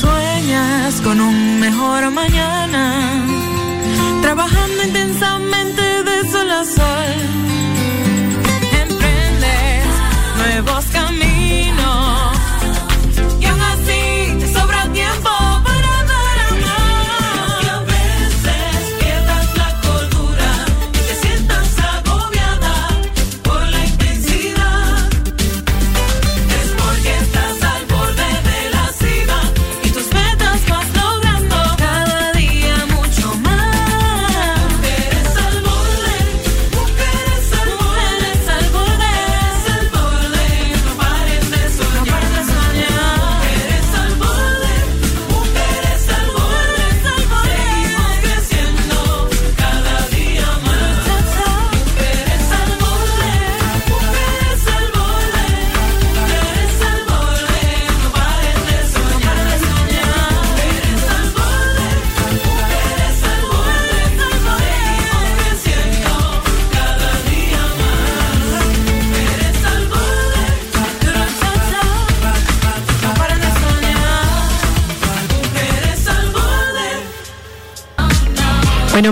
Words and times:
Sueñas 0.00 1.00
con 1.02 1.20
un 1.20 1.60
mejor 1.60 2.10
mañana, 2.10 3.24
trabajando 4.22 4.82
intensamente 4.82 5.82
de 6.02 6.30
sol 6.30 6.50
a 6.50 6.64
sol. 6.64 7.53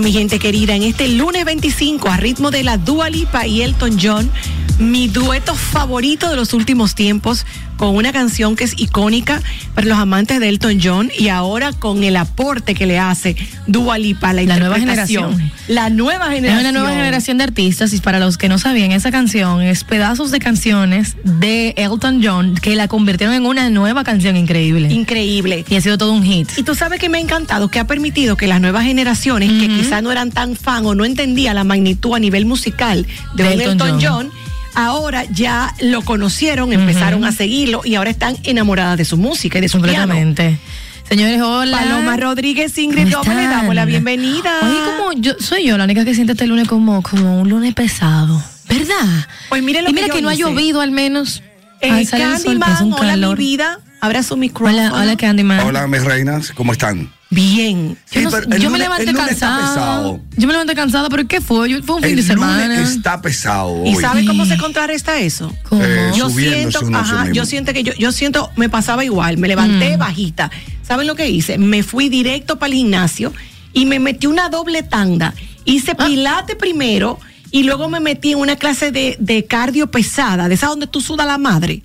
Mi 0.03 0.11
gente 0.11 0.37
querida, 0.37 0.75
en 0.75 0.83
este 0.83 1.07
lunes 1.07 1.45
25, 1.45 2.09
a 2.09 2.17
ritmo 2.17 2.51
de 2.51 2.63
la 2.63 2.77
Dua 2.77 3.09
Lipa 3.09 3.47
y 3.47 3.61
Elton 3.61 3.97
John, 4.01 4.29
mi 4.77 5.07
dueto 5.07 5.55
favorito 5.55 6.29
de 6.29 6.35
los 6.35 6.53
últimos 6.53 6.93
tiempos, 6.93 7.45
con 7.77 7.95
una 7.95 8.11
canción 8.11 8.55
que 8.55 8.63
es 8.63 8.73
icónica 8.77 9.41
para 9.73 9.87
los 9.87 9.97
amantes 9.97 10.39
de 10.39 10.49
Elton 10.49 10.79
John 10.81 11.11
y 11.17 11.29
ahora 11.29 11.73
con 11.73 12.03
el 12.03 12.15
aporte 12.15 12.75
que 12.75 12.85
le 12.85 12.99
hace 12.99 13.35
Dua 13.67 13.97
Lipa 13.97 14.33
la, 14.33 14.43
La 14.43 14.59
nueva 14.59 14.79
generación. 14.79 15.51
La 15.67 15.89
nueva 15.89 16.27
Es 16.27 16.35
generación. 16.35 16.59
una 16.69 16.79
nueva 16.79 16.95
generación 16.95 17.37
de 17.37 17.45
artistas 17.45 17.93
y 17.93 17.99
para 17.99 18.19
los 18.19 18.37
que 18.37 18.49
no 18.49 18.57
sabían, 18.57 18.91
esa 18.91 19.11
canción 19.11 19.61
es 19.61 19.83
pedazos 19.83 20.31
de 20.31 20.39
canciones 20.39 21.15
de 21.23 21.73
Elton 21.77 22.21
John 22.23 22.55
que 22.55 22.75
la 22.75 22.87
convirtieron 22.87 23.35
en 23.35 23.45
una 23.45 23.69
nueva 23.69 24.03
canción 24.03 24.37
increíble. 24.37 24.91
Increíble. 24.91 25.65
y 25.67 25.75
ha 25.75 25.81
sido 25.81 25.97
todo 25.97 26.13
un 26.13 26.23
hit. 26.23 26.49
Y 26.57 26.63
tú 26.63 26.75
sabes 26.75 26.99
que 26.99 27.09
me 27.09 27.17
ha 27.17 27.21
encantado 27.21 27.69
que 27.69 27.79
ha 27.79 27.87
permitido 27.87 28.35
que 28.35 28.47
las 28.47 28.61
nuevas 28.61 28.83
generaciones 28.83 29.49
que 29.51 29.67
quizás 29.67 30.03
no 30.03 30.11
eran 30.11 30.31
tan 30.31 30.55
fan 30.55 30.85
o 30.85 30.95
no 30.95 31.05
entendía 31.05 31.53
la 31.53 31.63
magnitud 31.63 32.15
a 32.15 32.19
nivel 32.19 32.45
musical 32.45 33.05
de, 33.35 33.53
Elton 33.53 33.71
Elton 33.71 33.89
John. 33.89 34.01
John, 34.01 34.31
ahora 34.75 35.25
ya 35.25 35.73
lo 35.81 36.01
conocieron, 36.01 36.73
empezaron 36.73 37.23
a 37.25 37.31
seguirlo 37.31 37.81
y 37.83 37.95
ahora 37.95 38.09
están 38.09 38.35
enamoradas 38.43 38.97
de 38.97 39.05
su 39.05 39.17
música 39.17 39.57
y 39.57 39.61
de 39.61 39.69
su 39.69 39.79
piano. 39.81 40.01
Completamente. 40.13 40.59
Señores, 41.07 41.41
hola. 41.41 41.79
Paloma 41.79 42.17
Rodríguez, 42.17 42.77
Ingrid 42.77 43.11
¿Cómo 43.11 43.23
Gómez, 43.23 43.37
le 43.37 43.47
damos 43.47 43.75
la 43.75 43.85
bienvenida. 43.85 44.51
Oye, 44.63 44.79
como 44.97 45.13
yo 45.21 45.33
soy 45.39 45.65
yo 45.65 45.77
la 45.77 45.83
única 45.83 46.05
que 46.05 46.15
siente 46.15 46.31
este 46.33 46.47
lunes 46.47 46.67
como, 46.67 47.01
como 47.03 47.41
un 47.41 47.49
lunes 47.49 47.73
pesado. 47.73 48.41
¿Verdad? 48.69 49.27
Pues 49.49 49.61
mire 49.61 49.81
lo 49.81 49.89
y 49.89 49.93
que 49.93 50.01
mira 50.01 50.07
yo 50.07 50.13
que, 50.15 50.21
no 50.21 50.29
ha 50.29 50.33
hice. 50.33 50.43
llovido 50.43 50.81
al 50.81 50.91
menos. 50.91 51.43
Eh, 51.81 51.89
Ay, 51.91 52.05
sol, 52.05 52.19
Candyman, 52.19 52.93
hola 52.93 53.07
calor. 53.11 53.37
mi 53.37 53.43
vida, 53.45 53.79
abra 53.99 54.23
su 54.23 54.37
micrófono. 54.37 54.77
Hola, 54.77 54.93
hola 55.01 55.17
Candyman. 55.17 55.59
Hola, 55.59 55.85
mis 55.87 56.03
reinas, 56.03 56.51
¿cómo 56.53 56.71
están? 56.71 57.11
Bien. 57.33 57.97
Yo, 58.11 58.21
no- 58.29 58.69
me 58.69 58.79
levanté 58.79 59.13
cansada. 59.13 60.17
Yo 60.37 60.47
me 60.47 60.53
levanté 60.53 60.75
cansada, 60.75 61.09
pero 61.09 61.27
¿qué 61.27 61.41
fue? 61.41 61.69
Yo- 61.69 61.83
fue 61.83 61.95
un 61.95 62.01
fin 62.01 62.11
El 62.11 62.17
de 62.17 62.23
semana. 62.23 62.67
lunes 62.67 62.91
está 62.91 63.21
pesado 63.21 63.83
¿Y 63.85 63.95
sabe 63.95 64.25
cómo 64.25 64.45
se 64.45 64.57
contrarresta 64.57 65.19
eso? 65.19 65.53
¿Cómo? 65.69 65.83
Eh, 65.83 66.11
yo 66.15 66.29
siento, 66.29 66.79
ajá, 66.93 67.31
yo 67.31 67.45
siento 67.45 67.73
que 67.73 67.83
yo, 67.83 67.93
yo 67.93 68.11
siento, 68.11 68.51
me 68.55 68.69
pasaba 68.69 69.03
igual, 69.03 69.37
me 69.37 69.47
levanté 69.47 69.97
bajita. 69.97 70.51
¿Saben 70.87 71.07
lo 71.07 71.15
que 71.15 71.29
hice? 71.29 71.57
Me 71.57 71.81
fui 71.83 72.09
directo 72.09 72.59
para 72.59 72.67
el 72.71 72.77
gimnasio 72.77 73.33
y 73.73 73.85
me 73.85 73.99
metí 73.99 74.27
una 74.27 74.49
doble 74.49 74.83
tanda. 74.83 75.33
Hice 75.65 75.95
pilate 75.95 76.55
primero 76.55 77.19
y 77.51 77.63
luego 77.63 77.87
me 77.89 77.99
metí 77.99 78.31
en 78.33 78.39
una 78.39 78.55
clase 78.57 78.91
de, 78.91 79.15
de 79.19 79.45
cardio 79.45 79.89
pesada, 79.89 80.47
de 80.49 80.55
esa 80.55 80.67
donde 80.67 80.87
tú 80.87 80.99
sudas 81.01 81.25
la 81.25 81.37
madre. 81.37 81.81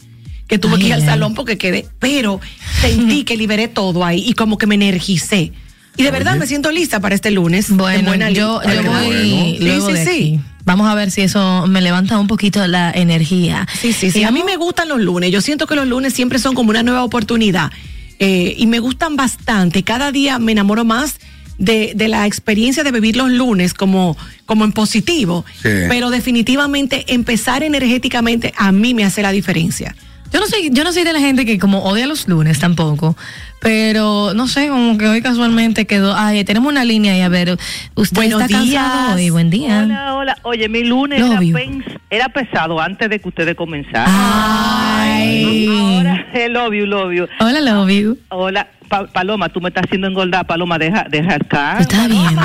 Que 0.48 0.59
tuve 0.59 0.75
Ay, 0.75 0.81
que 0.81 0.86
ir 0.88 0.92
al 0.94 1.00
ay. 1.03 1.06
salón 1.06 1.34
porque 1.34 1.56
quedé, 1.59 1.86
pero 2.00 2.41
sentí 2.81 3.22
que 3.26 3.36
liberé 3.36 3.69
todo 3.69 4.04
ahí 4.04 4.25
y 4.26 4.32
como 4.32 4.59
que 4.59 4.66
me 4.66 4.75
energicé. 4.75 5.53
Y 5.97 6.03
de 6.04 6.10
verdad 6.12 6.36
me 6.36 6.47
siento 6.47 6.70
lista 6.70 7.00
para 7.00 7.14
este 7.14 7.31
lunes. 7.31 7.70
en 7.70 7.76
Bueno, 7.76 8.09
buena 8.09 8.31
yo, 8.31 8.60
yo 8.62 8.82
voy 8.82 8.84
bueno. 8.84 9.56
luego 9.60 9.87
Sí, 9.88 9.92
de 9.92 10.04
sí, 10.04 10.10
aquí. 10.10 10.19
sí. 10.37 10.41
Vamos 10.64 10.87
a 10.88 10.94
ver 10.94 11.10
si 11.10 11.22
eso 11.22 11.66
me 11.66 11.81
levanta 11.81 12.19
un 12.19 12.26
poquito 12.28 12.64
la 12.66 12.91
energía. 12.92 13.66
Sí, 13.81 13.92
sí, 13.92 14.10
sí. 14.10 14.20
Y 14.20 14.25
A 14.25 14.31
mí 14.31 14.42
me 14.44 14.56
gustan 14.56 14.88
los 14.88 15.00
lunes. 15.00 15.31
Yo 15.32 15.41
siento 15.41 15.66
que 15.66 15.75
los 15.75 15.87
lunes 15.88 16.12
siempre 16.12 16.38
son 16.38 16.54
como 16.54 16.70
una 16.70 16.82
nueva 16.82 17.03
oportunidad. 17.04 17.72
Eh, 18.20 18.54
y 18.58 18.66
me 18.66 18.78
gustan 18.78 19.16
bastante. 19.16 19.82
Cada 19.82 20.12
día 20.12 20.38
me 20.38 20.53
enamoro 20.53 20.84
más 20.84 21.16
de, 21.58 21.92
de 21.97 22.06
la 22.08 22.26
experiencia 22.26 22.84
de 22.84 22.92
vivir 22.92 23.16
los 23.16 23.31
lunes 23.31 23.75
como, 23.75 24.16
como 24.47 24.64
en 24.64 24.72
positivo. 24.72 25.44
Sí. 25.62 25.69
Pero 25.88 26.10
definitivamente 26.10 27.04
empezar 27.12 27.62
energéticamente 27.64 28.53
a 28.56 28.70
mí 28.70 28.94
me 28.94 29.04
hace 29.04 29.22
la 29.22 29.32
diferencia. 29.32 29.97
Yo 30.33 30.41
no 30.41 30.47
soy, 30.47 30.71
yo 30.72 30.84
no 30.84 30.93
soy 30.93 31.05
de 31.05 31.12
la 31.12 31.21
gente 31.21 31.47
que 31.47 31.59
como 31.59 31.83
odia 31.84 32.06
los 32.06 32.28
lunes 32.28 32.59
tampoco, 32.59 33.16
pero 33.61 34.32
no 34.35 34.47
sé, 34.47 34.69
como 34.69 34.99
que 34.99 35.08
hoy 35.08 35.23
casualmente 35.23 35.87
quedó, 35.87 36.14
ay, 36.14 36.44
tenemos 36.44 36.70
una 36.70 36.85
línea 36.85 37.17
y 37.17 37.23
a 37.23 37.29
ver, 37.29 37.56
usted 37.94 38.14
Buenos 38.14 38.43
está 38.43 38.61
días. 38.61 38.82
cansado 38.85 39.14
hoy, 39.17 39.31
buen 39.31 39.49
día. 39.50 39.82
Hola, 39.85 40.14
hola. 40.14 40.38
Oye, 40.43 40.69
mi 40.69 40.85
lunes 40.85 41.20
era, 41.20 41.41
pens- 41.41 41.99
era 42.11 42.29
pesado 42.29 42.79
antes 42.81 43.08
de 43.08 43.19
que 43.19 43.29
ustedes 43.29 43.55
comenzaran. 43.55 44.06
Ay. 44.08 45.67
Ahora, 45.97 46.26
eh, 46.35 46.49
love 46.49 46.75
you, 46.75 46.87
love 46.87 47.12
you. 47.12 47.26
Hola, 47.41 47.61
love 47.61 47.91
you. 47.91 48.19
Hola, 48.29 48.69
Pa- 48.88 49.06
Paloma, 49.06 49.49
tú 49.49 49.61
me 49.61 49.69
estás 49.69 49.85
haciendo 49.85 50.06
engordar. 50.08 50.47
Paloma, 50.47 50.79
deja, 50.79 51.06
deja 51.11 51.35
el 51.35 51.47
carro. 51.47 51.81
Está 51.81 52.06
viendo. 52.06 52.43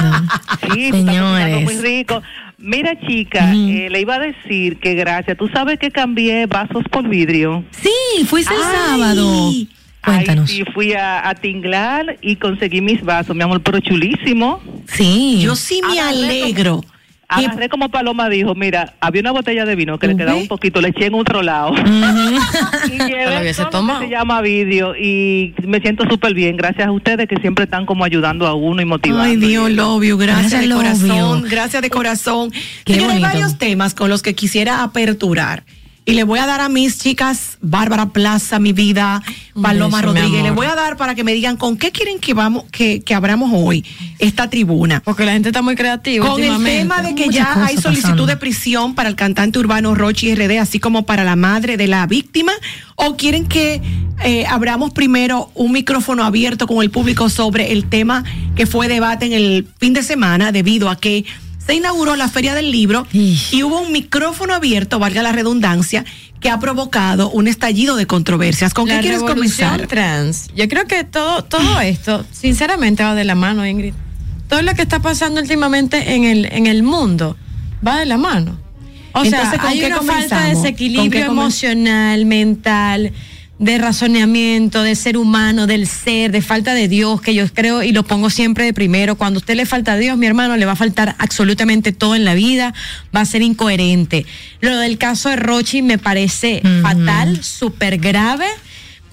Sí, 0.73 0.89
tú 0.91 0.97
estás 0.97 1.15
cocinando 1.15 1.37
Señores. 1.37 1.63
muy 1.63 1.77
rico. 1.77 2.21
Mira, 2.65 2.97
chica, 3.05 3.53
eh, 3.53 3.89
le 3.91 3.99
iba 3.99 4.15
a 4.15 4.19
decir 4.19 4.79
que 4.79 4.93
gracias. 4.95 5.37
Tú 5.37 5.49
sabes 5.49 5.77
que 5.79 5.91
cambié 5.91 6.45
vasos 6.45 6.85
por 6.89 7.05
vidrio. 7.09 7.61
Sí, 7.71 8.23
fuiste 8.25 8.53
el 8.53 8.61
Ay. 8.61 8.71
sábado. 8.73 9.51
Cuéntanos. 10.01 10.49
Ay, 10.49 10.57
sí, 10.57 10.63
fui 10.73 10.93
a, 10.93 11.27
a 11.27 11.35
Tinglar 11.35 12.17
y 12.21 12.37
conseguí 12.37 12.79
mis 12.79 13.03
vasos, 13.03 13.35
mi 13.35 13.43
amor, 13.43 13.61
pero 13.61 13.81
chulísimo. 13.81 14.61
Sí. 14.87 15.41
Yo 15.41 15.57
sí 15.57 15.81
me 15.81 15.99
Agarré 15.99 16.19
alegro. 16.43 16.85
Agarré 17.35 17.69
como 17.69 17.89
Paloma 17.89 18.29
dijo, 18.29 18.55
mira, 18.55 18.93
había 18.99 19.21
una 19.21 19.31
botella 19.31 19.65
de 19.65 19.75
vino 19.75 19.97
que 19.97 20.07
le 20.07 20.15
quedaba 20.15 20.37
un 20.37 20.47
poquito, 20.47 20.81
le 20.81 20.89
eché 20.89 21.07
en 21.07 21.15
otro 21.15 21.41
lado. 21.41 21.73
y 22.87 22.97
llevé 22.97 23.39
hubiese 23.39 23.63
todo 23.63 23.65
lo 23.65 23.69
tomado. 23.71 23.99
que 24.01 24.05
se 24.07 24.11
llama 24.11 24.41
vídeo 24.41 24.95
y 24.95 25.53
me 25.65 25.79
siento 25.79 26.03
súper 26.09 26.33
bien, 26.33 26.57
gracias 26.57 26.87
a 26.87 26.91
ustedes 26.91 27.27
que 27.27 27.37
siempre 27.37 27.65
están 27.65 27.85
como 27.85 28.03
ayudando 28.03 28.47
a 28.47 28.53
uno 28.53 28.81
y 28.81 28.85
motivando. 28.85 29.23
Ay, 29.23 29.35
Dios, 29.37 29.71
love 29.71 30.03
you. 30.03 30.17
Gracias, 30.17 30.51
Gracias, 30.51 30.61
de 30.61 30.67
love 30.67 30.77
corazón. 30.79 31.41
you. 31.41 31.49
Gracias 31.49 31.81
de 31.81 31.89
corazón. 31.89 32.51
Qué 32.85 32.93
Señores, 32.95 33.15
hay 33.15 33.21
varios 33.21 33.57
temas 33.57 33.93
con 33.93 34.09
los 34.09 34.21
que 34.21 34.35
quisiera 34.35 34.83
aperturar. 34.83 35.63
Y 36.05 36.13
le 36.13 36.25
voy 36.25 36.39
a 36.39 36.45
dar 36.45 36.59
a 36.59 36.67
mis 36.67 36.99
chicas, 36.99 37.57
Bárbara 37.61 38.09
Plaza, 38.09 38.59
mi 38.59 38.73
vida, 38.73 39.23
Paloma 39.61 40.01
beso, 40.01 40.13
Rodríguez, 40.13 40.43
le 40.43 40.51
voy 40.51 40.65
a 40.65 40.75
dar 40.75 40.97
para 40.97 41.15
que 41.15 41.23
me 41.23 41.33
digan 41.33 41.55
con 41.55 41.77
qué 41.77 41.91
quieren 41.91 42.19
que 42.19 42.33
vamos, 42.33 42.65
que, 42.71 43.01
que 43.01 43.13
abramos 43.13 43.51
hoy 43.53 43.85
esta 44.19 44.49
tribuna. 44.49 45.01
Porque 45.05 45.23
la 45.23 45.31
gente 45.31 45.49
está 45.49 45.61
muy 45.61 45.75
creativa. 45.75 46.27
Con 46.27 46.43
el 46.43 46.61
tema 46.63 47.01
de 47.01 47.15
que 47.15 47.29
ya 47.29 47.65
hay 47.65 47.77
solicitud 47.77 48.01
pasando. 48.01 48.25
de 48.25 48.37
prisión 48.37 48.95
para 48.95 49.07
el 49.07 49.15
cantante 49.15 49.59
urbano 49.59 49.95
Rochi 49.95 50.35
RD, 50.35 50.59
así 50.59 50.79
como 50.79 51.05
para 51.05 51.23
la 51.23 51.37
madre 51.37 51.77
de 51.77 51.87
la 51.87 52.05
víctima, 52.05 52.51
o 52.95 53.15
quieren 53.15 53.47
que 53.47 53.81
eh, 54.23 54.45
abramos 54.45 54.91
primero 54.91 55.51
un 55.55 55.71
micrófono 55.71 56.25
abierto 56.25 56.67
con 56.67 56.83
el 56.83 56.91
público 56.91 57.29
sobre 57.29 57.71
el 57.71 57.85
tema 57.85 58.25
que 58.55 58.65
fue 58.65 58.87
debate 58.87 59.25
en 59.25 59.33
el 59.33 59.67
fin 59.79 59.93
de 59.93 60.03
semana 60.03 60.51
debido 60.51 60.89
a 60.89 60.97
que 60.97 61.25
se 61.65 61.73
inauguró 61.73 62.15
la 62.15 62.27
Feria 62.27 62.53
del 62.55 62.71
Libro 62.71 63.07
y 63.11 63.63
hubo 63.63 63.81
un 63.81 63.91
micrófono 63.91 64.53
abierto, 64.53 64.99
valga 64.99 65.21
la 65.21 65.31
redundancia, 65.31 66.03
que 66.39 66.49
ha 66.49 66.59
provocado 66.59 67.29
un 67.29 67.47
estallido 67.47 67.95
de 67.95 68.05
controversias. 68.05 68.73
¿Con 68.73 68.89
la 68.89 68.95
qué 68.95 69.01
quieres 69.01 69.23
comenzar? 69.23 69.87
trans. 69.87 70.49
Yo 70.55 70.67
creo 70.67 70.85
que 70.85 71.03
todo, 71.05 71.43
todo 71.43 71.79
esto, 71.79 72.25
sinceramente, 72.31 73.03
va 73.03 73.15
de 73.15 73.23
la 73.23 73.35
mano, 73.35 73.65
Ingrid. 73.65 73.93
Todo 74.49 74.61
lo 74.61 74.73
que 74.73 74.81
está 74.81 75.01
pasando 75.01 75.39
últimamente 75.39 76.15
en 76.15 76.25
el, 76.25 76.45
en 76.51 76.67
el 76.67 76.83
mundo 76.83 77.37
va 77.85 77.99
de 77.99 78.05
la 78.05 78.17
mano. 78.17 78.59
O 79.13 79.23
Entonces, 79.23 79.49
sea, 79.49 79.59
¿con 79.59 79.69
hay 79.69 79.79
qué 79.79 79.87
una 79.87 80.01
falta 80.01 80.43
de 80.43 80.55
desequilibrio 80.55 81.25
emocional, 81.25 82.25
mental, 82.25 83.13
de 83.63 83.77
razonamiento, 83.77 84.83
de 84.83 84.93
ser 84.93 85.15
humano, 85.15 85.67
del 85.67 85.87
ser, 85.87 86.33
de 86.33 86.41
falta 86.41 86.73
de 86.73 86.89
Dios, 86.89 87.21
que 87.21 87.33
yo 87.33 87.47
creo 87.47 87.81
y 87.81 87.93
lo 87.93 88.03
pongo 88.03 88.29
siempre 88.29 88.65
de 88.65 88.73
primero. 88.73 89.15
Cuando 89.15 89.37
a 89.37 89.39
usted 89.39 89.55
le 89.55 89.65
falta 89.65 89.93
a 89.93 89.97
Dios, 89.97 90.17
mi 90.17 90.25
hermano, 90.25 90.57
le 90.57 90.65
va 90.65 90.73
a 90.73 90.75
faltar 90.75 91.15
absolutamente 91.17 91.93
todo 91.93 92.13
en 92.13 92.25
la 92.25 92.33
vida, 92.33 92.73
va 93.15 93.21
a 93.21 93.25
ser 93.25 93.41
incoherente. 93.41 94.25
Lo 94.59 94.77
del 94.77 94.97
caso 94.97 95.29
de 95.29 95.37
Rochi 95.37 95.81
me 95.81 95.97
parece 95.97 96.61
fatal, 96.81 97.41
súper 97.41 97.99
grave. 97.99 98.45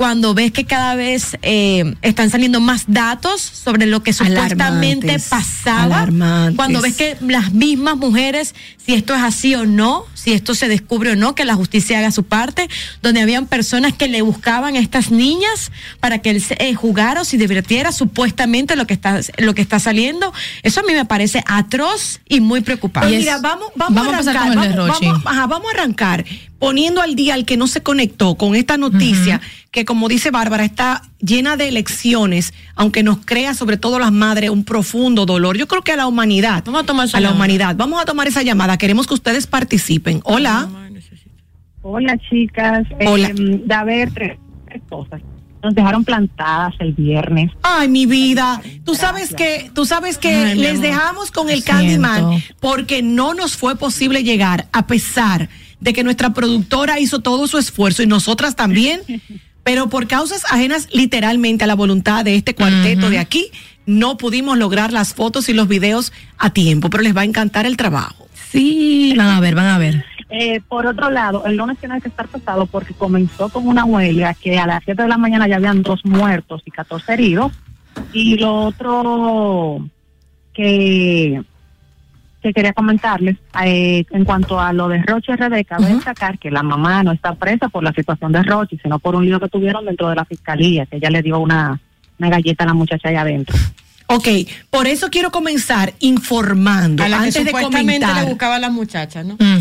Cuando 0.00 0.32
ves 0.32 0.50
que 0.50 0.64
cada 0.64 0.94
vez 0.94 1.36
eh, 1.42 1.94
están 2.00 2.30
saliendo 2.30 2.58
más 2.58 2.84
datos 2.86 3.42
sobre 3.42 3.84
lo 3.84 4.02
que 4.02 4.14
supuestamente 4.14 4.64
Alarmantes, 4.64 5.28
pasaba, 5.28 5.82
alarmantes. 5.82 6.56
cuando 6.56 6.80
ves 6.80 6.96
que 6.96 7.18
las 7.20 7.52
mismas 7.52 7.98
mujeres, 7.98 8.54
si 8.82 8.94
esto 8.94 9.14
es 9.14 9.20
así 9.20 9.54
o 9.54 9.66
no, 9.66 10.06
si 10.14 10.32
esto 10.32 10.54
se 10.54 10.68
descubre 10.68 11.10
o 11.12 11.16
no, 11.16 11.34
que 11.34 11.44
la 11.44 11.54
justicia 11.54 11.98
haga 11.98 12.12
su 12.12 12.24
parte, 12.24 12.70
donde 13.02 13.20
habían 13.20 13.46
personas 13.46 13.92
que 13.92 14.08
le 14.08 14.22
buscaban 14.22 14.74
a 14.74 14.78
estas 14.78 15.10
niñas 15.10 15.70
para 16.00 16.20
que 16.20 16.30
él 16.30 16.40
se, 16.40 16.56
eh, 16.58 16.74
jugara 16.74 17.20
o 17.20 17.24
se 17.26 17.36
divirtiera 17.36 17.92
supuestamente 17.92 18.76
lo 18.76 18.86
que 18.86 18.94
está 18.94 19.20
lo 19.36 19.54
que 19.54 19.60
está 19.60 19.80
saliendo, 19.80 20.32
eso 20.62 20.80
a 20.80 20.82
mí 20.84 20.94
me 20.94 21.04
parece 21.04 21.44
atroz 21.46 22.20
y 22.26 22.40
muy 22.40 22.62
preocupante. 22.62 23.18
Mira, 23.18 23.36
vamos, 23.36 23.68
vamos, 23.76 24.02
Vamos 24.02 24.26
a 24.26 24.30
arrancar. 24.30 24.76
vamos- 24.78 25.26
ajá, 25.26 25.46
vamos 25.46 25.68
a 25.70 25.78
arrancar 25.78 26.24
poniendo 26.60 27.00
al 27.00 27.16
día 27.16 27.34
al 27.34 27.46
que 27.46 27.56
no 27.56 27.66
se 27.66 27.82
conectó 27.82 28.36
con 28.36 28.54
esta 28.54 28.76
noticia 28.76 29.40
que, 29.72 29.84
como 29.84 30.08
dice 30.08 30.30
Bárbara, 30.30 30.64
está 30.64 31.02
llena 31.18 31.56
de 31.56 31.72
lecciones, 31.72 32.52
aunque 32.76 33.02
nos 33.02 33.24
crea 33.24 33.54
sobre 33.54 33.78
todo 33.78 33.98
las 33.98 34.12
madres 34.12 34.50
un 34.50 34.64
profundo 34.64 35.24
dolor. 35.26 35.56
Yo 35.56 35.66
creo 35.66 35.82
que 35.82 35.92
a 35.92 35.96
la 35.96 36.06
humanidad, 36.06 36.62
Vamos 36.66 36.82
a 36.82 36.86
tomar 36.86 37.08
esa 37.08 37.16
a 37.16 37.20
la 37.20 37.28
llamada. 37.28 37.36
humanidad, 37.44 37.76
vamos 37.76 38.00
a 38.00 38.04
tomar 38.04 38.28
esa 38.28 38.42
llamada. 38.42 38.76
Queremos 38.76 39.06
que 39.06 39.14
ustedes 39.14 39.46
participen. 39.46 40.20
Hola. 40.24 40.68
Hola 41.82 42.18
chicas, 42.28 42.86
Hola. 43.06 43.28
Eh, 43.28 43.34
de 43.64 43.74
haber 43.74 44.12
tres, 44.12 44.38
tres 44.68 44.82
cosas. 44.88 45.22
Nos 45.62 45.74
dejaron 45.74 46.04
plantadas 46.04 46.74
el 46.78 46.92
viernes. 46.92 47.50
Ay, 47.62 47.88
mi 47.88 48.04
vida. 48.04 48.60
Tú 48.84 48.94
sabes 48.94 49.34
que, 49.34 49.70
tú 49.74 49.86
sabes 49.86 50.18
que 50.18 50.34
Ay, 50.34 50.58
les 50.58 50.80
dejamos 50.82 51.30
con 51.30 51.48
el 51.48 51.64
Candyman 51.64 52.42
porque 52.60 53.02
no 53.02 53.32
nos 53.32 53.56
fue 53.56 53.76
posible 53.76 54.22
llegar, 54.22 54.68
a 54.72 54.86
pesar 54.86 55.48
de 55.80 55.92
que 55.92 56.04
nuestra 56.04 56.32
productora 56.32 57.00
hizo 57.00 57.20
todo 57.20 57.46
su 57.46 57.58
esfuerzo 57.58 58.02
y 58.02 58.06
nosotras 58.06 58.56
también, 58.56 59.00
pero 59.62 59.88
por 59.88 60.06
causas 60.06 60.44
ajenas 60.50 60.88
literalmente 60.92 61.64
a 61.64 61.66
la 61.66 61.74
voluntad 61.74 62.24
de 62.24 62.36
este 62.36 62.54
cuarteto 62.54 63.10
de 63.10 63.18
aquí, 63.18 63.50
no 63.86 64.16
pudimos 64.16 64.58
lograr 64.58 64.92
las 64.92 65.14
fotos 65.14 65.48
y 65.48 65.52
los 65.52 65.68
videos 65.68 66.12
a 66.38 66.50
tiempo, 66.50 66.90
pero 66.90 67.02
les 67.02 67.16
va 67.16 67.22
a 67.22 67.24
encantar 67.24 67.66
el 67.66 67.76
trabajo. 67.76 68.28
Sí, 68.50 69.14
van 69.16 69.28
a 69.28 69.40
ver, 69.40 69.54
van 69.54 69.66
a 69.66 69.78
ver. 69.78 70.04
Eh, 70.28 70.60
por 70.68 70.86
otro 70.86 71.10
lado, 71.10 71.44
el 71.44 71.56
lunes 71.56 71.78
tiene 71.78 72.00
que 72.00 72.08
estar 72.08 72.28
pasado 72.28 72.66
porque 72.66 72.94
comenzó 72.94 73.48
con 73.48 73.66
una 73.66 73.84
huelga 73.84 74.34
que 74.34 74.58
a 74.58 74.66
las 74.66 74.82
7 74.84 75.02
de 75.02 75.08
la 75.08 75.18
mañana 75.18 75.48
ya 75.48 75.56
habían 75.56 75.82
dos 75.82 76.04
muertos 76.04 76.62
y 76.64 76.70
14 76.70 77.12
heridos. 77.12 77.52
Y 78.12 78.38
lo 78.38 78.54
otro 78.54 79.88
que, 80.54 81.42
que 82.42 82.52
quería 82.52 82.72
comentarles, 82.72 83.36
eh, 83.64 84.04
en 84.10 84.24
cuanto 84.24 84.60
a 84.60 84.72
lo 84.72 84.88
de 84.88 85.02
Roche 85.02 85.36
RD, 85.36 85.64
cabe 85.64 85.94
destacar 85.94 86.38
que 86.38 86.50
la 86.50 86.62
mamá 86.62 87.02
no 87.02 87.12
está 87.12 87.34
presa 87.34 87.68
por 87.68 87.84
la 87.84 87.92
situación 87.92 88.32
de 88.32 88.42
Roche, 88.42 88.78
sino 88.82 88.98
por 88.98 89.14
un 89.14 89.24
lío 89.24 89.38
que 89.38 89.48
tuvieron 89.48 89.84
dentro 89.84 90.08
de 90.08 90.16
la 90.16 90.24
fiscalía, 90.24 90.86
que 90.86 90.96
ella 90.96 91.10
le 91.10 91.22
dio 91.22 91.38
una, 91.38 91.80
una 92.18 92.30
galleta 92.30 92.64
a 92.64 92.68
la 92.68 92.74
muchacha 92.74 93.08
allá 93.08 93.22
adentro. 93.22 93.56
Ok, 94.06 94.28
por 94.70 94.86
eso 94.86 95.08
quiero 95.08 95.30
comenzar 95.30 95.94
informando 96.00 97.04
a 97.04 97.08
la 97.08 97.18
que 97.18 97.24
antes 97.24 97.44
de 97.44 97.50
supuestamente 97.50 98.00
comentar. 98.00 98.24
le 98.24 98.30
buscaba 98.30 98.56
a 98.56 98.58
las 98.58 98.72
muchachas, 98.72 99.24
¿no? 99.24 99.34
Mm. 99.34 99.58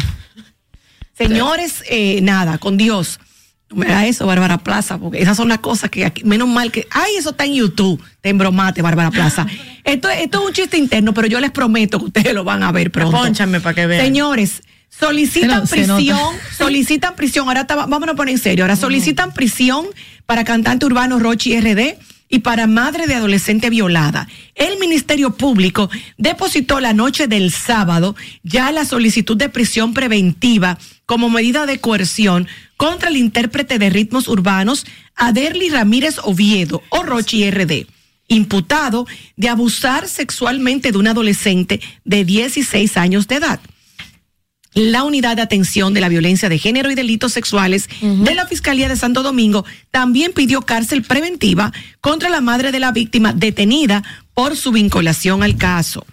Señores, 1.14 1.84
eh, 1.90 2.22
nada, 2.22 2.58
con 2.58 2.78
Dios. 2.78 3.20
No 3.70 3.76
me 3.78 3.86
hagas 3.86 4.06
eso, 4.06 4.26
Bárbara 4.26 4.58
Plaza, 4.58 4.98
porque 4.98 5.22
esas 5.22 5.38
son 5.38 5.48
las 5.48 5.60
cosas 5.60 5.90
que 5.92 6.04
aquí, 6.06 6.24
menos 6.24 6.48
mal 6.48 6.72
que, 6.72 6.88
ay, 6.92 7.16
eso 7.18 7.30
está 7.32 7.46
en 7.46 7.54
YouTube, 7.54 8.02
te 8.22 8.30
embromate, 8.30 8.82
Bárbara 8.82 9.12
Plaza. 9.12 9.46
Esto, 9.84 10.10
esto 10.10 10.42
es 10.42 10.46
un 10.48 10.54
chiste 10.54 10.78
interno, 10.78 11.14
pero 11.14 11.28
yo 11.28 11.40
les 11.40 11.50
prometo 11.52 11.98
que 12.00 12.06
ustedes 12.06 12.34
lo 12.34 12.44
van 12.44 12.62
a 12.64 12.72
ver 12.72 12.92
pronto. 12.92 13.18
Pónchame 13.18 13.60
para 13.60 13.74
que 13.74 13.88
vean. 13.88 14.04
Señores, 14.06 14.62
solicitan 14.90 15.66
Se 15.68 15.78
no- 15.88 15.88
se 15.88 15.94
prisión, 15.96 16.18
nota. 16.18 16.38
solicitan 16.58 17.16
prisión, 17.16 17.48
ahora 17.48 17.62
está- 17.62 17.76
vámonos 17.76 18.10
a 18.10 18.16
poner 18.16 18.34
en 18.36 18.42
serio, 18.42 18.66
ahora 18.66 18.76
solicitan 18.76 19.34
prisión 19.34 19.86
para 20.26 20.44
cantante 20.44 20.86
urbano 20.86 21.18
Rochi 21.20 21.60
RD 21.60 21.98
y 22.30 22.40
para 22.40 22.68
madre 22.68 23.08
de 23.08 23.16
adolescente 23.16 23.70
violada. 23.70 24.28
El 24.56 24.78
Ministerio 24.78 25.32
Público 25.32 25.90
depositó 26.18 26.80
la 26.80 26.94
noche 26.94 27.28
del 27.28 27.52
sábado 27.52 28.16
ya 28.44 28.72
la 28.72 28.86
solicitud 28.86 29.36
de 29.36 29.50
prisión 29.50 29.94
preventiva 29.94 30.78
como 31.06 31.30
medida 31.30 31.66
de 31.66 31.80
coerción 31.80 32.48
contra 32.78 33.10
el 33.10 33.18
intérprete 33.18 33.80
de 33.80 33.90
ritmos 33.90 34.28
urbanos 34.28 34.86
Aderly 35.16 35.70
Ramírez 35.70 36.18
Oviedo 36.24 36.84
o 36.90 37.04
Rochi 37.04 37.50
RD 37.50 37.88
imputado 38.30 39.08
de 39.36 39.50
abusar 39.50 40.08
sexualmente 40.08 40.92
de 40.92 40.98
un 40.98 41.08
adolescente 41.08 41.82
de 42.06 42.24
16 42.24 42.96
años 42.96 43.28
de 43.28 43.36
edad. 43.36 43.60
La 44.74 45.04
unidad 45.04 45.36
de 45.36 45.42
atención 45.42 45.94
de 45.94 46.02
la 46.02 46.10
violencia 46.10 46.48
de 46.48 46.60
género 46.60 46.92
y 46.92 46.96
delitos 46.96 47.34
sexuales 47.34 47.90
de 48.02 48.36
la 48.36 48.46
Fiscalía 48.46 48.88
de 48.88 48.96
Santo 48.96 49.24
Domingo 49.24 49.66
también 49.90 50.32
pidió 50.32 50.62
cárcel 50.62 51.02
preventiva 51.02 51.74
contra 52.02 52.30
la 52.30 52.40
madre 52.40 52.72
de 52.72 52.80
la 52.80 52.92
víctima 52.92 53.34
detenida 53.34 54.04
por 54.34 54.56
su 54.56 54.72
vinculación 54.72 55.42
al 55.42 55.58
caso. 55.58 56.06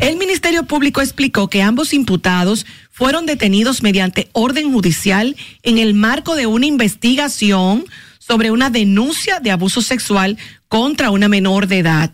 El 0.00 0.16
Ministerio 0.16 0.64
Público 0.64 1.00
explicó 1.00 1.48
que 1.48 1.62
ambos 1.62 1.92
imputados 1.92 2.66
fueron 2.90 3.26
detenidos 3.26 3.82
mediante 3.82 4.28
orden 4.32 4.72
judicial 4.72 5.36
en 5.62 5.78
el 5.78 5.94
marco 5.94 6.34
de 6.34 6.46
una 6.46 6.66
investigación 6.66 7.84
sobre 8.18 8.50
una 8.50 8.70
denuncia 8.70 9.40
de 9.40 9.50
abuso 9.50 9.82
sexual 9.82 10.38
contra 10.68 11.10
una 11.10 11.28
menor 11.28 11.66
de 11.66 11.78
edad. 11.78 12.10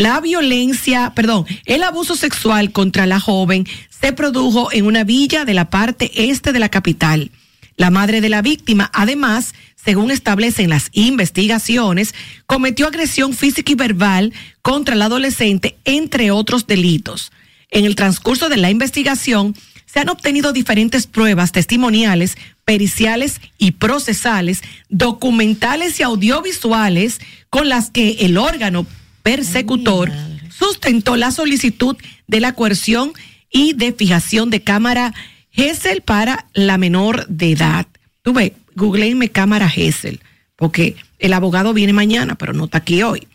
La 0.00 0.18
violencia, 0.18 1.12
perdón, 1.14 1.44
el 1.66 1.82
abuso 1.82 2.16
sexual 2.16 2.72
contra 2.72 3.04
la 3.04 3.20
joven 3.20 3.66
se 3.90 4.14
produjo 4.14 4.72
en 4.72 4.86
una 4.86 5.04
villa 5.04 5.44
de 5.44 5.52
la 5.52 5.68
parte 5.68 6.10
este 6.30 6.54
de 6.54 6.58
la 6.58 6.70
capital. 6.70 7.30
La 7.76 7.90
madre 7.90 8.22
de 8.22 8.30
la 8.30 8.40
víctima, 8.40 8.90
además, 8.94 9.52
según 9.76 10.10
establecen 10.10 10.70
las 10.70 10.88
investigaciones, 10.92 12.14
cometió 12.46 12.86
agresión 12.86 13.34
física 13.34 13.72
y 13.72 13.74
verbal 13.74 14.32
contra 14.62 14.94
el 14.94 15.02
adolescente, 15.02 15.76
entre 15.84 16.30
otros 16.30 16.66
delitos. 16.66 17.30
En 17.70 17.84
el 17.84 17.94
transcurso 17.94 18.48
de 18.48 18.56
la 18.56 18.70
investigación, 18.70 19.54
se 19.84 20.00
han 20.00 20.08
obtenido 20.08 20.54
diferentes 20.54 21.06
pruebas 21.06 21.52
testimoniales, 21.52 22.38
periciales 22.64 23.38
y 23.58 23.72
procesales, 23.72 24.62
documentales 24.88 26.00
y 26.00 26.04
audiovisuales 26.04 27.20
con 27.50 27.68
las 27.68 27.90
que 27.90 28.12
el 28.20 28.38
órgano 28.38 28.86
persecutor 29.22 30.10
sustentó 30.50 31.16
la 31.16 31.30
solicitud 31.30 31.96
de 32.26 32.40
la 32.40 32.52
coerción 32.54 33.12
y 33.50 33.72
de 33.72 33.92
fijación 33.92 34.50
de 34.50 34.62
cámara 34.62 35.14
Gesell 35.50 36.02
para 36.02 36.46
la 36.54 36.78
menor 36.78 37.26
de 37.28 37.52
edad. 37.52 37.86
Tú 38.22 38.32
ves, 38.32 38.52
googleenme 38.74 39.30
cámara 39.30 39.68
Gesell, 39.68 40.20
porque 40.56 40.96
el 41.18 41.32
abogado 41.32 41.72
viene 41.72 41.92
mañana, 41.92 42.36
pero 42.36 42.52
no 42.52 42.66
está 42.66 42.78
aquí 42.78 43.02
hoy. 43.02 43.26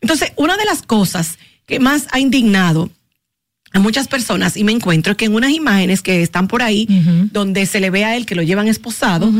Entonces, 0.00 0.32
una 0.36 0.56
de 0.56 0.64
las 0.64 0.82
cosas 0.82 1.38
que 1.66 1.80
más 1.80 2.06
ha 2.12 2.20
indignado 2.20 2.90
a 3.72 3.80
muchas 3.80 4.08
personas 4.08 4.56
y 4.56 4.64
me 4.64 4.72
encuentro 4.72 5.16
que 5.16 5.26
en 5.26 5.34
unas 5.34 5.50
imágenes 5.50 6.00
que 6.00 6.22
están 6.22 6.48
por 6.48 6.62
ahí, 6.62 6.86
donde 7.32 7.66
se 7.66 7.80
le 7.80 7.90
ve 7.90 8.04
a 8.04 8.16
él 8.16 8.24
que 8.24 8.34
lo 8.34 8.42
llevan 8.42 8.68
esposado, 8.68 9.30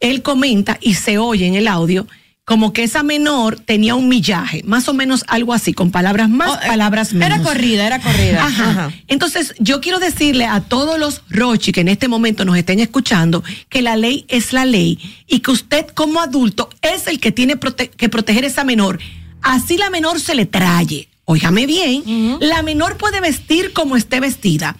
él 0.00 0.22
comenta 0.22 0.78
y 0.80 0.94
se 0.94 1.18
oye 1.18 1.46
en 1.46 1.54
el 1.54 1.68
audio 1.68 2.06
como 2.50 2.72
que 2.72 2.82
esa 2.82 3.04
menor 3.04 3.60
tenía 3.60 3.94
un 3.94 4.08
millaje, 4.08 4.64
más 4.64 4.88
o 4.88 4.92
menos 4.92 5.22
algo 5.28 5.54
así, 5.54 5.72
con 5.72 5.92
palabras 5.92 6.28
más, 6.28 6.50
Oh, 6.50 6.54
eh, 6.64 6.66
palabras 6.66 7.12
menos. 7.12 7.38
Era 7.38 7.44
corrida, 7.44 7.86
era 7.86 8.00
corrida. 8.00 8.44
Ajá. 8.44 8.70
Ajá. 8.70 8.92
Entonces, 9.06 9.54
yo 9.60 9.80
quiero 9.80 10.00
decirle 10.00 10.46
a 10.46 10.60
todos 10.60 10.98
los 10.98 11.22
Rochi 11.30 11.70
que 11.70 11.82
en 11.82 11.86
este 11.86 12.08
momento 12.08 12.44
nos 12.44 12.56
estén 12.56 12.80
escuchando 12.80 13.44
que 13.68 13.82
la 13.82 13.94
ley 13.94 14.24
es 14.26 14.52
la 14.52 14.64
ley 14.64 14.98
y 15.28 15.38
que 15.40 15.52
usted 15.52 15.86
como 15.94 16.20
adulto 16.20 16.68
es 16.82 17.06
el 17.06 17.20
que 17.20 17.30
tiene 17.30 17.54
prote- 17.56 17.88
que 17.90 18.08
proteger 18.08 18.42
a 18.42 18.48
esa 18.48 18.64
menor. 18.64 18.98
Así 19.42 19.76
la 19.76 19.88
menor 19.88 20.18
se 20.18 20.34
le 20.34 20.44
traye. 20.46 21.08
Óigame 21.26 21.66
bien, 21.66 22.38
la 22.40 22.62
menor 22.62 22.96
puede 22.96 23.20
vestir 23.20 23.72
como 23.72 23.96
esté 23.96 24.18
vestida. 24.18 24.76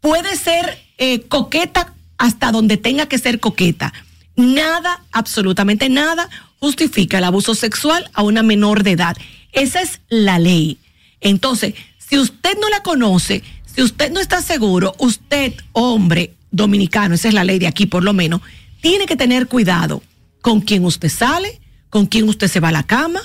Puede 0.00 0.36
ser 0.36 0.78
eh, 0.96 1.20
coqueta 1.28 1.92
hasta 2.16 2.50
donde 2.50 2.78
tenga 2.78 3.04
que 3.04 3.18
ser 3.18 3.40
coqueta. 3.40 3.92
Nada, 4.36 5.02
absolutamente 5.12 5.90
nada, 5.90 6.30
justifica 6.60 7.18
el 7.18 7.24
abuso 7.24 7.54
sexual 7.54 8.08
a 8.12 8.22
una 8.22 8.42
menor 8.42 8.82
de 8.82 8.92
edad. 8.92 9.16
Esa 9.52 9.80
es 9.80 10.00
la 10.08 10.38
ley. 10.38 10.78
Entonces, 11.20 11.74
si 11.98 12.18
usted 12.18 12.56
no 12.60 12.68
la 12.68 12.82
conoce, 12.82 13.42
si 13.64 13.82
usted 13.82 14.12
no 14.12 14.20
está 14.20 14.42
seguro, 14.42 14.94
usted, 14.98 15.54
hombre 15.72 16.34
dominicano, 16.50 17.14
esa 17.14 17.28
es 17.28 17.34
la 17.34 17.44
ley 17.44 17.58
de 17.58 17.66
aquí 17.66 17.86
por 17.86 18.04
lo 18.04 18.12
menos, 18.12 18.40
tiene 18.80 19.06
que 19.06 19.16
tener 19.16 19.46
cuidado 19.46 20.02
con 20.40 20.60
quién 20.60 20.84
usted 20.84 21.08
sale, 21.08 21.60
con 21.88 22.06
quién 22.06 22.28
usted 22.28 22.48
se 22.48 22.60
va 22.60 22.68
a 22.68 22.72
la 22.72 22.82
cama, 22.82 23.20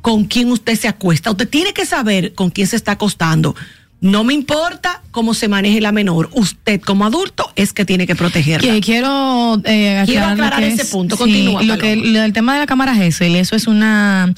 con 0.00 0.24
quién 0.24 0.50
usted 0.50 0.78
se 0.78 0.88
acuesta. 0.88 1.30
Usted 1.30 1.48
tiene 1.48 1.72
que 1.72 1.86
saber 1.86 2.34
con 2.34 2.50
quién 2.50 2.66
se 2.66 2.76
está 2.76 2.92
acostando. 2.92 3.54
No 4.04 4.22
me 4.22 4.34
importa 4.34 5.00
cómo 5.12 5.32
se 5.32 5.48
maneje 5.48 5.80
la 5.80 5.90
menor. 5.90 6.28
Usted 6.34 6.78
como 6.82 7.06
adulto 7.06 7.50
es 7.56 7.72
que 7.72 7.86
tiene 7.86 8.06
que 8.06 8.14
protegerla. 8.14 8.78
Quiero, 8.82 9.54
eh, 9.64 10.02
Quiero 10.04 10.26
aclarar 10.26 10.36
lo 10.36 10.44
aclarar 10.44 10.62
ese 10.64 10.82
es- 10.82 10.90
punto. 10.90 11.16
sí, 11.16 11.22
Continúa, 11.22 11.62
Lo 11.62 11.78
que, 11.78 11.96
del 11.96 12.34
tema 12.34 12.52
de 12.52 12.58
la 12.60 12.66
cámara 12.66 12.94
GESEL, 12.94 13.34
eso 13.36 13.56
es 13.56 13.66
una 13.66 14.34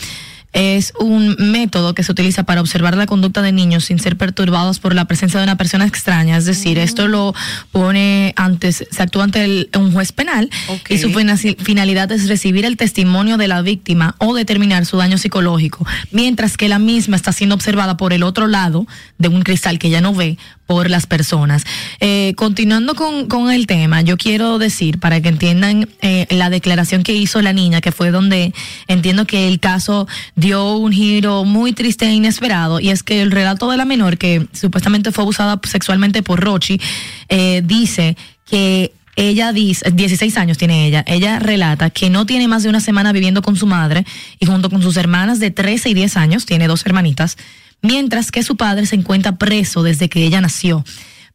es 0.57 0.95
un 0.99 1.37
método 1.39 1.95
que 1.95 2.03
se 2.03 2.11
utiliza 2.11 2.45
para 2.45 2.63
observar 2.63 2.97
la 2.97 3.05
conducta 3.05 3.43
de 3.43 3.53
niños 3.53 3.85
sin 3.85 3.99
ser 3.99 4.17
perturbados 4.17 4.79
por 4.79 4.95
la 4.95 5.05
presencia 5.05 5.39
de 5.39 5.45
una 5.45 5.57
persona 5.57 5.85
extraña. 5.87 6.39
Es 6.39 6.47
decir, 6.47 6.79
esto 6.79 7.09
lo 7.09 7.35
pone 7.73 8.33
antes, 8.37 8.87
se 8.91 9.03
actúa 9.03 9.25
ante 9.25 9.45
el- 9.45 9.69
un 9.79 9.93
juez 9.93 10.13
penal 10.13 10.49
y 10.95 10.99
su 10.99 11.11
fina- 11.13 11.37
finalidad 11.37 12.11
es 12.11 12.27
recibir 12.27 12.65
el 12.65 12.79
testimonio 12.79 13.37
de 13.37 13.49
la 13.49 13.61
víctima 13.61 14.15
o 14.19 14.35
determinar 14.35 14.87
su 14.87 14.97
daño 14.97 15.19
psicológico, 15.19 15.87
mientras 16.11 16.57
que 16.57 16.71
la 16.71 16.79
misma 16.79 17.17
está 17.17 17.33
siendo 17.33 17.55
observada 17.55 17.99
por 17.99 18.15
el 18.15 18.23
otro 18.23 18.47
lado 18.47 18.87
de 19.19 19.29
un 19.29 19.43
cristal 19.43 19.79
que 19.79 19.91
ya 19.91 20.01
no 20.01 20.15
ve 20.15 20.39
por 20.67 20.91
las 20.91 21.07
personas. 21.07 21.65
Eh, 22.01 22.35
continuando 22.37 22.95
con, 22.95 23.27
con 23.27 23.51
el 23.51 23.67
tema, 23.67 24.03
yo 24.03 24.17
quiero 24.17 24.59
decir, 24.59 24.99
para 24.99 25.21
que 25.21 25.29
entiendan 25.29 25.89
eh, 26.03 26.27
la 26.31 26.51
declaración 26.51 27.03
que 27.03 27.15
hizo 27.15 27.41
la 27.41 27.53
niña, 27.53 27.81
que 27.81 27.93
fue 27.93 28.11
donde 28.11 28.53
entiendo 28.89 29.27
que 29.27 29.49
el 29.49 29.61
caso 29.61 30.07
dio 30.35 30.77
un 30.77 30.93
giro 30.93 31.45
muy 31.45 31.73
triste 31.73 32.07
e 32.07 32.13
inesperado, 32.13 32.81
y 32.81 32.91
es 32.91 33.03
que 33.03 33.23
el 33.23 33.31
relato 33.31 33.71
de 33.71 33.77
la 33.77 33.85
menor, 33.85 34.19
que 34.19 34.47
supuestamente 34.53 35.13
fue 35.13 35.23
abusada 35.23 35.61
sexualmente 35.65 36.23
por 36.23 36.41
Rochi, 36.41 36.81
eh, 37.29 37.63
dice 37.65 38.17
que 38.49 38.93
ella 39.17 39.53
dice, 39.53 39.91
16 39.91 40.37
años 40.37 40.59
tiene 40.59 40.87
ella, 40.87 41.03
ella 41.07 41.39
relata 41.39 41.89
que 41.89 42.11
no 42.11 42.27
tiene 42.27 42.49
más 42.49 42.63
de 42.63 42.69
una 42.69 42.81
semana 42.81 43.13
viviendo 43.13 43.41
con 43.41 43.57
su 43.57 43.67
madre 43.67 44.05
y 44.39 44.47
junto 44.47 44.69
con 44.69 44.83
sus 44.83 44.97
hermanas 44.99 45.41
de 45.41 45.51
13 45.51 45.89
y 45.89 45.95
10 45.95 46.17
años, 46.19 46.45
tiene 46.45 46.69
dos 46.69 46.85
hermanitas, 46.85 47.39
mientras 47.83 48.31
que 48.31 48.43
su 48.43 48.57
padre 48.57 48.87
se 48.87 48.97
encuentra 48.97 49.37
preso 49.37 49.83
desde 49.83 50.09
que 50.09 50.25
ella 50.25 50.41
nació. 50.41 50.85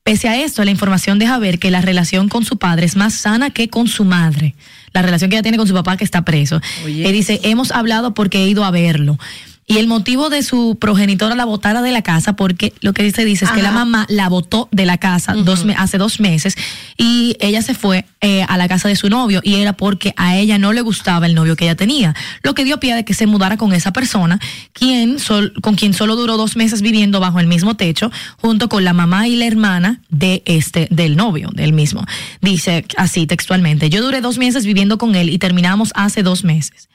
Pese 0.03 0.27
a 0.27 0.41
esto, 0.41 0.63
la 0.65 0.71
información 0.71 1.19
deja 1.19 1.37
ver 1.37 1.59
que 1.59 1.69
la 1.69 1.81
relación 1.81 2.27
con 2.27 2.43
su 2.43 2.57
padre 2.57 2.87
es 2.87 2.95
más 2.95 3.13
sana 3.13 3.51
que 3.51 3.69
con 3.69 3.87
su 3.87 4.03
madre. 4.03 4.55
La 4.93 5.03
relación 5.03 5.29
que 5.29 5.35
ella 5.35 5.43
tiene 5.43 5.59
con 5.59 5.67
su 5.67 5.75
papá 5.75 5.95
que 5.95 6.03
está 6.03 6.25
preso. 6.25 6.59
Oye. 6.83 7.05
Él 7.05 7.13
dice, 7.13 7.39
hemos 7.43 7.71
hablado 7.71 8.15
porque 8.15 8.39
he 8.39 8.47
ido 8.47 8.65
a 8.65 8.71
verlo. 8.71 9.19
Y 9.67 9.77
el 9.77 9.87
motivo 9.87 10.29
de 10.29 10.43
su 10.43 10.77
progenitora 10.81 11.33
la 11.35 11.45
botara 11.45 11.81
de 11.81 11.91
la 11.91 12.01
casa, 12.01 12.33
porque 12.35 12.73
lo 12.81 12.91
que 12.93 13.03
dice 13.03 13.23
dice 13.23 13.45
es 13.45 13.51
que 13.51 13.61
la 13.61 13.71
mamá 13.71 14.05
la 14.09 14.27
botó 14.27 14.67
de 14.71 14.85
la 14.85 14.97
casa 14.97 15.33
dos 15.45 15.63
me- 15.65 15.75
hace 15.75 15.97
dos 15.97 16.19
meses 16.19 16.55
y 16.97 17.37
ella 17.39 17.61
se 17.61 17.73
fue 17.73 18.05
eh, 18.19 18.43
a 18.49 18.57
la 18.57 18.67
casa 18.67 18.89
de 18.89 18.95
su 18.97 19.07
novio 19.09 19.39
y 19.43 19.55
era 19.55 19.73
porque 19.73 20.13
a 20.17 20.35
ella 20.35 20.57
no 20.57 20.73
le 20.73 20.81
gustaba 20.81 21.25
el 21.25 21.35
novio 21.35 21.55
que 21.55 21.65
ella 21.65 21.75
tenía, 21.75 22.13
lo 22.43 22.53
que 22.53 22.65
dio 22.65 22.79
pie 22.81 22.95
de 22.95 23.05
que 23.05 23.13
se 23.13 23.27
mudara 23.27 23.55
con 23.55 23.71
esa 23.71 23.93
persona, 23.93 24.39
quien 24.73 25.19
sol- 25.19 25.53
con 25.61 25.75
quien 25.75 25.93
solo 25.93 26.15
duró 26.17 26.35
dos 26.35 26.57
meses 26.57 26.81
viviendo 26.81 27.19
bajo 27.21 27.39
el 27.39 27.47
mismo 27.47 27.75
techo, 27.75 28.11
junto 28.41 28.67
con 28.67 28.83
la 28.83 28.91
mamá 28.93 29.27
y 29.29 29.37
la 29.37 29.45
hermana 29.45 30.01
de 30.09 30.41
este 30.45 30.87
del 30.91 31.15
novio 31.15 31.49
del 31.53 31.71
mismo. 31.71 32.03
Dice 32.41 32.85
así 32.97 33.25
textualmente: 33.25 33.89
Yo 33.89 34.01
duré 34.01 34.19
dos 34.19 34.37
meses 34.37 34.65
viviendo 34.65 34.97
con 34.97 35.15
él 35.15 35.29
y 35.29 35.37
terminamos 35.37 35.91
hace 35.95 36.23
dos 36.23 36.43
meses. 36.43 36.89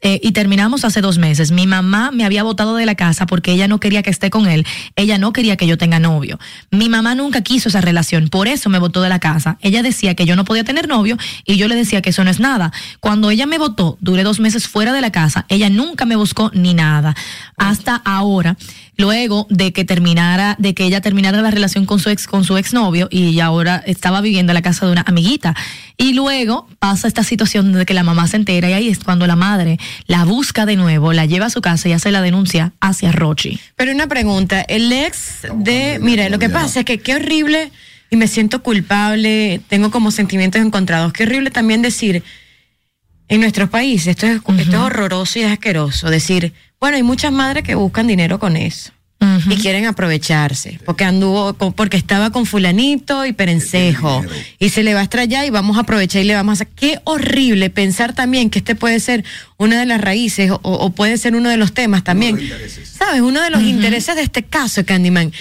Eh, 0.00 0.20
y 0.22 0.30
terminamos 0.30 0.84
hace 0.84 1.00
dos 1.00 1.18
meses. 1.18 1.50
Mi 1.50 1.66
mamá 1.66 2.10
me 2.12 2.24
había 2.24 2.44
botado 2.44 2.76
de 2.76 2.86
la 2.86 2.94
casa 2.94 3.26
porque 3.26 3.52
ella 3.52 3.66
no 3.66 3.80
quería 3.80 4.02
que 4.02 4.10
esté 4.10 4.30
con 4.30 4.46
él. 4.46 4.64
Ella 4.94 5.18
no 5.18 5.32
quería 5.32 5.56
que 5.56 5.66
yo 5.66 5.76
tenga 5.76 5.98
novio. 5.98 6.38
Mi 6.70 6.88
mamá 6.88 7.16
nunca 7.16 7.42
quiso 7.42 7.68
esa 7.68 7.80
relación, 7.80 8.28
por 8.28 8.46
eso 8.46 8.70
me 8.70 8.78
botó 8.78 9.02
de 9.02 9.08
la 9.08 9.18
casa. 9.18 9.58
Ella 9.60 9.82
decía 9.82 10.14
que 10.14 10.24
yo 10.24 10.36
no 10.36 10.44
podía 10.44 10.62
tener 10.62 10.86
novio 10.86 11.16
y 11.44 11.56
yo 11.56 11.66
le 11.66 11.74
decía 11.74 12.00
que 12.00 12.10
eso 12.10 12.22
no 12.22 12.30
es 12.30 12.38
nada. 12.38 12.72
Cuando 13.00 13.30
ella 13.30 13.46
me 13.46 13.58
botó, 13.58 13.98
duré 14.00 14.22
dos 14.22 14.38
meses 14.38 14.68
fuera 14.68 14.92
de 14.92 15.00
la 15.00 15.10
casa. 15.10 15.46
Ella 15.48 15.68
nunca 15.68 16.04
me 16.04 16.14
buscó 16.14 16.52
ni 16.54 16.74
nada. 16.74 17.16
Hasta 17.58 17.96
ahora, 17.96 18.56
luego 18.96 19.46
de 19.50 19.72
que 19.72 19.84
terminara, 19.84 20.56
de 20.58 20.74
que 20.74 20.84
ella 20.84 21.00
terminara 21.00 21.40
la 21.42 21.50
relación 21.50 21.86
con 21.86 21.98
su 21.98 22.10
ex, 22.10 22.26
con 22.26 22.44
su 22.44 22.56
exnovio 22.56 23.08
y 23.10 23.38
ahora 23.40 23.82
estaba 23.86 24.20
viviendo 24.20 24.52
en 24.52 24.54
la 24.54 24.62
casa 24.62 24.86
de 24.86 24.92
una 24.92 25.04
amiguita. 25.06 25.54
Y 25.96 26.14
luego 26.14 26.68
pasa 26.78 27.08
esta 27.08 27.24
situación 27.24 27.72
de 27.72 27.86
que 27.86 27.94
la 27.94 28.02
mamá 28.02 28.26
se 28.28 28.36
entera 28.36 28.70
y 28.70 28.72
ahí 28.72 28.88
es 28.88 28.98
cuando 29.00 29.26
la 29.26 29.36
madre 29.36 29.78
la 30.06 30.24
busca 30.24 30.66
de 30.66 30.76
nuevo, 30.76 31.12
la 31.12 31.26
lleva 31.26 31.46
a 31.46 31.50
su 31.50 31.60
casa 31.60 31.88
y 31.88 31.92
hace 31.92 32.10
la 32.10 32.22
denuncia 32.22 32.72
hacia 32.80 33.12
Rochi. 33.12 33.58
Pero 33.76 33.92
una 33.92 34.06
pregunta, 34.06 34.60
el 34.62 34.92
ex 34.92 35.46
de, 35.54 35.98
mira, 36.00 36.28
lo 36.28 36.38
que 36.38 36.48
pasa 36.48 36.80
es 36.80 36.86
que 36.86 36.98
qué 36.98 37.16
horrible 37.16 37.70
y 38.10 38.16
me 38.16 38.26
siento 38.26 38.62
culpable, 38.62 39.60
tengo 39.68 39.90
como 39.90 40.10
sentimientos 40.10 40.62
encontrados, 40.62 41.12
qué 41.12 41.24
horrible 41.24 41.50
también 41.50 41.82
decir 41.82 42.22
en 43.28 43.40
nuestros 43.40 43.68
países, 43.68 44.08
esto 44.08 44.26
es, 44.26 44.36
esto 44.36 44.52
es 44.52 44.74
horroroso 44.74 45.38
y 45.38 45.42
es 45.42 45.52
asqueroso, 45.52 46.08
decir, 46.08 46.54
bueno, 46.80 46.96
hay 46.96 47.02
muchas 47.02 47.32
madres 47.32 47.64
que 47.64 47.74
buscan 47.74 48.06
dinero 48.06 48.38
con 48.38 48.56
eso. 48.56 48.92
Y 49.50 49.56
quieren 49.56 49.86
aprovecharse, 49.86 50.78
porque 50.84 51.04
anduvo, 51.04 51.54
con- 51.54 51.72
porque 51.72 51.96
estaba 51.96 52.30
con 52.30 52.46
fulanito 52.46 53.26
y 53.26 53.32
perencejo, 53.32 54.22
y 54.60 54.68
se 54.68 54.84
le 54.84 54.94
va 54.94 55.00
a 55.00 55.02
estrellar 55.02 55.44
y 55.44 55.50
vamos 55.50 55.76
a 55.76 55.80
aprovechar 55.80 56.22
y 56.22 56.24
le 56.24 56.34
vamos 56.34 56.52
a 56.52 56.54
hacer. 56.62 56.68
Qué 56.74 57.00
horrible 57.04 57.68
pensar 57.68 58.12
también 58.14 58.48
que 58.48 58.60
este 58.60 58.76
puede 58.76 59.00
ser 59.00 59.24
una 59.56 59.80
de 59.80 59.86
las 59.86 60.00
raíces 60.00 60.50
o, 60.52 60.60
o 60.62 60.90
puede 60.90 61.18
ser 61.18 61.34
uno 61.34 61.48
de 61.48 61.56
los 61.56 61.72
temas 61.74 62.04
también. 62.04 62.36
los 62.36 62.44
intereses. 62.44 62.88
¿Sabes? 62.90 63.20
Uno 63.20 63.40
de 63.42 63.50
los 63.50 63.62
intereses 63.62 64.14
de 64.14 64.22
este 64.22 64.44
caso, 64.44 64.84
Candyman. 64.84 65.32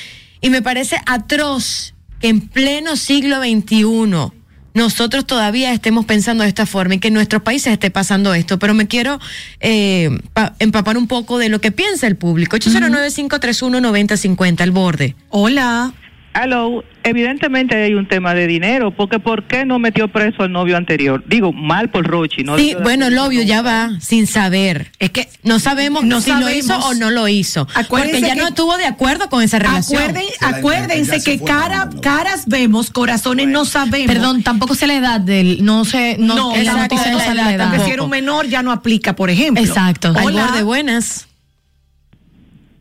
Y 0.41 0.49
me 0.49 0.61
parece 0.63 0.97
atroz 1.05 1.93
que 2.19 2.29
en 2.29 2.41
pleno 2.41 2.95
siglo 2.95 3.37
XXI 3.41 4.31
nosotros 4.77 5.25
todavía 5.25 5.73
estemos 5.73 6.05
pensando 6.05 6.43
de 6.43 6.49
esta 6.49 6.65
forma 6.65 6.95
y 6.95 6.99
que 6.99 7.09
en 7.09 7.13
nuestros 7.15 7.41
países 7.41 7.73
esté 7.73 7.91
pasando 7.91 8.33
esto. 8.33 8.57
Pero 8.59 8.73
me 8.73 8.87
quiero 8.87 9.19
eh, 9.59 10.09
pa- 10.33 10.53
empapar 10.59 10.97
un 10.97 11.07
poco 11.07 11.37
de 11.37 11.49
lo 11.49 11.59
que 11.59 11.71
piensa 11.71 12.07
el 12.07 12.15
público. 12.15 12.55
809-531-9050, 12.57 14.61
el 14.61 14.71
borde. 14.71 15.15
Hola. 15.29 15.93
Hello, 16.39 16.83
evidentemente 17.03 17.75
hay 17.75 17.95
un 17.95 18.07
tema 18.07 18.35
de 18.35 18.45
dinero, 18.45 18.91
porque 18.91 19.17
¿por 19.17 19.45
qué 19.47 19.65
no 19.65 19.79
metió 19.79 20.07
preso 20.07 20.43
al 20.43 20.51
novio 20.51 20.77
anterior? 20.77 21.23
Digo, 21.27 21.51
mal 21.51 21.89
por 21.89 22.05
Rochi, 22.05 22.43
¿no? 22.43 22.57
Sí, 22.57 22.75
bueno, 22.83 23.07
el 23.07 23.17
obvio 23.17 23.41
ya 23.41 23.63
va 23.63 23.91
sin 23.99 24.27
saber. 24.27 24.91
Es 24.99 25.09
que 25.09 25.27
No 25.41 25.57
sabemos 25.59 26.03
No 26.03 26.21
si 26.21 26.31
lo 26.31 26.49
hizo 26.53 26.77
o 26.77 26.93
no 26.93 27.09
lo 27.09 27.27
hizo. 27.27 27.65
Porque 27.65 27.79
Acuérdense 27.81 28.21
ya 28.21 28.35
que- 28.35 28.41
no 28.41 28.47
estuvo 28.49 28.77
de 28.77 28.85
acuerdo 28.85 29.29
con 29.29 29.41
esa 29.41 29.57
relación. 29.57 29.99
Acuerden, 30.01 30.25
Se 30.39 30.45
la 30.51 30.57
acuérdense 30.57 31.11
ya 31.13 31.19
se 31.19 31.37
que 31.39 31.43
cara, 31.43 31.85
no, 31.85 31.91
no. 31.93 32.01
caras 32.01 32.43
vemos, 32.45 32.91
corazones 32.91 33.47
no 33.47 33.65
sabemos. 33.65 34.13
Perdón, 34.13 34.43
tampoco 34.43 34.75
sé 34.75 34.85
la 34.85 34.95
edad 34.95 35.19
del, 35.19 35.65
no 35.65 35.85
sé, 35.85 36.17
no, 36.19 36.35
no, 36.35 36.55
en 36.55 36.65
la 36.65 36.71
exacto, 36.85 36.95
edad 36.97 37.11
edad. 37.15 37.25
Porque 37.25 37.55
si 37.55 37.57
tampoco. 37.57 37.93
era 37.93 38.03
un 38.03 38.09
menor 38.11 38.47
ya 38.47 38.61
no 38.61 38.71
aplica, 38.71 39.15
por 39.15 39.31
ejemplo. 39.31 39.63
Exacto. 39.63 40.13
Hola. 40.23 40.45
borde, 40.47 40.61
buenas. 40.63 41.27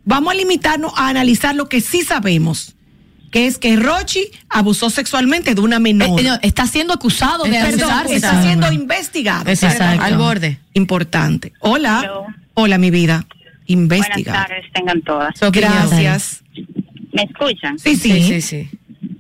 Vamos 0.04 0.34
a 0.34 0.36
limitarnos 0.36 0.92
a 0.94 1.08
analizar 1.08 1.54
lo 1.54 1.68
que 1.68 1.80
sí 1.80 2.02
sabemos, 2.02 2.75
que 3.30 3.47
es 3.47 3.59
que 3.59 3.76
Rochi 3.76 4.30
abusó 4.49 4.90
sexualmente 4.90 5.54
de 5.54 5.61
una 5.61 5.78
menor. 5.78 6.21
Eh, 6.21 6.25
no, 6.25 6.38
está 6.42 6.66
siendo 6.66 6.95
acusado 6.95 7.45
de 7.45 7.50
Perdón, 7.50 7.90
abusar 7.90 8.06
está 8.11 8.42
siendo 8.42 8.73
investigado. 8.73 9.50
Exacto. 9.50 9.83
Exacto. 9.83 10.04
Al 10.04 10.16
borde. 10.16 10.59
Importante. 10.75 11.52
Hola. 11.61 12.00
Hello. 12.02 12.26
Hola, 12.54 12.78
mi 12.78 12.90
vida. 12.90 13.26
Buenas 13.28 13.45
Investigado. 13.66 14.47
tardes, 14.47 14.64
tengan 14.73 15.02
todas. 15.02 15.35
Gracias. 15.52 16.42
¿Me 17.12 17.23
escuchan? 17.23 17.78
Sí, 17.78 17.97
sí. 17.97 18.12
Sí, 18.12 18.23
sí, 18.23 18.40
sí. 18.40 18.71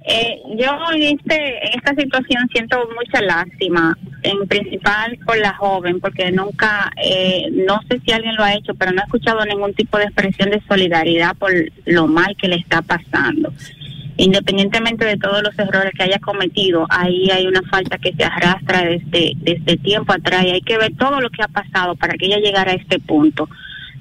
Eh, 0.08 0.40
yo 0.56 0.70
en, 0.94 1.02
este, 1.02 1.66
en 1.66 1.78
esta 1.78 1.92
situación 1.96 2.48
siento 2.52 2.78
mucha 2.94 3.20
lástima, 3.22 3.98
en 4.22 4.46
principal 4.46 5.18
por 5.26 5.36
la 5.36 5.52
joven, 5.54 5.98
porque 5.98 6.30
nunca, 6.30 6.92
eh, 7.02 7.46
no 7.50 7.80
sé 7.88 8.00
si 8.04 8.12
alguien 8.12 8.36
lo 8.36 8.44
ha 8.44 8.54
hecho, 8.54 8.72
pero 8.74 8.92
no 8.92 9.00
he 9.00 9.04
escuchado 9.04 9.44
ningún 9.44 9.74
tipo 9.74 9.98
de 9.98 10.04
expresión 10.04 10.50
de 10.50 10.62
solidaridad 10.68 11.34
por 11.36 11.52
lo 11.86 12.06
mal 12.06 12.36
que 12.40 12.46
le 12.46 12.56
está 12.56 12.82
pasando. 12.82 13.52
Independientemente 14.18 15.04
de 15.04 15.16
todos 15.18 15.42
los 15.42 15.58
errores 15.58 15.92
que 15.94 16.04
haya 16.04 16.18
cometido, 16.18 16.86
ahí 16.88 17.30
hay 17.30 17.46
una 17.46 17.62
falta 17.62 17.98
que 17.98 18.14
se 18.14 18.24
arrastra 18.24 18.82
desde, 18.82 19.32
desde 19.36 19.76
tiempo 19.76 20.12
atrás 20.12 20.44
y 20.44 20.50
hay 20.50 20.62
que 20.62 20.78
ver 20.78 20.94
todo 20.96 21.20
lo 21.20 21.28
que 21.28 21.42
ha 21.42 21.48
pasado 21.48 21.94
para 21.96 22.14
que 22.14 22.26
ella 22.26 22.38
llegara 22.38 22.72
a 22.72 22.76
este 22.76 22.98
punto. 22.98 23.48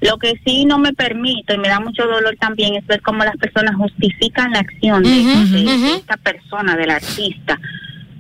Lo 0.02 0.18
que 0.18 0.40
sí 0.46 0.66
no 0.66 0.78
me 0.78 0.94
permito 0.94 1.54
y 1.54 1.58
me 1.58 1.68
da 1.68 1.80
mucho 1.80 2.06
dolor 2.06 2.36
también 2.40 2.76
es 2.76 2.86
ver 2.88 3.02
cómo 3.02 3.24
las 3.24 3.36
personas 3.38 3.76
justifican 3.76 4.52
la 4.52 4.60
acción 4.60 5.04
de, 5.04 5.10
Ujú, 5.10 5.56
de 5.56 5.76
ujú. 5.76 5.96
esta 5.96 6.18
persona, 6.18 6.78
del 6.78 6.92
artista, 6.92 7.60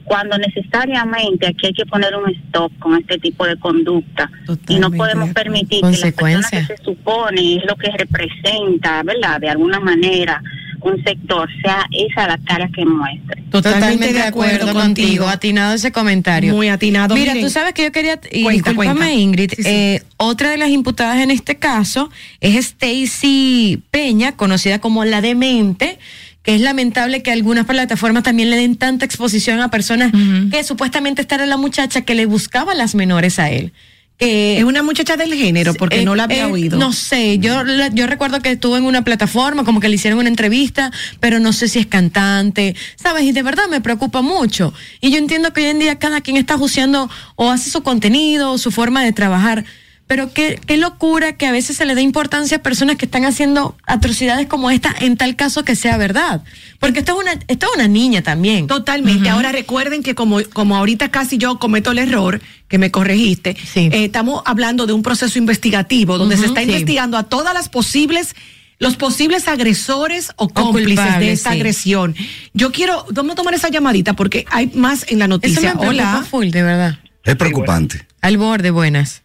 cuando 0.03 0.37
necesariamente 0.37 1.47
aquí 1.47 1.67
hay 1.67 1.73
que 1.73 1.85
poner 1.85 2.15
un 2.15 2.29
stop 2.29 2.71
con 2.79 2.97
este 2.97 3.17
tipo 3.17 3.45
de 3.45 3.57
conducta 3.57 4.29
y 4.67 4.79
no 4.79 4.91
podemos 4.91 5.29
de 5.29 5.33
permitir 5.33 5.81
que 5.81 5.97
las 5.97 6.13
personas 6.13 6.51
que 6.51 6.63
se 6.63 6.77
supone 6.77 7.57
es 7.57 7.65
lo 7.65 7.75
que 7.75 7.89
representa, 7.91 9.01
¿verdad? 9.03 9.39
De 9.41 9.49
alguna 9.49 9.79
manera 9.79 10.41
un 10.85 11.03
sector 11.03 11.49
sea 11.63 11.85
esa 11.91 12.27
la 12.27 12.37
cara 12.37 12.69
que 12.73 12.85
muestre. 12.85 13.43
Totalmente 13.49 14.13
de 14.13 14.21
acuerdo 14.21 14.71
contigo. 14.71 15.27
Atinado 15.27 15.73
ese 15.73 15.91
comentario. 15.91 16.53
Muy 16.53 16.67
atinado. 16.69 17.15
Mira, 17.15 17.33
Miren, 17.33 17.45
tú 17.47 17.51
sabes 17.51 17.73
que 17.73 17.83
yo 17.83 17.91
quería, 17.91 18.19
y 18.31 18.43
Cuenta, 18.43 18.69
discúlpame 18.69 18.95
cuenta. 18.99 19.13
Ingrid, 19.13 19.51
Sí, 19.55 19.63
sí. 19.63 19.69
eh, 19.69 20.03
otra 20.17 20.49
de 20.51 20.57
las 20.57 20.69
imputadas 20.69 21.17
en 21.17 21.31
este 21.31 21.55
caso 21.55 22.09
es 22.39 22.55
Stacy 22.55 23.81
Peña, 23.91 24.33
conocida 24.33 24.79
como 24.79 25.05
la 25.05 25.21
demente, 25.21 25.97
que 26.43 26.53
es 26.55 26.61
lamentable 26.61 27.23
que 27.23 27.31
algunas 27.31 27.65
plataformas 27.65 28.21
también 28.23 28.51
le 28.51 28.57
den 28.57 28.75
tanta 28.75 29.05
exposición 29.05 29.61
a 29.61 29.71
personas 29.71 30.11
que 30.51 30.63
supuestamente 30.63 31.21
esta 31.21 31.35
era 31.35 31.45
la 31.47 31.57
muchacha 31.57 32.01
que 32.01 32.13
le 32.13 32.27
buscaba 32.27 32.75
las 32.75 32.93
menores 32.93 33.39
a 33.39 33.49
él. 33.49 33.73
Que 34.17 34.57
es 34.57 34.63
una 34.63 34.81
muchacha 34.81 35.17
del 35.17 35.33
género, 35.33 35.73
porque 35.73 36.01
eh, 36.01 36.05
no 36.05 36.15
la 36.15 36.23
había 36.23 36.47
eh, 36.47 36.51
oído. 36.51 36.77
No 36.79 36.93
sé, 36.93 37.37
yo, 37.39 37.63
la- 37.65 37.89
yo 37.89 38.07
recuerdo 38.07 38.39
que 38.41 38.51
estuvo 38.51 38.77
en 38.77 38.83
una 38.85 39.03
plataforma, 39.03 39.65
como 39.65 39.79
que 39.81 39.89
le 39.89 39.95
hicieron 39.95 40.19
una 40.19 40.29
entrevista, 40.29 40.91
pero 41.19 41.39
no 41.39 41.51
sé 41.51 41.67
si 41.67 41.79
es 41.79 41.85
cantante, 41.85 42.75
¿sabes? 42.95 43.23
Y 43.23 43.31
de 43.33 43.43
verdad 43.43 43.63
me 43.69 43.81
preocupa 43.81 44.21
mucho. 44.21 44.73
Y 45.01 45.11
yo 45.11 45.17
entiendo 45.17 45.51
que 45.51 45.61
hoy 45.61 45.67
en 45.67 45.79
día 45.79 45.99
cada 45.99 46.21
quien 46.21 46.37
está 46.37 46.57
juiciando 46.57 47.09
o 47.35 47.51
hace 47.51 47.69
su 47.69 47.83
contenido 47.83 48.53
o 48.53 48.57
su 48.57 48.71
forma 48.71 49.03
de 49.03 49.11
trabajar. 49.11 49.65
Pero 50.07 50.31
qué, 50.33 50.59
qué 50.67 50.77
locura 50.77 51.33
que 51.35 51.47
a 51.47 51.51
veces 51.51 51.77
se 51.77 51.85
le 51.85 51.95
dé 51.95 52.01
importancia 52.01 52.57
a 52.57 52.61
personas 52.61 52.95
que 52.97 53.05
están 53.05 53.25
haciendo 53.25 53.75
atrocidades 53.87 54.45
como 54.45 54.69
esta, 54.69 54.93
en 54.99 55.17
tal 55.17 55.35
caso 55.35 55.65
que 55.65 55.75
sea 55.75 55.97
verdad. 55.97 56.43
Porque 56.79 56.99
esto 56.99 57.13
es 57.13 57.19
una, 57.23 57.31
esto 57.47 57.65
es 57.67 57.75
una 57.75 57.87
niña 57.87 58.21
también. 58.21 58.67
Totalmente. 58.67 59.29
Ahora 59.29 59.51
recuerden 59.51 60.03
que 60.03 60.13
como, 60.13 60.43
como 60.53 60.75
ahorita 60.77 61.09
casi 61.09 61.39
yo 61.39 61.57
cometo 61.57 61.89
el 61.89 61.97
error, 61.97 62.39
que 62.67 62.77
me 62.77 62.91
corregiste, 62.91 63.55
Sí. 63.73 63.89
eh, 63.91 64.05
estamos 64.05 64.43
hablando 64.45 64.85
de 64.85 64.93
un 64.93 65.01
proceso 65.01 65.39
investigativo 65.39 66.19
donde 66.19 66.37
se 66.37 66.45
está 66.45 66.61
sí. 66.61 66.67
investigando 66.67 67.17
a 67.17 67.23
todas 67.23 67.53
las 67.55 67.69
posibles 67.69 68.35
los 68.77 68.97
posibles 68.97 69.47
agresores 69.47 70.33
o 70.35 70.49
cómplices 70.49 71.17
de 71.19 71.31
esta 71.31 71.51
sí. 71.51 71.55
agresión. 71.55 72.13
Yo 72.53 72.71
quiero, 72.73 73.05
vamos 73.13 73.31
a 73.31 73.35
tomar 73.35 73.53
esa 73.53 73.69
llamadita 73.69 74.13
porque 74.13 74.45
hay 74.51 74.67
más 74.75 75.05
en 75.09 75.17
la 75.19 75.25
Eso 75.25 75.29
noticia. 75.29 75.61
me 75.73 75.79
preocupa 75.79 75.89
Hola. 75.89 76.25
full, 76.29 76.49
de 76.49 76.61
verdad. 76.61 76.99
Es 77.23 77.35
preocupante. 77.37 78.05
Al 78.21 78.37
borde, 78.37 78.71
buenas. 78.71 79.23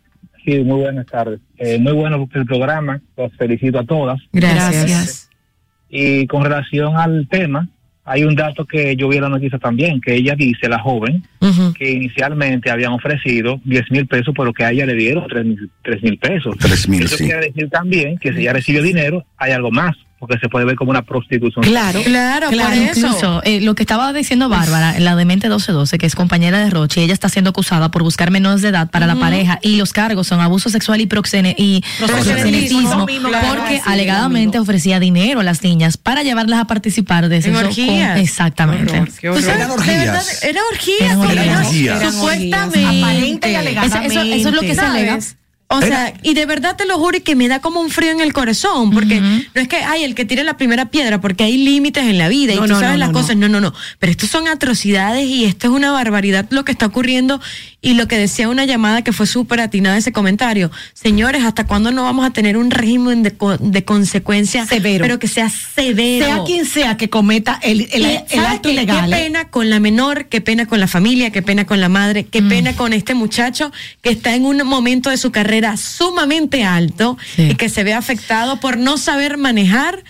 Sí, 0.51 0.65
muy 0.65 0.81
buenas 0.81 1.07
tardes. 1.07 1.41
Eh, 1.59 1.79
muy 1.79 1.93
bueno 1.93 2.29
el 2.35 2.45
programa, 2.47 3.01
los 3.17 3.33
felicito 3.37 3.79
a 3.79 3.85
todas. 3.85 4.21
Gracias. 4.33 5.29
Y 5.89 6.27
con 6.27 6.43
relación 6.43 6.97
al 6.97 7.29
tema, 7.29 7.69
hay 8.05 8.25
un 8.25 8.35
dato 8.35 8.65
que 8.65 8.97
yo 8.97 9.09
vi 9.09 9.19
en 9.19 9.23
la 9.23 9.29
noticia 9.29 9.61
también, 9.61 10.01
que 10.01 10.15
ella 10.17 10.35
dice, 10.35 10.69
la 10.69 10.81
joven, 10.81 11.23
que 11.79 11.93
inicialmente 11.93 12.69
habían 12.69 12.93
ofrecido 12.93 13.61
10 13.65 13.91
mil 13.93 14.07
pesos, 14.09 14.35
pero 14.37 14.53
que 14.53 14.65
a 14.65 14.73
ella 14.73 14.87
le 14.87 14.95
dieron 14.95 15.27
3 15.29 16.03
mil 16.03 16.19
pesos. 16.19 16.57
Tres 16.59 16.89
mil, 16.89 17.05
Eso 17.05 17.17
sí. 17.17 17.25
quiere 17.27 17.47
decir 17.47 17.71
también 17.71 18.19
que 18.19 18.33
si 18.33 18.41
ella 18.41 18.53
recibió 18.53 18.83
dinero, 18.83 19.25
hay 19.37 19.53
algo 19.53 19.71
más, 19.71 19.97
porque 20.21 20.39
se 20.39 20.49
puede 20.51 20.67
ver 20.67 20.77
como 20.77 20.91
una 20.91 21.03
prostitución. 21.03 21.65
Claro. 21.65 22.03
Claro, 22.05 22.51
Claro, 22.51 22.69
por 22.71 22.79
eso. 22.79 22.99
Incluso 23.07 23.41
eh, 23.43 23.61
lo 23.63 23.75
que 23.75 23.83
estaba 23.83 24.13
diciendo 24.13 24.49
Bárbara, 24.51 25.01
la 25.01 25.17
demente 25.17 25.49
1212, 25.49 25.97
que 25.99 26.05
es 26.07 26.15
compañera 26.15 26.59
de 26.59 26.69
Roche, 26.71 27.03
ella 27.03 27.15
está 27.15 27.29
siendo 27.31 27.51
acusada 27.51 27.91
por 27.91 28.03
buscar 28.03 28.31
menores 28.31 28.61
de 28.61 28.69
edad 28.69 28.91
para 28.91 29.07
la 29.07 29.17
pareja 29.17 29.59
y 29.63 29.77
los 29.77 29.93
cargos 29.95 30.27
son 30.27 30.41
abuso 30.41 30.69
sexual 30.69 31.01
y, 31.01 31.07
proxene, 31.07 31.55
y 31.59 31.83
Proxenetismo, 31.99 33.07
mismo, 33.07 33.29
claro, 33.31 33.49
porque 33.57 33.77
sí, 33.77 33.83
alegadamente 33.87 34.59
ofrecía 34.59 35.01
dinero 35.01 35.41
a 35.41 35.43
las 35.43 35.63
niñas 35.63 35.97
para 35.97 36.23
llevarlas 36.23 36.61
a 36.61 36.67
participar 36.67 37.29
de 37.31 37.41
sexo 37.43 37.59
orgías. 37.61 38.13
con- 38.13 38.21
Exactamente. 38.21 38.93
Horror, 38.93 39.09
qué 39.19 39.29
horror. 39.31 39.43
Eran 39.49 39.69
De 39.69 39.75
orgías. 39.75 40.43
Eran 40.43 42.13
Supuestamente. 42.13 42.85
aparente 42.85 43.51
y 43.51 43.55
alegadamente. 43.55 44.07
Eso- 44.07 44.21
eso- 44.23 44.35
eso 44.35 44.49
es 44.51 44.55
lo 44.55 44.61
que 44.61 44.69
se 44.69 44.75
¿Sabes? 44.75 44.91
alega. 44.91 45.19
O 45.73 45.81
sea, 45.81 46.13
y 46.25 46.35
de 46.35 46.47
verdad 46.47 46.77
te 46.77 46.85
lo 46.85 46.99
juro 46.99 47.17
y 47.17 47.21
que 47.21 47.37
me 47.37 47.47
da 47.47 47.61
como 47.61 47.81
un 47.81 47.91
frío 47.91 48.11
en 48.11 48.21
el 48.21 48.33
corazón, 48.33 48.91
porque 48.91 49.21
no 49.21 49.61
es 49.61 49.69
que 49.69 49.77
hay 49.77 50.03
el 50.03 50.17
que 50.17 50.25
tire 50.25 50.43
la 50.43 50.57
primera 50.57 50.87
piedra, 50.87 51.21
porque 51.21 51.45
hay 51.45 51.59
límites 51.59 52.05
en 52.05 52.19
la 52.19 52.29
vida 52.29 52.55
No, 52.57 52.65
y 52.65 52.69
tú 52.69 52.75
no, 52.75 52.81
sabes 52.81 52.99
no, 52.99 53.07
las 53.07 53.11
cosas. 53.11 53.37
No, 53.37 53.49
no, 53.49 53.61
no. 53.61 53.73
Pero 54.01 54.11
esto 54.11 54.27
son 54.27 54.49
atrocidades 54.49 55.27
y 55.27 55.45
esto 55.45 55.69
es 55.69 55.73
una 55.73 55.93
barbaridad 55.93 56.47
lo 56.51 56.65
que 56.65 56.73
está 56.73 56.87
ocurriendo. 56.87 57.41
Y 57.83 57.95
lo 57.95 58.07
que 58.09 58.19
decía 58.19 58.49
una 58.49 58.67
llamada 58.67 59.03
que 59.03 59.13
fue 59.13 59.27
súper 59.27 59.61
atinada 59.61 59.97
ese 59.97 60.13
comentario. 60.13 60.71
Señores, 60.93 61.45
¿hasta 61.45 61.67
cuándo 61.67 61.91
no 61.93 62.03
vamos 62.03 62.27
a 62.27 62.31
tener 62.31 62.57
un 62.59 62.71
régimen 62.71 63.23
de, 63.23 63.35
de 63.61 63.85
consecuencia 63.85 64.67
Severo. 64.67 65.03
Pero 65.03 65.19
que 65.19 65.29
sea 65.29 65.49
severo. 65.49 66.27
Sea 66.27 66.45
quien 66.45 66.67
sea 66.67 66.97
que 66.97 67.09
cometa 67.09 67.59
el, 67.63 67.89
el, 67.93 68.03
Y, 68.03 68.05
el 68.05 68.25
¿sabes 68.29 68.51
acto 68.51 68.71
ilegal. 68.71 69.11
Qué 69.11 69.17
¿eh? 69.17 69.25
pena 69.25 69.49
con 69.49 69.71
la 69.71 69.81
menor, 69.81 70.27
qué 70.27 70.41
pena 70.41 70.67
con 70.67 70.79
la 70.79 70.89
familia, 70.89 71.31
qué 71.31 71.41
pena 71.43 71.65
con 71.65 71.81
la 71.81 71.89
madre, 71.89 72.25
qué 72.25 72.43
pena 72.43 72.75
con 72.75 72.93
este 72.93 73.15
muchacho 73.15 73.73
que 74.03 74.11
está 74.11 74.35
en 74.35 74.45
un 74.45 74.59
momento 74.67 75.09
de 75.11 75.17
su 75.17 75.31
carrera 75.33 75.77
sumamente 75.77 76.65
alto 76.65 77.17
Sí. 77.35 77.51
y 77.51 77.55
que 77.55 77.69
se 77.69 77.83
ve 77.85 77.95
afectado 77.95 78.61
por 78.61 78.77
no 78.77 78.99
saber 78.99 79.39
manejar 79.39 80.05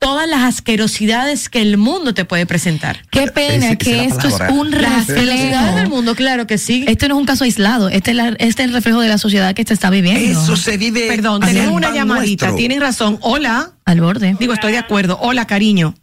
todas 0.00 0.26
las 0.28 0.40
asquerosidades 0.42 1.48
que 1.48 1.60
el 1.60 1.76
mundo 1.76 2.14
te 2.14 2.24
puede 2.24 2.46
presentar. 2.46 3.02
Qué 3.10 3.26
pena 3.28 3.76
que 3.76 4.04
esto 4.06 4.26
es 4.28 4.34
un 4.50 4.70
Las 4.72 5.02
asquerosidades 5.02 5.06
del 5.06 5.28
reflejo. 5.74 5.90
mundo, 5.90 6.14
claro 6.16 6.46
que 6.46 6.58
sí. 6.58 6.84
Este 6.88 7.06
no 7.06 7.14
es 7.16 7.20
un 7.20 7.26
caso 7.26 7.44
aislado, 7.44 7.88
este 7.90 8.10
es, 8.12 8.16
la- 8.16 8.28
este 8.38 8.62
es 8.62 8.68
el 8.68 8.72
reflejo 8.72 9.00
de 9.00 9.08
la 9.08 9.18
sociedad 9.18 9.54
que 9.54 9.62
se 9.62 9.74
está 9.74 9.90
viviendo. 9.90 10.20
Eso 10.42 10.56
se 10.56 10.78
vive. 10.78 11.06
Perdón, 11.06 11.42
en 11.42 11.48
tenemos 11.50 11.74
una 11.76 11.92
llamadita. 11.94 12.46
nuestro. 12.46 12.56
Tienen 12.56 12.80
razón. 12.80 13.18
Hola. 13.20 13.72
Al 13.84 14.00
borde. 14.00 14.34
Digo, 14.40 14.54
estoy 14.54 14.72
de 14.72 14.78
acuerdo. 14.78 15.18
Hola, 15.20 15.46
cariño. 15.46 15.94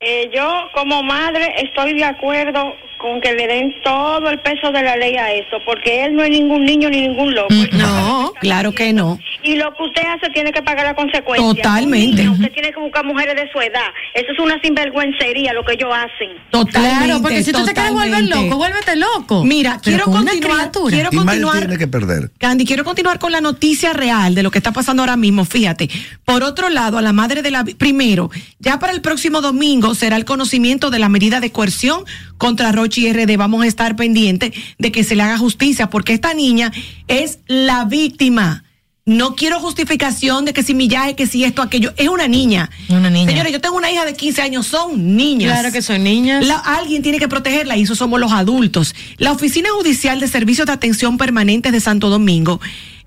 Eh, 0.00 0.30
yo 0.34 0.46
como 0.74 1.02
madre 1.02 1.54
estoy 1.62 1.94
de 1.94 2.04
acuerdo 2.04 2.72
con 2.98 3.20
que 3.20 3.32
le 3.32 3.46
den 3.46 3.74
todo 3.82 4.28
el 4.28 4.38
peso 4.40 4.70
de 4.72 4.82
la 4.82 4.96
ley 4.96 5.16
a 5.16 5.32
eso, 5.32 5.58
porque 5.64 6.04
él 6.04 6.14
no 6.14 6.22
es 6.22 6.30
ningún 6.30 6.64
niño 6.64 6.90
ni 6.90 7.00
ningún 7.00 7.34
loco. 7.34 7.48
Él 7.50 7.70
No, 7.72 8.32
claro 8.40 8.72
que 8.72 8.92
no. 8.92 9.18
Y 9.42 9.56
lo 9.56 9.72
que 9.74 9.84
usted 9.84 10.02
hace 10.02 10.30
tiene 10.30 10.52
que 10.52 10.62
pagar 10.62 10.84
la 10.86 10.94
consecuencia. 10.94 11.62
Totalmente. 11.62 12.22
Niño, 12.22 12.32
usted 12.32 12.52
tiene 12.52 12.72
que 12.72 12.80
buscar 12.80 13.04
mujeres 13.04 13.36
de 13.36 13.50
su 13.52 13.60
edad. 13.60 13.86
Eso 14.14 14.32
es 14.32 14.38
una 14.38 14.60
sinvergüencería 14.60 15.52
lo 15.52 15.64
que 15.64 15.74
ellos 15.74 15.90
hacen. 15.92 16.36
Totalmente. 16.50 17.04
Claro, 17.04 17.22
porque 17.22 17.42
si 17.44 17.52
tú 17.52 17.64
te 17.64 17.72
quieres 17.72 17.92
volver 17.92 18.24
loco, 18.24 18.56
vuélvete 18.56 18.96
loco. 18.96 19.44
Mira, 19.44 19.80
Pero 19.84 19.96
quiero 19.96 20.04
con 20.04 20.24
continuar. 20.26 20.58
criatura. 20.58 20.94
Quiero 20.94 21.10
continuar. 21.10 21.58
tiene 21.58 21.78
que 21.78 21.88
perder. 21.88 22.30
Candy, 22.38 22.64
quiero 22.66 22.84
continuar 22.84 23.18
con 23.18 23.32
la 23.32 23.40
noticia 23.40 23.92
real 23.92 24.34
de 24.34 24.42
lo 24.42 24.50
que 24.50 24.58
está 24.58 24.72
pasando 24.72 25.02
ahora 25.02 25.16
mismo. 25.16 25.44
Fíjate, 25.44 25.88
por 26.24 26.42
otro 26.42 26.68
lado, 26.68 26.98
a 26.98 27.02
la 27.02 27.12
madre 27.12 27.42
de 27.42 27.50
la... 27.50 27.64
Primero, 27.64 28.30
ya 28.58 28.78
para 28.78 28.92
el 28.92 29.00
próximo 29.00 29.40
domingo 29.40 29.94
será 29.94 30.16
el 30.16 30.24
conocimiento 30.24 30.90
de 30.90 30.98
la 30.98 31.08
medida 31.08 31.40
de 31.40 31.52
coerción 31.52 32.04
contra 32.38 32.72
Rochi 32.88 33.12
RD. 33.12 33.36
Vamos 33.36 33.62
a 33.64 33.66
estar 33.66 33.96
pendientes 33.96 34.52
de 34.78 34.90
que 34.92 35.04
se 35.04 35.14
le 35.14 35.22
haga 35.22 35.36
justicia, 35.38 35.90
porque 35.90 36.14
esta 36.14 36.32
niña 36.34 36.72
es 37.06 37.40
la 37.46 37.84
víctima. 37.84 38.64
No 39.04 39.36
quiero 39.36 39.58
justificación 39.60 40.44
de 40.44 40.52
que 40.52 40.62
si 40.62 40.74
millaje, 40.74 41.14
que 41.16 41.26
si 41.26 41.42
esto, 41.44 41.62
aquello. 41.62 41.92
Es 41.96 42.08
una 42.08 42.28
niña. 42.28 42.70
Una 42.90 43.08
niña. 43.10 43.30
Señores, 43.30 43.52
yo 43.52 43.60
tengo 43.60 43.76
una 43.76 43.90
hija 43.90 44.04
de 44.04 44.14
15 44.14 44.42
años, 44.42 44.66
son 44.66 45.16
niñas. 45.16 45.52
Claro 45.52 45.72
que 45.72 45.80
son 45.82 46.02
niñas. 46.02 46.46
La- 46.46 46.58
alguien 46.58 47.02
tiene 47.02 47.18
que 47.18 47.28
protegerla 47.28 47.76
y 47.76 47.82
eso 47.82 47.94
somos 47.94 48.20
los 48.20 48.32
adultos. 48.32 48.94
La 49.16 49.32
Oficina 49.32 49.68
Judicial 49.78 50.20
de 50.20 50.28
Servicios 50.28 50.66
de 50.66 50.72
Atención 50.74 51.16
Permanentes 51.16 51.72
de 51.72 51.80
Santo 51.80 52.10
Domingo, 52.10 52.60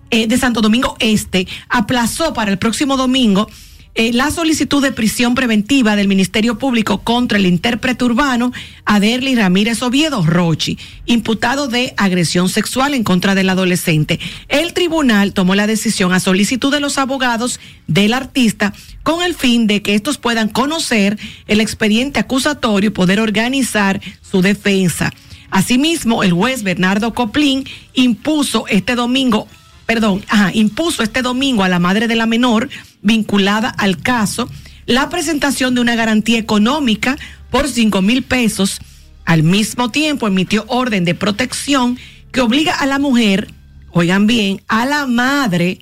eh, 0.09 0.25
de 0.27 0.37
Santo 0.37 0.61
Domingo 0.61 0.95
Este, 0.99 1.47
aplazó 1.69 2.33
para 2.33 2.49
el 2.51 2.57
próximo 2.57 2.97
domingo 2.97 3.47
eh, 3.93 4.13
la 4.13 4.32
solicitud 4.32 4.82
de 4.82 4.93
prisión 4.93 5.36
preventiva 5.36 5.97
del 5.97 6.08
Ministerio 6.08 6.58
Público 6.58 6.99
contra 6.99 7.38
el 7.38 7.45
intérprete 7.45 8.06
urbano 8.06 8.54
Aderly 8.86 9.36
Ramírez 9.36 9.82
Oviedo 9.82 10.25
Rochi, 10.25 10.77
imputado 11.06 11.67
de 11.67 11.93
agresión 11.97 12.47
sexual 12.47 12.93
en 12.93 13.04
contra 13.04 13.36
del 13.36 13.49
adolescente. 13.49 14.19
El 14.47 14.73
tribunal 14.73 15.34
tomó 15.34 15.56
la 15.56 15.67
decisión 15.67 16.13
a 16.13 16.21
solicitud 16.21 16.71
de 16.71 16.80
los 16.80 16.97
abogados 16.97 17.60
del 17.88 18.13
artista 18.13 18.73
con 19.04 19.23
el 19.23 19.36
fin 19.36 19.67
de 19.67 19.82
que 19.82 19.93
estos 19.93 20.17
puedan 20.17 20.47
conocer 20.47 21.19
el 21.47 21.60
expediente 21.60 22.21
acusatorio 22.21 22.89
y 22.89 22.93
poder 22.93 23.19
organizar 23.19 23.99
su 24.21 24.41
defensa. 24.41 25.12
Asimismo, 25.49 26.23
el 26.23 26.32
juez 26.32 26.63
Bernardo 26.63 27.13
Coplín 27.13 27.65
impuso 27.93 28.67
este 28.67 28.95
domingo 28.95 29.49
perdón, 29.93 30.23
ajá, 30.30 30.51
impuso 30.54 31.04
este 31.04 31.21
domingo 31.21 31.63
a 31.65 31.67
la 31.69 31.77
madre 31.80 32.08
de 32.08 32.15
la 32.15 32.25
menor 32.25 32.69
vinculada 33.01 33.67
al 33.67 33.97
caso 33.97 34.49
la 34.86 35.10
presentación 35.10 35.75
de 35.75 35.82
una 35.82 35.95
garantía 35.95 36.39
económica 36.39 37.17
por 37.49 37.67
cinco 37.67 38.01
mil 38.01 38.23
pesos. 38.23 38.80
Al 39.25 39.43
mismo 39.43 39.91
tiempo 39.91 40.27
emitió 40.27 40.63
orden 40.69 41.04
de 41.04 41.13
protección 41.13 41.97
que 42.32 42.39
obliga 42.39 42.73
a 42.73 42.86
la 42.86 42.99
mujer, 42.99 43.54
oigan 43.91 44.27
bien, 44.27 44.62
a 44.69 44.86
la 44.86 45.08
madre 45.08 45.80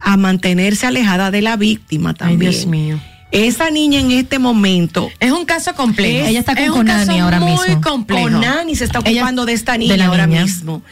a 0.00 0.16
mantenerse 0.16 0.86
alejada 0.86 1.30
de 1.30 1.42
la 1.42 1.56
víctima 1.58 2.10
Ay, 2.10 2.16
también. 2.16 2.50
Dios 2.52 2.64
mío. 2.66 2.98
Esa 3.30 3.68
niña 3.70 4.00
en 4.00 4.10
este 4.12 4.38
momento 4.38 5.10
Es 5.20 5.32
un 5.32 5.44
caso 5.44 5.74
complejo. 5.74 6.26
Ella 6.28 6.40
está 6.40 6.54
con 6.54 6.62
es 6.64 6.70
un 6.70 6.76
Conani 6.76 7.06
caso 7.06 7.20
ahora 7.22 7.40
muy 7.40 7.50
mismo. 7.68 7.80
complejo. 7.82 8.22
Conani 8.24 8.74
se 8.74 8.84
está 8.84 9.00
Ella- 9.04 9.20
ocupando 9.20 9.44
de 9.44 9.52
esta 9.52 9.76
niña 9.76 9.96
de 9.98 10.02
ahora 10.02 10.26
niña. 10.26 10.44
mismo. 10.44 10.82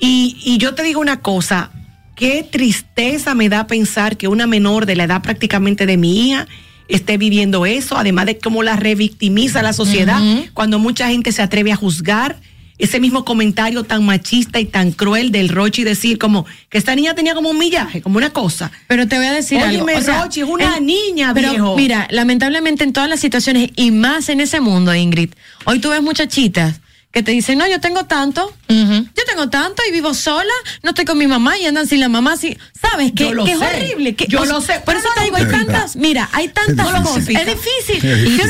Y, 0.00 0.36
y 0.44 0.58
yo 0.58 0.74
te 0.76 0.84
digo 0.84 1.00
una 1.00 1.20
cosa, 1.20 1.70
qué 2.18 2.42
tristeza 2.48 3.34
me 3.34 3.48
da 3.48 3.66
pensar 3.66 4.16
que 4.16 4.28
una 4.28 4.46
menor 4.46 4.86
de 4.86 4.96
la 4.96 5.04
edad 5.04 5.22
prácticamente 5.22 5.86
de 5.86 5.96
mi 5.96 6.28
hija 6.30 6.46
esté 6.88 7.18
viviendo 7.18 7.66
eso, 7.66 7.96
además 7.96 8.26
de 8.26 8.38
cómo 8.38 8.62
la 8.62 8.76
revictimiza 8.76 9.62
la 9.62 9.72
sociedad 9.72 10.20
cuando 10.54 10.78
mucha 10.78 11.08
gente 11.08 11.32
se 11.32 11.42
atreve 11.42 11.72
a 11.72 11.76
juzgar. 11.76 12.40
Ese 12.78 13.00
mismo 13.00 13.24
comentario 13.24 13.82
tan 13.82 14.06
machista 14.06 14.60
y 14.60 14.64
tan 14.64 14.92
cruel 14.92 15.32
del 15.32 15.48
Rochi 15.48 15.82
decir 15.82 16.16
como 16.16 16.46
que 16.68 16.78
esta 16.78 16.94
niña 16.94 17.12
tenía 17.12 17.34
como 17.34 17.50
un 17.50 17.58
millaje, 17.58 18.00
como 18.00 18.18
una 18.18 18.30
cosa. 18.30 18.70
Pero 18.86 19.08
te 19.08 19.16
voy 19.16 19.26
a 19.26 19.32
decir 19.32 19.58
algo. 19.58 19.82
Óyeme, 19.84 19.98
o 19.98 20.00
sea, 20.00 20.22
Rochi, 20.22 20.42
es 20.42 20.48
una 20.48 20.76
en- 20.76 20.86
niña, 20.86 21.34
pero 21.34 21.50
viejo. 21.50 21.76
Mira, 21.76 22.06
lamentablemente 22.10 22.84
en 22.84 22.92
todas 22.92 23.08
las 23.10 23.18
situaciones 23.18 23.70
y 23.74 23.90
más 23.90 24.28
en 24.28 24.40
ese 24.40 24.60
mundo, 24.60 24.94
Ingrid, 24.94 25.30
hoy 25.64 25.80
tú 25.80 25.88
ves 25.90 26.00
muchachitas 26.02 26.80
que 27.10 27.22
te 27.22 27.32
dicen, 27.32 27.56
no, 27.58 27.66
yo 27.66 27.80
tengo 27.80 28.04
tanto, 28.04 28.52
yo 28.68 29.24
tengo 29.26 29.48
tanto 29.48 29.82
y 29.88 29.92
vivo 29.92 30.12
sola, 30.12 30.52
no 30.82 30.90
estoy 30.90 31.06
con 31.06 31.16
mi 31.16 31.26
mamá 31.26 31.56
y 31.58 31.64
andan 31.64 31.86
sin 31.86 32.00
la 32.00 32.08
mamá, 32.10 32.36
¿sabes? 32.36 33.12
Que, 33.16 33.32
lo 33.32 33.44
que 33.46 33.52
es 33.52 33.58
horrible. 33.60 34.14
Que, 34.14 34.26
Yo 34.28 34.44
lo 34.44 34.60
sé, 34.60 34.80
Por 34.84 34.94
eso 34.94 35.08
te 35.14 35.20
lo 35.20 35.24
digo, 35.24 35.36
hay 35.38 35.46
tantas, 35.46 35.96
mira, 35.96 36.28
hay 36.32 36.48
tantas 36.48 36.92
lo 36.92 37.02
cosas. 37.02 37.28
Es 37.28 37.46
difícil, 37.46 38.00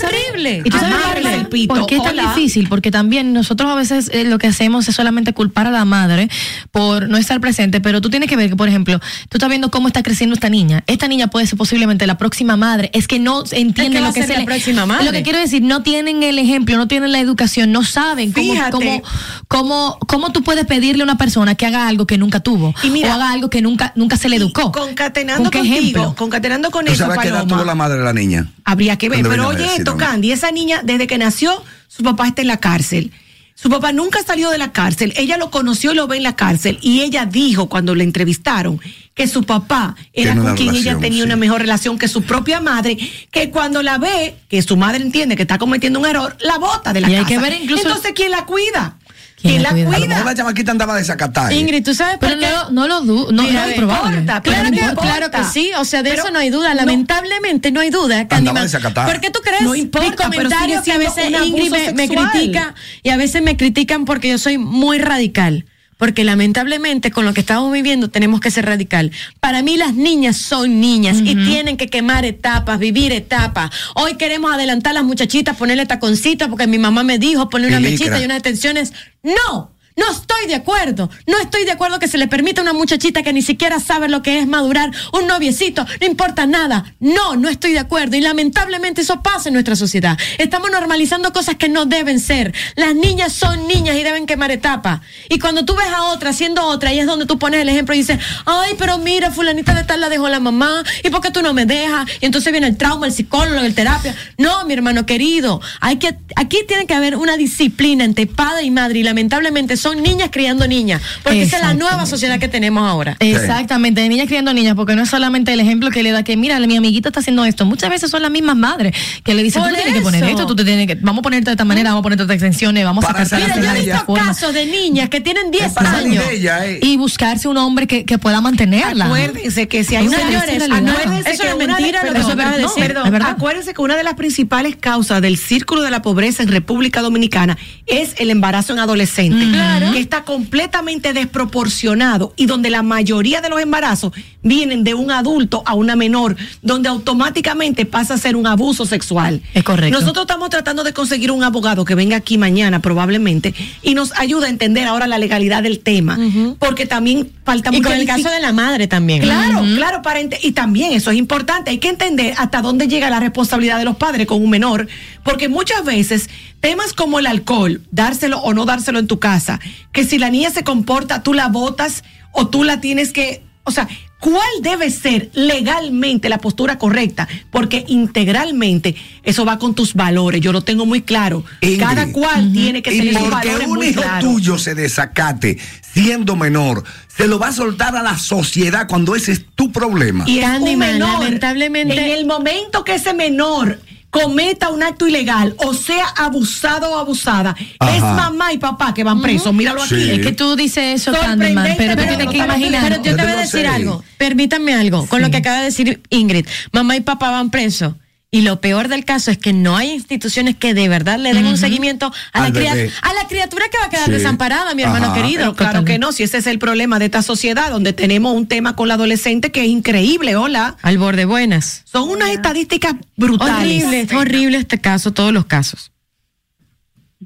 sabes- 0.01 0.05
horrible. 0.05 0.63
Y 0.65 0.71
tú 0.71 0.77
sabes 0.79 0.93
Amarle 0.95 1.23
por 1.23 1.31
qué- 1.31 1.37
el 1.39 1.47
pito, 1.47 1.75
por 1.75 1.87
qué 1.87 1.97
es 1.97 2.03
tan 2.03 2.13
hola. 2.19 2.35
difícil, 2.35 2.69
porque 2.69 2.91
también 2.91 3.33
nosotros 3.33 3.71
a 3.71 3.75
veces 3.77 4.11
eh, 4.13 4.25
lo 4.25 4.39
que 4.39 4.49
hacemos 4.49 4.89
es 4.89 4.95
solamente 4.97 5.33
culpar 5.33 5.69
a 5.69 5.71
la 5.71 5.85
madre 5.85 6.29
por 6.73 7.09
no 7.09 7.17
estar 7.17 7.41
presente, 7.41 7.81
pero 7.81 8.01
tú 8.01 8.11
tienes 8.11 8.29
que 8.29 8.37
ver 8.37 8.51
que, 8.51 8.57
por 8.57 8.69
ejemplo, 8.69 8.99
tú 9.29 9.37
estás 9.39 9.49
viendo 9.49 9.71
cómo 9.71 9.87
está 9.87 10.03
creciendo 10.03 10.35
esta 10.35 10.49
niña. 10.49 10.83
Esta 10.89 11.07
niña 11.07 11.29
puede 11.29 11.47
ser 11.47 11.57
posiblemente 11.57 12.07
la 12.09 12.19
próxima 12.19 12.57
madre. 12.57 12.91
Es 12.93 13.07
que 13.07 13.21
no 13.21 13.45
entienden 13.53 14.03
va 14.03 14.07
lo 14.07 14.11
a 14.11 14.13
que 14.15 14.21
es 14.21 14.29
la 14.29 14.45
próxima 14.45 14.85
madre? 14.85 15.05
Lo 15.05 15.13
que 15.13 15.23
quiero 15.23 15.39
decir, 15.39 15.63
no 15.63 15.83
tienen 15.85 16.23
el 16.25 16.39
ejemplo, 16.41 16.77
no 16.77 16.89
tienen 16.89 17.13
la 17.13 17.21
educación, 17.21 17.71
no 17.71 17.85
saben 17.85 18.33
cómo, 18.33 18.48
Fíjate. 18.53 18.71
cómo, 18.73 19.03
cómo, 19.49 19.99
cómo 20.07 20.33
tú 20.33 20.43
puedes 20.43 20.67
pedirle 20.67 21.03
a 21.03 21.05
una 21.05 21.19
persona 21.19 21.55
que 21.55 21.67
haga 21.67 21.89
algo 21.89 22.07
que 22.07 22.19
nunca 22.19 22.41
tuvo 22.41 22.75
Y 22.83 22.91
mira- 22.91 23.11
o 23.11 23.13
haga 23.15 23.31
algo 23.33 23.51
que 23.51 23.63
nunca, 23.63 23.93
nunca 23.97 24.17
se 24.17 24.29
le 24.29 24.37
educó. 24.37 24.73
Concatenando 24.73 25.45
¿Con 25.45 25.51
qué 25.51 25.59
contigo, 25.59 25.79
ejemplo? 25.81 26.15
concatenando 26.17 26.71
con 26.71 26.85
¿Tú 26.85 26.93
eso, 26.93 27.05
sabes 27.05 27.19
qué 27.21 27.29
edad 27.29 27.39
Paloma. 27.41 27.57
tuvo 27.57 27.65
la 27.65 27.75
madre 27.75 27.99
de 27.99 28.05
la 28.05 28.13
niña? 28.13 28.49
Habría 28.65 28.97
que 28.97 29.09
ver. 29.09 29.23
Pero 29.29 29.49
oye 29.49 29.67
esto. 29.77 29.97
Candy, 29.97 30.33
esa 30.33 30.51
niña, 30.51 30.81
desde 30.85 31.07
que 31.07 31.19
nació, 31.19 31.63
su 31.89 32.03
papá 32.03 32.27
está 32.29 32.43
en 32.43 32.49
la 32.49 32.59
cárcel. 32.59 33.13
Su 33.61 33.69
papá 33.71 33.91
nunca 33.91 34.21
salió 34.25 34.51
de 34.51 34.59
la 34.59 34.71
cárcel. 34.71 35.13
Ella 35.17 35.37
lo 35.37 35.51
conoció 35.51 35.91
y 35.91 35.97
lo 35.97 36.07
ve 36.07 36.17
en 36.17 36.23
la 36.23 36.37
cárcel. 36.37 36.79
Y 36.81 37.01
ella 37.01 37.27
dijo 37.27 37.69
cuando 37.69 37.97
le 37.97 38.05
entrevistaron 38.05 38.81
que 39.15 39.27
su 39.27 39.43
papá 39.43 39.97
era 40.13 40.37
con 40.37 40.55
quien 40.55 40.77
ella 40.77 40.97
tenía 40.99 41.19
sí. 41.19 41.27
una 41.27 41.35
mejor 41.35 41.63
relación 41.63 41.99
que 41.99 42.07
su 42.07 42.23
propia 42.23 42.61
madre, 42.61 42.97
que 43.33 43.51
cuando 43.51 43.83
la 43.83 43.99
ve, 43.99 44.37
que 44.49 44.63
su 44.63 44.77
madre 44.77 45.03
entiende 45.03 45.35
que 45.35 45.43
está 45.43 45.59
cometiendo 45.59 45.99
un 45.99 46.07
error, 46.07 46.37
la 46.39 46.57
bota 46.59 46.93
de 46.93 47.01
la 47.01 47.11
Y 47.11 47.15
hay 47.17 47.23
casa. 47.23 47.29
que 47.35 47.39
ver 47.41 47.61
incluso- 47.61 47.83
Entonces, 47.89 48.13
¿quién 48.15 48.31
la 48.31 48.47
cuida? 48.47 48.97
¿Quién 49.41 49.53
¿Quién 49.55 49.63
la 49.63 49.71
cuida? 49.71 49.95
A 49.95 49.99
lo 50.01 50.07
mejor 50.07 50.25
la 50.25 50.35
chamaquita 50.35 50.73
andaba 50.73 50.97
desacatada. 50.97 51.53
Ingrid, 51.53 51.85
¿tú 51.85 51.95
sabes 51.95 52.19
por 52.19 52.29
Pero 52.29 52.41
qué? 52.41 52.47
no, 52.51 52.71
no 52.71 52.89
lo 52.89 53.01
dudo, 53.03 53.31
no, 53.33 53.43
Mira, 53.45 53.63
no 53.63 53.69
es 53.69 53.75
probable. 53.77 54.19
importa, 54.19 54.43
Claro 54.43 54.65
que, 54.65 54.71
no 54.71 54.89
importa. 54.89 55.01
claro 55.13 55.31
que 55.31 55.45
sí, 55.45 55.71
o 55.79 55.85
sea, 55.85 56.03
de 56.03 56.11
Pero 56.11 56.23
eso 56.25 56.33
no 56.33 56.39
hay 56.41 56.51
duda. 56.51 56.75
Lamentablemente 56.75 57.71
no 57.71 57.81
hay 57.81 57.91
duda. 57.91 58.27
Candyman. 58.27 58.65
desacatada. 58.65 59.07
¿Por 59.07 59.21
qué 59.21 59.31
tú 59.31 59.41
crees 59.41 59.63
No 59.63 59.75
importa, 59.75 60.29
pero 60.31 60.43
comentario 60.49 60.83
sigue 60.83 60.85
que 60.85 60.93
a 60.93 60.99
veces 60.99 61.31
Ingrid 61.47 61.71
me, 61.71 61.93
me 61.93 62.09
critica 62.09 62.75
y 63.03 63.11
a 63.11 63.17
veces 63.17 63.43
me 63.43 63.57
critican 63.57 64.05
porque 64.05 64.29
yo 64.29 64.39
soy 64.39 64.59
muy 64.59 64.99
radical? 64.99 65.67
Porque 65.99 66.25
lamentablemente 66.25 67.11
con 67.11 67.27
lo 67.27 67.35
que 67.35 67.41
estamos 67.41 67.71
viviendo 67.71 68.09
tenemos 68.09 68.41
que 68.41 68.51
ser 68.51 68.65
radical. 68.65 69.13
Para 69.41 69.63
mí 69.63 69.77
las 69.77 69.95
niñas 69.95 70.39
son 70.39 70.81
niñas 70.81 71.19
y 71.23 71.35
tienen 71.35 71.77
que 71.77 71.89
quemar 71.89 72.25
etapas, 72.25 72.79
vivir 72.79 73.13
etapas. 73.13 73.71
Hoy 73.95 74.15
queremos 74.15 74.53
adelantar 74.53 74.93
a 74.93 74.95
las 74.95 75.05
muchachitas, 75.05 75.57
ponerle 75.57 75.85
taconcita 75.85 76.49
porque 76.49 76.67
mi 76.67 76.79
mamá 76.79 77.03
me 77.03 77.19
dijo 77.19 77.51
poner 77.51 77.69
una 77.69 77.81
mechita 77.81 78.19
y 78.21 78.25
unas 78.25 78.39
extensiones. 78.39 78.95
No. 79.23 79.78
No 79.99 80.09
estoy 80.13 80.47
de 80.47 80.55
acuerdo. 80.55 81.11
No 81.27 81.39
estoy 81.39 81.65
de 81.65 81.73
acuerdo 81.73 81.99
que 81.99 82.07
se 82.07 82.19
le 82.19 82.29
permita 82.29 82.61
a 82.61 82.63
una 82.63 82.73
muchachita 82.73 83.25
que 83.25 83.33
ni 83.33 83.43
siquiera 83.43 83.81
sabe 83.81 84.09
lo 84.09 84.23
que 84.23 84.39
es 84.39 84.47
madurar, 84.47 84.93
un 85.13 85.27
noviecito, 85.27 85.85
no 86.01 86.07
importa 86.07 86.47
nada. 86.47 86.95
No, 87.01 87.35
no 87.35 87.49
estoy 87.49 87.73
de 87.73 87.81
acuerdo. 87.81 88.17
Y 88.17 88.21
lamentablemente 88.21 89.01
eso 89.01 89.23
pasa 89.23 89.49
en 89.49 89.55
nuestra 89.55 89.75
sociedad. 89.75 90.17
Estamos 90.39 90.71
normalizando 90.71 91.33
cosas 91.33 91.57
que 91.57 91.69
no 91.69 91.85
deben 91.85 92.21
ser. 92.21 92.55
Las 92.77 92.95
niñas 92.95 93.33
son 93.33 93.67
niñas 93.67 93.97
y 93.97 94.05
deben 94.05 94.27
quemar 94.27 94.53
etapas. 94.53 95.01
Y 95.29 95.41
cuando 95.41 95.65
tú 95.65 95.75
ves 95.75 95.89
a 95.89 96.05
otra 96.05 96.31
haciendo 96.31 96.65
otra, 96.65 96.91
ahí 96.91 97.01
es 97.01 97.07
donde 97.07 97.27
tú 97.27 97.37
pones 97.41 97.61
el 97.61 97.69
ejemplo 97.69 97.93
y 97.97 97.99
dices, 97.99 98.21
ay, 98.47 98.75
pero 98.79 98.99
mira, 98.99 99.33
fulanita 99.33 99.75
de 99.75 99.83
tal 99.83 100.01
la 100.01 100.09
dejó 100.09 100.29
la 100.29 100.39
mamá, 100.39 100.85
¿y 101.03 101.11
por 101.11 101.21
qué 101.23 101.33
tú 101.33 101.43
no 101.43 101.55
me 101.55 101.67
dejas? 101.67 102.09
Y 102.21 102.27
entonces 102.27 102.53
viene 102.53 102.69
el 102.69 102.77
trauma, 102.77 103.07
el 103.07 103.13
psicólogo, 103.13 103.67
el 103.67 103.75
terapia. 103.75 104.15
No, 104.37 104.65
mi 104.65 104.75
hermano 104.75 105.07
querido, 105.07 105.61
hay 105.81 105.97
que, 105.97 106.17
aquí 106.37 106.59
tiene 106.69 106.87
que 106.87 106.95
haber 106.95 107.17
una 107.17 107.37
disciplina 107.37 108.05
entre 108.05 108.29
padre 108.29 108.63
y 108.63 108.71
madre 108.71 109.01
y 109.01 109.03
lamentablemente 109.03 109.77
niñas 109.95 110.29
criando 110.33 110.67
niñas, 110.67 111.03
porque 111.23 111.43
esa 111.43 111.57
es 111.57 111.63
la 111.63 111.75
nueva 111.75 112.07
sociedad 112.07 112.39
que 112.39 112.49
tenemos 112.49 112.89
ahora. 112.89 113.17
Exactamente, 113.21 114.01
de 114.01 114.09
niñas 114.09 114.27
criando 114.27 114.53
niñas, 114.53 114.75
porque 114.75 114.95
no 114.97 115.03
es 115.03 115.11
solamente 115.11 115.53
el 115.53 115.61
ejemplo 115.61 115.91
que 115.91 116.03
le 116.03 116.11
da 116.13 116.23
que, 116.23 116.37
mira, 116.37 116.59
mi 116.61 116.77
amiguita 116.77 117.09
está 117.09 117.21
haciendo 117.21 117.45
esto. 117.45 117.65
Muchas 117.67 117.91
veces 117.91 118.11
son 118.11 118.23
las 118.23 118.31
mismas 118.31 118.57
madres 118.57 118.95
que 119.25 119.35
le 119.35 119.43
dicen, 119.43 119.63
Por 119.63 119.71
tú 119.71 119.77
te 119.77 119.83
tienes 119.83 119.99
que 120.01 120.05
poner 120.05 120.25
eso. 120.25 120.31
esto, 120.33 120.47
tú 120.47 120.57
te 120.57 120.65
tienes 120.65 120.87
que, 120.87 120.95
vamos 120.97 121.21
a 121.21 121.23
ponerte 121.23 121.47
de 121.51 121.53
esta 121.53 121.65
manera, 121.65 121.91
vamos 121.91 122.01
a 122.01 122.03
ponerte 122.05 122.23
estas 122.25 122.35
extensiones, 122.35 122.85
vamos 122.85 123.05
Para 123.05 123.23
a 123.23 123.25
sacarte 123.25 123.51
esa 123.51 123.61
Mira, 123.61 123.73
yo 123.75 123.81
he 123.81 123.85
visto 123.85 124.07
forma. 124.07 124.25
casos 124.27 124.55
de 124.55 124.67
niñas 124.67 125.09
que 125.09 125.21
tienen 125.21 125.51
10 125.51 125.73
para 125.73 125.91
salir 125.93 126.19
años. 126.21 126.25
ella, 126.33 126.67
eh. 126.67 126.79
Y 126.83 126.97
buscarse 126.97 127.49
un 127.49 127.57
hombre 127.57 127.87
que, 127.87 128.05
que 128.05 128.19
pueda 128.19 128.41
mantenerla. 128.41 129.07
Acuérdense 129.07 129.69
que 129.69 129.85
si 129.85 129.97
hay 129.97 130.09
señores, 130.09 130.63
acuérdense 130.71 131.31
eso 131.31 131.43
que 131.43 131.49
es 131.49 131.55
una 131.55 131.65
de- 131.67 131.73
mentira 131.73 132.03
lo 132.05 132.13
que 132.13 132.19
acabas 132.21 132.57
de 132.57 132.63
no, 132.63 132.69
decir. 132.69 132.85
perdón, 132.85 133.23
acuérdense 133.23 133.75
que 133.75 133.81
una 133.83 133.97
de 133.97 134.03
las 134.05 134.15
principales 134.15 134.77
causas 134.77 135.23
del 135.23 135.37
círculo 135.39 135.83
de 135.83 135.91
la 135.91 136.03
pobreza 136.03 136.43
en 136.43 136.49
República 136.51 137.01
Dominicana 137.03 137.57
es 137.87 138.15
el 138.19 138.31
embarazo 138.31 138.73
en 138.73 138.79
adolescente, 138.81 139.45
que 139.93 139.99
está 139.99 140.25
completamente 140.25 141.13
desproporcionado 141.13 142.33
y 142.37 142.47
donde 142.47 142.71
la 142.71 142.83
mayoría 142.83 143.41
de 143.41 143.49
los 143.49 143.61
embarazos 143.61 144.13
vienen 144.43 144.85
de 144.85 144.95
un 144.95 145.11
adulto 145.11 145.63
a 145.67 145.75
una 145.75 145.97
menor, 145.97 146.37
donde 146.63 146.89
automáticamente 146.89 147.85
pasa 147.85 148.15
a 148.15 148.19
ser 148.19 148.37
un 148.37 148.47
abuso 148.47 148.87
sexual. 148.87 149.43
Es 149.55 149.65
correcto. 149.65 149.99
Nosotros 149.99 150.25
estamos 150.25 150.51
tratando 150.51 150.85
de 150.85 150.93
conseguir 150.93 151.31
un 151.31 151.43
abogado 151.43 151.85
que 151.85 151.95
venga 151.95 152.17
aquí 152.17 152.39
mañana 152.39 152.81
probablemente 152.81 153.55
y 153.83 153.95
nos 153.95 154.13
ayude 154.19 154.47
a 154.47 154.51
entender 154.51 154.87
ahora 154.87 155.07
la 155.07 155.19
legalidad 155.19 155.63
del 155.63 155.81
tema, 155.81 156.19
porque 156.59 156.87
también 156.87 157.31
falta 157.45 157.71
Y 157.73 157.79
mucha 157.79 157.91
con 157.91 157.99
el 157.99 158.07
caso 158.07 158.31
de 158.31 158.41
la 158.41 158.53
madre 158.53 158.87
también. 158.87 159.23
Claro, 159.23 159.63
claro, 159.77 160.03
para 160.03 160.19
y 160.21 160.53
también 160.53 160.93
eso 160.93 161.11
es 161.11 161.17
importante, 161.17 161.71
hay 161.71 161.79
que 161.79 161.89
entender 161.89 162.35
hasta 162.37 162.61
dónde 162.61 162.89
llega 162.89 163.09
la 163.11 163.21
responsabilidad 163.21 163.79
de 163.79 163.85
los 163.85 163.97
padres 163.97 164.27
con 164.27 164.43
un 164.43 164.51
menor, 164.51 164.89
porque 165.23 165.49
muchas 165.49 165.85
veces 165.85 166.29
temas 166.61 166.93
como 166.93 167.19
el 167.19 167.27
alcohol, 167.27 167.83
dárselo 167.91 168.39
o 168.41 168.53
no 168.53 168.65
dárselo 168.65 168.99
en 168.99 169.07
tu 169.07 169.19
casa, 169.19 169.58
que 169.93 170.05
si 170.05 170.19
la 170.19 170.31
niña 170.31 170.51
se 170.51 170.65
comporta, 170.65 171.23
tú 171.23 171.35
la 171.35 171.49
botas 171.49 172.05
o 172.33 172.49
tú 172.49 172.65
la 172.65 172.81
tienes 172.81 173.13
que, 173.13 173.43
o 173.65 173.71
sea, 173.71 173.89
¿cuál 174.21 174.49
debe 174.63 174.91
ser 174.91 175.31
legalmente 175.35 176.29
la 176.29 176.39
postura 176.39 176.79
correcta? 176.79 177.29
Porque 177.51 177.85
integralmente 177.89 178.95
eso 179.23 179.45
va 179.45 179.59
con 179.59 179.75
tus 179.75 179.95
valores, 179.95 180.41
yo 180.41 180.53
lo 180.53 180.63
tengo 180.63 180.87
muy 180.87 181.03
claro. 181.03 181.45
Ingrid, 181.61 181.79
Cada 181.81 182.13
cual 182.13 182.53
tiene 182.53 182.83
que 182.83 182.91
tener 182.91 183.15
sus 183.15 183.23
porque 183.29 183.49
valores 183.49 183.69
un 183.69 183.75
muy 183.75 183.87
hijo 183.89 184.03
tuyo 184.21 184.59
se 184.59 184.75
desacate 184.75 185.59
siendo 185.93 186.37
menor, 186.37 186.85
se 187.09 187.27
lo 187.27 187.39
va 187.39 187.49
a 187.49 187.53
soltar 187.53 187.97
a 187.97 188.03
la 188.03 188.19
sociedad 188.19 188.87
cuando 188.89 189.17
ese 189.17 189.33
es 189.33 189.45
tu 189.55 189.73
problema. 189.73 190.25
Y 190.29 190.39
es 190.41 190.49
un 190.61 190.79
menor. 190.79 191.21
lamentablemente- 191.23 191.99
En 192.05 192.19
el 192.19 192.27
momento 192.27 192.85
que 192.85 192.95
ese 192.95 193.15
menor 193.15 193.81
cometa 194.11 194.71
un 194.71 194.83
acto 194.83 195.07
ilegal 195.07 195.55
o 195.59 195.75
sea 195.75 196.07
abusado 196.17 196.91
o 196.91 196.99
abusada, 196.99 197.55
Ajá. 197.79 197.97
es 197.97 198.03
mamá 198.03 198.53
y 198.53 198.59
papá 198.59 198.95
que 198.95 199.05
van 199.05 199.21
presos. 199.21 199.53
Míralo 199.53 199.83
aquí. 199.83 199.95
Sí. 199.95 200.11
Es 200.11 200.21
que 200.21 200.33
tú 200.33 200.57
dices 200.57 201.01
eso, 201.01 201.13
Candyman, 201.13 201.75
pero 201.77 201.95
tú 201.95 202.03
pero 202.03 202.09
tienes 202.09 202.29
que 202.29 202.39
imaginar. 202.39 202.83
Pero 202.83 203.03
yo 203.03 203.17
te 203.17 203.23
voy 203.23 203.33
a 203.33 203.37
decir 203.37 203.67
algo. 203.67 204.03
Permítanme 204.17 204.75
algo. 204.75 205.07
Con 205.07 205.23
lo 205.23 205.31
que 205.31 205.39
acaba 205.39 205.59
de 205.59 205.65
decir 205.65 206.01
Ingrid. 206.11 206.47
Mamá 206.73 206.97
y 206.97 207.01
papá 207.01 207.31
van 207.31 207.51
presos. 207.51 207.95
Y 208.31 208.43
lo 208.43 208.61
peor 208.61 208.89
del 208.89 209.07
caso 209.07 209.31
es 209.31 209.39
que 209.39 209.55
no 209.55 209.75
hay 209.79 209.91
instituciones 209.91 210.55
que 210.55 210.75
de 210.75 210.87
verdad 210.89 211.19
le 211.19 211.33
den 211.33 211.47
un 211.47 211.57
seguimiento 211.57 212.13
a 212.35 212.41
la, 212.41 212.45
Al 212.47 212.53
cria- 212.53 212.75
bebé. 212.75 212.93
a 213.01 213.15
la 213.15 213.27
criatura 213.27 213.65
que 213.71 213.79
va 213.79 213.87
a 213.87 213.91
quedar 213.91 214.05
Sí. 214.05 214.11
desamparada, 214.11 214.75
mi 214.75 214.83
hermano 214.83 215.07
Ajá. 215.07 215.15
querido. 215.15 215.39
Pero 215.39 215.55
claro 215.55 215.85
que 215.87 215.99
no, 215.99 216.13
si 216.13 216.25
ese 216.25 216.37
es 216.37 216.47
el 216.47 216.59
problema 216.59 216.99
de 216.99 217.07
esta 217.07 217.23
sociedad, 217.23 217.71
donde 217.71 217.95
tenemos 217.95 218.35
un 218.35 218.47
tema 218.47 218.77
con 218.77 218.89
la 218.89 218.95
adolescente 218.95 219.51
que 219.51 219.63
es 219.63 219.69
increíble, 219.69 220.37
hola. 220.37 220.77
Al 220.83 220.99
borde 220.99 221.25
buenas. 221.25 221.85
Son 221.91 222.11
unas 222.11 222.29
estadísticas 222.29 222.97
brutales. 223.17 223.83
Horrible, 223.85 224.01
es 224.03 224.13
horrible 224.13 224.59
este 224.59 224.79
caso, 224.79 225.11
todos 225.15 225.33
los 225.33 225.47
casos. 225.47 225.91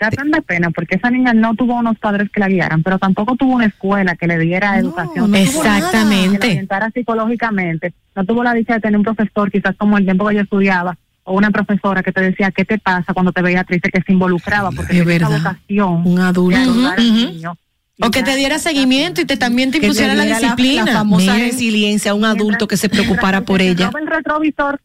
Da 0.03 0.11
tanta 0.11 0.41
pena 0.41 0.71
porque 0.71 0.97
esa 0.97 1.11
niña 1.11 1.33
no 1.33 1.55
tuvo 1.55 1.75
unos 1.75 1.97
padres 1.97 2.29
que 2.33 2.41
la 2.41 2.49
guiaran, 2.49 2.83
pero 2.83 2.99
tampoco 2.99 3.37
tuvo 3.37 3.55
una 3.55 3.67
escuela 3.67 4.17
que 4.17 4.27
le 4.27 4.37
diera 4.37 4.77
educación. 4.77 5.31
no 5.31 5.37
Exactamente. 5.37 6.39
Que 6.41 6.47
la 6.49 6.53
orientara 6.55 6.91
psicológicamente. 6.91 7.93
No 8.17 8.25
tuvo 8.25 8.43
la 8.43 8.53
dicha 8.53 8.75
de 8.75 8.81
tener 8.81 8.97
un 8.99 9.05
profesor, 9.05 9.53
quizás 9.53 9.77
como 9.77 9.97
el 9.99 10.05
tiempo 10.05 10.27
que 10.29 10.35
yo 10.35 10.41
estudiaba, 10.41 10.99
o 11.23 11.35
una 11.35 11.53
profesora 11.53 12.03
que 12.03 12.11
te 12.11 12.21
decía 12.21 12.51
qué 12.51 12.65
te 12.65 12.79
pasa 12.79 13.13
cuando 13.15 13.31
te 13.31 13.43
veía 13.43 13.63
triste, 13.63 13.91
que 13.91 14.03
se 14.03 14.11
involucraba, 14.13 14.71
porque 14.73 14.99
Es 14.99 15.05
verdad. 15.07 15.39
vocación 15.39 16.03
Un 16.05 16.19
adulto. 16.19 16.59
de 16.59 16.63
ayudar 16.65 16.99
al 16.99 17.07
Ujú, 17.07 17.15
niño. 17.31 17.55
O 18.01 18.11
que 18.11 18.25
te 18.25 18.35
diera 18.35 18.59
seguimiento 18.59 19.21
y 19.21 19.25
te 19.25 19.37
también 19.37 19.71
te 19.71 19.77
impusiera 19.79 20.15
la 20.15 20.25
diera 20.25 20.41
disciplina. 20.41 20.85
La, 20.85 20.93
famosa 20.95 21.35
Miren. 21.35 21.51
resiliencia, 21.53 22.13
un 22.15 22.25
adulto 22.25 22.67
que 22.67 22.77
se 22.77 22.89
preocupara 22.89 23.43
por 23.43 23.63
ella. 23.63 23.91
el 24.01 24.07
retrovisor, 24.09 24.81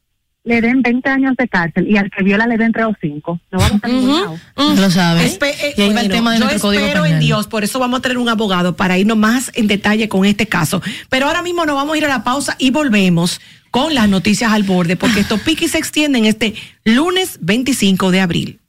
le 0.47 0.61
den 0.61 0.81
20 0.81 1.09
años 1.09 1.35
de 1.37 1.47
cárcel 1.47 1.87
y 1.87 1.97
al 1.97 2.09
que 2.09 2.23
viola 2.23 2.47
le 2.47 2.57
den 2.57 2.71
3 2.71 2.85
o 2.87 2.95
5. 2.99 3.39
No 3.51 3.59
vamos 3.59 3.79
a 3.83 3.87
ningún 3.87 4.21
lado. 4.21 4.39
Lo 4.75 4.89
sabes. 4.89 5.39
Espe- 5.39 5.53
eh, 5.61 5.73
y 5.77 5.81
ahí 5.81 5.93
va 5.93 6.01
el 6.01 6.07
bueno, 6.07 6.15
tema 6.15 6.31
de 6.33 6.39
yo 6.39 6.45
nuestro 6.45 6.71
espero 6.71 7.03
penal. 7.03 7.13
en 7.13 7.19
Dios, 7.19 7.47
por 7.47 7.63
eso 7.63 7.79
vamos 7.79 7.99
a 7.99 8.01
tener 8.01 8.17
un 8.17 8.29
abogado 8.29 8.75
para 8.75 8.97
irnos 8.97 9.17
más 9.17 9.51
en 9.55 9.67
detalle 9.67 10.07
con 10.09 10.25
este 10.25 10.47
caso. 10.47 10.81
Pero 11.09 11.27
ahora 11.27 11.41
mismo 11.41 11.65
nos 11.65 11.75
vamos 11.75 11.95
a 11.95 11.97
ir 11.97 12.05
a 12.05 12.09
la 12.09 12.23
pausa 12.23 12.55
y 12.57 12.71
volvemos 12.71 13.39
con 13.71 13.93
las 13.93 14.07
noticias 14.09 14.51
al 14.53 14.63
borde, 14.63 14.95
porque 14.95 15.19
estos 15.19 15.41
piques 15.41 15.71
se 15.71 15.77
extienden 15.77 16.25
este 16.25 16.55
lunes 16.85 17.37
25 17.41 18.11
de 18.11 18.21
abril. 18.21 18.59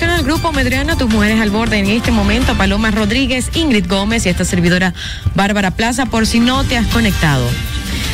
Instalaciones 0.00 0.24
del 0.24 0.32
grupo 0.34 0.52
Medriana, 0.54 0.96
tus 0.96 1.10
mujeres 1.10 1.38
al 1.42 1.50
borde 1.50 1.76
en 1.78 1.84
este 1.84 2.10
momento, 2.10 2.54
Paloma 2.56 2.90
Rodríguez, 2.90 3.50
Ingrid 3.54 3.86
Gómez 3.86 4.24
y 4.24 4.30
esta 4.30 4.46
servidora 4.46 4.94
Bárbara 5.34 5.72
Plaza, 5.72 6.06
por 6.06 6.26
si 6.26 6.40
no 6.40 6.64
te 6.64 6.78
has 6.78 6.86
conectado. 6.86 7.46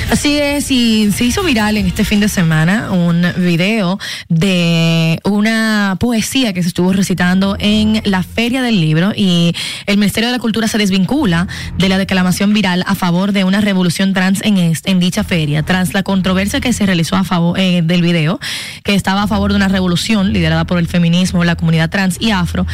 Así 0.08 0.38
es, 0.38 0.70
y 0.70 1.10
se 1.10 1.24
hizo 1.24 1.42
viral 1.42 1.76
en 1.76 1.86
este 1.86 2.04
fin 2.04 2.20
de 2.20 2.28
semana 2.28 2.92
un 2.92 3.26
video 3.38 3.98
de 4.28 5.18
una 5.24 5.96
poesía 5.98 6.52
que 6.52 6.62
se 6.62 6.68
estuvo 6.68 6.92
recitando 6.92 7.56
en 7.58 8.00
la 8.04 8.22
Feria 8.22 8.62
del 8.62 8.80
Libro 8.80 9.12
y 9.16 9.52
el 9.86 9.96
Ministerio 9.98 10.28
de 10.28 10.32
la 10.36 10.38
Cultura 10.38 10.68
se 10.68 10.78
desvincula 10.78 11.48
de 11.76 11.88
la 11.88 11.98
declamación 11.98 12.54
viral 12.54 12.84
a 12.86 12.94
favor 12.94 13.32
de 13.32 13.42
una 13.42 13.60
revolución 13.60 14.14
trans 14.14 14.42
en, 14.44 14.58
est- 14.58 14.86
en 14.88 15.00
dicha 15.00 15.24
feria, 15.24 15.64
tras 15.64 15.92
la 15.92 16.04
controversia 16.04 16.60
que 16.60 16.72
se 16.72 16.86
realizó 16.86 17.16
a 17.16 17.24
favor 17.24 17.58
eh, 17.58 17.82
del 17.82 18.00
video, 18.00 18.38
que 18.84 18.94
estaba 18.94 19.24
a 19.24 19.26
favor 19.26 19.50
de 19.50 19.56
una 19.56 19.66
revolución 19.66 20.32
liderada 20.32 20.66
por 20.66 20.78
el 20.78 20.86
feminismo, 20.86 21.42
la 21.42 21.56
comunidad 21.56 21.75
trans 21.88 22.16
y 22.20 22.30
afro 22.30 22.66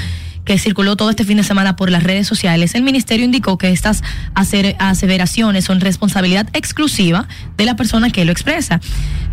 que 0.45 0.59
circuló 0.59 0.97
todo 0.97 1.11
este 1.11 1.25
fin 1.25 1.37
de 1.37 1.45
semana 1.45 1.77
por 1.77 1.91
las 1.91 2.03
redes 2.03 2.27
sociales, 2.27 2.75
el 2.75 2.83
ministerio 2.83 3.25
indicó 3.25 3.59
que 3.59 3.71
estas 3.71 4.03
aseveraciones 4.35 5.65
son 5.65 5.81
responsabilidad 5.81 6.49
exclusiva 6.53 7.29
de 7.57 7.65
la 7.65 7.77
persona 7.77 8.11
que 8.11 8.25
lo 8.25 8.33
expresa. 8.33 8.81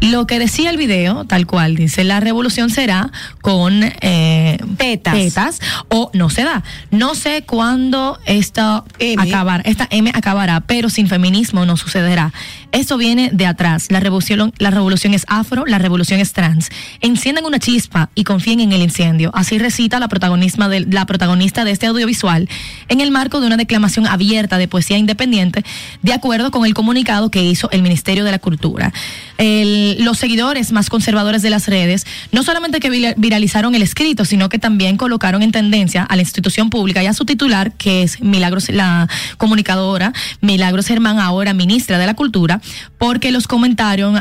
Lo 0.02 0.28
que 0.28 0.40
decía 0.40 0.70
el 0.70 0.78
video, 0.78 1.26
tal 1.26 1.46
cual, 1.46 1.76
dice, 1.76 2.04
la 2.04 2.20
revolución 2.20 2.70
será 2.70 3.12
con 3.42 3.82
eh, 3.84 4.58
Tetas. 4.78 5.60
o 5.90 6.10
no 6.14 6.30
se 6.30 6.44
da. 6.44 6.64
No 6.92 7.16
sé 7.16 7.44
cuándo 7.44 8.18
esta 8.26 8.84
M. 9.00 9.22
acabar, 9.22 9.62
esta 9.66 9.88
M 9.90 10.12
acabará, 10.14 10.62
pero 10.62 10.90
sin 10.90 11.08
feminismo 11.08 11.66
no 11.66 11.76
sucederá. 11.76 12.32
Esto 12.72 12.98
viene 12.98 13.30
de 13.34 13.46
atrás. 13.46 13.88
La 13.90 14.00
revolución, 14.00 14.54
la 14.58 14.72
revolución 14.72 15.14
es 15.14 15.26
afro, 15.28 15.66
la 15.66 15.80
revolución 15.80 16.20
es 16.20 16.34
trans. 16.34 16.70
Enciendan 17.02 17.46
una 17.46 17.60
chispa 17.60 18.10
y 18.16 18.24
confíen 18.24 18.60
en 18.62 18.72
el 18.72 18.82
incendio. 18.82 19.32
Así 19.34 19.58
recita 19.58 20.00
la 20.00 20.08
protagonista 20.08 20.70
de, 20.70 20.82
la 20.82 20.99
protagonista 21.06 21.66
de 21.66 21.72
este 21.72 21.88
audiovisual 21.88 22.48
en 22.88 23.02
el 23.02 23.12
marco 23.12 23.40
de 23.42 23.48
una 23.48 23.58
declamación 23.58 24.08
abierta 24.08 24.58
de 24.58 24.68
poesía 24.68 24.98
independiente, 24.98 25.64
de 26.02 26.14
acuerdo 26.14 26.52
con 26.52 26.66
el 26.66 26.74
comunicado 26.74 27.30
que 27.32 27.44
hizo 27.44 27.70
el 27.72 27.82
Ministerio 27.82 28.24
de 28.24 28.32
la 28.32 28.40
Cultura. 28.40 28.94
Los 29.38 30.18
seguidores 30.18 30.72
más 30.72 30.90
conservadores 30.90 31.42
de 31.42 31.50
las 31.50 31.68
redes 31.68 32.06
no 32.32 32.44
solamente 32.44 32.80
que 32.80 32.90
vira- 32.90 33.14
viralizaron 33.18 33.76
el 33.76 33.82
escrito, 33.82 34.26
sino 34.26 34.50
que 34.50 34.60
también 34.60 34.98
colocaron 34.98 35.44
en 35.44 35.52
tendencia 35.52 36.04
a 36.04 36.16
la 36.16 36.22
institución 36.22 36.70
pública 36.70 37.04
y 37.04 37.08
a 37.08 37.14
su 37.14 37.26
titular, 37.26 37.72
que 37.74 38.04
es 38.04 38.22
Milagros, 38.22 38.70
la 38.70 39.08
comunicadora 39.38 40.14
Milagros 40.42 40.88
Germán, 40.88 41.20
ahora 41.20 41.54
ministra 41.54 41.98
de 41.98 42.06
la 42.06 42.14
Cultura, 42.14 42.62
porque 42.98 43.32
los 43.32 43.48
comentarios 43.48 44.20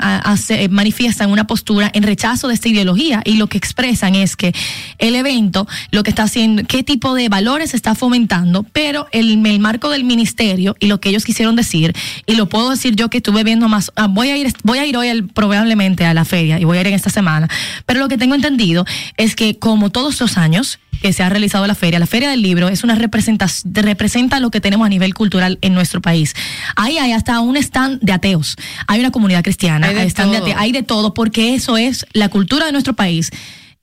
manifiestan 0.70 1.30
una 1.30 1.46
postura 1.46 1.90
en 1.92 2.02
rechazo 2.02 2.48
de 2.48 2.54
esta 2.54 2.68
ideología 2.68 3.22
y 3.24 3.34
lo 3.34 3.46
que 3.48 3.58
expresan 3.58 4.14
es 4.14 4.36
que 4.36 4.54
el 4.98 5.14
evento 5.14 5.66
lo 5.90 6.02
que 6.02 6.10
está 6.10 6.24
haciendo, 6.24 6.62
qué 6.68 6.84
tipo 6.84 7.14
de 7.14 7.28
valores 7.28 7.74
está 7.74 7.96
fomentando, 7.96 8.64
pero 8.72 9.08
el, 9.10 9.44
el 9.44 9.58
marco 9.58 9.90
del 9.90 10.04
ministerio 10.04 10.76
y 10.78 10.86
lo 10.86 11.00
que 11.00 11.08
ellos 11.08 11.24
quisieron 11.24 11.56
decir, 11.56 11.92
y 12.26 12.36
lo 12.36 12.48
puedo 12.48 12.70
decir 12.70 12.94
yo 12.94 13.08
que 13.10 13.16
estuve 13.18 13.42
viendo 13.42 13.68
más, 13.68 13.90
ah, 13.96 14.06
voy 14.06 14.28
a 14.30 14.36
ir, 14.36 14.52
voy 14.62 14.78
a 14.78 14.86
ir 14.86 14.96
hoy 14.96 15.22
probablemente 15.22 16.04
a 16.04 16.14
la 16.14 16.24
feria 16.24 16.60
y 16.60 16.64
voy 16.64 16.78
a 16.78 16.82
ir 16.82 16.86
en 16.86 16.94
esta 16.94 17.10
semana, 17.10 17.48
pero 17.86 17.98
lo 17.98 18.08
que 18.08 18.16
tengo 18.18 18.34
entendido 18.36 18.84
es 19.16 19.34
que 19.34 19.58
como 19.58 19.90
todos 19.90 20.20
los 20.20 20.38
años 20.38 20.78
que 21.02 21.12
se 21.12 21.22
ha 21.22 21.28
realizado 21.28 21.64
la 21.68 21.76
feria, 21.76 21.98
la 22.00 22.06
feria 22.06 22.28
del 22.28 22.42
libro 22.42 22.68
es 22.68 22.82
una 22.82 22.96
representación, 22.96 23.72
representa 23.72 24.40
lo 24.40 24.50
que 24.50 24.60
tenemos 24.60 24.84
a 24.84 24.88
nivel 24.88 25.14
cultural 25.14 25.56
en 25.62 25.72
nuestro 25.72 26.00
país. 26.02 26.34
Ahí 26.74 26.98
hay 26.98 27.12
hasta 27.12 27.38
un 27.40 27.56
stand 27.56 28.00
de 28.00 28.12
ateos, 28.12 28.56
hay 28.88 28.98
una 29.00 29.12
comunidad 29.12 29.44
cristiana, 29.44 29.86
Hay 29.88 29.94
de 29.94 30.00
hay, 30.02 30.08
stand 30.08 30.32
de 30.32 30.38
todo. 30.38 30.46
ate- 30.48 30.54
hay 30.58 30.72
de 30.72 30.82
todo, 30.82 31.14
porque 31.14 31.54
eso 31.54 31.76
es 31.76 32.04
la 32.12 32.28
cultura 32.28 32.66
de 32.66 32.72
nuestro 32.72 32.94
país 32.94 33.30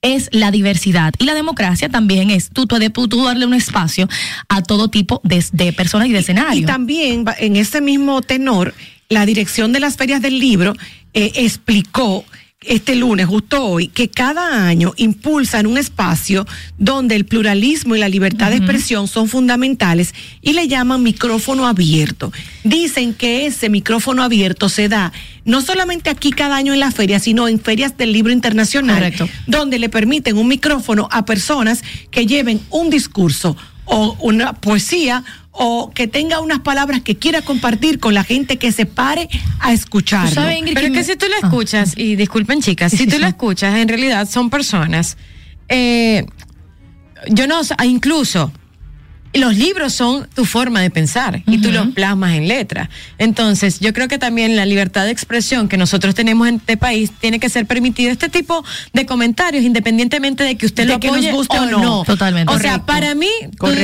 es 0.06 0.30
la 0.32 0.52
diversidad 0.52 1.14
y 1.18 1.26
la 1.26 1.34
democracia 1.34 1.90
también 1.90 2.30
es 2.30 2.50
tú, 2.50 2.68
tú, 2.68 3.26
darle 3.26 3.46
un 3.46 3.56
espacio 3.56 4.08
a 4.48 4.62
todo 4.62 4.88
tipo 4.88 5.20
de, 5.24 5.44
de 5.52 5.74
personas 5.74 6.08
y 6.08 6.12
de 6.12 6.20
escenarios. 6.20 6.64
Y 6.64 6.66
también, 6.66 7.26
en 7.40 7.56
ese 7.56 7.82
mismo 7.82 8.22
tenor, 8.22 8.76
la 9.10 9.26
dirección 9.26 9.74
de 9.74 9.80
las 9.80 9.98
ferias 9.98 10.22
del 10.22 10.40
libro 10.40 10.74
eh, 11.14 11.32
explicó 11.36 12.24
este 12.68 12.96
lunes, 12.96 13.28
justo 13.28 13.64
hoy, 13.64 13.88
que 13.88 14.10
cada 14.10 14.68
año 14.68 14.94
impulsan 14.98 15.68
un 15.68 15.78
espacio 15.78 16.46
donde 16.78 17.16
el 17.16 17.26
pluralismo 17.26 17.96
y 17.96 18.00
la 18.00 18.10
libertad 18.10 18.50
de 18.50 18.58
expresión 18.58 19.08
son 19.08 19.28
fundamentales 19.28 20.14
y 20.42 20.54
le 20.54 20.68
llaman 20.68 21.04
micrófono 21.04 21.68
abierto. 21.68 22.32
Dicen 22.64 23.14
que 23.14 23.46
ese 23.46 23.70
micrófono 23.70 24.24
abierto 24.24 24.70
se 24.70 24.90
da 24.90 25.12
no 25.46 25.62
solamente 25.62 26.10
aquí 26.10 26.32
cada 26.32 26.56
año 26.56 26.74
en 26.74 26.80
la 26.80 26.92
feria, 26.92 27.20
sino 27.20 27.48
en 27.48 27.60
ferias 27.60 27.98
del 27.98 28.12
libro 28.12 28.34
internacional, 28.34 28.96
Correcto. 28.96 29.30
donde 29.48 29.80
le 29.80 29.90
permiten 29.90 30.38
un 30.38 30.48
micrófono 30.48 31.08
a 31.12 31.26
personas 31.26 31.84
que 32.10 32.26
lleven 32.26 32.62
un 32.72 32.90
discurso 32.90 33.56
o 33.86 34.18
una 34.20 34.54
poesía 34.54 35.24
o 35.58 35.90
que 35.94 36.08
tenga 36.08 36.42
unas 36.42 36.60
palabras 36.60 37.02
que 37.02 37.16
quiera 37.16 37.42
compartir 37.42 38.00
con 38.00 38.14
la 38.14 38.24
gente 38.24 38.58
que 38.58 38.72
se 38.72 38.86
pare 38.86 39.30
a 39.60 39.74
Ingrid, 40.58 40.74
Pero 40.74 40.88
es 40.88 40.92
me- 40.92 40.98
que 40.98 41.04
si 41.06 41.16
tú 41.16 41.26
la 41.30 41.36
Ah. 41.42 41.48
escuchas, 41.48 41.94
y 41.98 42.16
disculpen 42.16 42.62
chicas, 42.62 42.92
si 42.92 43.08
tú 43.08 43.18
la 43.20 43.30
escuchas, 43.30 43.76
en 43.76 43.88
realidad 43.88 44.28
son 44.30 44.50
personas, 44.50 45.18
eh, 45.70 46.26
yo 47.30 47.48
no 47.48 47.62
incluso 47.86 48.52
los 49.36 49.56
libros 49.58 49.94
son 49.94 50.28
tu 50.34 50.46
forma 50.46 50.82
de 50.82 50.90
pensar 50.90 51.42
y 51.48 51.58
tú 51.60 51.72
los 51.72 51.88
plasmas 51.90 52.34
en 52.34 52.48
letra. 52.48 52.90
Entonces, 53.18 53.80
yo 53.80 53.94
creo 53.94 54.08
que 54.08 54.18
también 54.18 54.56
la 54.56 54.66
libertad 54.66 55.06
de 55.06 55.12
expresión 55.12 55.68
que 55.68 55.78
nosotros 55.78 56.16
tenemos 56.16 56.48
en 56.48 56.56
este 56.56 56.78
país 56.78 57.12
tiene 57.20 57.40
que 57.40 57.50
ser 57.50 57.66
permitido 57.66 58.12
este 58.12 58.30
tipo 58.30 58.64
de 58.94 59.06
comentarios, 59.06 59.64
independientemente 59.64 60.44
de 60.44 60.56
que 60.58 60.66
usted 60.66 60.86
De 60.88 60.94
lo 60.94 61.00
que 61.00 61.12
nos 61.12 61.26
guste 61.32 61.58
o 61.60 61.66
no. 61.66 61.80
no. 61.82 62.04
Totalmente. 62.04 62.54
O 62.54 62.60
sea, 62.60 62.86
para 62.86 63.16
mí, 63.16 63.30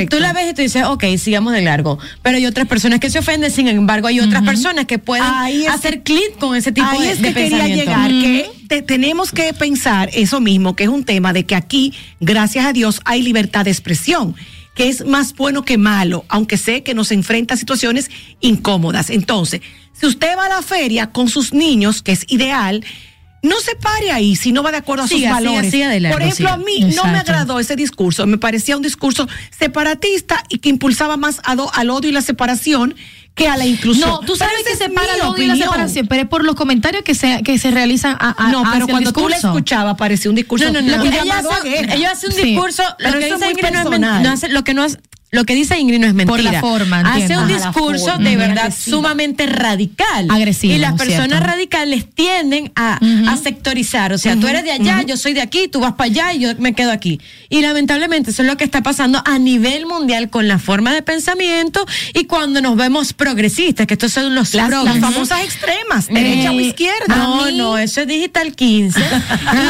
tú, 0.10 0.20
la 0.20 0.34
ves 0.34 0.52
y 0.52 0.54
tú 0.54 0.62
dices, 0.62 0.84
ok, 0.84 1.04
sigamos 1.18 1.54
de 1.54 1.62
largo. 1.62 1.98
Pero 2.22 2.38
hay 2.38 2.46
otras 2.46 2.68
personas 2.68 3.00
que 3.00 3.10
se 3.10 3.20
ofenden, 3.20 3.52
sin 3.52 3.68
embargo, 3.68 4.08
hay 4.08 4.20
otras 4.20 4.44
personas 4.44 4.86
que 4.86 5.00
pueden 5.00 5.26
Ahí 5.26 5.64
es 5.66 5.70
hacer 5.70 6.02
clic 6.04 6.38
con 6.40 6.56
ese 6.56 6.72
tipo 6.72 6.88
Ahí 6.88 7.02
de, 7.02 7.12
es 7.12 7.22
de 7.22 7.28
que 7.30 7.34
quería 7.34 7.58
pensamiento. 7.66 7.84
llegar, 7.92 8.10
que 8.12 8.52
te- 8.68 8.82
tenemos 8.82 9.32
que 9.32 9.54
pensar 9.54 10.10
eso 10.14 10.40
mismo, 10.40 10.76
que 10.76 10.84
es 10.84 10.90
un 10.90 11.04
tema 11.04 11.34
de 11.34 11.46
que 11.46 11.56
aquí, 11.56 11.94
gracias 12.20 12.66
a 12.66 12.74
Dios, 12.74 13.02
hay 13.06 13.22
libertad 13.22 13.66
de 13.66 13.72
expresión 13.72 14.36
que 14.76 14.88
es 14.90 15.06
más 15.06 15.34
bueno 15.36 15.64
que 15.64 15.78
malo, 15.78 16.26
aunque 16.30 16.58
sé 16.58 16.84
que 16.84 16.94
nos 16.94 17.12
enfrenta 17.12 17.54
a 17.56 17.58
situaciones 17.58 18.10
incómodas. 18.40 19.10
Entonces, 19.10 19.62
si 19.94 20.06
usted 20.06 20.38
va 20.38 20.46
a 20.46 20.50
la 20.50 20.62
feria 20.62 21.08
con 21.12 21.28
sus 21.30 21.54
niños, 21.54 22.02
que 22.02 22.12
es 22.14 22.26
ideal, 22.30 22.84
no 23.44 23.60
se 23.60 23.76
pare 23.76 24.12
ahí 24.12 24.36
si 24.36 24.52
no 24.52 24.62
va 24.64 24.72
de 24.72 24.78
acuerdo 24.78 25.04
a 25.04 25.08
sus 25.08 25.18
valores. 25.34 25.72
Por 26.12 26.22
ejemplo, 26.22 26.50
a 26.54 26.58
mí 26.58 26.80
no 26.96 27.04
me 27.06 27.18
agradó 27.20 27.60
ese 27.60 27.76
discurso, 27.76 28.28
me 28.28 28.38
parecía 28.38 28.78
un 28.78 28.84
discurso 28.84 29.28
separatista 29.58 30.44
y 30.50 30.60
que 30.60 30.70
impulsaba 30.70 31.18
más 31.18 31.40
a 31.44 31.56
do- 31.56 31.72
al 31.74 31.90
odio 31.90 32.10
y 32.10 32.14
la 32.14 32.22
separación 32.22 32.96
que 33.34 33.48
a 33.48 33.56
la 33.58 33.66
inclusión. 33.66 34.10
No, 34.10 34.20
tú 34.20 34.36
sabes 34.36 34.64
que 34.66 34.76
separa 34.76 35.16
el 35.16 35.22
odio 35.22 35.44
y 35.44 35.48
la 35.48 35.56
separación, 35.56 36.08
pero 36.08 36.24
es 36.24 36.28
por 36.28 36.44
los 36.44 36.56
comentarios 36.56 37.04
que 37.04 37.16
se, 37.16 37.42
que 37.44 37.58
se 37.58 37.72
realizan 37.72 38.16
a, 38.20 38.36
a- 38.38 38.52
No, 38.52 38.64
pero 38.72 38.86
el 38.86 38.92
cuando 38.92 39.14
tú 39.14 39.30
la 39.30 39.38
escuchabas 39.38 39.96
parecía 39.96 40.30
un 40.30 40.36
discurso 40.36 40.66
No, 40.72 40.82
no, 40.82 40.98
no. 40.98 41.04
Ella 41.04 41.40
hace, 41.40 41.94
ella 41.96 42.12
hace 42.12 42.28
un 42.28 42.34
Sí. 42.34 42.42
discurso, 42.44 42.84
Pero 42.98 43.12
lo 43.12 43.20
que 43.20 43.26
eso 43.28 43.36
es 43.36 43.42
muy 43.42 43.54
personal. 43.56 44.24
no 44.24 44.30
hace- 44.32 44.50
lo 44.50 44.64
que 44.64 44.74
no 44.74 44.84
es 44.84 45.00
lo 45.34 45.46
que 45.46 45.56
dice 45.56 45.80
Ingrid 45.80 46.00
no 46.00 46.08
es 46.08 46.14
mentira. 46.14 46.44
Por 46.44 46.44
la 46.54 46.60
forma, 46.60 47.00
Hace 47.00 47.38
un 47.38 47.46
Ajá, 47.46 47.70
discurso 47.72 48.18
de 48.18 48.36
verdad 48.36 48.74
sumamente 48.78 49.46
radical. 49.46 50.28
Agresivo, 50.30 50.74
Y 50.74 50.78
las 50.78 50.94
personas 50.96 51.28
cierto. 51.30 51.48
radicales 51.48 52.06
tienden 52.14 52.70
a, 52.76 53.00
a 53.30 53.38
sectorizar. 53.38 54.12
O 54.12 54.18
sea, 54.18 54.36
tú 54.36 54.48
eres 54.48 54.66
de 54.66 54.72
allá, 54.74 55.04
yo 55.04 55.16
soy 55.16 55.32
de 55.34 55.40
aquí, 55.42 55.70
tú 55.70 55.80
vas 55.80 55.94
para 55.94 56.10
allá 56.10 56.34
y 56.34 56.40
yo 56.40 56.50
me 56.60 56.74
quedo 56.74 56.92
aquí. 56.92 57.22
Y 57.48 57.62
lamentablemente 57.62 58.32
eso 58.32 58.42
es 58.42 58.48
lo 58.50 58.58
que 58.58 58.66
está 58.66 58.84
pasando 58.84 59.22
a 59.26 59.40
nivel 59.40 59.86
mundial 59.86 60.30
con 60.30 60.50
la 60.50 60.60
forma 60.60 60.94
de 60.94 61.02
pensamiento 61.02 61.86
y 62.14 62.26
cuando 62.26 62.60
nos 62.60 62.76
vemos 62.76 63.14
progresistas, 63.14 63.88
que 63.88 63.94
estos 63.94 64.12
son 64.12 64.36
los 64.36 64.54
las, 64.54 64.70
famosas 65.00 65.46
extremas, 65.46 66.08
derecha 66.08 66.52
o 66.52 66.60
Eh, 66.60 66.64
izquierda. 66.64 67.16
No, 67.16 67.46
mí- 67.46 67.58
no, 67.58 67.78
eso 67.78 68.02
es 68.02 68.08
Digital 68.08 68.54
15. 68.54 69.00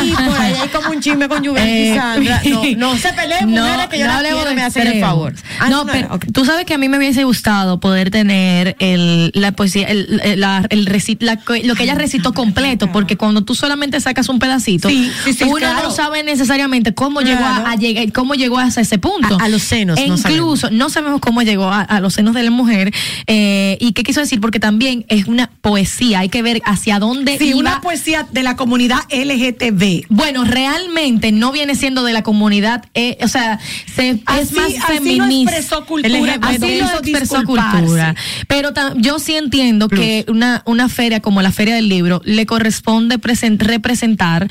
y 0.06 0.12
por 0.14 0.42
ahí 0.42 0.54
hay 0.60 0.70
como 0.70 0.90
un 0.90 1.00
chisme 1.02 1.30
con 1.30 1.46
Juventus 1.46 1.70
y 1.70 1.82
Eh, 1.92 1.96
Sandra. 1.96 2.42
No, 2.78 2.92
no 2.94 2.98
se 2.98 3.14
peleen, 3.14 3.52
no, 3.54 3.62
mujeres, 3.64 3.88
que 3.90 4.00
yo 4.00 4.08
no 4.08 4.20
quiero, 4.22 4.46
de 4.46 4.56
me 4.56 4.64
hacen 4.64 4.88
el 4.88 5.00
favor. 5.00 5.36
Ah, 5.60 5.70
no, 5.70 5.86
pero 5.86 6.20
tú 6.34 6.46
sabes 6.46 6.66
que 6.66 6.74
a 6.74 6.78
mí 6.78 6.88
me 6.90 6.98
hubiese 6.98 7.24
gustado 7.24 7.80
poder 7.80 8.12
tener 8.12 8.76
el, 8.80 9.32
la 9.36 9.52
poesía, 9.52 9.88
el, 9.88 10.20
el- 10.24 10.40
la- 10.40 10.66
el 10.70 10.88
reci- 10.88 11.18
la 11.20 11.40
lo 11.64 11.76
que 11.76 11.84
ella 11.84 11.96
recitó 11.96 12.34
completo, 12.34 12.92
porque 12.92 13.18
cuando 13.18 13.44
tú 13.44 13.56
solamente 13.56 14.00
sacas 14.02 14.30
un 14.30 14.40
pedacito, 14.40 14.90
Sí, 14.90 15.12
sí, 15.24 15.34
sí, 15.34 15.44
uno 15.44 15.58
claro. 15.58 15.84
no 15.84 15.92
sabe 15.92 16.24
necesariamente 16.24 16.94
cómo 16.94 17.22
llegó 17.22 17.44
a, 17.44 17.72
a 17.72 17.76
llegar, 17.76 18.12
cómo 18.12 18.34
llegó 18.36 18.60
hasta 18.60 18.82
ese 18.82 18.98
punto. 18.98 19.38
A- 19.40 19.46
a 19.46 19.50
los 19.50 19.62
senos, 19.64 19.98
E 20.00 20.06
incluso 20.06 20.70
no 20.72 20.90
sabemos 20.90 21.20
cómo 21.22 21.42
llegó 21.42 21.66
a, 21.66 21.82
a 21.82 22.00
los 22.00 22.14
senos 22.14 22.34
de 22.34 22.44
la 22.44 22.52
mujer 22.52 22.94
eh, 23.28 23.78
y 23.80 23.94
qué 23.94 24.04
quiso 24.04 24.20
decir, 24.20 24.40
porque 24.42 24.60
también 24.60 25.06
es 25.10 25.26
una 25.28 25.50
poesía, 25.62 26.20
hay 26.20 26.30
que 26.30 26.42
ver 26.42 26.62
hacia 26.66 27.00
dónde 27.00 27.38
Sí, 27.38 27.50
iba. 27.50 27.58
una 27.60 27.82
poesía 27.82 28.28
de 28.32 28.44
la 28.44 28.56
comunidad 28.56 29.00
LGTB. 29.10 30.06
Bueno, 30.10 30.44
realmente 30.44 31.32
no 31.32 31.52
viene 31.52 31.76
siendo 31.76 32.04
de 32.04 32.14
la 32.14 32.24
comunidad, 32.24 32.86
eh, 32.94 33.18
o 33.24 33.28
sea, 33.28 33.60
se, 33.96 34.10
es 34.40 34.52
más 34.54 34.74
feminista. 34.88 35.41
Expresó 35.44 35.86
cultura, 35.86 36.12
así 36.42 36.58
lo 36.80 36.86
expresó 37.00 37.36
cultura. 37.46 38.16
Pero 38.48 38.72
yo 38.98 39.20
sí 39.20 39.36
entiendo 39.36 39.88
que 39.90 40.26
una, 40.28 40.64
una 40.66 40.90
feria 40.90 41.20
como 41.20 41.42
la 41.42 41.52
Feria 41.52 41.76
del 41.76 41.90
Libro 41.90 42.22
le 42.26 42.46
corresponde 42.46 43.20
presen- 43.20 43.58
representar 43.60 44.48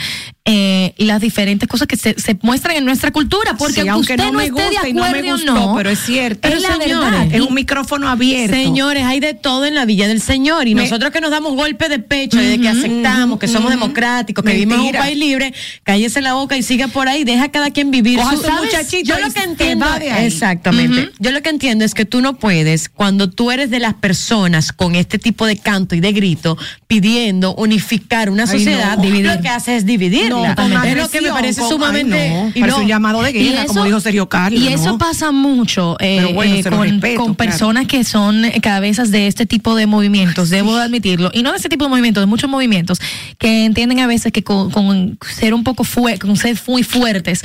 eh, 0.46 0.94
las 0.96 1.20
diferentes 1.20 1.68
cosas 1.68 1.86
que 1.86 1.96
se, 1.96 2.14
se 2.18 2.36
muestran 2.42 2.76
en 2.76 2.84
nuestra 2.86 3.10
cultura, 3.10 3.56
porque 3.58 3.82
Sí, 3.82 3.88
aunque 3.88 4.14
usted 4.14 4.24
no 4.24 4.32
me 4.32 4.44
esté 4.46 4.52
gusta 4.64 4.82
de 4.82 4.88
y 4.88 4.92
no 4.94 5.02
me 5.02 5.08
acuerdo 5.08 5.32
gustó, 5.32 5.52
no, 5.54 5.74
pero 5.76 5.90
es 5.90 5.98
cierto. 6.00 6.48
es 6.48 6.62
la 6.62 6.76
señores, 6.78 7.10
verdad. 7.10 7.26
es 7.34 7.40
un 7.42 7.54
micrófono 7.54 8.08
abierto. 8.08 8.56
Señores, 8.56 9.04
hay 9.04 9.20
de 9.20 9.34
todo 9.34 9.66
en 9.66 9.74
la 9.74 9.84
Villa 9.84 10.08
del 10.08 10.20
Señor 10.22 10.66
y 10.66 10.74
Me- 10.74 10.82
nosotros 10.84 11.10
que 11.12 11.20
nos 11.20 11.30
damos 11.30 11.54
golpe 11.54 11.88
de 11.90 11.98
pecho 11.98 12.38
de 12.38 12.58
que 12.58 12.68
aceptamos, 12.68 13.38
que 13.38 13.48
somos 13.48 13.70
democráticos, 13.70 14.42
que 14.44 14.52
vivimos 14.54 14.78
en 14.78 14.84
un 14.86 14.92
país 14.92 15.18
libre, 15.18 15.52
cállese 15.84 16.20
la 16.22 16.32
boca 16.32 16.56
y 16.56 16.62
siga 16.62 16.88
por 16.88 17.06
ahí, 17.08 17.24
deja 17.24 17.44
a 17.44 17.48
cada 17.50 17.70
quien 17.70 17.90
vivir 17.90 18.18
Coja 18.18 18.36
su 18.36 18.50
muchachito 18.50 19.04
Yo 19.14 19.18
y 19.18 19.22
lo 19.22 19.30
que 19.32 19.40
entiendo, 19.42 19.86
exactamente, 20.24 21.10
yo 21.18 21.30
lo 21.32 21.42
que 21.42 21.50
entiendo 21.50 21.84
es 21.84 21.94
que 21.94 22.04
tú 22.04 22.20
no 22.22 22.36
puedes, 22.38 22.88
cuando 22.88 23.28
tú 23.30 23.50
eres 23.50 23.70
de 23.70 23.78
las 23.80 23.94
personas 23.94 24.72
con 24.72 24.94
este 24.94 25.18
tipo 25.18 25.46
de 25.46 25.58
canto 25.58 25.94
y 25.94 26.00
de 26.00 26.12
grito, 26.12 26.56
pidiendo 26.86 27.54
unificar 27.54 28.30
una 28.30 28.44
Ay, 28.44 28.48
sociedad, 28.48 28.96
no. 28.96 29.02
Dividir. 29.02 29.26
lo 29.26 29.40
que 29.40 29.48
hace 29.48 29.76
es 29.76 29.84
dividirla. 30.36 30.68
No, 30.68 30.84
es 30.84 30.96
lo 30.96 31.08
que 31.10 31.20
me 31.20 31.28
parece 31.30 31.60
con- 31.60 31.70
sumamente... 31.70 32.18
ay, 32.18 32.30
no, 32.30 32.48
y 32.54 32.60
parece 32.60 32.76
no, 32.78 32.82
un 32.82 32.88
llamado 32.88 33.22
de 33.22 33.32
guerra, 33.32 33.64
como 33.66 33.84
dijo 33.84 34.00
Sergio 34.00 34.28
Carlos, 34.28 34.60
Y 34.60 34.68
eso 34.68 34.98
pasa 34.98 35.32
mucho 35.32 35.96
eh, 36.00 36.32
bueno, 36.34 36.54
eh, 36.56 36.62
con, 36.62 36.82
respeto, 36.82 37.20
con 37.24 37.34
claro. 37.34 37.50
personas 37.50 37.86
que 37.86 38.04
son 38.04 38.44
cabezas 38.62 39.10
de 39.10 39.26
este 39.26 39.46
tipo 39.46 39.74
de 39.74 39.86
movimientos, 39.86 40.50
debo 40.50 40.76
admitirlo. 40.76 41.30
Y 41.34 41.42
no 41.42 41.50
de 41.50 41.56
este 41.56 41.68
tipo 41.68 41.84
de 41.84 41.90
movimientos, 41.90 42.22
de 42.22 42.26
muchos 42.26 42.48
movimientos, 42.50 43.00
que 43.38 43.64
entienden 43.64 44.00
a 44.00 44.06
veces 44.06 44.32
que 44.32 44.42
con, 44.42 44.70
con 44.70 45.18
ser 45.36 45.54
un 45.54 45.64
poco 45.64 45.84
fuertes, 45.84 46.20
con 46.20 46.36
ser 46.36 46.58
muy 46.66 46.82
fuertes, 46.82 47.44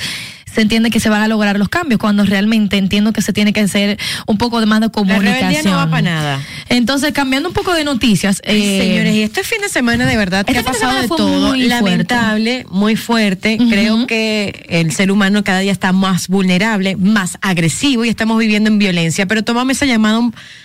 se 0.55 0.61
entiende 0.61 0.89
que 0.89 0.99
se 1.01 1.09
van 1.09 1.21
a 1.21 1.27
lograr 1.27 1.59
los 1.59 1.67
cambios, 1.69 1.99
cuando 1.99 2.23
realmente 2.23 2.77
entiendo 2.77 3.11
que 3.11 3.21
se 3.21 3.33
tiene 3.33 3.51
que 3.53 3.59
hacer 3.59 3.99
un 4.25 4.37
poco 4.37 4.61
de 4.61 4.65
más 4.65 4.79
de 4.79 4.87
La 4.87 4.91
comunicación. 4.91 5.35
rebeldía 5.35 5.63
no 5.69 5.75
va 5.75 5.89
para 5.89 6.01
nada. 6.01 6.41
Entonces, 6.69 7.11
cambiando 7.11 7.49
un 7.49 7.53
poco 7.53 7.73
de 7.73 7.83
noticias. 7.83 8.41
Ay, 8.47 8.61
eh, 8.63 8.81
señores, 8.81 9.13
y 9.15 9.21
este 9.23 9.43
fin 9.43 9.59
de 9.61 9.67
semana 9.69 10.05
de 10.05 10.15
verdad 10.15 10.45
que 10.45 10.53
este 10.53 10.67
ha 10.69 10.73
fin 10.73 10.79
de 10.81 10.85
pasado 10.87 11.01
de 11.01 11.07
todo, 11.09 11.49
muy 11.49 11.63
lamentable, 11.67 12.65
muy 12.69 12.95
fuerte. 12.95 13.57
Creo 13.57 14.07
que 14.07 14.65
el 14.69 14.91
ser 14.93 15.11
humano 15.11 15.43
cada 15.43 15.59
día 15.59 15.73
está 15.73 15.91
más 15.91 16.29
vulnerable, 16.29 16.95
más 16.95 17.37
agresivo 17.41 18.05
y 18.05 18.09
estamos 18.09 18.37
viviendo 18.39 18.69
en 18.69 18.79
violencia. 18.79 19.25
Pero 19.25 19.43
tomame 19.43 19.73
esa 19.73 19.85
llamada 19.85 20.21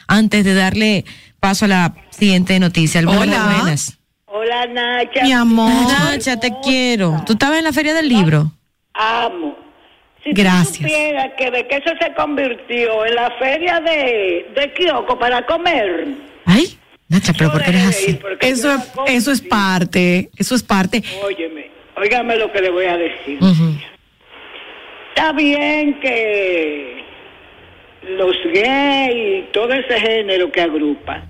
antes 0.06 0.44
de 0.44 0.54
darle 0.54 1.04
paso 1.40 1.64
a 1.64 1.68
la 1.68 1.94
siguiente 2.10 2.58
noticia. 2.60 3.00
Alberto, 3.00 3.22
Hola. 3.22 3.56
buenas. 3.60 3.96
Hola, 4.26 4.66
Nacha. 4.66 5.24
Mi 5.24 5.32
amor. 5.32 5.72
Nacha, 5.90 6.38
te 6.38 6.52
quiero. 6.62 7.20
¿Tú 7.26 7.32
estabas 7.32 7.58
en 7.58 7.64
la 7.64 7.72
feria 7.72 7.92
del 7.94 8.08
libro? 8.08 8.52
Amo. 8.94 9.56
Si 10.22 10.32
Gracias. 10.32 10.76
tú 10.78 10.82
supieras 10.82 11.30
que 11.38 11.50
de 11.50 11.66
que 11.66 11.76
eso 11.76 11.90
se 12.00 12.12
convirtió 12.14 13.06
en 13.06 13.14
la 13.14 13.30
feria 13.38 13.80
de, 13.80 14.50
de 14.54 14.72
Kioco 14.74 15.18
para 15.18 15.44
comer. 15.46 16.08
Ay, 16.44 16.78
Nacha, 17.08 17.32
pero 17.36 17.50
¿por 17.50 17.62
qué 17.62 17.70
eres 17.70 17.86
así? 17.86 18.18
Eso 18.40 18.72
es, 18.72 18.92
eso 19.06 19.32
es 19.32 19.40
parte, 19.40 20.30
eso 20.36 20.54
es 20.54 20.62
parte. 20.62 21.02
Óyeme, 21.24 21.70
óigame 21.96 22.36
lo 22.36 22.52
que 22.52 22.60
le 22.60 22.70
voy 22.70 22.84
a 22.84 22.96
decir. 22.96 23.38
Ujú. 23.42 23.74
Está 25.08 25.32
bien 25.32 25.98
que 26.00 27.02
los 28.16 28.36
gays 28.54 29.44
y 29.44 29.52
todo 29.52 29.72
ese 29.72 30.00
género 30.00 30.50
que 30.52 30.60
agrupa, 30.60 31.22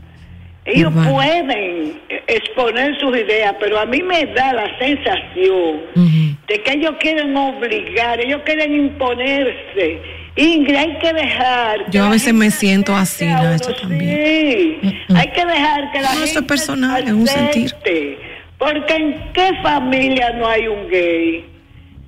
ellos 0.64 0.92
pueden 1.09 2.00
exponer 2.26 2.98
sus 3.00 3.16
ideas, 3.16 3.55
pero 3.59 3.81
a 3.81 3.87
mí 3.87 4.03
me 4.03 4.26
da 4.26 4.53
la 4.53 4.79
sensación 4.79 5.81
Ujú. 5.96 6.30
De 6.51 6.61
que 6.63 6.73
ellos 6.73 6.95
quieren 6.99 7.37
obligar, 7.37 8.21
ellos 8.21 8.43
quieren 8.45 8.75
imponerse. 8.75 10.01
Ingrid, 10.35 10.75
hay 10.77 10.99
que 10.99 11.13
dejar. 11.13 11.85
que 11.87 11.93
Yo 11.93 12.05
a 12.05 12.11
veces 12.11 12.35
me 12.35 12.51
siento 12.51 12.95
así, 12.95 13.25
Nacho, 13.27 13.73
también. 13.81 14.21
Sí, 14.25 14.79
hay 15.15 15.29
que 15.29 15.45
dejar 15.45 15.93
que 15.93 16.01
la 16.01 16.09
No, 16.09 16.15
gente. 16.15 16.25
eso 16.31 16.39
es 16.41 16.45
personal, 16.47 17.03
es 17.05 17.13
un 17.13 17.27
sentir. 17.27 17.75
Porque 18.59 18.95
en 18.95 19.33
qué 19.33 19.53
familia 19.63 20.31
no 20.33 20.47
hay 20.49 20.67
un 20.67 20.89
gay. 20.89 21.45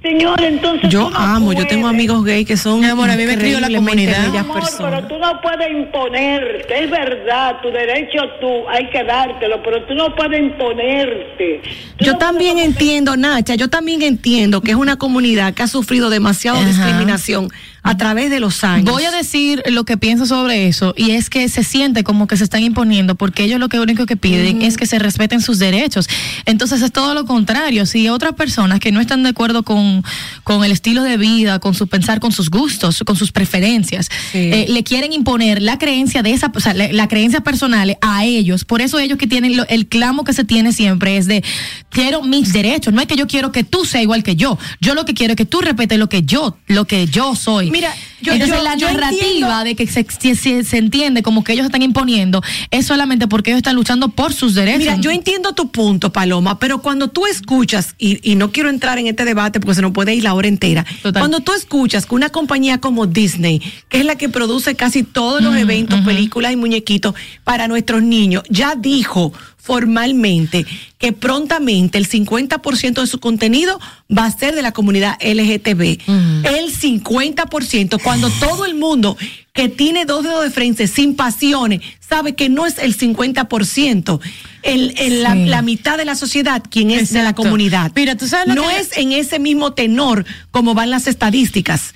Señor, 0.02 0.42
entonces. 0.42 0.90
Yo 0.90 1.10
amo, 1.14 1.52
yo 1.52 1.64
tengo 1.66 1.86
amigos 1.86 2.24
gay 2.24 2.44
que 2.44 2.56
son 2.56 2.80
Mi 2.80 2.86
amor, 2.86 3.08
a 3.08 3.16
mí 3.16 3.24
me 3.24 3.38
crió 3.38 3.60
la 3.60 3.68
comunidad. 3.70 4.34
Amor, 4.36 4.62
pero 4.78 5.06
tú 5.06 5.16
no 5.18 5.40
puedes 5.40 5.70
imponerte, 5.70 6.84
es 6.84 6.90
verdad, 6.90 7.56
tu 7.62 7.70
derecho 7.70 8.18
tú, 8.40 8.68
hay 8.68 8.90
que 8.90 9.04
dártelo, 9.04 9.62
pero 9.62 9.84
tú 9.84 9.94
no 9.94 10.14
puedes 10.16 10.40
imponerte. 10.40 11.62
Tú 11.98 12.04
Yo 12.04 12.12
no 12.12 12.18
también 12.18 12.54
puedes- 12.54 12.68
entiendo, 12.70 13.16
Nacha, 13.16 13.54
yo 13.54 13.68
también 13.68 14.02
entiendo 14.02 14.60
que 14.60 14.72
es 14.72 14.76
una 14.76 14.96
comunidad 14.96 15.54
que 15.54 15.62
ha 15.62 15.68
sufrido 15.68 16.10
demasiada 16.10 16.58
Ajá. 16.58 16.66
discriminación 16.68 17.48
a 17.84 17.96
través 17.96 18.30
de 18.30 18.38
los 18.40 18.62
años. 18.64 18.90
Voy 18.92 19.04
a 19.04 19.10
decir 19.10 19.62
lo 19.66 19.84
que 19.84 19.96
pienso 19.96 20.24
sobre 20.26 20.68
eso 20.68 20.94
y 20.96 21.10
es 21.12 21.28
que 21.30 21.48
se 21.48 21.64
siente 21.64 22.04
como 22.04 22.26
que 22.28 22.36
se 22.36 22.44
están 22.44 22.62
imponiendo 22.62 23.16
porque 23.16 23.42
ellos 23.44 23.58
lo 23.58 23.68
que 23.68 23.80
único 23.80 24.06
que 24.06 24.16
piden 24.16 24.62
es 24.62 24.76
que 24.76 24.86
se 24.86 24.98
respeten 25.00 25.40
sus 25.40 25.58
derechos. 25.58 26.08
Entonces 26.46 26.80
es 26.82 26.92
todo 26.92 27.14
lo 27.14 27.24
contrario. 27.26 27.84
Si 27.86 28.08
otras 28.08 28.34
personas 28.34 28.78
que 28.78 28.92
no 28.92 29.00
están 29.00 29.22
de 29.24 29.30
acuerdo 29.30 29.64
con, 29.64 30.04
con 30.44 30.62
el 30.64 30.70
estilo 30.70 31.02
de 31.02 31.16
vida, 31.16 31.58
con 31.58 31.74
su 31.74 31.88
pensar, 31.88 32.20
con 32.20 32.30
sus 32.30 32.50
gustos, 32.50 33.02
con 33.04 33.16
sus 33.16 33.32
preferencias, 33.32 34.08
Sí. 34.30 34.38
eh, 34.38 34.66
le 34.68 34.84
quieren 34.84 35.12
imponer 35.12 35.60
la 35.60 35.78
creencia 35.78 36.22
de 36.22 36.32
esa, 36.32 36.52
o 36.54 36.60
sea, 36.60 36.74
la, 36.74 36.92
la 36.92 37.08
creencia 37.08 37.40
personal 37.40 37.98
a 38.00 38.24
ellos. 38.24 38.64
Por 38.64 38.80
eso 38.80 38.98
ellos 39.00 39.18
que 39.18 39.26
tienen 39.26 39.56
lo- 39.56 39.66
el 39.68 39.86
clamo 39.88 40.22
que 40.22 40.32
se 40.32 40.44
tiene 40.44 40.72
siempre 40.72 41.16
es 41.16 41.26
de 41.26 41.42
quiero 41.90 42.22
mis 42.22 42.52
derechos. 42.52 42.94
No 42.94 43.00
es 43.00 43.08
que 43.08 43.16
yo 43.16 43.26
quiero 43.26 43.50
que 43.50 43.64
tú 43.64 43.84
seas 43.84 44.04
igual 44.04 44.22
que 44.22 44.36
yo. 44.36 44.56
Yo 44.80 44.94
lo 44.94 45.04
que 45.04 45.14
quiero 45.14 45.32
es 45.32 45.36
que 45.36 45.46
tú 45.46 45.60
respetes 45.60 45.98
lo 45.98 46.08
que 46.08 46.22
yo, 46.22 46.56
lo 46.68 46.84
que 46.86 47.06
yo 47.06 47.34
soy. 47.34 47.71
Mira, 47.72 47.92
yo- 48.20 48.32
Entonces 48.34 48.56
yo- 48.58 48.62
la 48.62 48.76
yo 48.76 48.86
narrativa 48.92 49.64
de 49.64 49.74
que 49.74 49.86
se, 49.88 50.06
se- 50.36 50.62
se- 50.64 50.76
entiende 50.78 51.22
como 51.22 51.42
que 51.42 51.54
ellos 51.54 51.66
están 51.66 51.82
imponiendo 51.82 52.40
es 52.70 52.86
solamente 52.86 53.26
porque 53.26 53.50
ellos 53.50 53.58
están 53.58 53.74
luchando 53.74 54.10
por 54.10 54.32
sus 54.34 54.54
derechos. 54.54 54.78
Mira, 54.80 54.96
yo 54.96 55.10
entiendo 55.10 55.52
tu 55.54 55.70
punto, 55.72 56.12
Paloma, 56.12 56.58
pero 56.58 56.82
cuando 56.82 57.08
tú 57.08 57.26
escuchas, 57.26 57.94
y, 57.98 58.20
y 58.30 58.36
no 58.36 58.52
quiero 58.52 58.68
entrar 58.68 58.98
en 58.98 59.06
este 59.08 59.24
debate 59.24 59.58
porque 59.58 59.74
se 59.76 59.82
nos 59.82 59.92
puede 59.92 60.14
ir 60.14 60.22
la 60.22 60.34
hora 60.34 60.46
entera, 60.48 60.84
Total. 61.02 61.20
cuando 61.20 61.40
tú 61.40 61.52
escuchas 61.54 62.06
que 62.06 62.14
una 62.14 62.28
compañía 62.30 62.78
como 62.78 63.06
Disney, 63.06 63.60
que 63.88 63.98
es 63.98 64.04
la 64.04 64.16
que 64.16 64.28
produce 64.28 64.74
casi 64.76 65.02
todos 65.02 65.40
Mm, 65.40 65.44
los 65.44 65.56
eventos, 65.56 66.00
películas 66.02 66.52
y 66.52 66.56
muñequitos 66.56 67.14
para 67.44 67.66
nuestros 67.68 68.02
niños, 68.02 68.42
ya 68.50 68.74
dijo 68.76 69.32
formalmente 69.62 70.66
que 70.98 71.12
prontamente 71.12 71.98
el 71.98 72.08
50% 72.08 73.00
de 73.00 73.06
su 73.06 73.18
contenido 73.20 73.80
va 74.16 74.24
a 74.26 74.30
ser 74.36 74.54
de 74.54 74.62
la 74.62 74.72
comunidad 74.72 75.16
LGTB. 75.22 76.00
El 76.44 76.72
50%, 76.72 78.00
cuando 78.02 78.28
todo 78.30 78.64
el 78.64 78.74
mundo 78.74 79.16
que 79.52 79.68
tiene 79.68 80.04
dos 80.04 80.24
dedos 80.24 80.42
de 80.44 80.50
frente 80.50 80.86
sin 80.86 81.14
pasiones 81.14 81.80
sabe 82.00 82.34
que 82.34 82.48
no 82.48 82.66
es 82.66 82.78
el 82.78 82.96
50%, 82.96 84.20
el, 84.62 84.94
el- 84.98 85.22
la, 85.22 85.32
Sí. 85.34 85.44
la 85.46 85.62
mitad 85.62 85.96
de 85.98 86.04
la 86.04 86.14
sociedad 86.14 86.62
quien 86.70 86.90
es 86.90 87.12
de 87.12 87.22
la 87.22 87.34
comunidad. 87.34 87.92
Mira, 87.94 88.16
tú 88.16 88.26
sabes 88.28 88.48
lo 88.48 88.54
no 88.54 88.68
que- 88.68 88.78
es 88.80 88.96
en 88.96 89.12
ese 89.12 89.38
mismo 89.38 89.72
tenor 89.74 90.24
como 90.50 90.74
van 90.74 90.90
las 90.90 91.06
estadísticas. 91.06 91.94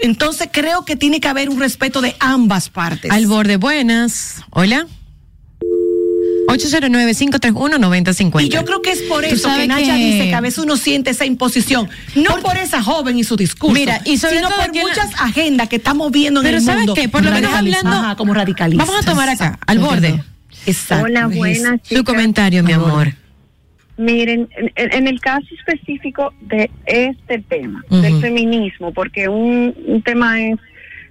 Entonces 0.00 0.48
creo 0.52 0.84
que 0.84 0.94
tiene 0.96 1.20
que 1.20 1.26
haber 1.28 1.48
un 1.50 1.58
respeto 1.58 2.00
de 2.00 2.14
ambas 2.20 2.68
partes. 2.68 3.10
Al 3.10 3.26
borde, 3.26 3.56
buenas. 3.56 4.36
Hola. 4.50 4.86
809-531-9050. 6.48 8.42
Y 8.44 8.48
yo 8.48 8.64
creo 8.64 8.82
que 8.82 8.92
es 8.92 9.02
por 9.02 9.24
eso 9.24 9.48
que 9.54 9.66
Nacha 9.66 9.94
que- 9.96 10.04
dice 10.04 10.24
que 10.28 10.34
a 10.34 10.40
veces 10.40 10.58
uno 10.58 10.76
siente 10.76 11.10
esa 11.10 11.24
imposición, 11.26 11.88
no 12.16 12.36
por, 12.38 12.56
esa 12.56 12.82
joven 12.82 13.18
y 13.18 13.24
su 13.24 13.36
discurso, 13.36 13.74
Mira, 13.74 14.00
y 14.04 14.18
sobre 14.18 14.36
sino 14.36 14.48
todo 14.48 14.58
por 14.64 14.74
la- 14.74 14.82
muchas 14.82 15.10
agendas 15.20 15.68
que 15.68 15.76
estamos 15.76 16.10
viendo 16.10 16.40
en 16.40 16.44
Pero 16.46 16.58
el 16.58 16.62
¿sabes 16.64 16.78
mundo. 16.80 16.94
qué? 16.94 17.08
Por 17.08 17.24
lo 17.24 17.30
menos 17.30 17.52
hablando- 17.52 17.90
Ajá, 17.90 18.16
como 18.16 18.34
radicalistas. 18.34 18.86
Vamos 18.86 19.02
a 19.02 19.06
tomar 19.08 19.28
acá, 19.28 19.58
al 19.66 19.78
borde. 19.78 20.22
Exacto. 20.66 21.04
Hola, 21.04 21.26
buenas. 21.28 21.80
Su 21.82 22.02
comentario, 22.04 22.62
mi 22.62 22.72
amor. 22.72 23.14
Miren, 23.96 24.48
en, 24.56 24.70
en 24.76 25.08
el 25.08 25.20
caso 25.20 25.46
específico 25.58 26.32
de 26.42 26.70
este 26.86 27.38
tema, 27.48 27.82
del 27.90 28.20
feminismo, 28.20 28.92
porque 28.92 29.28
un, 29.28 29.74
un 29.86 30.02
tema 30.02 30.40
es 30.40 30.56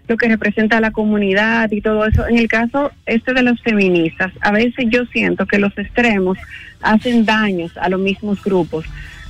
lo 0.07 0.17
que 0.17 0.27
representa 0.27 0.77
a 0.77 0.81
la 0.81 0.91
comunidad 0.91 1.71
y 1.71 1.81
todo 1.81 2.05
eso. 2.05 2.27
En 2.27 2.37
el 2.37 2.47
caso 2.47 2.91
este 3.05 3.33
de 3.33 3.43
los 3.43 3.61
feministas, 3.61 4.31
a 4.41 4.51
veces 4.51 4.85
yo 4.89 5.05
siento 5.07 5.45
que 5.45 5.59
los 5.59 5.77
extremos 5.77 6.37
hacen 6.81 7.25
daños 7.25 7.75
a 7.77 7.89
los 7.89 7.99
mismos 7.99 8.41
grupos. 8.43 8.85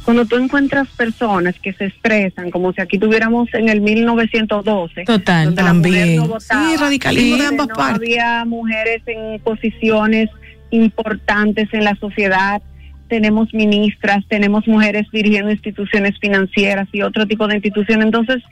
cuando 0.06 0.26
tú 0.26 0.38
encuentras 0.38 0.88
personas 0.90 1.56
que 1.60 1.74
se 1.74 1.84
expresan 1.86 2.50
como 2.50 2.72
si 2.72 2.80
aquí 2.80 2.98
tuviéramos 2.98 3.54
en 3.54 3.68
el 3.68 3.82
1912, 3.82 5.04
Total, 5.04 5.46
donde 5.48 5.64
la 5.64 5.74
mujer 5.74 5.92
también. 5.94 6.16
no 6.18 6.28
votaba, 6.28 6.70
Sí, 6.70 6.78
radicalismo 6.78 7.36
de 7.38 7.46
ambas 7.48 7.68
no 7.68 7.76
partes. 7.76 7.96
había 7.98 8.46
mujeres 8.46 9.02
en 9.06 9.40
posiciones 9.42 10.30
importantes 10.72 11.68
en 11.74 11.84
la 11.84 11.96
sociedad, 11.96 12.62
tenemos 13.10 13.54
ministras, 13.54 14.24
tenemos 14.30 14.66
mujeres 14.68 15.08
dirigiendo 15.12 15.52
instituciones 15.52 16.18
financieras 16.20 16.88
y 16.94 17.02
otro 17.02 17.26
tipo 17.26 17.48
de 17.48 17.56
instituciones, 17.56 18.06
entonces 18.06 18.44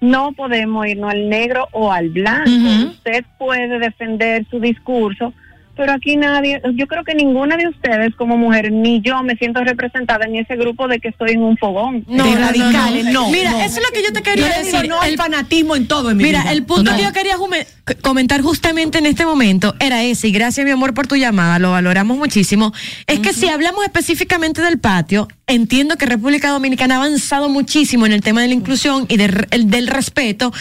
no 0.00 0.32
podemos 0.32 0.86
irnos 0.86 1.10
al 1.10 1.28
negro 1.28 1.68
o 1.72 1.92
al 1.92 2.10
blanco. 2.10 2.50
Usted 2.90 3.24
puede 3.38 3.78
defender 3.78 4.46
su 4.50 4.60
discurso, 4.60 5.32
pero 5.78 5.92
aquí 5.92 6.16
nadie, 6.16 6.60
yo 6.74 6.86
creo 6.86 7.04
que 7.04 7.14
ninguna 7.14 7.56
de 7.56 7.68
ustedes 7.68 8.14
como 8.16 8.36
mujer, 8.36 8.70
ni 8.70 9.00
yo 9.00 9.22
me 9.22 9.34
siento 9.36 9.64
representada 9.64 10.26
en 10.26 10.36
ese 10.36 10.56
grupo 10.56 10.88
de 10.88 10.98
que 11.00 11.08
estoy 11.08 11.30
en 11.30 11.42
un 11.42 11.56
fogón. 11.56 12.04
No, 12.06 12.24
de 12.24 12.30
no, 12.32 12.36
radicales, 12.38 13.04
no. 13.06 13.12
no. 13.12 13.30
Mira, 13.30 13.52
no. 13.52 13.60
eso 13.60 13.80
es 13.80 13.86
lo 13.88 13.92
que 13.94 14.02
yo 14.02 14.12
te 14.12 14.20
quería 14.22 14.48
Yo 14.50 14.58
decir. 14.64 14.82
digo 14.82 14.94
no 14.96 15.00
al 15.00 15.10
El- 15.12 15.16
fanatismo 15.16 15.74
en 15.76 15.88
todo 15.88 16.10
en 16.10 16.16
mi 16.18 16.24
Mira, 16.24 16.42
vida. 16.42 16.52
el 16.52 16.64
punto 16.64 16.90
No. 16.90 16.96
que 16.98 17.04
yo 17.04 17.12
quería 17.14 17.36
comentar 18.02 18.42
justamente 18.42 18.98
en 18.98 19.06
este 19.06 19.24
momento 19.24 19.74
era 19.80 20.02
ese, 20.02 20.28
y 20.28 20.32
gracias 20.32 20.66
mi 20.66 20.72
amor 20.72 20.92
por 20.92 21.06
tu 21.06 21.16
llamada, 21.16 21.58
lo 21.58 21.70
valoramos 21.70 22.18
muchísimo, 22.18 22.72
es 23.06 23.20
que 23.20 23.32
si 23.32 23.48
hablamos 23.48 23.84
específicamente 23.84 24.60
del 24.60 24.78
patio, 24.78 25.28
entiendo 25.46 25.96
que 25.96 26.04
República 26.04 26.50
Dominicana 26.50 26.96
ha 26.96 26.98
avanzado 26.98 27.48
muchísimo 27.48 28.04
en 28.04 28.12
el 28.12 28.20
tema 28.20 28.42
de 28.42 28.48
la 28.48 28.54
inclusión 28.54 29.06
y 29.08 29.16
de 29.16 29.28
re- 29.28 29.46
el- 29.52 29.70
del 29.70 29.86
respeto, 29.86 30.52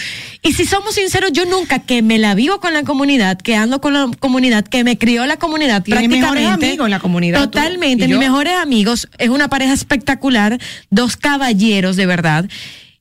y 0.42 0.54
si 0.54 0.66
somos 0.66 0.96
sinceros, 0.96 1.32
yo 1.34 1.46
nunca 1.46 1.80
que 1.80 2.02
me 2.02 2.18
la 2.20 2.36
vivo 2.36 2.60
con 2.60 2.74
la 2.74 2.84
comunidad, 2.84 3.38
que 3.38 3.56
ando 3.56 3.82
con 3.82 3.94
la 3.94 4.10
comunidad, 4.20 4.66
que 4.66 4.84
me 4.84 4.98
crió 5.08 5.26
la 5.26 5.38
comunidad 5.38 5.84
Tiene 5.84 6.02
mejores 6.08 6.22
prácticamente. 6.44 6.66
amigos 6.68 6.86
en 6.88 6.92
la 6.92 7.00
comunidad, 7.00 7.40
Totalmente, 7.44 8.08
mis 8.10 8.18
mejores 8.18 8.56
amigos, 8.56 9.08
es 9.18 9.30
una 9.30 9.48
pareja 9.48 9.72
espectacular, 9.72 10.60
dos 10.90 11.16
caballeros 11.16 11.96
de 11.96 12.06
verdad. 12.06 12.50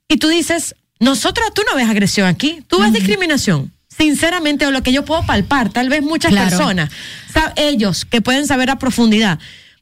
Y 0.08 0.18
tú 0.18 0.28
dices, 0.28 0.76
nosotros, 1.00 1.52
tú 1.52 1.62
no 1.68 1.76
ves 1.76 1.88
agresión 1.88 2.28
aquí, 2.28 2.60
tú 2.68 2.78
ves 2.78 2.92
discriminación. 2.92 3.72
Sinceramente, 3.88 4.66
o 4.66 4.70
lo 4.70 4.82
que 4.84 4.92
yo 4.92 5.04
puedo 5.04 5.24
palpar, 5.26 5.70
tal 5.70 5.88
vez 5.88 6.02
muchas 6.02 6.30
Claro. 6.30 6.48
personas, 6.50 6.90
ellos 7.56 8.04
que 8.04 8.20
pueden 8.20 8.46
saber 8.46 8.70
a 8.70 8.78
profundidad, 8.78 9.38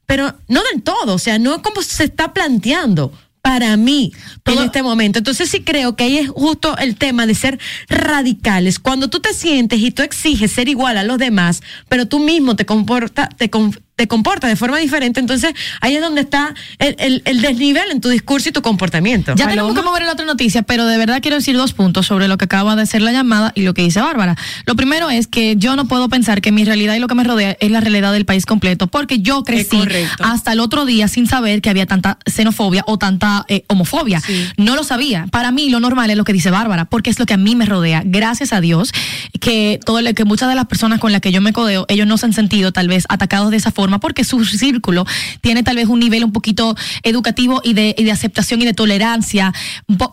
pero 0.07 0.33
no 0.47 0.63
del 0.71 0.81
todo, 0.81 1.13
o 1.13 1.19
sea, 1.19 1.37
no 1.37 1.53
es 1.53 1.61
como 1.61 1.83
se 1.83 2.05
está 2.05 2.33
planteando 2.33 3.11
para 3.45 3.77
mí 3.77 4.11
en 4.45 4.57
este 4.57 4.81
momento. 4.81 5.19
Entonces 5.19 5.51
sí 5.51 5.61
creo 5.61 5.95
que 5.95 6.05
ahí 6.05 6.17
es 6.17 6.29
justo 6.29 6.75
el 6.79 6.95
tema 6.95 7.27
de 7.27 7.35
ser 7.35 7.59
radicales. 7.87 8.79
Cuando 8.79 9.07
tú 9.07 9.19
te 9.19 9.35
sientes 9.35 9.79
y 9.81 9.91
tú 9.91 10.01
exiges 10.01 10.51
ser 10.51 10.67
igual 10.67 10.97
a 10.97 11.03
los 11.03 11.19
demás, 11.19 11.61
pero 11.87 12.07
tú 12.07 12.17
mismo 12.17 12.55
te 12.55 12.65
comporta, 12.65 13.29
te, 13.29 13.51
te 13.95 14.07
comportas 14.07 14.49
de 14.49 14.55
forma 14.55 14.77
diferente, 14.77 15.19
entonces 15.19 15.53
ahí 15.81 15.95
es 15.95 16.01
donde 16.01 16.21
está 16.21 16.53
el, 16.79 16.95
el- 16.99 17.21
el 17.25 17.41
desnivel 17.41 17.91
en 17.91 18.01
tu 18.01 18.09
discurso 18.09 18.49
y 18.49 18.51
tu 18.51 18.61
comportamiento. 18.61 19.33
Ya 19.35 19.45
tenemos 19.47 19.73
que 19.73 19.81
mover 19.85 20.03
la 20.03 20.11
otra 20.11 20.25
noticia, 20.25 20.63
pero 20.63 20.85
de 20.85 20.97
verdad 20.97 21.19
quiero 21.21 21.37
decir 21.37 21.55
dos 21.55 21.73
puntos 21.73 22.05
sobre 22.05 22.27
lo 22.27 22.37
que 22.37 22.45
acaba 22.45 22.75
de 22.75 22.81
hacer 22.81 23.01
la 23.01 23.11
llamada 23.11 23.51
y 23.55 23.61
lo 23.61 23.73
que 23.73 23.81
dice 23.83 24.01
Bárbara. 24.01 24.35
Lo 24.65 24.75
primero 24.75 25.09
es 25.09 25.27
que 25.27 25.55
yo 25.57 25.75
no 25.75 25.87
puedo 25.87 26.09
pensar 26.09 26.41
que 26.41 26.51
mi 26.51 26.65
realidad 26.65 26.95
y 26.95 26.99
lo 26.99 27.07
que 27.07 27.15
me 27.15 27.23
rodea 27.23 27.55
es 27.59 27.71
la 27.71 27.79
realidad 27.79 28.11
del 28.11 28.25
país 28.25 28.45
completo, 28.45 28.87
porque 28.87 29.19
yo 29.19 29.43
crecí 29.43 29.77
hasta 30.23 30.51
el 30.51 30.59
otro 30.59 30.85
día 30.85 31.07
sin 31.07 31.25
saber 31.27 31.61
que 31.61 31.69
había 31.69 31.85
tanta 31.85 32.17
xenofobia 32.25 32.83
o 32.87 32.97
tanta 32.97 33.45
eh, 33.47 33.63
homofobia. 33.67 34.21
No 34.57 34.75
lo 34.75 34.83
sabía. 34.83 35.27
Para 35.31 35.51
mí 35.51 35.69
lo 35.69 35.79
normal 35.79 36.09
es 36.09 36.17
lo 36.17 36.23
que 36.25 36.33
dice 36.33 36.51
Bárbara, 36.51 36.83
porque 36.85 37.09
es 37.09 37.19
lo 37.19 37.25
que 37.25 37.33
a 37.33 37.37
mí 37.37 37.55
me 37.55 37.65
rodea. 37.65 38.01
Gracias 38.05 38.51
a 38.51 38.59
Dios 38.59 38.91
que 39.39 39.79
todo 39.85 40.01
lo 40.01 40.13
que 40.13 40.25
muchas 40.25 40.49
de 40.49 40.55
las 40.55 40.65
personas 40.65 40.99
con 40.99 41.11
las 41.13 41.21
que 41.21 41.31
yo 41.31 41.39
me 41.39 41.53
codeo, 41.53 41.85
ellos 41.87 42.07
no 42.07 42.17
se 42.17 42.25
han 42.25 42.33
sentido 42.33 42.71
tal 42.73 42.87
vez 42.89 43.05
atacados 43.09 43.51
de 43.51 43.57
esa 43.57 43.71
forma 43.71 43.84
porque 43.99 44.23
su 44.23 44.43
círculo 44.45 45.05
tiene 45.41 45.63
tal 45.63 45.77
vez 45.77 45.87
un 45.87 45.99
nivel 45.99 46.23
un 46.23 46.31
poquito 46.31 46.75
educativo 47.03 47.61
y 47.63 47.73
de, 47.73 47.95
y 47.97 48.03
de 48.03 48.11
aceptación 48.11 48.61
y 48.61 48.65
de 48.65 48.73
tolerancia 48.73 49.53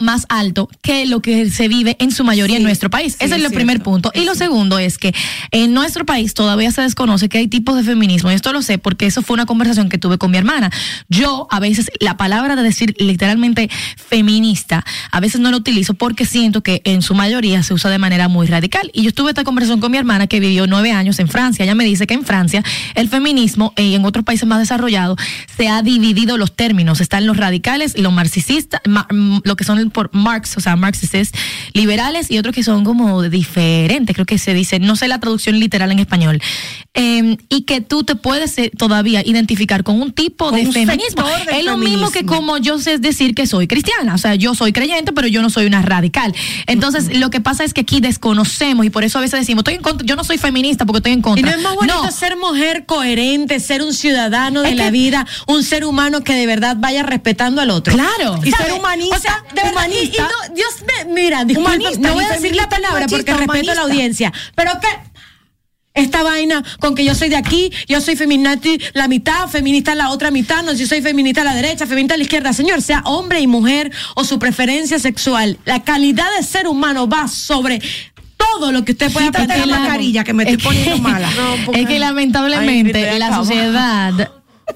más 0.01 0.27
alto 0.29 0.69
que 0.83 1.07
lo 1.07 1.21
que 1.21 1.51
se 1.51 1.69
vive 1.69 1.97
en 1.99 2.11
su 2.11 2.25
mayoría 2.25 2.57
en 2.57 2.63
nuestro 2.63 2.91
país. 2.91 3.17
Ese 3.19 3.37
es, 3.37 3.45
el 3.45 3.53
primer 3.53 3.83
punto. 3.83 4.11
Y 4.15 4.25
lo 4.25 4.35
segundo 4.35 4.79
es 4.79 4.99
que 4.99 5.15
en 5.51 5.75
nuestro 5.75 6.07
país 6.07 6.35
todavía 6.35 6.71
se 6.71 6.83
desconoce 6.83 7.29
que 7.29 7.39
hay 7.39 7.49
tipos 7.49 7.77
de 7.77 7.83
feminismo. 7.83 8.31
Y 8.31 8.35
esto 8.35 8.53
lo 8.53 8.63
sé 8.63 8.79
porque 8.79 9.07
eso 9.07 9.23
fue 9.23 9.35
una 9.35 9.47
conversación 9.47 9.89
que 9.89 9.99
tuve 9.99 10.19
con 10.19 10.31
mi 10.31 10.39
hermana. 10.39 10.71
Yo 11.09 11.47
a 11.51 11.61
veces 11.61 11.91
la 12.01 12.17
palabra 12.17 12.57
de 12.57 12.63
decir 12.63 12.95
literalmente 12.99 13.71
feminista, 13.97 14.85
a 15.11 15.21
veces 15.21 15.41
no 15.41 15.51
lo 15.51 15.57
utilizo 15.59 15.95
porque 15.95 16.25
siento 16.25 16.63
que 16.63 16.83
en 16.85 17.03
su 17.03 17.15
mayoría 17.15 17.63
se 17.63 17.75
usa 17.75 17.91
de 17.91 17.99
manera 17.99 18.29
muy 18.29 18.47
radical. 18.47 18.91
Y 18.95 19.03
yo 19.03 19.13
tuve 19.13 19.31
esta 19.31 19.45
conversación 19.45 19.81
con 19.81 19.91
mi 19.91 19.99
hermana 19.99 20.27
que 20.27 20.41
vivió 20.41 20.67
nueve 20.67 20.93
años 20.93 21.19
en 21.19 21.29
Francia. 21.29 21.65
Ella 21.65 21.75
me 21.75 21.85
dice 21.85 22.07
que 22.07 22.15
en 22.15 22.25
Francia 22.25 22.63
el 22.95 23.09
feminismo 23.09 23.62
y 23.77 23.95
en 23.95 24.05
otros 24.05 24.25
países 24.25 24.47
más 24.49 24.59
desarrollados 24.59 25.19
se 25.57 25.69
ha 25.69 25.83
dividido 25.83 26.37
los 26.37 26.55
términos. 26.55 27.01
Están 27.01 27.27
los 27.27 27.37
radicales, 27.37 27.97
los 27.99 28.13
marxistas, 28.13 28.81
ma- 28.87 29.07
mm, 29.11 29.39
lo 29.45 29.57
que 29.57 29.65
son 29.65 29.91
por 29.91 30.11
Marx, 30.15 30.57
o 30.57 30.61
sea, 30.61 30.75
marxistas 30.77 31.31
liberales 31.73 32.31
y 32.31 32.39
otros 32.39 32.55
que 32.55 32.63
son 32.63 32.85
como 32.85 33.23
diferentes, 33.23 34.15
creo 34.15 34.27
que 34.27 34.39
se 34.39 34.55
dice, 34.55 34.79
no 34.81 34.97
sé 34.97 35.09
la 35.09 35.21
traducción 35.21 35.59
literal 35.61 35.93
en 35.93 35.99
español. 35.99 36.41
Eh, 36.95 37.39
y 37.49 37.63
que 37.63 37.81
tú 37.81 38.05
te 38.05 38.17
puedes 38.17 38.59
eh, 38.59 38.71
todavía 38.77 39.23
identificar 39.25 39.83
con 39.83 40.03
un 40.03 40.13
tipo 40.13 40.51
Con 40.51 40.57
de 40.61 40.67
un 40.67 40.73
feminismo. 40.75 41.25
Es 41.51 41.65
lo 41.65 41.79
mismo 41.79 42.11
que 42.11 42.27
como 42.27 42.59
yo 42.59 42.79
sé 42.79 42.99
decir 42.99 43.35
que 43.35 43.47
soy 43.47 43.67
cristiana, 43.67 44.15
o 44.15 44.19
sea, 44.19 44.35
yo 44.35 44.55
soy 44.55 44.75
creyente, 44.75 45.11
pero 45.15 45.27
yo 45.27 45.41
no 45.41 45.49
soy 45.49 45.65
una 45.65 45.81
radical. 45.81 46.35
Entonces, 46.67 47.17
lo 47.19 47.31
que 47.31 47.41
pasa 47.41 47.65
es 47.65 47.73
que 47.73 47.81
aquí 47.81 48.01
desconocemos 48.01 48.85
y 48.85 48.91
por 48.91 49.05
eso 49.05 49.17
a 49.17 49.21
veces 49.23 49.41
decimos, 49.41 49.61
estoy 49.63 49.75
en 49.77 49.81
contra, 49.81 50.07
yo 50.07 50.17
no 50.17 50.25
soy 50.25 50.37
feminista 50.37 50.85
porque 50.85 50.99
estoy 50.99 51.13
en 51.13 51.21
Y 51.21 51.23
contra. 51.23 51.51
no 51.51 51.57
es 51.57 51.63
más 51.63 51.75
bonito 51.77 51.95
No, 52.05 52.11
ser 52.11 52.37
mujer 52.37 52.85
coherente, 52.85 53.59
ser 53.59 53.81
un 53.81 53.95
ciudadano 53.95 54.61
de 54.61 54.71
Es 54.73 54.77
la 54.77 54.85
que- 54.87 54.91
vida, 54.91 55.27
un 55.47 55.63
ser 55.63 55.87
humano 55.87 56.21
que 56.23 56.35
de 56.35 56.47
verdad 56.47 56.77
vaya 56.79 57.03
respetando 57.03 57.63
al 57.63 57.71
otro. 57.71 57.95
Claro. 57.95 58.39
Y 58.45 58.51
ser 58.51 58.71
humanista, 58.75 59.17
O 59.17 59.21
sea, 59.21 59.45
de 59.55 59.63
verdad, 59.63 59.87
y- 59.89 59.93
y 59.93 59.97
humanista. 59.97 60.23
no, 60.49 60.55
Dios 60.55 60.69
me, 61.07 61.15
mira, 61.15 61.45
disculpa, 61.47 61.71
Humanista, 61.71 62.07
no 62.09 62.15
voy 62.15 62.25
a 62.25 62.29
decir 62.33 62.55
la 62.55 62.69
palabra 62.69 63.07
porque 63.09 63.33
respeto 63.33 63.33
a 63.33 63.47
la 63.47 63.53
humanista. 63.55 63.81
audiencia, 63.83 64.33
pero 64.55 64.73
que 64.79 65.12
esta 65.95 66.23
vaina 66.23 66.63
con 66.81 66.95
que 66.95 67.05
yo 67.05 67.15
soy 67.15 67.29
de 67.29 67.37
aquí, 67.37 67.71
yo 67.87 68.01
soy 68.01 68.17
feminista 68.17 68.43
la 68.95 69.09
mitad, 69.09 69.49
feminista 69.49 69.95
la 69.95 70.11
otra 70.11 70.31
mitad, 70.31 70.63
no, 70.63 70.73
yo 70.73 70.87
soy 70.87 71.03
feminista 71.03 71.43
a 71.43 71.45
la 71.45 71.55
derecha, 71.55 71.87
feminista 71.87 72.15
a 72.15 72.17
la 72.17 72.25
izquierda, 72.25 72.53
señor, 72.53 72.83
sea 72.83 73.03
hombre 73.05 73.41
y 73.41 73.47
mujer 73.47 73.93
o 74.15 74.25
su 74.25 74.39
preferencia 74.39 74.99
sexual, 74.99 75.59
la 75.65 75.83
calidad 75.83 76.27
de 76.37 76.43
ser 76.43 76.67
humano 76.67 77.09
va 77.09 77.29
sobre 77.29 77.81
todo 78.37 78.73
lo 78.73 78.85
que 78.85 78.93
usted 78.93 79.13
pueda 79.13 79.27
Quítate 79.27 79.67
la 79.67 79.79
mascarilla 79.79 80.25
que 80.25 80.33
me 80.33 80.43
estoy 80.43 80.59
poniendo 80.59 80.99
mala. 80.99 81.31
es 81.75 81.87
que 81.87 81.99
lamentablemente 81.99 83.09
Ay, 83.11 83.19
la 83.19 83.35
sociedad 83.35 84.31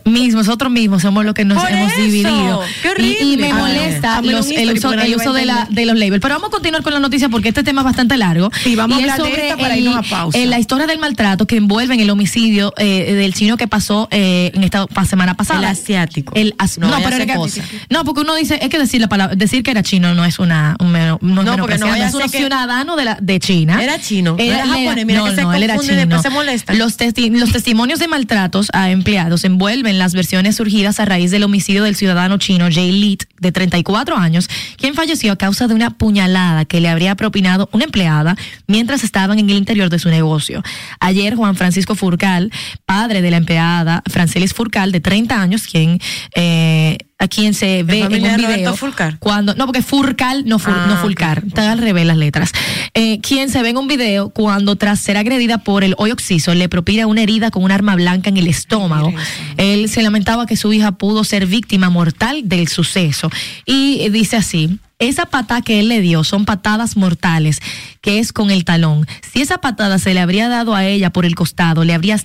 mismo, 0.04 0.38
nosotros 0.40 0.70
mismos 0.70 1.02
somos 1.02 1.24
los 1.24 1.34
que 1.34 1.44
nos 1.44 1.62
Por 1.62 1.70
hemos 1.70 1.92
eso, 1.92 2.02
dividido. 2.02 2.60
qué 2.82 2.88
Y, 3.02 3.32
y 3.34 3.36
me 3.36 3.52
horrible. 3.52 3.54
molesta 3.54 4.20
los- 4.22 4.48
el 4.50 4.72
uso, 4.72 4.92
el 4.92 5.34
de, 5.34 5.46
la, 5.46 5.66
de 5.70 5.86
los 5.86 5.96
labels. 5.96 6.20
Pero 6.20 6.34
vamos 6.34 6.48
a 6.48 6.50
continuar 6.50 6.82
con 6.82 6.92
la 6.92 7.00
noticia 7.00 7.28
porque 7.28 7.48
este 7.48 7.62
tema 7.64 7.80
es 7.80 7.84
bastante 7.86 8.16
largo. 8.16 8.50
Sí, 8.62 8.74
vamos 8.76 8.96
a 8.98 9.00
Y 9.00 9.04
hablar 9.04 9.22
de 9.22 9.46
esta 9.48 9.56
para 9.56 9.74
el- 9.74 9.80
irnos 9.84 9.96
a 9.96 10.02
pausa. 10.02 10.38
eh, 10.38 10.46
la 10.46 10.58
historia 10.58 10.86
del 10.86 10.98
maltrato 10.98 11.46
que 11.46 11.56
envuelve 11.56 11.94
en 11.94 12.00
el 12.00 12.10
homicidio 12.10 12.72
eh, 12.76 13.14
del 13.14 13.32
chino 13.34 13.56
que 13.56 13.68
pasó 13.68 14.08
eh, 14.10 14.50
en 14.54 14.64
esta 14.64 14.86
semana 15.08 15.34
pasada. 15.34 15.60
El 15.60 15.66
asiático. 15.66 16.32
El 16.36 16.54
as- 16.58 16.78
No 16.78 16.90
pero 17.02 17.16
era 17.16 17.26
que- 17.26 17.62
no, 17.90 18.04
porque 18.04 18.20
uno 18.20 18.34
dice, 18.34 18.58
es 18.60 18.68
que 18.68 18.78
decir 18.78 19.00
la 19.00 19.08
palabra, 19.08 19.34
decir 19.36 19.62
que 19.62 19.70
era 19.70 19.82
chino 19.82 20.14
no 20.14 20.24
es 20.24 20.38
una, 20.38 20.76
un 20.80 20.90
meno- 20.92 21.18
no 21.22 21.42
No, 21.42 21.56
porque 21.56 21.78
no 21.78 21.94
es 21.94 22.14
un 22.14 22.28
ciudadano 22.28 22.96
de, 22.96 23.04
la, 23.04 23.18
de 23.20 23.40
China. 23.40 23.82
Era 23.82 24.00
chino, 24.00 24.36
no 24.36 24.42
era 24.42 24.66
japonés, 24.66 25.06
mira 25.06 25.20
no, 25.20 25.24
que 25.26 25.34
se 25.34 25.42
no, 25.42 25.52
él 25.54 25.62
era 25.62 25.74
confunde 25.74 25.94
y 25.94 26.04
chino. 26.04 26.14
después 26.16 26.22
se 26.22 26.30
molestan. 26.30 26.78
Los, 26.78 26.98
testi- 26.98 27.30
los 27.30 27.52
testimonios 27.52 27.98
de 27.98 28.08
maltratos 28.08 28.68
a 28.72 28.90
empleados 28.90 29.44
envuelven 29.44 29.75
las 29.82 30.14
versiones 30.14 30.56
surgidas 30.56 31.00
a 31.00 31.04
raíz 31.04 31.30
del 31.30 31.44
homicidio 31.44 31.84
del 31.84 31.96
ciudadano 31.96 32.38
chino 32.38 32.68
Jay 32.70 32.92
Lit, 32.92 33.24
de 33.40 33.52
34 33.52 34.16
años, 34.16 34.48
quien 34.76 34.94
falleció 34.94 35.32
a 35.32 35.36
causa 35.36 35.68
de 35.68 35.74
una 35.74 35.90
puñalada 35.90 36.64
que 36.64 36.80
le 36.80 36.88
habría 36.88 37.14
propinado 37.14 37.68
una 37.72 37.84
empleada 37.84 38.36
mientras 38.66 39.04
estaban 39.04 39.38
en 39.38 39.50
el 39.50 39.56
interior 39.56 39.90
de 39.90 39.98
su 39.98 40.08
negocio. 40.08 40.62
Ayer, 41.00 41.34
Juan 41.36 41.56
Francisco 41.56 41.94
Furcal, 41.94 42.50
padre 42.86 43.22
de 43.22 43.30
la 43.30 43.36
empleada 43.36 44.02
Francelis 44.10 44.54
Furcal, 44.54 44.92
de 44.92 45.00
30 45.00 45.40
años, 45.40 45.66
quien... 45.66 46.00
eh, 46.34 46.98
a 47.18 47.28
quien 47.28 47.54
se 47.54 47.82
ve 47.82 48.00
en 48.16 48.22
un 48.24 48.28
video 48.36 48.70
cuando 49.18 49.54
no 49.54 49.64
porque 49.64 49.80
Furcal 49.82 50.44
no, 50.44 50.58
Fur- 50.58 50.74
Ah, 50.76 50.86
no 50.88 50.94
ok, 50.96 51.00
Fulcar 51.00 51.42
está 51.46 51.72
al 51.72 51.78
revés 51.78 52.04
las 52.04 52.18
letras. 52.18 52.52
Eh, 52.92 53.20
quien 53.20 53.48
se 53.48 53.62
ve 53.62 53.70
en 53.70 53.78
un 53.78 53.88
video 53.88 54.28
cuando 54.30 54.76
tras 54.76 55.00
ser 55.00 55.16
agredida 55.16 55.58
por 55.58 55.82
el 55.82 55.94
hoy 55.96 56.10
oxiso 56.10 56.54
le 56.54 56.68
propina 56.68 57.06
una 57.06 57.22
herida 57.22 57.50
con 57.50 57.64
un 57.64 57.70
arma 57.72 57.94
blanca 57.94 58.28
en 58.28 58.36
el 58.36 58.46
estómago 58.48 59.12
él 59.56 59.88
se 59.88 60.02
lamentaba 60.02 60.44
que 60.46 60.56
su 60.56 60.72
hija 60.74 60.92
pudo 60.92 61.24
ser 61.24 61.46
víctima 61.46 61.88
mortal 61.90 62.42
del 62.44 62.68
suceso. 62.68 63.30
Y 63.64 63.98
eh, 64.02 64.10
dice 64.10 64.36
así 64.36 64.78
esa 64.98 65.26
patada 65.26 65.60
que 65.62 65.78
él 65.80 65.88
le 65.88 66.00
dio 66.00 66.24
son 66.24 66.44
patadas 66.46 66.96
mortales, 66.96 67.60
que 68.06 68.20
es 68.20 68.32
con 68.32 68.52
el 68.52 68.64
talón. 68.64 69.04
Si 69.32 69.40
esa 69.40 69.58
patada 69.58 69.98
se 69.98 70.14
le 70.14 70.20
habría 70.20 70.48
dado 70.48 70.76
a 70.76 70.86
ella 70.86 71.10
por 71.10 71.26
el 71.26 71.34
costado, 71.34 71.82
le 71.82 71.92
habría 71.92 72.16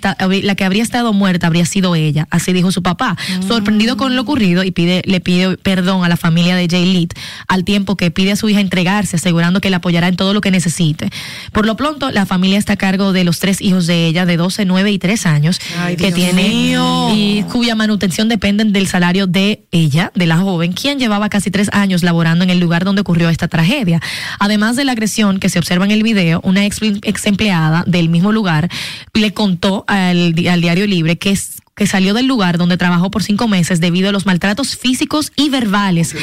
la 0.44 0.54
que 0.54 0.64
habría 0.64 0.84
estado 0.84 1.12
muerta 1.12 1.48
habría 1.48 1.66
sido 1.66 1.96
ella. 1.96 2.28
Así 2.30 2.54
dijo 2.54 2.72
su 2.72 2.84
papá. 2.84 3.18
Sorprendido 3.48 3.98
con 3.98 4.16
lo 4.16 4.22
ocurrido 4.22 4.64
y 4.64 4.70
pide, 4.70 5.02
le 5.06 5.22
pide 5.22 5.58
perdón 5.58 6.06
a 6.06 6.08
la 6.08 6.18
familia 6.18 6.56
de 6.56 6.68
Jay 6.70 6.94
Lead, 6.94 7.10
al 7.48 7.64
tiempo 7.64 7.98
que 7.98 8.12
pide 8.12 8.34
a 8.34 8.36
su 8.36 8.48
hija 8.48 8.60
entregarse, 8.60 9.16
asegurando 9.16 9.60
que 9.60 9.72
la 9.72 9.78
apoyará 9.78 10.08
en 10.08 10.18
todo 10.18 10.36
lo 10.36 10.42
que 10.42 10.52
necesite. 10.52 11.10
Por 11.52 11.66
lo 11.66 11.76
pronto, 11.76 12.12
la 12.12 12.28
familia 12.28 12.60
está 12.60 12.74
a 12.74 12.78
cargo 12.78 13.12
de 13.12 13.24
los 13.24 13.40
tres 13.40 13.60
hijos 13.60 13.88
de 13.88 14.06
ella, 14.06 14.28
de 14.28 14.38
12, 14.38 14.66
9 14.66 14.92
y 14.92 15.00
3 15.00 15.26
años, 15.26 15.60
Ay, 15.80 15.96
que 15.96 16.12
Dios 16.12 16.14
tiene 16.14 16.48
mío. 16.48 17.10
y 17.16 17.42
cuya 17.52 17.74
manutención 17.74 18.30
dependen 18.30 18.72
del 18.72 18.86
salario 18.86 19.26
de 19.26 19.66
ella, 19.72 20.12
de 20.14 20.28
la 20.28 20.38
joven, 20.38 20.74
quien 20.74 21.00
llevaba 21.00 21.28
casi 21.30 21.50
tres 21.50 21.70
años 21.74 22.04
laborando 22.04 22.44
en 22.44 22.52
el 22.52 22.60
lugar 22.60 22.86
donde 22.86 23.02
ocurrió 23.02 23.30
esta 23.30 23.48
tragedia. 23.48 24.00
Además 24.38 24.76
de 24.76 24.86
la 24.86 24.92
agresión 24.92 25.40
que 25.40 25.50
se 25.50 25.58
observa 25.58 25.71
en 25.72 25.92
el 25.92 26.04
video, 26.04 26.42
una 26.44 26.66
ex, 26.66 26.80
ex 26.82 27.26
empleada 27.26 27.84
del 27.88 28.10
mismo 28.10 28.32
lugar 28.32 28.70
le 29.14 29.34
contó 29.34 29.84
al, 29.88 30.34
al 30.50 30.62
diario 30.62 30.86
Libre 30.88 31.18
que 31.18 31.32
es 31.32 31.62
que 31.74 31.88
salió 31.88 32.14
del 32.14 32.28
lugar 32.28 32.58
donde 32.58 32.78
trabajó 32.78 33.10
por 33.10 33.24
cinco 33.24 33.48
meses 33.48 33.80
debido 33.80 34.10
a 34.10 34.12
los 34.12 34.26
maltratos 34.26 34.76
físicos 34.78 35.32
y 35.36 35.50
verbales 35.50 36.14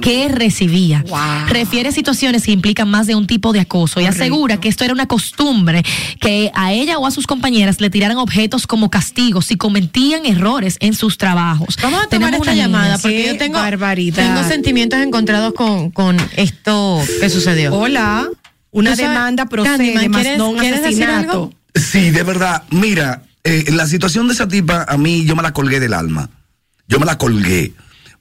que 0.00 0.28
recibía. 0.28 1.02
Refiere 1.48 1.90
situaciones 1.92 2.44
que 2.44 2.52
implican 2.52 2.88
más 2.88 3.06
de 3.06 3.14
un 3.16 3.26
tipo 3.26 3.52
de 3.52 3.60
acoso 3.60 4.00
y 4.00 4.04
asegura 4.04 4.60
que 4.60 4.68
esto 4.68 4.84
era 4.84 4.92
una 4.92 5.06
costumbre, 5.06 5.82
que 6.20 6.52
a 6.54 6.72
ella 6.72 6.98
o 6.98 7.06
a 7.06 7.10
sus 7.10 7.26
compañeras 7.26 7.80
le 7.80 7.90
tiraran 7.90 8.18
objetos 8.18 8.66
como 8.66 8.90
castigos 8.90 9.46
si 9.46 9.56
cometían 9.56 10.26
errores 10.26 10.76
en 10.78 10.94
sus 10.94 11.18
trabajos. 11.18 11.76
Vamos 11.82 12.00
a 12.02 12.06
tomar 12.06 12.30
Tenemos 12.30 12.34
esta 12.34 12.42
una 12.42 12.52
niña. 12.52 12.66
llamada 12.66 12.98
porque 12.98 13.26
yo 13.26 13.38
tengo, 13.38 13.58
barbaridad. 13.58 14.34
tengo 14.34 14.48
sentimientos 14.48 15.00
encontrados 15.00 15.54
con, 15.54 15.90
con 15.90 16.16
esto 16.36 17.02
que 17.20 17.30
sucedió. 17.30 17.74
Hola, 17.74 18.28
una 18.78 18.96
demanda 18.96 19.46
procede, 19.46 19.76
Candyman, 19.76 20.10
más 20.10 20.22
¿quieres- 20.22 20.38
no 20.38 20.50
un 20.50 20.60
asesinato. 20.60 21.52
Sí, 21.74 22.10
de 22.10 22.22
verdad. 22.22 22.62
Mira, 22.70 23.22
eh, 23.44 23.64
la 23.72 23.86
situación 23.86 24.26
de 24.28 24.34
esa 24.34 24.48
tipa, 24.48 24.84
a 24.88 24.96
mí 24.96 25.24
yo 25.24 25.36
me 25.36 25.42
la 25.42 25.52
colgué 25.52 25.80
del 25.80 25.94
alma. 25.94 26.28
Yo 26.88 26.98
me 26.98 27.06
la 27.06 27.18
colgué. 27.18 27.72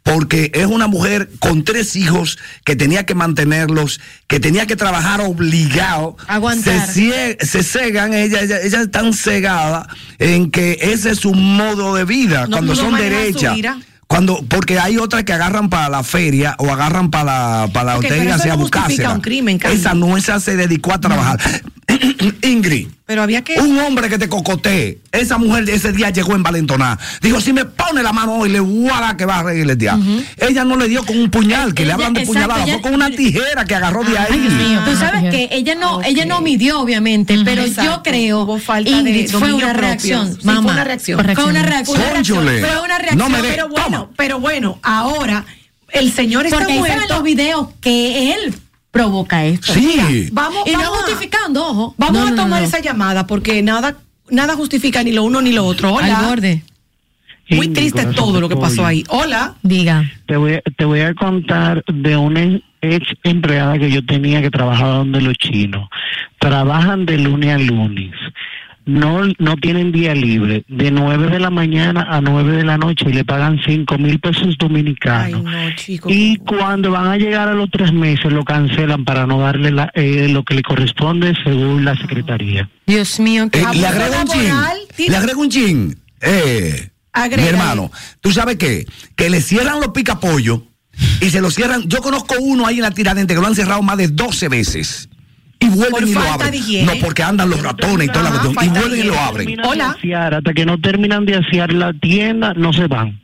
Porque 0.03 0.51
es 0.53 0.67
una 0.67 0.87
mujer 0.87 1.29
con 1.39 1.65
tres 1.65 1.97
hijos 1.97 2.37
que 2.63 2.77
tenía 2.77 3.05
que 3.05 3.13
mantenerlos, 3.13 3.99
que 4.27 4.39
tenía 4.39 4.65
que 4.65 4.77
trabajar 4.77 5.19
obligado. 5.19 6.15
Aguantar. 6.27 6.87
Se, 6.87 7.01
cie- 7.01 7.43
se 7.45 7.61
cegan, 7.61 8.13
ella, 8.13 8.41
ella, 8.41 8.61
ella 8.61 8.81
es 8.83 8.91
tan 8.91 9.11
cegada 9.13 9.87
en 10.17 10.49
que 10.49 10.77
ese 10.81 11.11
es 11.11 11.19
su 11.19 11.33
modo 11.33 11.93
de 11.95 12.05
vida, 12.05 12.43
No 12.45 12.51
cuando 12.51 12.71
pudo 12.71 12.83
son 12.83 12.91
manejar 12.93 13.17
su 13.19 13.25
derechas. 13.33 13.57
ira. 13.57 13.79
Cuando, 14.07 14.43
porque 14.47 14.79
hay 14.79 14.97
otras 14.97 15.25
que 15.25 15.33
agarran 15.33 15.69
para 15.69 15.89
la 15.89 16.01
feria 16.01 16.55
o 16.59 16.71
agarran 16.71 17.11
para 17.11 17.25
la, 17.25 17.67
para 17.73 17.93
la 17.93 17.97
hotel 17.97 18.29
un 19.13 19.21
crimen, 19.21 19.59
Candy. 19.59 19.77
Esa 19.77 19.93
no, 19.93 20.15
esa 20.15 20.39
se 20.39 20.55
dedicó 20.55 20.93
a 20.93 20.99
trabajar. 20.99 21.39
Ingrid. 22.41 22.87
Pero 23.05 23.21
había 23.23 23.41
que. 23.43 23.59
Un 23.59 23.79
hombre 23.79 24.09
que 24.09 24.17
te 24.17 24.27
cocotee. 24.27 24.99
Esa 25.11 25.37
mujer 25.37 25.69
ese 25.69 25.93
día 25.93 26.09
llegó 26.09 26.35
en 26.35 26.43
valentonada. 26.43 26.99
Dijo, 27.21 27.39
si 27.39 27.53
me 27.53 27.63
pone 27.65 28.03
la 28.03 28.11
mano 28.11 28.33
hoy, 28.35 28.49
le 28.49 28.59
guarda 28.59 29.15
que 29.15 29.25
va 29.25 29.39
a 29.39 29.43
reír 29.43 29.69
el 29.69 29.77
día. 29.77 29.97
Ella 30.37 30.65
no 30.65 30.75
le 30.75 30.89
dio 30.89 31.05
con 31.05 31.17
un 31.17 31.29
puñal, 31.31 31.73
que 31.73 31.85
le 31.85 31.93
hablan 31.93 32.13
de 32.13 32.21
exacto, 32.21 32.33
puñalada. 32.33 32.63
ella- 32.65 32.73
Fue 32.73 32.81
con 32.81 32.93
una 32.95 33.09
tijera 33.09 33.63
que 33.65 33.75
agarró 33.75 34.03
de 34.03 34.17
ahí. 34.17 34.27
Ay, 34.31 34.39
Dios 34.39 34.53
mío. 34.53 34.81
Tú 34.85 34.95
sabes 34.97 35.31
que 35.31 35.47
ella 35.51 35.75
no, 35.75 36.01
ella 36.03 36.25
no 36.25 36.41
midió, 36.41 36.81
obviamente, 36.81 37.37
pero 37.45 37.65
yo 37.65 38.03
creo, 38.03 38.41
Hubo 38.41 38.59
falta 38.59 39.01
de 39.01 39.27
fue 39.29 39.53
una 39.53 39.73
reacción, 39.73 40.33
Sí, 40.35 40.39
fue 40.43 40.53
mamá. 40.53 40.71
una 40.73 40.83
reacción. 40.83 41.19
Fue 41.35 41.45
una 41.45 41.63
reacción. 41.63 42.01
Cónchole. 42.13 42.59
Fue 42.59 42.81
una 42.83 42.97
reacción. 42.97 43.17
No 43.17 43.29
me 43.29 43.41
pero 43.41 43.69
bueno, 43.69 43.83
toma. 43.85 44.09
pero 44.17 44.39
bueno, 44.39 44.79
ahora 44.83 45.45
el 45.93 46.11
señor 46.11 46.45
está 46.45 46.57
Porque 46.57 46.73
ahí 46.73 46.79
muerto. 46.79 47.13
los 47.15 47.23
videos 47.23 47.67
que 47.81 48.33
él 48.33 48.53
provoca 48.97 49.45
esto. 49.45 49.73
Sí. 49.73 50.29
Vamos, 50.31 50.63
Y 50.67 50.71
no 50.73 50.79
a- 50.81 50.85
justificando, 50.85 51.65
ojo. 51.67 51.95
Vamos 51.97 52.21
No, 52.21 52.27
a 52.27 52.35
tomar 52.43 52.61
no. 52.61 52.67
esa 52.67 52.79
llamada 52.79 53.27
porque 53.27 53.61
nada, 53.61 53.97
nada 54.29 54.55
justifica 54.55 55.03
ni 55.03 55.11
lo 55.11 55.23
uno 55.23 55.41
ni 55.41 55.51
lo 55.51 55.65
otro. 55.65 55.93
Hola. 55.93 56.19
Al 56.19 56.25
borde. 56.25 56.63
Muy 57.49 57.69
triste 57.69 58.05
todo 58.07 58.41
lo 58.41 58.49
que 58.49 58.57
pasó 58.57 58.85
ahí. 58.85 59.03
Hola. 59.07 59.55
Diga. 59.63 60.03
Te 60.25 60.35
voy, 60.35 60.55
a- 60.55 60.61
te 60.77 60.83
voy 60.85 60.99
a 61.01 61.13
contar 61.13 61.83
de 61.87 62.17
una 62.17 62.59
ex 62.81 63.07
empleada 63.23 63.77
que 63.79 63.89
yo 63.89 64.05
tenía 64.05 64.41
que 64.41 64.49
trabajaba 64.51 64.95
donde 64.97 65.21
los 65.21 65.33
chinos. 65.35 65.87
Trabajan 66.39 67.05
de 67.05 67.17
lunes 67.19 67.55
a 67.55 67.57
lunes. 67.57 68.11
No, 68.87 69.21
no 69.37 69.55
tienen 69.57 69.91
día 69.91 70.15
libre. 70.15 70.63
De 70.69 70.89
9 70.91 71.27
de 71.29 71.39
la 71.39 71.49
mañana 71.49 72.07
a 72.09 72.21
9 72.21 72.55
de 72.57 72.63
la 72.63 72.77
noche 72.77 73.05
y 73.09 73.13
le 73.13 73.25
pagan 73.25 73.59
5 73.65 73.97
mil 73.97 74.17
pesos 74.19 74.43
Ay, 74.47 74.55
dominicanos. 74.57 75.43
no, 75.43 75.75
chicos. 75.75 76.11
Y 76.11 76.37
cuando 76.37 76.89
van 76.91 77.07
a 77.07 77.17
llegar 77.17 77.49
a 77.49 77.53
los 77.53 77.69
tres 77.69 77.91
meses 77.91 78.31
lo 78.31 78.45
cancelan 78.45 79.03
para 79.03 79.27
no 79.27 79.39
darle 79.41 79.71
la- 79.71 79.91
eh, 79.93 80.29
lo 80.29 80.43
que 80.43 80.55
le 80.55 80.61
corresponde 80.63 81.33
según 81.43 81.83
la 81.83 81.97
secretaría. 81.97 82.69
Dios 82.85 83.19
mío, 83.19 83.49
qué 83.51 83.59
Eh, 83.59 83.65
le 83.73 83.85
agrego 83.87 84.15
un 84.21 84.27
chin. 84.27 84.53
Le 85.09 85.17
agrego 85.17 85.41
un 85.41 85.49
chin. 85.49 85.99
Eh, 86.21 86.89
mi 87.37 87.43
hermano, 87.43 87.91
¿tú 88.21 88.31
sabes 88.31 88.55
qué? 88.55 88.85
Que 89.17 89.29
le 89.29 89.41
cierran 89.41 89.79
los 89.81 89.89
picapollos 89.89 90.61
y 91.19 91.29
se 91.29 91.41
los 91.41 91.53
cierran. 91.55 91.83
Yo 91.89 92.01
conozco 92.01 92.35
uno 92.39 92.65
ahí 92.65 92.75
en 92.77 92.83
la 92.83 92.91
tiradente 92.91 93.33
que 93.35 93.41
lo 93.41 93.47
han 93.47 93.55
cerrado 93.55 93.81
más 93.81 93.97
de 93.97 94.07
12 94.07 94.47
veces. 94.47 95.09
Y 95.59 95.69
vuelven 95.69 95.91
Por 95.91 96.07
y 96.07 96.13
lo 96.13 96.21
abren. 96.21 96.85
No, 96.85 96.93
porque 97.01 97.23
andan 97.23 97.49
los 97.49 97.61
ratones 97.61 98.07
y 98.07 98.11
toda 98.11 98.29
la 98.29 98.39
cuestión. 98.39 98.65
Y 98.65 98.69
vuelven 98.69 98.99
y 98.99 99.03
lo 99.03 99.19
abren. 99.19 99.57
Hola. 99.65 99.97
hasta 100.31 100.53
que 100.53 100.65
no 100.65 100.79
terminan 100.79 101.25
de 101.25 101.35
asear 101.35 101.73
la 101.73 101.93
tienda, 101.93 102.53
no 102.53 102.73
se 102.73 102.87
van. 102.87 103.19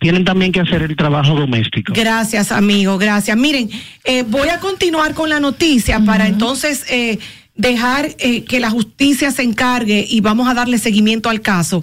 Tienen 0.00 0.24
también 0.24 0.50
que 0.50 0.60
hacer 0.60 0.82
el 0.82 0.96
trabajo 0.96 1.34
doméstico. 1.34 1.92
Gracias, 1.94 2.50
amigo, 2.50 2.98
gracias. 2.98 3.36
Miren, 3.36 3.70
eh, 4.04 4.24
voy 4.26 4.48
a 4.48 4.58
continuar 4.58 5.14
con 5.14 5.30
la 5.30 5.38
noticia 5.38 6.00
para 6.00 6.26
entonces 6.26 6.84
eh, 6.90 7.20
dejar 7.54 8.10
eh, 8.18 8.44
que 8.44 8.58
la 8.58 8.70
justicia 8.70 9.30
se 9.30 9.42
encargue 9.42 10.04
y 10.08 10.20
vamos 10.20 10.48
a 10.48 10.54
darle 10.54 10.78
seguimiento 10.78 11.30
al 11.30 11.40
caso. 11.40 11.82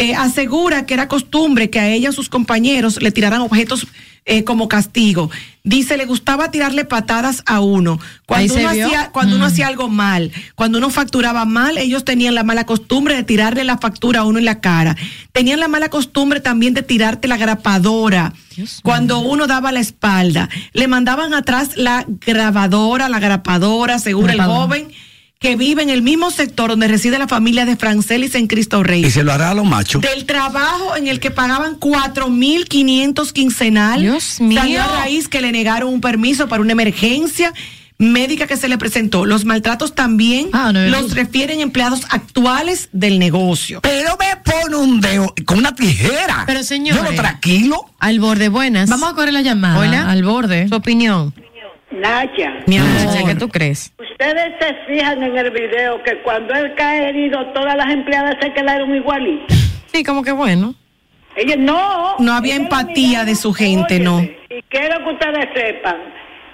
Eh, 0.00 0.14
asegura 0.14 0.86
que 0.86 0.94
era 0.94 1.08
costumbre 1.08 1.70
que 1.70 1.80
a 1.80 1.88
ella 1.88 2.04
y 2.04 2.06
a 2.06 2.12
sus 2.12 2.28
compañeros 2.28 3.02
le 3.02 3.10
tiraran 3.10 3.40
objetos 3.40 3.86
eh, 4.30 4.44
como 4.44 4.68
castigo. 4.68 5.30
Dice, 5.64 5.96
le 5.96 6.04
gustaba 6.04 6.50
tirarle 6.50 6.84
patadas 6.84 7.42
a 7.46 7.60
uno. 7.60 7.98
Cuando, 8.26 8.54
uno 8.54 8.68
hacía, 8.68 9.10
cuando 9.10 9.36
uno 9.36 9.46
hacía 9.46 9.68
algo 9.68 9.88
mal, 9.88 10.30
cuando 10.54 10.76
uno 10.76 10.90
facturaba 10.90 11.46
mal, 11.46 11.78
ellos 11.78 12.04
tenían 12.04 12.34
la 12.34 12.44
mala 12.44 12.66
costumbre 12.66 13.14
de 13.14 13.22
tirarle 13.22 13.64
la 13.64 13.78
factura 13.78 14.20
a 14.20 14.24
uno 14.24 14.38
en 14.38 14.44
la 14.44 14.60
cara. 14.60 14.96
Tenían 15.32 15.60
la 15.60 15.68
mala 15.68 15.88
costumbre 15.88 16.40
también 16.40 16.74
de 16.74 16.82
tirarte 16.82 17.26
la 17.26 17.38
grapadora 17.38 18.34
cuando 18.82 19.20
uno 19.20 19.46
daba 19.46 19.72
la 19.72 19.80
espalda. 19.80 20.50
Le 20.74 20.88
mandaban 20.88 21.32
atrás 21.32 21.76
la 21.76 22.04
grabadora, 22.06 23.08
la 23.08 23.20
grapadora, 23.20 23.98
según 23.98 24.28
el 24.28 24.42
joven 24.42 24.88
que 25.38 25.54
vive 25.54 25.82
en 25.82 25.90
el 25.90 26.02
mismo 26.02 26.30
sector 26.32 26.70
donde 26.70 26.88
reside 26.88 27.16
la 27.18 27.28
familia 27.28 27.64
de 27.64 27.76
Francelis 27.76 28.34
en 28.34 28.48
Cristo 28.48 28.82
Rey. 28.82 29.04
Y 29.04 29.10
se 29.10 29.22
lo 29.22 29.32
hará 29.32 29.50
a 29.50 29.54
los 29.54 29.64
machos. 29.64 30.02
Del 30.02 30.24
trabajo 30.26 30.96
en 30.96 31.06
el 31.06 31.20
que 31.20 31.30
pagaban 31.30 31.78
4.500 31.78 33.32
quincenal, 33.32 34.00
Dios 34.00 34.40
mío. 34.40 34.60
salió 34.60 34.82
a 34.82 34.86
raíz 35.00 35.28
que 35.28 35.40
le 35.40 35.52
negaron 35.52 35.92
un 35.92 36.00
permiso 36.00 36.48
para 36.48 36.60
una 36.60 36.72
emergencia 36.72 37.52
médica 37.98 38.46
que 38.48 38.56
se 38.56 38.68
le 38.68 38.78
presentó. 38.78 39.26
Los 39.26 39.44
maltratos 39.44 39.94
también 39.94 40.48
Ah, 40.52 40.72
no, 40.72 40.80
los 40.86 41.08
no. 41.10 41.14
refieren 41.14 41.60
empleados 41.60 42.02
actuales 42.10 42.88
del 42.92 43.18
negocio. 43.20 43.80
Pero 43.82 44.16
me 44.18 44.36
pone 44.44 44.76
un 44.76 45.00
dedo 45.00 45.34
con 45.46 45.58
una 45.58 45.74
tijera. 45.74 46.44
Pero, 46.46 46.62
señores. 46.64 47.00
Yo 47.02 47.10
lo 47.10 47.16
tranquilo. 47.16 47.84
Al 48.00 48.18
borde, 48.20 48.48
buenas. 48.48 48.88
Vamos 48.88 49.10
a 49.10 49.14
correr 49.14 49.32
la 49.34 49.42
llamada. 49.42 49.78
Hola. 49.78 50.10
Al 50.10 50.22
borde. 50.24 50.68
Su 50.68 50.74
opinión. 50.76 51.32
Nacha, 51.90 52.52
Mi 52.66 52.76
amor, 52.76 53.26
¿qué 53.26 53.34
tú 53.34 53.48
crees? 53.48 53.92
ustedes 53.98 54.52
se 54.60 54.74
fijan 54.86 55.22
en 55.22 55.38
el 55.38 55.50
video 55.50 56.02
que 56.02 56.20
cuando 56.22 56.52
él 56.54 56.74
cae 56.76 57.08
herido, 57.08 57.46
todas 57.54 57.76
las 57.76 57.88
empleadas 57.90 58.36
se 58.40 58.52
quedaron 58.52 58.94
igualitas. 58.94 59.56
Sí, 59.92 60.04
como 60.04 60.22
que 60.22 60.32
bueno. 60.32 60.74
Ellos 61.36 61.56
no. 61.58 62.16
No 62.18 62.32
había 62.34 62.56
empatía 62.56 63.24
de 63.24 63.34
su 63.36 63.52
gente, 63.54 64.00
no. 64.00 64.20
Y 64.20 64.62
quiero 64.68 64.98
que 65.04 65.12
ustedes 65.12 65.48
sepan, 65.54 65.96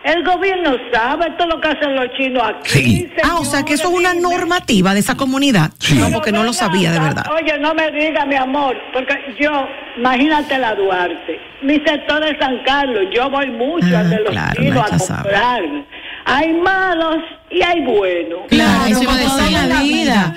el 0.04 0.22
gobierno 0.24 0.76
sabe 0.92 1.30
todo 1.38 1.48
lo 1.48 1.60
que 1.60 1.68
hacen 1.68 1.96
los 1.96 2.10
chinos 2.12 2.42
aquí. 2.46 2.70
Sí. 2.70 3.10
Ah, 3.24 3.36
o 3.40 3.44
sea 3.44 3.62
que 3.64 3.74
eso 3.74 3.88
es 3.88 3.94
una 3.94 4.14
normativa 4.14 4.92
de 4.94 5.00
esa 5.00 5.16
comunidad. 5.16 5.70
Sí. 5.78 5.96
No, 5.98 6.10
porque 6.10 6.30
no 6.30 6.44
lo 6.44 6.52
sabía 6.52 6.92
de 6.92 7.00
verdad. 7.00 7.24
Oye, 7.32 7.58
no 7.58 7.74
me 7.74 7.90
diga, 7.90 8.24
mi 8.26 8.36
amor, 8.36 8.76
porque 8.92 9.14
yo, 9.40 9.66
imagínate 9.96 10.58
la 10.58 10.74
Duarte, 10.74 11.40
mi 11.62 11.80
sector 11.80 12.22
es 12.24 12.38
San 12.38 12.62
Carlos, 12.64 13.04
yo 13.14 13.30
voy 13.30 13.50
mucho 13.50 13.86
Ah, 13.96 14.00
al 14.00 14.10
de 14.10 14.16
los 14.20 14.30
claro, 14.30 14.62
chinos 14.62 14.92
a 14.92 14.98
sabe. 14.98 15.22
comprar. 15.22 15.62
Hay 16.26 16.52
malos 16.54 17.16
y 17.54 17.62
hay 17.62 17.80
buenos. 17.82 18.40
Claro, 18.48 18.84
Claro, 18.84 18.86
eso 18.86 19.50
la 19.50 19.66
la 19.66 19.82
vida. 19.82 20.34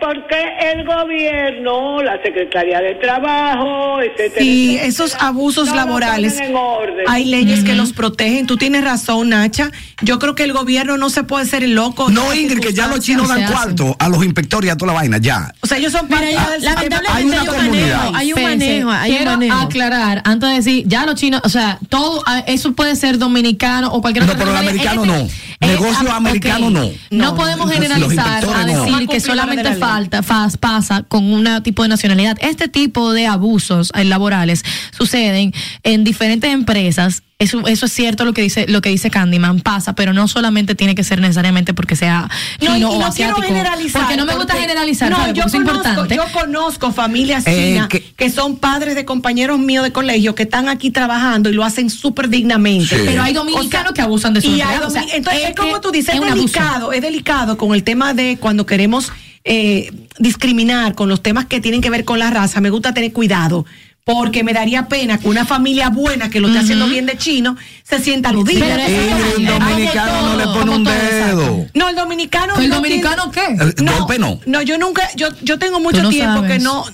Porque 0.00 0.36
el 0.72 0.84
gobierno, 0.84 2.02
la 2.02 2.20
Secretaría 2.22 2.80
de 2.80 2.94
Trabajo, 2.96 4.00
etcétera. 4.00 4.40
Sí, 4.40 4.70
etcétera, 4.76 4.88
esos 4.88 5.16
abusos 5.20 5.68
no 5.68 5.74
laborales. 5.76 6.34
ponen 6.34 6.50
en 6.50 6.56
orden. 6.56 7.04
Hay 7.08 7.24
leyes 7.26 7.64
que 7.64 7.74
los 7.74 7.92
protegen. 7.92 8.46
Tú 8.46 8.56
tienes 8.56 8.82
razón, 8.84 9.30
Nacha. 9.30 9.70
Yo 10.02 10.18
creo 10.18 10.34
que 10.34 10.44
el 10.44 10.52
gobierno 10.52 10.96
no 10.96 11.10
se 11.10 11.24
puede 11.24 11.46
ser 11.46 11.62
el 11.62 11.74
loco. 11.74 12.10
No, 12.10 12.34
Ingrid, 12.34 12.60
que 12.60 12.72
ya 12.72 12.86
los 12.88 13.00
chinos 13.00 13.28
dan 13.28 13.46
cuarto 13.50 13.96
a 13.98 14.08
los 14.08 14.24
inspectores 14.24 14.68
y 14.68 14.70
a 14.70 14.76
toda 14.76 14.92
la 14.92 14.98
vaina, 15.00 15.18
ya. 15.18 15.52
O 15.60 15.66
sea, 15.66 15.78
ellos 15.78 15.92
son 15.92 16.08
parte 16.08 16.32
lamentablemente 16.60 17.10
hay 17.12 17.24
una 17.24 17.40
hay 17.40 17.48
un 17.48 17.56
manejo, 17.56 18.12
hay 18.16 18.32
un 18.32 18.42
manejo, 18.42 18.90
hay 18.90 19.10
un 19.10 19.16
quiero 19.16 19.30
manejo. 19.32 19.56
aclarar, 19.58 20.22
antes 20.24 20.48
de 20.48 20.54
decir, 20.56 20.84
ya 20.86 21.06
los 21.06 21.14
chinos, 21.16 21.40
o 21.44 21.48
sea, 21.48 21.78
todo, 21.88 22.22
ah, 22.26 22.42
eso 22.46 22.72
puede 22.74 22.96
ser 22.96 23.18
dominicano 23.18 23.88
o 23.92 24.00
cualquier 24.00 24.24
No, 24.26 24.32
otra 24.32 24.44
pero 24.44 24.56
el 24.58 24.62
americano 24.68 25.04
este- 25.04 25.24
no. 25.24 25.28
Negocio 25.66 26.08
ah, 26.10 26.16
americano 26.16 26.70
no. 26.70 26.84
No, 26.84 26.92
No, 27.10 27.34
podemos 27.34 27.70
generalizar 27.70 28.44
a 28.44 28.66
no. 28.66 28.84
decir 28.84 29.08
que 29.08 29.20
solamente 29.20 29.74
falta, 29.76 30.22
faz- 30.22 30.56
pasa 30.56 31.02
con 31.02 31.24
un 31.32 31.62
tipo 31.62 31.82
de 31.82 31.88
nacionalidad. 31.88 32.36
Este 32.40 32.68
tipo 32.68 33.12
de 33.12 33.26
abusos 33.26 33.90
eh, 33.94 34.04
laborales 34.04 34.64
suceden 34.96 35.52
en 35.82 36.04
diferentes 36.04 36.52
empresas. 36.52 37.22
Eso, 37.40 37.66
eso 37.66 37.86
es 37.86 37.92
cierto 37.92 38.24
lo 38.24 38.32
que 38.32 38.42
dice 38.42 38.66
lo 38.68 38.80
que 38.80 38.90
dice 38.90 39.10
Candyman 39.10 39.58
pasa, 39.60 39.94
pero 39.96 40.12
no 40.12 40.28
solamente 40.28 40.76
tiene 40.76 40.94
que 40.94 41.02
ser 41.02 41.20
necesariamente 41.20 41.74
porque 41.74 41.96
sea 41.96 42.30
No, 42.60 42.70
y 42.70 42.78
chino 42.78 42.78
y 42.78 42.84
o 42.96 42.98
no 43.00 43.12
quiero 43.12 43.34
generalizar. 43.36 44.02
porque 44.02 44.16
no 44.16 44.24
me 44.24 44.34
gusta 44.34 44.52
porque- 44.54 44.60
generalizar, 44.68 45.10
No, 45.10 45.18
yo 45.32 45.42
conozco, 45.42 45.56
importante. 45.56 46.14
yo 46.16 46.24
conozco 46.32 46.92
familias 46.92 47.44
Eh, 47.48 47.72
chinas 47.72 47.88
que- 47.88 48.04
que, 48.16 48.30
son 48.30 48.56
padres 48.58 48.94
de 48.94 49.04
compañeros 49.04 49.58
míos 49.58 49.82
de 49.82 49.90
colegio 49.90 50.36
que 50.36 50.44
están 50.44 50.68
aquí 50.68 50.92
trabajando 50.92 51.50
y 51.50 51.54
lo 51.54 51.64
hacen 51.64 51.90
súper 51.90 52.28
dignamente. 52.28 52.96
Sí. 52.96 53.02
Pero 53.04 53.22
hay 53.24 53.32
dominicanos 53.34 53.92
que 53.94 54.00
abusan 54.00 54.32
de 54.32 54.40
sus 54.40 54.50
y 54.50 54.54
hay 54.54 54.60
empleados, 54.60 54.86
o 54.86 54.90
sea, 54.92 55.02
domin- 55.02 55.10
entonces, 55.14 55.42
es 55.42 55.48
es 55.50 55.56
como 55.56 55.80
tú 55.80 55.90
dices, 55.90 56.10
es 56.10 56.14
es, 56.14 56.20
un 56.20 56.28
abuso. 56.28 56.44
delicado, 56.46 56.92
es 56.92 57.02
delicado 57.02 57.56
con 57.58 57.74
el 57.74 57.82
tema 57.82 58.14
de 58.14 58.36
cuando 58.38 58.64
queremos 58.64 59.10
eh, 59.46 59.92
discriminar 60.20 60.94
con 60.94 61.08
los 61.10 61.20
temas 61.22 61.44
que 61.46 61.60
tienen 61.60 61.80
que 61.82 61.90
ver 61.90 62.04
con 62.04 62.18
la 62.18 62.30
raza. 62.30 62.60
Me 62.62 62.70
gusta 62.70 62.94
tener 62.94 63.12
cuidado. 63.12 63.66
Porque 64.04 64.44
me 64.44 64.52
daría 64.52 64.86
pena 64.86 65.16
que 65.16 65.26
una 65.28 65.46
familia 65.46 65.88
buena 65.88 66.28
que 66.28 66.38
lo 66.38 66.48
esté 66.48 66.60
haciendo 66.60 66.86
bien 66.88 67.06
de 67.06 67.16
chino 67.16 67.56
se 67.84 67.98
sienta 68.00 68.28
aludida. 68.28 68.66
Pero 68.66 68.82
es 68.82 69.38
el 69.38 69.46
dominicano 69.46 70.22
no 70.28 70.36
le 70.36 70.44
pone 70.44 70.58
como 70.60 70.76
un 70.76 70.84
dedo. 70.84 71.66
No, 71.72 71.88
el 71.88 71.96
dominicano. 71.96 72.54
¿El 72.58 72.68
no 72.68 72.74
dominicano 72.76 73.30
tiene- 73.30 73.56
qué? 73.56 73.82
El 73.82 73.90
golpe 73.90 74.18
no. 74.18 74.38
No, 74.44 74.60
yo 74.60 74.76
nunca, 74.76 75.08
yo, 75.16 75.28
yo 75.40 75.58
tengo 75.58 75.80
mucho 75.80 76.02
no 76.02 76.10
tiempo 76.10 76.34
sabes. 76.42 76.52
que 76.52 76.58
no. 76.58 76.84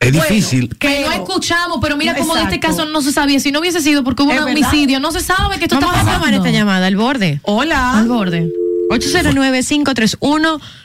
Es 0.00 0.12
Bueno, 0.12 0.22
difícil. 0.28 0.68
Que 0.78 1.00
no 1.06 1.12
escuchamos, 1.12 1.78
pero 1.80 1.96
mira 1.96 2.14
cómo 2.14 2.34
de 2.34 2.42
este 2.42 2.60
caso 2.60 2.84
no 2.84 3.00
se 3.00 3.10
sabía. 3.12 3.40
Si 3.40 3.50
no 3.50 3.60
hubiese 3.60 3.80
sido 3.80 4.04
porque 4.04 4.22
hubo 4.22 4.32
Es 4.32 4.38
un 4.40 4.44
verdad. 4.44 4.60
homicidio, 4.68 5.00
no 5.00 5.12
se 5.12 5.20
sabe 5.20 5.56
que 5.58 5.64
esto 5.64 5.76
Vamos 5.76 5.92
está 5.92 6.00
a 6.02 6.04
pasando. 6.04 6.26
tomar 6.26 6.34
esta 6.46 6.50
llamada 6.50 6.86
al 6.88 6.96
borde. 6.96 7.40
Hola. 7.44 7.96
Al 7.98 8.06
borde. 8.06 8.50
809-531-9050. 8.90 10.60
Es 10.60 10.83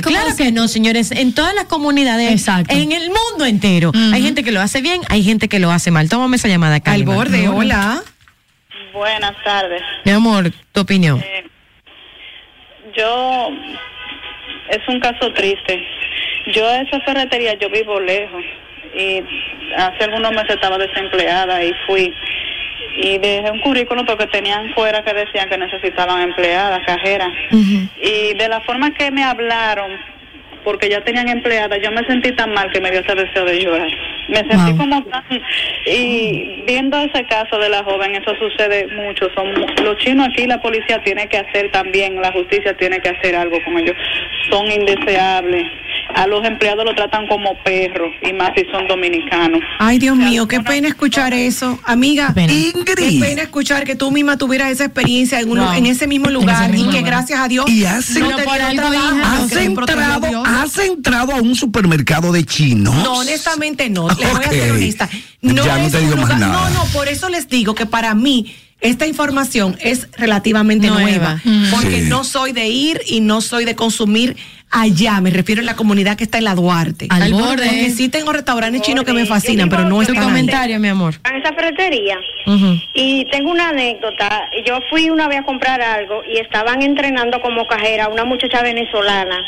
como 0.00 0.14
Claro 0.14 0.28
decir- 0.30 0.46
que 0.46 0.52
no, 0.52 0.68
señores. 0.68 1.10
En 1.10 1.34
todas 1.34 1.54
las 1.54 1.64
comunidades, 1.64 2.30
Exacto. 2.30 2.72
en 2.74 2.92
el 2.92 3.08
mundo 3.08 3.46
entero, 3.46 3.90
hay 4.12 4.22
gente 4.22 4.44
que 4.44 4.52
lo 4.52 4.60
hace 4.60 4.80
bien, 4.80 5.00
hay 5.08 5.22
gente 5.24 5.48
que 5.48 5.58
lo 5.58 5.70
hace 5.70 5.90
mal. 5.90 6.08
Tómame 6.08 6.36
esa 6.36 6.48
llamada 6.48 6.76
acá. 6.76 6.92
Al 6.92 7.04
borde, 7.04 7.48
hola. 7.48 8.00
Buenas 8.92 9.34
tardes. 9.44 9.82
Mi 10.04 10.12
amor, 10.12 10.52
tu 10.72 10.80
opinión. 10.82 11.18
Eh, 11.20 11.44
yo, 12.96 13.48
es 14.70 14.78
un 14.88 15.00
caso 15.00 15.32
triste. 15.32 15.82
Yo 16.54 16.68
a 16.68 16.82
esa 16.82 17.00
ferretería, 17.00 17.54
yo 17.58 17.68
vivo 17.70 17.98
lejos 17.98 18.44
y 18.96 19.20
hace 19.76 20.04
algunos 20.04 20.30
meses 20.30 20.50
estaba 20.50 20.78
desempleada 20.78 21.64
y 21.64 21.72
fui 21.86 22.12
y 22.96 23.18
dejé 23.18 23.50
un 23.50 23.60
currículum 23.60 24.06
porque 24.06 24.26
tenían 24.28 24.72
fuera 24.74 25.02
que 25.04 25.12
decían 25.14 25.48
que 25.48 25.58
necesitaban 25.58 26.22
empleadas, 26.22 26.80
cajeras. 26.86 27.30
Y 28.00 28.34
de 28.34 28.48
la 28.48 28.60
forma 28.60 28.92
que 28.94 29.10
me 29.10 29.22
hablaron, 29.24 29.92
porque 30.64 30.88
ya 30.88 31.02
tenían 31.02 31.28
empleadas, 31.28 31.78
yo 31.82 31.90
me 31.92 32.04
sentí 32.06 32.32
tan 32.32 32.52
mal 32.54 32.70
que 32.72 32.80
me 32.80 32.90
dio 32.90 33.00
ese 33.00 33.14
deseo 33.14 33.44
de 33.44 33.60
llorar. 33.62 33.90
Me 34.28 34.36
sentí 34.38 34.70
Wow. 34.72 34.78
como 34.78 35.04
tan... 35.04 35.22
Y 35.86 36.62
viendo 36.66 36.96
ese 36.98 37.24
caso 37.26 37.58
de 37.58 37.68
la 37.68 37.84
joven, 37.84 38.14
eso 38.14 38.34
sucede 38.36 38.86
mucho. 38.88 39.28
Son 39.34 39.52
Los 39.84 39.98
chinos 39.98 40.28
aquí, 40.28 40.46
la 40.46 40.62
policía 40.62 41.02
tiene 41.02 41.26
que 41.28 41.36
hacer 41.36 41.70
también, 41.70 42.20
la 42.20 42.32
justicia 42.32 42.74
tiene 42.76 42.98
que 43.00 43.10
hacer 43.10 43.36
algo 43.36 43.62
con 43.64 43.78
ellos. 43.78 43.96
Son 44.50 44.70
indeseables. 44.70 45.66
A 46.14 46.26
los 46.28 46.44
empleados 46.44 46.84
lo 46.84 46.94
tratan 46.94 47.26
como 47.26 47.50
perros, 47.64 48.12
y 48.22 48.32
más 48.32 48.50
si 48.56 48.64
son 48.70 48.86
dominicanos. 48.86 49.60
Ay, 49.80 49.98
Dios 49.98 50.16
mío, 50.16 50.46
qué 50.46 50.60
pena 50.60 50.88
escuchar 50.88 51.34
eso. 51.34 51.78
Amiga, 51.84 52.28
Qué 52.28 52.34
pena. 52.34 52.52
qué 52.96 53.18
pena 53.20 53.42
escuchar 53.42 53.84
que 53.84 53.96
tú 53.96 54.10
misma 54.12 54.36
tuvieras 54.38 54.70
esa 54.70 54.84
experiencia 54.84 55.40
en, 55.40 55.50
uno- 55.50 55.64
Wow. 55.64 55.74
en 55.74 55.86
ese 55.86 56.06
mismo 56.06 56.30
lugar 56.30 56.62
ese 56.64 56.72
mismo 56.72 56.90
y 56.90 56.94
que 56.94 57.00
lugar. 57.00 57.14
gracias 57.14 57.40
a 57.40 57.48
Dios 57.48 57.68
Y 57.68 57.84
has, 57.84 58.10
no 58.10 58.30
por 58.30 58.60
algo, 58.60 58.82
entrado, 58.92 60.26
Dios. 60.28 60.42
has 60.46 60.78
entrado 60.78 61.32
a 61.32 61.40
un 61.40 61.54
supermercado 61.54 62.30
de 62.32 62.44
chinos. 62.44 62.94
No, 62.94 63.14
honestamente 63.14 63.90
no. 63.90 64.08
Le 64.08 64.14
voy 64.26 64.44
a 64.44 64.50
ser 64.50 64.70
honesta. 64.72 65.08
Ya 65.42 65.52
no 65.78 65.86
es 65.86 65.92
te 65.92 65.98
un 65.98 66.04
digo 66.04 66.16
más 66.16 66.24
lugar- 66.30 66.38
nada. 66.38 66.70
No, 66.70 66.84
no, 66.84 66.84
por 66.92 67.08
eso 67.08 67.28
les 67.28 67.48
digo 67.48 67.74
que 67.74 67.86
para 67.86 68.14
mí 68.14 68.54
esta 68.80 69.06
información 69.06 69.76
es 69.80 70.08
relativamente 70.16 70.88
Nueva. 70.88 71.40
nueva. 71.44 71.70
Porque 71.70 72.02
Sí. 72.02 72.08
no 72.08 72.22
soy 72.22 72.52
de 72.52 72.68
ir 72.68 73.00
y 73.06 73.20
no 73.20 73.40
soy 73.40 73.64
de 73.64 73.74
consumir 73.74 74.36
allá. 74.74 75.20
Me 75.20 75.30
refiero 75.30 75.62
a 75.62 75.64
la 75.64 75.76
comunidad 75.76 76.16
que 76.16 76.24
está 76.24 76.38
en 76.38 76.44
la 76.44 76.54
Duarte. 76.54 77.06
Al 77.10 77.32
borde. 77.32 77.64
Porque 77.66 77.90
sí 77.90 78.08
tengo 78.08 78.32
restaurantes 78.32 78.82
chinos 78.82 79.04
que 79.04 79.12
me 79.12 79.24
fascinan, 79.26 79.68
pero 79.68 79.84
no 79.84 79.96
Tu 79.96 80.02
están 80.02 80.18
ahí. 80.18 80.24
comentario, 80.24 80.78
mi 80.80 80.88
amor. 80.88 81.14
a 81.24 81.36
esa 81.36 81.52
ferretería. 81.54 82.18
Y 82.92 83.24
tengo 83.30 83.50
una 83.50 83.70
anécdota. 83.70 84.42
Yo 84.66 84.78
fui 84.90 85.08
una 85.10 85.28
vez 85.28 85.38
a 85.40 85.42
comprar 85.44 85.80
algo 85.80 86.22
y 86.28 86.38
estaban 86.38 86.82
entrenando 86.82 87.40
como 87.40 87.66
cajera 87.66 88.08
una 88.08 88.24
muchacha 88.24 88.62
venezolana. 88.62 89.38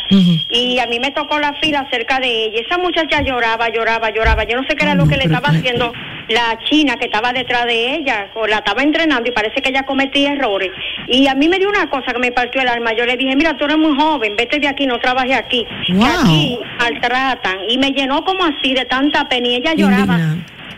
Y 0.48 0.78
a 0.78 0.86
mí 0.86 0.98
me 1.00 1.10
tocó 1.10 1.38
la 1.38 1.52
fila 1.60 1.86
cerca 1.90 2.20
de 2.20 2.46
ella. 2.46 2.60
Esa 2.66 2.78
muchacha 2.78 3.22
lloraba, 3.22 3.68
lloraba, 3.70 4.10
lloraba. 4.14 4.44
Yo 4.44 4.56
no 4.56 4.66
sé 4.68 4.76
qué 4.76 4.84
era 4.84 4.94
lo 4.94 5.06
que 5.06 5.16
le 5.16 5.24
estaba 5.24 5.48
haciendo 5.48 5.92
la 6.28 6.58
china 6.64 6.96
que 6.96 7.06
estaba 7.06 7.32
detrás 7.32 7.66
de 7.66 7.94
ella. 7.96 8.28
O 8.34 8.46
la 8.46 8.58
estaba 8.58 8.82
entrenando 8.82 9.28
y 9.28 9.32
parece 9.32 9.62
que 9.62 9.70
ella 9.70 9.84
cometía 9.84 10.32
errores. 10.32 10.70
Y 11.08 11.26
a 11.28 11.34
mí 11.34 11.48
me 11.48 11.58
dio 11.58 11.68
una 11.68 11.88
cosa 11.88 12.12
que 12.12 12.18
me 12.18 12.32
partió 12.32 12.60
el 12.60 12.68
alma. 12.68 12.92
Yo 12.94 13.04
le 13.06 13.16
dije, 13.16 13.36
mira, 13.36 13.56
tú 13.56 13.64
eres 13.64 13.78
muy 13.78 13.94
joven, 13.96 14.34
vete 14.36 14.58
de 14.58 14.68
aquí, 14.68 14.86
no 14.86 14.98
trabajes 14.98 15.36
aquí. 15.36 15.66
Que 15.86 15.92
Wow. 15.94 16.06
aquí 16.22 16.58
maltratan. 16.78 17.58
Y 17.68 17.78
me 17.78 17.90
llenó 17.90 18.24
como 18.24 18.44
así 18.44 18.74
de 18.74 18.84
tanta 18.84 19.28
pena 19.28 19.48
y 19.48 19.54
ella 19.56 19.74
lloraba. 19.74 20.18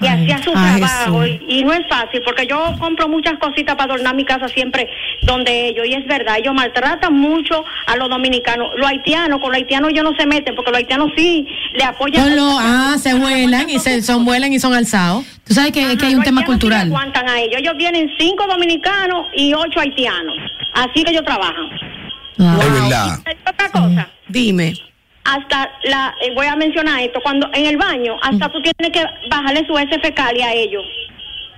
Y 0.00 0.06
hacía 0.06 0.38
su 0.42 0.52
Ay, 0.54 0.80
trabajo 0.80 1.26
y, 1.26 1.40
y 1.48 1.64
no 1.64 1.72
es 1.72 1.80
fácil 1.88 2.22
porque 2.24 2.46
yo 2.46 2.74
compro 2.78 3.08
muchas 3.08 3.38
cositas 3.38 3.74
para 3.74 3.92
adornar 3.94 4.14
mi 4.14 4.24
casa 4.24 4.46
siempre 4.48 4.88
donde 5.22 5.68
ellos 5.68 5.86
y 5.86 5.94
es 5.94 6.06
verdad 6.06 6.36
ellos 6.38 6.54
maltratan 6.54 7.12
mucho 7.14 7.64
a 7.86 7.96
los 7.96 8.08
dominicanos 8.08 8.68
los 8.76 8.86
haitianos 8.88 9.40
con 9.40 9.50
los 9.50 9.56
haitianos 9.56 9.90
ellos 9.90 10.04
no 10.04 10.14
se 10.16 10.24
meten 10.26 10.54
porque 10.54 10.70
los 10.70 10.78
haitianos 10.78 11.10
sí 11.16 11.48
le 11.74 11.82
apoyan 11.84 12.36
los- 12.36 12.58
ah, 12.60 12.94
se 12.98 13.14
vuelan 13.14 13.68
y 13.70 13.78
se 13.80 14.00
son 14.02 14.24
vuelan 14.24 14.52
y 14.52 14.58
son 14.60 14.72
alzados. 14.74 15.24
Tú 15.46 15.54
sabes 15.54 15.72
que, 15.72 15.96
que 15.96 16.06
hay 16.06 16.14
un 16.14 16.22
tema 16.22 16.42
sí 16.42 16.46
cultural. 16.46 16.86
aguantan 16.88 17.28
a 17.28 17.40
ellos 17.40 17.56
ellos 17.60 17.74
tienen 17.76 18.08
cinco 18.18 18.46
dominicanos 18.46 19.26
y 19.34 19.52
ocho 19.54 19.80
haitianos 19.80 20.36
así 20.74 21.02
que 21.02 21.10
ellos 21.10 21.24
trabajan 21.24 21.68
Wow. 22.38 22.60
Es 22.60 22.72
verdad. 22.72 23.18
otra 23.50 23.68
cosa 23.72 24.08
Dime. 24.28 24.74
Hasta 25.36 25.70
la 25.84 26.14
eh, 26.22 26.32
voy 26.34 26.46
a 26.46 26.56
mencionar 26.56 27.00
esto 27.02 27.20
cuando 27.22 27.48
en 27.52 27.66
el 27.66 27.76
baño 27.76 28.14
hasta 28.22 28.50
tú 28.50 28.58
tienes 28.62 28.92
que 28.92 29.04
bajarle 29.30 29.66
su 29.66 29.76
S 29.78 29.98
fecal 30.00 30.34
a 30.42 30.52
ellos 30.54 30.82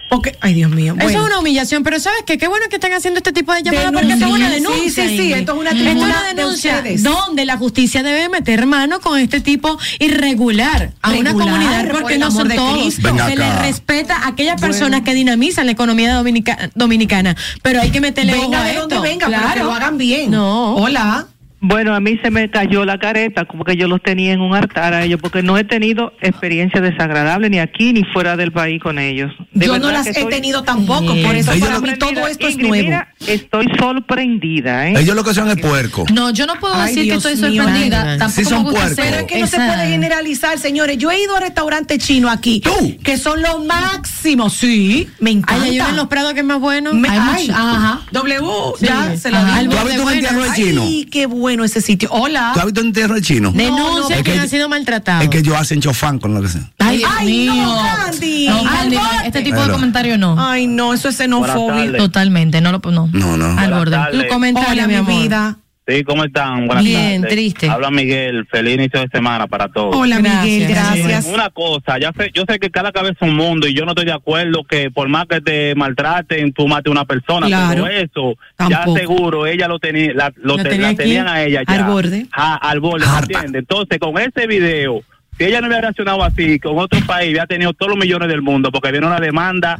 Porque, 0.08 0.36
ay, 0.40 0.54
Dios 0.54 0.70
mío. 0.72 0.94
Eso 0.98 1.04
bueno. 1.04 1.20
es 1.20 1.26
una 1.26 1.38
humillación, 1.38 1.84
pero 1.84 2.00
¿sabes 2.00 2.24
qué? 2.26 2.36
Qué 2.36 2.48
bueno 2.48 2.66
que 2.68 2.74
están 2.76 2.92
haciendo 2.92 3.18
este 3.18 3.32
tipo 3.32 3.52
de 3.54 3.62
llamadas 3.62 3.92
porque 3.92 4.08
Denuncia. 4.08 4.26
esto 4.26 4.36
es 4.36 4.40
una 4.42 4.48
Sí, 4.48 4.54
denuncia. 4.56 5.02
sí, 5.04 5.08
sí, 5.08 5.14
Ingrid. 5.22 5.36
esto 5.36 5.52
es 5.52 5.58
una 5.60 5.70
Esto 5.70 5.84
de 5.84 6.34
denuncia 6.34 6.76
ustedes. 6.78 7.02
donde 7.04 7.44
la 7.44 7.56
justicia 7.58 8.02
debe 8.02 8.28
meter 8.28 8.66
mano 8.66 8.98
con 9.00 9.20
este 9.20 9.40
tipo 9.40 9.78
irregular 10.00 10.90
a 11.00 11.10
una 11.12 11.30
Regular, 11.30 11.48
comunidad 11.48 11.88
por 11.90 12.00
porque 12.00 12.18
no 12.18 12.30
son 12.32 12.48
de 12.48 12.56
todos. 12.56 12.92
Se 12.94 13.02
le 13.36 13.44
acá. 13.44 13.62
respeta 13.62 14.16
a 14.16 14.28
aquellas 14.28 14.60
personas 14.60 15.02
que 15.02 15.14
dinamizan 15.14 15.66
la 15.66 15.72
economía 15.72 16.12
dominica- 16.14 16.70
dominicana, 16.74 17.36
pero 17.62 17.80
hay 17.80 17.90
que 17.90 18.00
meterle 18.00 18.34
ojo 18.34 18.42
Venga 18.50 18.60
a 18.60 18.64
de 18.64 18.70
esto. 18.72 18.88
donde 18.88 19.08
venga, 19.08 19.26
pero 19.28 19.52
que 19.54 19.58
lo 19.60 19.72
hagan 19.72 19.96
bien. 19.96 20.30
No. 20.32 20.74
Hola. 20.74 21.28
Bueno, 21.62 21.94
a 21.94 22.00
mí 22.00 22.18
se 22.22 22.30
me 22.30 22.50
cayó 22.50 22.84
la 22.86 22.98
careta, 22.98 23.44
como 23.44 23.64
que 23.64 23.76
yo 23.76 23.86
los 23.86 24.02
tenía 24.02 24.32
en 24.32 24.40
un 24.40 24.54
altar 24.54 24.94
a 24.94 25.04
ellos, 25.04 25.20
porque 25.20 25.42
no 25.42 25.58
he 25.58 25.64
tenido 25.64 26.12
experiencia 26.22 26.80
desagradable 26.80 27.50
ni 27.50 27.58
aquí 27.58 27.92
ni 27.92 28.02
fuera 28.04 28.36
del 28.36 28.50
país 28.50 28.80
con 28.82 28.98
ellos. 28.98 29.30
De 29.52 29.66
Yo 29.66 29.78
no 29.78 29.90
las 29.90 30.08
que 30.08 30.20
he 30.22 30.24
tenido 30.26 30.62
tampoco, 30.62 31.14
por 31.22 31.34
eso 31.36 31.52
Ellos 31.52 31.68
para 31.68 31.80
lo- 31.80 31.86
mí 31.86 31.98
todo 31.98 32.26
esto 32.28 32.48
es 32.48 32.56
nuevo. 32.56 32.74
mira, 32.84 33.14
estoy 33.26 33.66
sorprendida, 33.78 34.88
¿eh? 34.88 34.94
Ellos 35.00 35.14
lo 35.14 35.22
que 35.22 35.34
son 35.34 35.50
es 35.50 35.56
puerco. 35.60 36.06
No, 36.12 36.30
yo 36.30 36.46
no 36.46 36.54
puedo 36.58 36.74
Ay, 36.74 36.88
decir 36.94 37.04
Dios 37.04 37.22
que 37.22 37.32
estoy 37.32 37.50
mío, 37.50 37.62
sorprendida. 37.62 38.16
Tampoco 38.16 38.30
Sí 38.30 38.44
son 38.44 38.58
me 38.62 38.70
gusta 38.70 38.80
puercos. 38.86 39.04
Pero 39.04 39.16
es 39.18 39.24
que 39.24 39.38
no 39.40 39.46
se 39.46 39.56
puede 39.56 39.88
generalizar, 39.88 40.58
señores. 40.58 40.96
Yo 40.96 41.10
he 41.10 41.20
ido 41.22 41.36
a 41.36 41.40
restaurantes 41.40 41.98
chinos 41.98 42.32
aquí, 42.32 42.60
Tú. 42.60 42.96
que 43.04 43.18
son 43.18 43.42
lo 43.42 43.58
máximo. 43.64 44.48
Sí, 44.48 45.08
me 45.18 45.30
encanta. 45.32 45.62
Ay, 45.64 45.70
hay 45.72 45.80
uno 45.80 45.88
en 45.90 45.96
los 45.96 46.06
Prados 46.06 46.32
que 46.32 46.40
es 46.40 46.46
más 46.46 46.58
bueno. 46.60 46.94
Me- 46.94 47.08
Hay 47.10 47.18
ay, 47.20 47.46
mucho- 47.48 47.58
ajá. 47.58 48.00
W, 48.12 48.40
ya 48.80 49.14
se 49.18 49.30
lo 49.30 49.38
digo. 49.44 49.72
¿Tú 49.72 49.76
has 49.78 49.84
visto 49.84 50.02
un 50.02 50.54
chino? 50.54 50.82
Ay, 50.82 51.04
qué 51.10 51.26
bueno 51.26 51.49
ese 51.64 51.80
sitio. 51.80 52.08
Hola. 52.12 52.50
¿Tú 52.54 52.60
has 52.60 52.66
visto 52.66 52.80
un 52.80 52.88
entierro 52.88 53.14
de 53.14 53.22
chino? 53.22 53.52
Denuncia 53.52 54.16
que, 54.16 54.22
que- 54.32 54.38
han 54.38 54.48
sido 54.48 54.68
maltratados. 54.68 55.24
Es 55.24 55.30
que 55.30 55.38
ellos 55.38 55.56
hacen 55.56 55.80
chofán 55.80 56.18
con 56.18 56.34
lo 56.34 56.42
que 56.42 56.48
sea. 56.48 56.70
Ay, 56.78 56.98
Dios 56.98 57.10
Ay, 57.16 57.26
mío. 57.26 57.54
no, 57.54 57.82
Candy. 58.06 58.48
No, 58.48 58.62
Candy, 58.64 58.96
este 59.26 59.42
tipo 59.42 59.60
de 59.60 59.70
comentario 59.72 60.18
no. 60.18 60.36
Ay, 60.38 60.66
no, 60.66 60.94
eso 60.94 61.08
es 61.08 61.16
xenofobia. 61.16 61.96
Totalmente, 61.96 62.60
no 62.60 62.72
lo 62.72 62.80
no. 62.90 63.08
No, 63.12 63.36
no. 63.36 63.58
Al 63.58 63.72
borde. 63.72 63.96
comentario, 64.28 64.70
Hola, 64.72 64.86
mi 64.86 64.92
mi 64.94 64.98
amor. 64.98 65.22
vida. 65.22 65.56
Sí, 65.86 66.04
¿cómo 66.04 66.22
están? 66.24 66.66
Buenas 66.66 66.84
Bien, 66.84 67.22
tardes. 67.22 67.34
triste. 67.36 67.68
Habla 67.68 67.90
Miguel. 67.90 68.46
Feliz 68.46 68.74
inicio 68.74 69.00
de 69.00 69.08
semana 69.08 69.48
para 69.48 69.66
todos. 69.68 69.96
Hola, 69.96 70.20
Miguel, 70.20 70.68
gracias. 70.68 71.26
Una 71.26 71.50
cosa, 71.50 71.98
ya 71.98 72.12
sé, 72.16 72.30
yo 72.32 72.44
sé 72.48 72.60
que 72.60 72.70
cada 72.70 72.92
cabeza 72.92 73.14
es 73.20 73.22
un 73.28 73.34
mundo 73.34 73.66
y 73.66 73.74
yo 73.74 73.84
no 73.84 73.92
estoy 73.92 74.04
de 74.04 74.12
acuerdo 74.12 74.62
que 74.62 74.90
por 74.92 75.08
más 75.08 75.26
que 75.26 75.40
te 75.40 75.74
maltraten, 75.74 76.52
tú 76.52 76.68
mates 76.68 76.90
a 76.90 76.92
una 76.92 77.04
persona. 77.06 77.46
Claro. 77.48 77.84
Pero 77.84 77.86
eso, 77.88 78.38
Tampoco. 78.56 78.94
ya 78.94 79.00
seguro, 79.00 79.46
ella 79.46 79.66
lo 79.66 79.78
tenía, 79.80 80.12
la, 80.14 80.32
lo 80.36 80.56
Lo 80.58 80.62
te- 80.62 80.68
tenía 80.68 80.90
la 80.90 80.94
tenían 80.96 81.26
a 81.28 81.42
ella 81.42 81.62
ya. 81.66 81.74
al 81.74 81.84
borde. 81.84 82.26
Ja, 82.30 82.54
al 82.54 82.78
borde, 82.78 83.06
¿me 83.06 83.18
entiendes? 83.18 83.58
Entonces, 83.60 83.98
con 83.98 84.16
ese 84.18 84.46
video, 84.46 85.00
si 85.38 85.44
ella 85.44 85.60
no 85.60 85.66
hubiera 85.66 85.80
reaccionado 85.82 86.22
así, 86.22 86.60
con 86.60 86.78
otro 86.78 87.00
país, 87.04 87.30
hubiera 87.30 87.46
tenido 87.46 87.72
todos 87.72 87.90
los 87.90 87.98
millones 87.98 88.28
del 88.28 88.42
mundo, 88.42 88.70
porque 88.70 88.92
viene 88.92 89.08
una 89.08 89.18
demanda, 89.18 89.76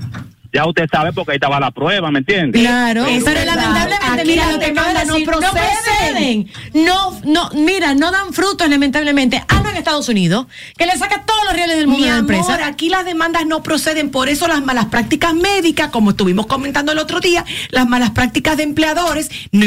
ya 0.53 0.67
usted 0.67 0.87
sabe, 0.91 1.13
porque 1.13 1.33
ahí 1.33 1.37
estaba 1.37 1.61
la 1.61 1.71
prueba, 1.71 2.11
¿me 2.11 2.19
entiendes? 2.21 2.61
Claro, 2.61 3.05
pero 3.25 3.45
lamentablemente, 3.45 4.07
Aquí 4.11 4.29
mira 4.29 4.47
las 4.93 5.07
lo 5.07 5.15
que 5.15 5.25
no 5.27 5.33
proceden. 5.33 6.51
No, 6.75 7.21
no, 7.25 7.51
mira, 7.55 7.95
no 7.95 8.11
dan 8.11 8.33
frutos, 8.33 8.69
lamentablemente. 8.69 9.43
Hablo 9.49 9.71
en 9.71 9.77
Estados 9.77 10.09
Unidos, 10.09 10.47
que 10.77 10.87
le 10.87 10.97
saca 10.97 11.25
todos 11.25 11.41
los 11.45 11.55
reales 11.55 11.77
del 11.77 11.87
mundo 11.87 12.03
Mi 12.03 12.09
a 12.09 12.15
la 12.15 12.19
amor, 12.19 12.35
empresa. 12.35 12.67
aquí 12.67 12.89
las 12.89 13.05
demandas 13.05 13.47
no 13.47 13.63
proceden, 13.63 14.11
por 14.11 14.29
eso 14.29 14.49
las 14.49 14.65
malas 14.65 14.87
prácticas 14.87 15.35
médicas, 15.35 15.91
como 15.91 16.11
estuvimos 16.11 16.47
comentando 16.47 16.93
el 16.93 16.99
otro 16.99 17.21
día, 17.21 17.45
las 17.71 17.89
malas 17.89 18.11
prácticas 18.11 18.57
de 18.57 18.65
empleadores, 18.65 19.31
no, 19.53 19.67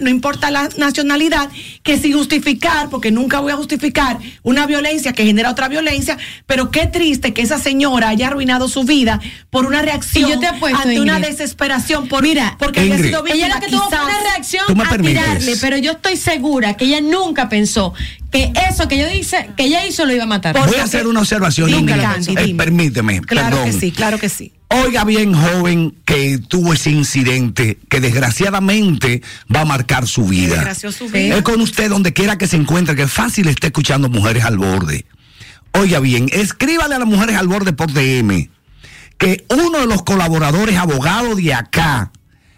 no 0.00 0.10
importa 0.10 0.50
la 0.50 0.68
nacionalidad, 0.78 1.50
que 1.82 1.98
sin 1.98 2.14
justificar, 2.14 2.88
porque 2.88 3.10
nunca 3.10 3.40
voy 3.40 3.52
a 3.52 3.56
justificar 3.56 4.18
una 4.42 4.66
violencia 4.66 5.12
que 5.12 5.24
genera 5.24 5.50
otra 5.50 5.68
violencia, 5.68 6.16
pero 6.46 6.70
qué 6.70 6.86
triste 6.86 7.34
que 7.34 7.42
esa 7.42 7.58
señora 7.58 8.08
haya 8.08 8.28
arruinado 8.28 8.68
su 8.68 8.84
vida 8.84 9.20
por 9.50 9.66
una 9.66 9.82
reacción 9.82 10.05
Y 10.14 10.20
yo 10.20 10.38
te 10.38 10.46
apuesto, 10.46 10.78
ante 10.78 11.00
una 11.00 11.16
Ingrid. 11.18 11.30
desesperación 11.30 12.08
por, 12.08 12.22
Mira, 12.22 12.56
porque 12.58 12.80
había 12.80 12.94
Ingrid. 12.94 13.08
sido 13.10 13.22
víctima 13.22 13.46
Ella 13.46 13.54
lo 13.54 13.60
que 13.60 13.68
tuvo 13.70 13.88
fue 13.88 13.98
una 14.04 14.20
reacción 14.20 14.80
a 14.80 14.96
tirarle, 14.98 15.56
pero 15.60 15.76
yo 15.78 15.92
estoy 15.92 16.16
segura 16.16 16.74
que 16.74 16.84
ella 16.86 17.00
nunca 17.00 17.48
pensó 17.48 17.92
que 18.30 18.52
eso 18.68 18.88
que 18.88 18.98
yo 18.98 19.08
dice, 19.08 19.50
que 19.56 19.64
ella 19.64 19.86
hizo 19.86 20.04
lo 20.04 20.12
iba 20.12 20.24
a 20.24 20.26
matar. 20.26 20.54
Voy 20.66 20.76
a 20.76 20.84
hacer 20.84 21.06
una 21.06 21.20
observación, 21.20 21.68
Dime, 21.68 21.80
Ingrid. 21.80 22.00
Candy, 22.02 22.32
Eh, 22.36 22.44
dime. 22.46 22.58
permíteme, 22.64 23.20
Claro 23.22 23.56
perdón. 23.56 23.64
que 23.72 23.78
sí, 23.80 23.92
claro 23.92 24.18
que 24.18 24.28
sí. 24.28 24.52
Oiga 24.68 25.04
bien, 25.04 25.32
joven, 25.32 25.94
que 26.04 26.38
tuvo 26.38 26.72
ese 26.72 26.90
incidente 26.90 27.78
que 27.88 28.00
desgraciadamente 28.00 29.22
va 29.54 29.60
a 29.60 29.64
marcar 29.64 30.06
su 30.08 30.24
vida. 30.26 30.56
desgració 30.56 30.90
su 30.92 31.08
vida. 31.08 31.36
Es 31.36 31.42
con 31.42 31.60
usted 31.60 31.88
donde 31.88 32.12
quiera 32.12 32.36
que 32.36 32.46
se 32.46 32.56
encuentre, 32.56 32.96
que 32.96 33.06
fácil 33.06 33.48
esté 33.48 33.68
escuchando 33.68 34.08
Mujeres 34.08 34.44
al 34.44 34.58
Borde. 34.58 35.06
Oiga 35.72 36.00
bien, 36.00 36.28
escríbale 36.32 36.94
a 36.94 36.98
las 36.98 37.06
Mujeres 37.08 37.36
al 37.36 37.48
Borde 37.48 37.72
por 37.74 37.92
DM 37.92 38.50
que 39.18 39.46
uno 39.50 39.78
de 39.78 39.86
los 39.86 40.02
colaboradores 40.02 40.76
abogados 40.76 41.36
de 41.36 41.54
acá 41.54 42.10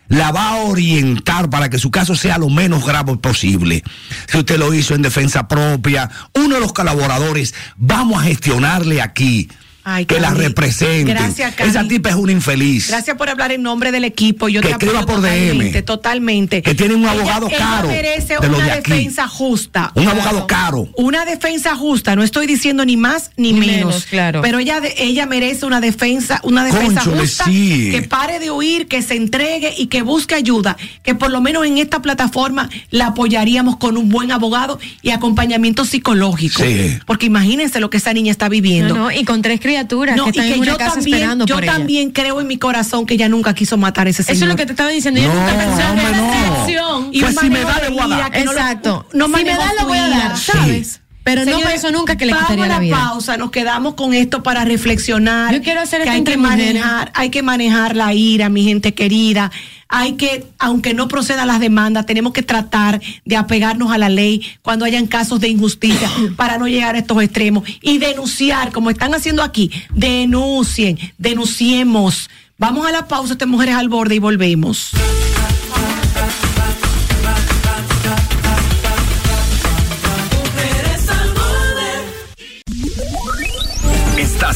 la 0.09 0.33
va 0.33 0.51
a 0.51 0.57
orientar 0.65 1.51
para 1.51 1.69
que 1.69 1.79
su 1.79 1.91
caso 1.91 2.15
sea 2.15 2.39
lo 2.39 2.49
menos 2.49 2.85
grave 2.85 3.17
posible. 3.19 3.85
Si 4.27 4.39
usted 4.39 4.59
lo 4.59 4.73
hizo 4.73 4.95
en 4.95 5.03
defensa 5.03 5.49
propia, 5.49 6.11
uno 6.35 6.55
de 6.57 6.61
los 6.61 6.73
colaboradores, 6.73 7.55
vamos 7.77 8.21
a 8.21 8.25
gestionarle 8.25 9.03
aquí. 9.03 9.49
Ay, 9.91 10.05
que 10.05 10.21
la 10.21 10.29
Candy. 10.29 10.43
representen. 10.45 11.07
Gracias, 11.17 11.55
Candy. 11.55 11.71
Esa 11.71 11.89
tipa 11.89 12.11
es 12.11 12.15
una 12.17 12.33
infeliz. 12.33 12.89
Gracias 12.89 13.17
por 13.17 13.31
hablar 13.31 13.53
en 13.53 13.63
nombre 13.63 13.91
del 13.91 14.05
equipo. 14.05 14.49
Yo 14.51 14.61
Que 14.61 14.69
te 14.69 14.73
escriba 14.73 15.07
por 15.07 15.23
DM. 15.23 15.31
totalmente, 15.49 15.83
totalmente. 15.83 16.63
Que 16.63 16.75
tiene 16.75 16.95
un 16.95 17.03
Ella- 17.05 17.13
abogado 17.13 17.49
ella 17.49 17.57
caro 17.59 17.89
merece 17.89 18.35
de 18.39 18.49
los 18.49 18.57
una 18.59 18.67
de 18.67 18.73
aquí. 18.73 18.91
defensa 18.93 19.27
justa. 19.29 19.91
Un 19.95 20.07
abogado 20.07 20.47
caro. 20.47 20.89
Una 20.97 21.25
defensa 21.25 21.75
justa. 21.75 22.15
No 22.17 22.23
estoy 22.23 22.47
diciendo 22.47 22.85
ni 22.85 22.99
más 22.99 23.31
ni, 23.39 23.53
Ni 23.55 23.61
menos. 23.61 23.77
menos, 23.87 24.07
claro. 24.07 24.43
Pero 24.43 24.59
ella, 24.59 24.83
ella 24.99 25.25
merece 25.25 25.65
una 25.65 25.81
defensa, 25.81 26.41
una 26.43 26.65
defensa 26.65 27.01
justa. 27.01 27.45
sí. 27.47 27.89
Que 27.91 28.03
pare 28.03 28.41
de 28.41 28.51
huir, 28.51 28.89
que 28.89 29.01
se 29.01 29.15
entregue 29.15 29.73
y 29.79 29.87
que 29.87 30.03
busque 30.03 30.35
ayuda. 30.35 30.77
Que 31.03 31.15
por 31.15 31.31
lo 31.31 31.41
menos 31.41 31.65
en 31.65 31.79
esta 31.79 32.03
plataforma 32.03 32.69
la 32.91 33.07
apoyaríamos 33.07 33.79
con 33.79 33.97
un 33.97 34.11
buen 34.11 34.33
abogado 34.33 34.79
y 35.01 35.11
acompañamiento 35.11 35.87
psicológico. 35.87 36.63
Sí. 36.63 36.99
Porque 37.07 37.25
imagínense 37.25 37.81
lo 37.81 37.89
que 37.89 37.97
esa 37.97 38.13
niña 38.13 38.31
está 38.33 38.51
viviendo. 38.51 38.95
No, 38.95 39.05
no, 39.05 39.11
y 39.11 39.25
con 39.25 39.41
tres 39.41 39.61
criaturas 39.61 39.78
No, 40.17 40.25
que 40.25 40.31
y 40.31 40.31
están 40.31 40.47
que 40.49 40.55
en 40.55 40.61
una 40.61 40.73
yo 40.73 40.79
casa 40.79 40.95
también, 40.95 41.15
esperando 41.17 41.47
yo 41.47 41.55
por 41.55 41.65
ella. 41.65 41.73
también 41.73 42.11
creo 42.11 42.41
en 42.41 42.47
mi 42.47 42.59
corazón 42.59 43.07
que 43.07 43.15
ella 43.15 43.29
nunca 43.29 43.55
quiso 43.55 43.77
matar 43.77 44.07
a 44.07 44.11
ese 44.11 44.23
Eso 44.23 44.33
señor. 44.33 44.43
es 44.45 44.49
lo 44.49 44.57
que 44.57 44.67
te 44.67 44.73
estaba 44.73 44.89
diciendo. 44.91 45.21
Ella 45.21 45.29
No, 45.33 45.41
nunca 45.41 45.53
pensó 45.59 45.81
en 45.81 45.97
la 45.97 46.11
no. 46.13 46.31
reacción. 46.31 47.09
Y 47.13 47.21
Pues 47.23 47.37
si 47.39 47.51
me 47.51 47.61
da, 47.61 47.81
le 47.81 47.89
voy 47.91 48.01
a 48.13 48.17
dar. 48.17 48.37
Exacto. 48.37 49.07
no 49.13 49.27
si 49.27 49.33
me 49.33 49.45
da, 49.45 49.73
lo 49.81 49.87
voy 49.87 49.99
a 49.99 50.09
dar. 50.09 50.37
¿sabes? 50.39 51.01
Pero 51.29 51.45
no 51.45 51.61
pensó 51.61 51.91
nunca 51.91 52.17
que 52.17 52.25
le 52.25 52.33
vamos 52.33 52.47
quitaría 52.49 52.65
a 52.65 52.69
la 52.69 52.79
vida. 52.79 52.97
pausa, 52.97 53.37
nos 53.37 53.51
quedamos 53.51 53.95
con 53.95 54.15
esto 54.15 54.43
para 54.43 54.65
reflexionar. 54.65 55.53
Yo 55.53 55.61
quiero 55.61 55.83
hacer 55.83 56.03
que 56.03 56.09
hay 56.09 56.25
que 56.25 56.39
manejar, 56.39 57.13
hay 57.15 57.29
que 57.29 57.43
manejar 57.43 57.97
la 57.97 58.15
ira, 58.15 58.49
mi 58.49 58.65
gente 58.65 58.95
querida. 58.95 59.51
Hay 59.91 60.15
que, 60.15 60.47
aunque 60.59 60.95
no 60.95 61.07
procedan 61.07 61.47
las 61.47 61.61
demandas, 61.61 62.07
tenemos 62.07 62.33
que 62.33 62.43
tratar 62.43 63.03
de 63.27 63.37
apegarnos 63.37 63.93
a 63.93 63.99
la 63.99 64.09
ley 64.09 64.43
cuando 64.63 64.87
hayan 64.87 65.07
casos 65.07 65.39
de 65.41 65.49
injusticia 65.49 66.11
para 66.37 66.57
no 66.57 66.67
llegar 66.67 66.95
a 66.95 66.99
estos 66.99 67.23
extremos 67.23 67.69
y 67.83 67.99
denunciar, 67.99 68.73
como 68.73 68.89
están 68.89 69.15
haciendo 69.15 69.43
aquí, 69.43 69.71
denuncien, 69.91 70.99
denunciemos. 71.19 72.31
Vamos 72.57 72.87
a 72.87 72.91
la 72.91 73.07
pausa, 73.07 73.35
estas 73.35 73.49
mujeres 73.49 73.75
al 73.75 73.91
borde 73.91 74.15
y 74.15 74.19
volvemos. 74.19 74.93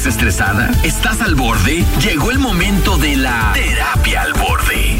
¿Estás 0.02 0.16
estresada? 0.16 0.70
¿Estás 0.82 1.20
al 1.20 1.36
borde? 1.36 1.84
Llegó 2.04 2.32
el 2.32 2.40
momento 2.40 2.98
de 2.98 3.14
la 3.14 3.52
terapia 3.54 4.22
al 4.22 4.32
borde. 4.32 4.96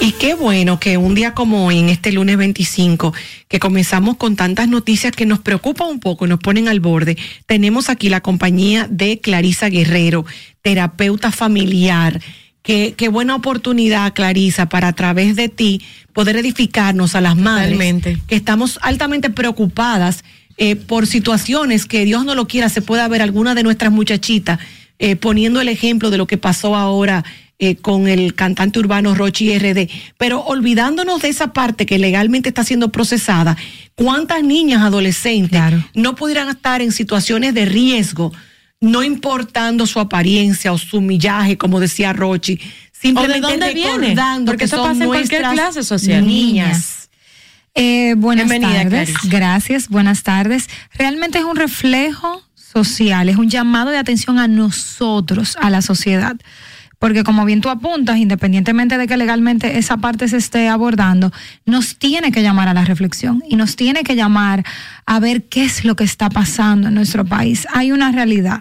Y 0.00 0.12
qué 0.12 0.34
bueno 0.34 0.78
que 0.78 0.96
un 0.96 1.16
día 1.16 1.34
como 1.34 1.66
hoy, 1.66 1.80
en 1.80 1.88
este 1.88 2.12
lunes 2.12 2.36
25, 2.36 3.12
que 3.48 3.58
comenzamos 3.58 4.16
con 4.16 4.36
tantas 4.36 4.68
noticias 4.68 5.10
que 5.10 5.26
nos 5.26 5.40
preocupan 5.40 5.88
un 5.88 5.98
poco 5.98 6.24
y 6.24 6.28
nos 6.28 6.38
ponen 6.38 6.68
al 6.68 6.78
borde, 6.78 7.16
tenemos 7.46 7.90
aquí 7.90 8.10
la 8.10 8.20
compañía 8.20 8.86
de 8.88 9.18
Clarisa 9.18 9.68
Guerrero, 9.70 10.24
terapeuta 10.62 11.32
familiar. 11.32 12.20
Qué, 12.62 12.94
qué 12.96 13.08
buena 13.08 13.34
oportunidad, 13.34 14.14
Clarisa, 14.14 14.68
para 14.68 14.86
a 14.86 14.92
través 14.92 15.34
de 15.34 15.48
ti 15.48 15.82
poder 16.12 16.36
edificarnos 16.36 17.16
a 17.16 17.20
las 17.20 17.34
madres 17.34 17.72
Totalmente. 17.72 18.18
que 18.28 18.36
estamos 18.36 18.78
altamente 18.82 19.30
preocupadas 19.30 20.22
eh, 20.62 20.76
por 20.76 21.06
situaciones 21.06 21.86
que 21.86 22.04
Dios 22.04 22.26
no 22.26 22.34
lo 22.34 22.46
quiera, 22.46 22.68
se 22.68 22.82
pueda 22.82 23.08
ver 23.08 23.22
alguna 23.22 23.54
de 23.54 23.62
nuestras 23.62 23.90
muchachitas 23.90 24.58
eh, 24.98 25.16
poniendo 25.16 25.62
el 25.62 25.70
ejemplo 25.70 26.10
de 26.10 26.18
lo 26.18 26.26
que 26.26 26.36
pasó 26.36 26.76
ahora 26.76 27.24
eh, 27.58 27.76
con 27.76 28.08
el 28.08 28.34
cantante 28.34 28.78
urbano 28.78 29.14
Rochi 29.14 29.58
RD, 29.58 29.88
pero 30.18 30.40
olvidándonos 30.40 31.22
de 31.22 31.30
esa 31.30 31.54
parte 31.54 31.86
que 31.86 31.98
legalmente 31.98 32.50
está 32.50 32.62
siendo 32.62 32.92
procesada, 32.92 33.56
¿cuántas 33.94 34.42
niñas 34.42 34.82
adolescentes 34.82 35.62
no 35.94 36.14
pudieran 36.14 36.50
estar 36.50 36.82
en 36.82 36.92
situaciones 36.92 37.54
de 37.54 37.64
riesgo, 37.64 38.30
no 38.80 39.02
importando 39.02 39.86
su 39.86 39.98
apariencia 39.98 40.74
o 40.74 40.76
su 40.76 41.00
millaje, 41.00 41.56
como 41.56 41.80
decía 41.80 42.12
Rochi, 42.12 42.60
simplemente 42.92 43.40
dónde 43.40 43.72
viene? 43.72 43.92
recordando 44.08 44.52
Porque 44.52 44.58
que 44.58 44.64
eso 44.66 44.76
son 44.76 44.88
pasa 44.88 45.04
en 45.04 45.08
cualquier 45.08 45.42
clase 45.42 45.82
social. 45.82 46.26
niñas. 46.26 46.99
Eh, 47.74 48.14
buenas 48.16 48.48
Bienvenida, 48.48 48.82
tardes. 48.82 49.14
Gracias, 49.24 49.88
buenas 49.88 50.22
tardes. 50.22 50.68
Realmente 50.94 51.38
es 51.38 51.44
un 51.44 51.56
reflejo 51.56 52.42
social, 52.54 53.28
es 53.28 53.36
un 53.36 53.48
llamado 53.48 53.90
de 53.90 53.98
atención 53.98 54.38
a 54.38 54.48
nosotros, 54.48 55.56
a 55.60 55.70
la 55.70 55.82
sociedad. 55.82 56.36
Porque 56.98 57.24
como 57.24 57.46
bien 57.46 57.62
tú 57.62 57.70
apuntas, 57.70 58.18
independientemente 58.18 58.98
de 58.98 59.06
que 59.06 59.16
legalmente 59.16 59.78
esa 59.78 59.96
parte 59.96 60.28
se 60.28 60.36
esté 60.36 60.68
abordando, 60.68 61.32
nos 61.64 61.96
tiene 61.96 62.30
que 62.30 62.42
llamar 62.42 62.68
a 62.68 62.74
la 62.74 62.84
reflexión 62.84 63.42
y 63.48 63.56
nos 63.56 63.74
tiene 63.74 64.02
que 64.02 64.16
llamar 64.16 64.64
a 65.06 65.18
ver 65.18 65.44
qué 65.44 65.64
es 65.64 65.84
lo 65.86 65.96
que 65.96 66.04
está 66.04 66.28
pasando 66.28 66.88
en 66.88 66.94
nuestro 66.94 67.24
país. 67.24 67.66
Hay 67.72 67.90
una 67.90 68.12
realidad. 68.12 68.60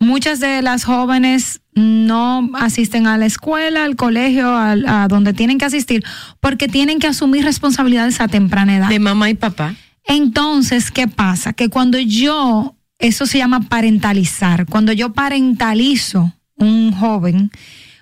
Muchas 0.00 0.40
de 0.40 0.62
las 0.62 0.84
jóvenes 0.84 1.60
no 1.74 2.48
asisten 2.54 3.06
a 3.06 3.18
la 3.18 3.26
escuela, 3.26 3.84
al 3.84 3.96
colegio, 3.96 4.56
al- 4.56 4.86
a, 4.88 5.06
donde 5.08 5.32
tienen 5.34 5.58
que 5.58 5.66
asistir, 5.66 6.02
porque 6.40 6.68
tienen 6.68 6.98
que 6.98 7.06
asumir 7.06 7.44
responsabilidades 7.44 8.20
a 8.20 8.26
temprana 8.26 8.76
edad. 8.76 8.88
De 8.88 8.98
mamá 8.98 9.28
y 9.30 9.34
papá. 9.34 9.74
Entonces, 10.04 10.90
¿qué 10.90 11.06
pasa? 11.06 11.52
Que 11.52 11.68
cuando 11.68 11.98
yo, 11.98 12.74
eso 12.98 13.26
se 13.26 13.38
llama 13.38 13.60
parentalizar, 13.68 14.66
cuando 14.66 14.92
yo 14.92 15.12
parentalizo 15.12 16.32
un 16.56 16.92
joven, 16.92 17.50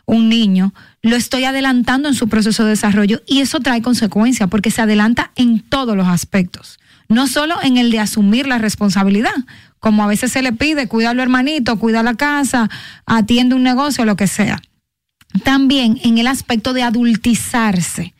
un 0.06 0.28
niño, 0.28 0.72
lo 1.02 1.16
estoy 1.16 1.44
adelantando 1.44 2.08
en 2.08 2.14
su 2.14 2.28
proceso 2.28 2.64
de 2.64 2.70
desarrollo 2.70 3.20
y 3.26 3.40
eso 3.40 3.60
trae 3.60 3.82
consecuencias 3.82 4.48
porque 4.48 4.70
se 4.70 4.80
adelanta 4.82 5.32
en 5.36 5.60
todos 5.60 5.96
los 5.96 6.06
aspectos, 6.08 6.78
no 7.08 7.26
solo 7.26 7.56
en 7.62 7.78
el 7.78 7.90
de 7.90 8.00
asumir 8.00 8.46
la 8.46 8.58
responsabilidad, 8.58 9.34
como 9.80 10.02
a 10.02 10.06
veces 10.06 10.32
se 10.32 10.42
le 10.42 10.52
pide, 10.52 10.88
cuida 10.88 11.10
a 11.10 11.14
los 11.14 11.22
hermanitos, 11.22 11.78
cuida 11.78 12.02
la 12.02 12.14
casa, 12.14 12.68
atiende 13.06 13.54
un 13.54 13.62
negocio, 13.62 14.04
lo 14.04 14.16
que 14.16 14.26
sea. 14.26 14.60
También 15.44 15.98
en 16.02 16.18
el 16.18 16.26
aspecto 16.26 16.72
de 16.72 16.82
adultizarse 16.82 18.14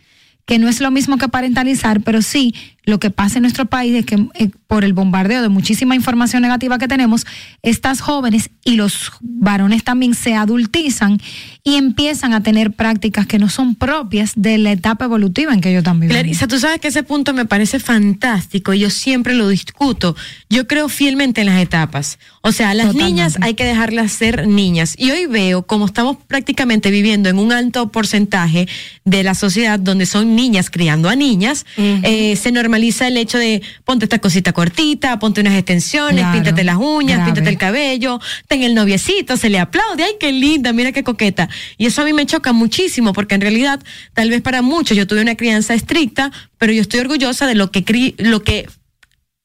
que 0.48 0.58
no 0.58 0.66
es 0.66 0.80
lo 0.80 0.90
mismo 0.90 1.18
que 1.18 1.28
parentalizar, 1.28 2.00
pero 2.00 2.22
sí 2.22 2.54
lo 2.84 2.98
que 2.98 3.10
pasa 3.10 3.36
en 3.36 3.42
nuestro 3.42 3.66
país 3.66 3.94
es 3.94 4.06
que 4.06 4.28
eh, 4.32 4.48
por 4.66 4.82
el 4.82 4.94
bombardeo 4.94 5.42
de 5.42 5.50
muchísima 5.50 5.94
información 5.94 6.40
negativa 6.40 6.78
que 6.78 6.88
tenemos, 6.88 7.26
estas 7.60 8.00
jóvenes 8.00 8.48
y 8.68 8.74
los 8.76 9.12
varones 9.20 9.82
también 9.82 10.14
se 10.14 10.34
adultizan 10.34 11.18
y 11.64 11.76
empiezan 11.76 12.34
a 12.34 12.42
tener 12.42 12.72
prácticas 12.72 13.26
que 13.26 13.38
no 13.38 13.48
son 13.48 13.74
propias 13.74 14.32
de 14.36 14.58
la 14.58 14.72
etapa 14.72 15.06
evolutiva 15.06 15.54
en 15.54 15.62
que 15.62 15.74
están 15.74 16.00
viviendo. 16.00 16.14
Clarisa, 16.20 16.46
tú 16.48 16.58
sabes 16.58 16.78
que 16.78 16.88
ese 16.88 17.02
punto 17.02 17.32
me 17.32 17.46
parece 17.46 17.78
fantástico 17.80 18.74
y 18.74 18.80
yo 18.80 18.90
siempre 18.90 19.32
lo 19.34 19.48
discuto. 19.48 20.14
Yo 20.50 20.66
creo 20.66 20.88
fielmente 20.90 21.40
en 21.40 21.46
las 21.46 21.60
etapas. 21.60 22.18
O 22.42 22.52
sea, 22.52 22.74
las 22.74 22.88
Totalmente. 22.88 23.10
niñas 23.12 23.38
hay 23.40 23.54
que 23.54 23.64
dejarlas 23.64 24.12
ser 24.12 24.46
niñas. 24.46 24.94
Y 24.98 25.10
hoy 25.12 25.24
veo 25.26 25.62
como 25.62 25.86
estamos 25.86 26.18
prácticamente 26.26 26.90
viviendo 26.90 27.28
en 27.30 27.38
un 27.38 27.52
alto 27.52 27.88
porcentaje 27.90 28.68
de 29.04 29.22
la 29.22 29.34
sociedad 29.34 29.78
donde 29.78 30.04
son 30.04 30.36
niñas 30.36 30.68
criando 30.70 31.08
a 31.08 31.16
niñas, 31.16 31.64
eh, 31.78 32.36
se 32.36 32.52
normaliza 32.52 33.08
el 33.08 33.16
hecho 33.16 33.38
de 33.38 33.62
ponte 33.84 34.04
esta 34.04 34.18
cosita 34.18 34.52
cortita, 34.52 35.18
ponte 35.18 35.40
unas 35.40 35.54
extensiones, 35.54 36.20
Claro, 36.20 36.32
píntate 36.32 36.64
las 36.64 36.76
uñas, 36.76 37.18
grave. 37.18 37.32
píntate 37.32 37.50
el 37.50 37.58
cabello, 37.58 38.20
ten 38.58 38.64
el 38.64 38.74
noviecito, 38.74 39.36
se 39.36 39.50
le 39.50 39.58
aplaude, 39.58 40.02
ay, 40.02 40.12
qué 40.18 40.32
linda, 40.32 40.72
mira 40.72 40.92
qué 40.92 41.04
coqueta. 41.04 41.48
Y 41.76 41.86
eso 41.86 42.02
a 42.02 42.04
mí 42.04 42.12
me 42.12 42.26
choca 42.26 42.52
muchísimo 42.52 43.12
porque 43.12 43.34
en 43.34 43.40
realidad, 43.40 43.80
tal 44.14 44.30
vez 44.30 44.42
para 44.42 44.62
muchos, 44.62 44.96
yo 44.96 45.06
tuve 45.06 45.22
una 45.22 45.36
crianza 45.36 45.74
estricta, 45.74 46.32
pero 46.58 46.72
yo 46.72 46.82
estoy 46.82 47.00
orgullosa 47.00 47.46
de 47.46 47.54
lo 47.54 47.70
que 47.70 48.14
lo 48.18 48.42
que 48.42 48.68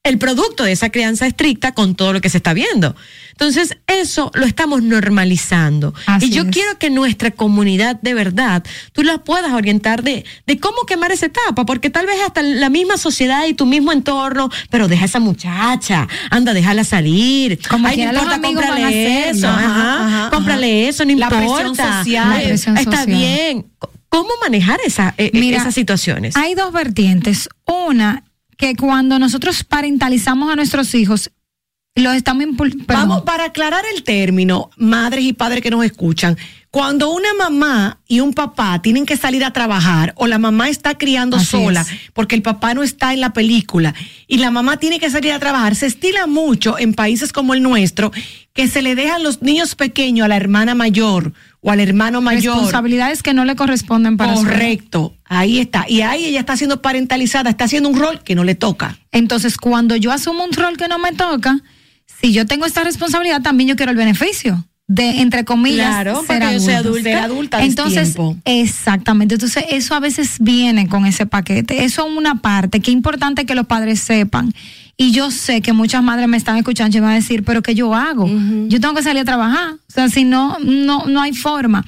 el 0.03 0.17
producto 0.17 0.65
de 0.65 0.73
esa 0.73 0.89
crianza 0.89 1.25
estricta 1.27 1.71
con 1.73 1.95
todo 1.95 2.11
lo 2.11 2.19
que 2.19 2.29
se 2.29 2.35
está 2.37 2.53
viendo. 2.53 2.93
Entonces, 3.31 3.77
eso 3.87 4.31
lo 4.33 4.45
estamos 4.45 4.83
normalizando. 4.83 5.93
Así 6.05 6.25
y 6.25 6.29
yo 6.29 6.43
es. 6.43 6.49
quiero 6.51 6.77
que 6.77 6.89
nuestra 6.89 7.31
comunidad 7.31 7.99
de 8.01 8.13
verdad, 8.13 8.63
tú 8.91 9.03
la 9.03 9.19
puedas 9.19 9.53
orientar 9.53 10.03
de, 10.03 10.25
de 10.45 10.59
cómo 10.59 10.83
quemar 10.85 11.13
esa 11.13 11.27
etapa, 11.27 11.65
porque 11.65 11.89
tal 11.89 12.05
vez 12.05 12.17
hasta 12.25 12.41
la 12.41 12.69
misma 12.69 12.97
sociedad 12.97 13.45
y 13.45 13.53
tu 13.53 13.65
mismo 13.65 13.93
entorno, 13.93 14.49
pero 14.69 14.89
deja 14.89 15.03
a 15.03 15.05
esa 15.05 15.19
muchacha, 15.19 16.07
anda, 16.29 16.53
déjala 16.53 16.83
salir. 16.83 17.59
Como 17.69 17.87
Ay, 17.87 17.95
no 17.97 18.03
importa, 18.11 18.41
cómprale 18.41 19.29
eso, 19.29 19.47
Ajá, 19.47 19.65
ajá, 19.65 20.05
ajá, 20.25 20.29
cómprale 20.31 20.89
eso, 20.89 21.05
no 21.05 21.15
La 21.15 21.25
importa. 21.27 21.37
presión 21.37 21.75
social. 21.77 22.29
La 22.29 22.43
presión 22.43 22.77
está 22.77 22.97
social. 22.99 23.17
bien. 23.17 23.65
¿Cómo 24.09 24.29
manejar 24.41 24.79
esa, 24.85 25.15
eh, 25.17 25.31
Mira, 25.33 25.57
esas 25.57 25.73
situaciones? 25.73 26.35
Hay 26.37 26.53
dos 26.55 26.71
vertientes. 26.71 27.49
Una, 27.65 28.23
que 28.57 28.75
cuando 28.75 29.19
nosotros 29.19 29.63
parentalizamos 29.63 30.51
a 30.51 30.55
nuestros 30.55 30.93
hijos, 30.95 31.31
los 31.95 32.15
estamos 32.15 32.43
impul- 32.43 32.85
perdón. 32.85 33.09
Vamos, 33.09 33.21
para 33.21 33.45
aclarar 33.45 33.83
el 33.95 34.03
término, 34.03 34.71
madres 34.77 35.25
y 35.25 35.33
padres 35.33 35.61
que 35.61 35.69
nos 35.69 35.85
escuchan, 35.85 36.35
cuando 36.71 37.11
una 37.11 37.35
mamá 37.35 37.99
y 38.07 38.19
un 38.19 38.33
papá 38.33 38.81
tienen 38.81 39.05
que 39.05 39.15
salir 39.15 39.45
a 39.45 39.53
trabajar 39.53 40.11
o 40.17 40.25
la 40.25 40.39
mamá 40.39 40.69
está 40.69 40.97
criando 40.97 41.37
Así 41.37 41.45
sola 41.45 41.81
es. 41.81 41.87
porque 42.13 42.33
el 42.33 42.41
papá 42.41 42.73
no 42.73 42.81
está 42.81 43.13
en 43.13 43.21
la 43.21 43.31
película 43.31 43.93
y 44.27 44.39
la 44.39 44.49
mamá 44.49 44.77
tiene 44.77 44.99
que 44.99 45.11
salir 45.11 45.33
a 45.33 45.39
trabajar, 45.39 45.75
se 45.75 45.85
estila 45.85 46.25
mucho 46.25 46.79
en 46.79 46.95
países 46.95 47.31
como 47.31 47.53
el 47.53 47.61
nuestro 47.61 48.11
que 48.53 48.67
se 48.67 48.81
le 48.81 48.95
dejan 48.95 49.21
los 49.21 49.43
niños 49.43 49.75
pequeños 49.75 50.25
a 50.25 50.29
la 50.29 50.35
hermana 50.37 50.73
mayor 50.73 51.33
o 51.63 51.71
al 51.71 51.79
hermano 51.79 52.21
mayor. 52.21 52.55
responsabilidades 52.55 53.23
que 53.23 53.33
no 53.33 53.45
le 53.45 53.55
corresponden 53.55 54.17
para. 54.17 54.35
Correcto, 54.35 55.15
ahí 55.25 55.59
está. 55.59 55.85
Y 55.87 56.01
ahí 56.01 56.25
ella 56.25 56.41
está 56.41 56.57
siendo 56.57 56.81
parentalizada, 56.81 57.49
está 57.49 57.63
haciendo 57.63 57.89
un 57.89 57.97
rol 57.97 58.21
que 58.23 58.35
no 58.35 58.43
le 58.43 58.53
toca. 58.53 58.99
Entonces, 59.11 59.57
cuando 59.57 59.95
yo 59.95 60.11
asumo 60.11 60.43
un 60.43 60.51
rol 60.51 60.77
que 60.77 60.89
no 60.89 60.99
me 60.99 61.13
toca, 61.13 61.61
si 62.21 62.33
yo 62.33 62.45
tengo 62.45 62.65
esta 62.65 62.83
responsabilidad, 62.83 63.41
también 63.41 63.69
yo 63.69 63.75
quiero 63.77 63.91
el 63.91 63.97
beneficio 63.97 64.67
de, 64.87 65.21
entre 65.21 65.45
comillas, 65.45 65.87
Claro, 65.87 66.23
ser 66.25 66.39
porque 66.39 66.53
yo 66.53 66.59
soy 66.59 66.73
adulta. 66.73 67.03
Ser 67.03 67.17
adulta 67.17 67.59
es 67.61 67.69
Entonces, 67.69 68.15
exactamente. 68.43 69.35
Entonces, 69.35 69.63
eso 69.69 69.95
a 69.95 70.01
veces 70.01 70.35
viene 70.41 70.89
con 70.89 71.05
ese 71.05 71.25
paquete. 71.25 71.85
Eso 71.85 72.05
es 72.05 72.17
una 72.17 72.41
parte 72.41 72.81
que 72.81 72.91
es 72.91 72.95
importante 72.95 73.45
que 73.45 73.55
los 73.55 73.67
padres 73.67 74.01
sepan. 74.01 74.53
Y 74.95 75.11
yo 75.11 75.31
sé 75.31 75.61
que 75.61 75.73
muchas 75.73 76.03
madres 76.03 76.27
me 76.27 76.37
están 76.37 76.57
escuchando 76.57 76.97
y 76.97 77.01
van 77.01 77.11
a 77.11 77.15
decir, 77.15 77.43
pero 77.43 77.61
¿qué 77.61 77.73
yo 77.73 77.95
hago? 77.95 78.27
Yo 78.67 78.79
tengo 78.79 78.93
que 78.93 79.03
salir 79.03 79.21
a 79.21 79.25
trabajar. 79.25 79.73
O 79.73 79.91
sea, 79.93 80.07
si 80.07 80.23
no, 80.23 80.57
no, 80.59 81.05
no 81.05 81.21
hay 81.21 81.33
forma. 81.33 81.83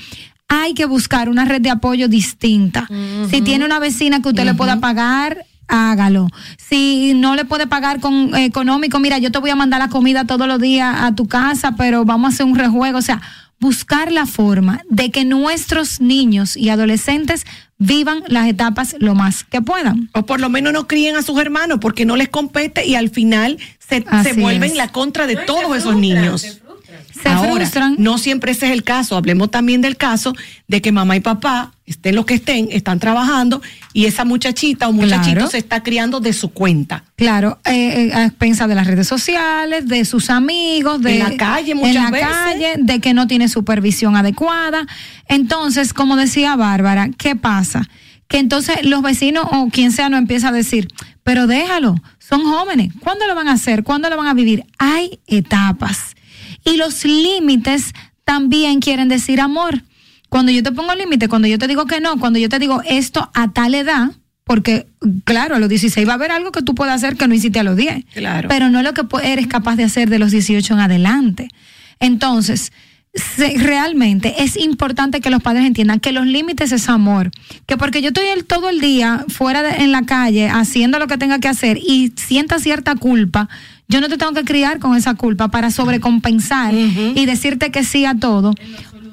Hay 0.47 0.73
que 0.73 0.85
buscar 0.85 1.29
una 1.29 1.45
red 1.45 1.61
de 1.61 1.69
apoyo 1.69 2.07
distinta. 2.07 2.87
Si 3.29 3.41
tiene 3.41 3.65
una 3.65 3.79
vecina 3.79 4.21
que 4.21 4.29
usted 4.29 4.45
le 4.45 4.53
pueda 4.55 4.79
pagar, 4.79 5.45
hágalo. 5.67 6.29
Si 6.57 7.13
no 7.15 7.35
le 7.35 7.45
puede 7.45 7.67
pagar 7.67 7.99
con 7.99 8.35
eh, 8.35 8.45
económico, 8.45 8.99
mira, 8.99 9.17
yo 9.17 9.31
te 9.31 9.39
voy 9.39 9.49
a 9.49 9.55
mandar 9.55 9.79
la 9.79 9.89
comida 9.89 10.25
todos 10.25 10.47
los 10.47 10.59
días 10.59 10.95
a 10.99 11.13
tu 11.15 11.27
casa, 11.27 11.75
pero 11.77 12.05
vamos 12.05 12.31
a 12.31 12.33
hacer 12.33 12.45
un 12.45 12.55
rejuego. 12.55 12.97
O 12.97 13.01
sea, 13.01 13.21
buscar 13.65 14.11
la 14.11 14.27
forma 14.27 14.83
de 14.91 15.09
que 15.09 15.25
nuestros 15.25 15.99
niños 15.99 16.55
y 16.55 16.69
adolescentes 16.69 17.45
vivan 17.79 18.23
las 18.27 18.47
etapas 18.47 18.95
lo 18.99 19.15
más 19.15 19.43
que 19.43 19.59
puedan. 19.59 20.07
O 20.13 20.23
por 20.27 20.39
lo 20.39 20.49
menos 20.49 20.71
no 20.71 20.87
críen 20.87 21.15
a 21.15 21.23
sus 21.23 21.39
hermanos 21.39 21.79
porque 21.81 22.05
no 22.05 22.15
les 22.15 22.29
compete 22.29 22.85
y 22.85 22.93
al 22.93 23.09
final 23.09 23.57
se, 23.79 24.05
se 24.23 24.33
vuelven 24.33 24.71
es. 24.71 24.77
la 24.77 24.89
contra 24.91 25.25
de 25.25 25.35
todos 25.35 25.75
esos 25.75 25.95
niños. 25.95 26.61
Se 27.21 27.29
Ahora, 27.29 27.55
frustran. 27.55 27.95
no 27.97 28.19
siempre 28.19 28.51
ese 28.51 28.67
es 28.67 28.71
el 28.71 28.83
caso. 28.83 29.17
Hablemos 29.17 29.49
también 29.49 29.81
del 29.81 29.97
caso 29.97 30.35
de 30.67 30.81
que 30.83 30.91
mamá 30.91 31.15
y 31.15 31.21
papá, 31.21 31.71
estén 31.85 32.15
lo 32.15 32.25
que 32.25 32.33
estén, 32.35 32.67
están 32.71 32.99
trabajando 32.99 33.61
y 33.93 34.05
esa 34.05 34.25
muchachita 34.25 34.87
o 34.87 34.91
muchachito 34.91 35.35
Claro. 35.35 35.49
se 35.51 35.57
está 35.59 35.83
criando 35.83 36.19
de 36.19 36.33
su 36.33 36.49
cuenta. 36.49 37.03
Claro, 37.15 37.59
eh, 37.65 38.09
eh, 38.09 38.13
a 38.13 38.25
expensas 38.25 38.67
de 38.67 38.75
las 38.75 38.87
redes 38.87 39.07
sociales, 39.07 39.87
de 39.87 40.03
sus 40.05 40.29
amigos, 40.29 41.01
de 41.01 41.19
En 41.19 41.19
la 41.31 41.37
calle 41.37 41.73
en 41.73 41.77
muchas 41.77 41.95
la 42.05 42.11
veces. 42.11 42.27
calle, 42.27 42.73
de 42.79 42.99
que 42.99 43.13
no 43.13 43.27
tiene 43.27 43.47
supervisión 43.49 44.15
adecuada. 44.15 44.87
Entonces, 45.27 45.93
como 45.93 46.15
decía 46.15 46.55
Bárbara, 46.55 47.09
¿qué 47.17 47.35
pasa? 47.35 47.87
Que 48.27 48.39
entonces 48.39 48.83
los 48.83 49.03
vecinos 49.03 49.45
o 49.51 49.69
quien 49.69 49.91
sea 49.91 50.09
no 50.09 50.17
empieza 50.17 50.49
a 50.49 50.51
decir, 50.51 50.87
pero 51.23 51.45
déjalo, 51.45 51.95
son 52.17 52.43
jóvenes, 52.43 52.91
¿cuándo 52.99 53.27
lo 53.27 53.35
van 53.35 53.47
a 53.47 53.53
hacer? 53.53 53.83
¿Cuándo 53.83 54.09
lo 54.09 54.17
van 54.17 54.27
a 54.27 54.33
vivir? 54.33 54.65
Hay 54.79 55.19
etapas. 55.27 56.15
Y 56.63 56.77
los 56.77 57.05
límites 57.05 57.93
también 58.23 58.79
quieren 58.79 59.07
decir 59.07 59.39
amor. 59.39 59.83
Cuando 60.29 60.51
yo 60.51 60.63
te 60.63 60.71
pongo 60.71 60.93
límite, 60.95 61.27
cuando 61.29 61.47
yo 61.47 61.57
te 61.57 61.67
digo 61.67 61.85
que 61.85 61.99
no, 62.01 62.17
cuando 62.19 62.39
yo 62.39 62.49
te 62.49 62.59
digo 62.59 62.81
esto 62.85 63.29
a 63.33 63.51
tal 63.51 63.75
edad, 63.75 64.11
porque 64.43 64.87
claro, 65.23 65.55
a 65.55 65.59
los 65.59 65.69
16 65.69 66.07
va 66.07 66.11
a 66.11 66.15
haber 66.15 66.31
algo 66.31 66.51
que 66.51 66.61
tú 66.61 66.75
puedas 66.75 66.95
hacer 66.95 67.15
que 67.17 67.27
no 67.27 67.33
hiciste 67.33 67.59
a 67.59 67.63
los 67.63 67.75
10. 67.77 68.05
Claro. 68.13 68.47
Pero 68.49 68.69
no 68.69 68.81
lo 68.83 68.93
que 68.93 69.01
eres 69.23 69.47
capaz 69.47 69.75
de 69.75 69.83
hacer 69.85 70.09
de 70.09 70.19
los 70.19 70.31
18 70.31 70.73
en 70.73 70.79
adelante. 70.79 71.47
Entonces, 71.99 72.71
realmente 73.57 74.43
es 74.43 74.57
importante 74.57 75.21
que 75.21 75.29
los 75.29 75.41
padres 75.41 75.65
entiendan 75.65 75.99
que 75.99 76.11
los 76.11 76.25
límites 76.25 76.71
es 76.71 76.89
amor. 76.89 77.31
Que 77.65 77.77
porque 77.77 78.01
yo 78.01 78.09
estoy 78.09 78.25
el- 78.27 78.45
todo 78.45 78.69
el 78.69 78.81
día 78.81 79.25
fuera 79.29 79.63
de- 79.63 79.83
en 79.83 79.91
la 79.91 80.03
calle 80.05 80.49
haciendo 80.49 80.99
lo 80.99 81.07
que 81.07 81.17
tenga 81.17 81.39
que 81.39 81.47
hacer 81.47 81.77
y 81.77 82.11
sienta 82.15 82.59
cierta 82.59 82.95
culpa, 82.95 83.47
yo 83.87 84.01
no 84.01 84.09
te 84.09 84.17
tengo 84.17 84.33
que 84.33 84.43
criar 84.43 84.79
con 84.79 84.95
esa 84.97 85.13
culpa 85.13 85.47
para 85.49 85.71
sobrecompensar 85.71 86.73
y 86.73 87.25
decirte 87.25 87.71
que 87.71 87.83
sí 87.83 88.05
a 88.05 88.15
todo, 88.15 88.53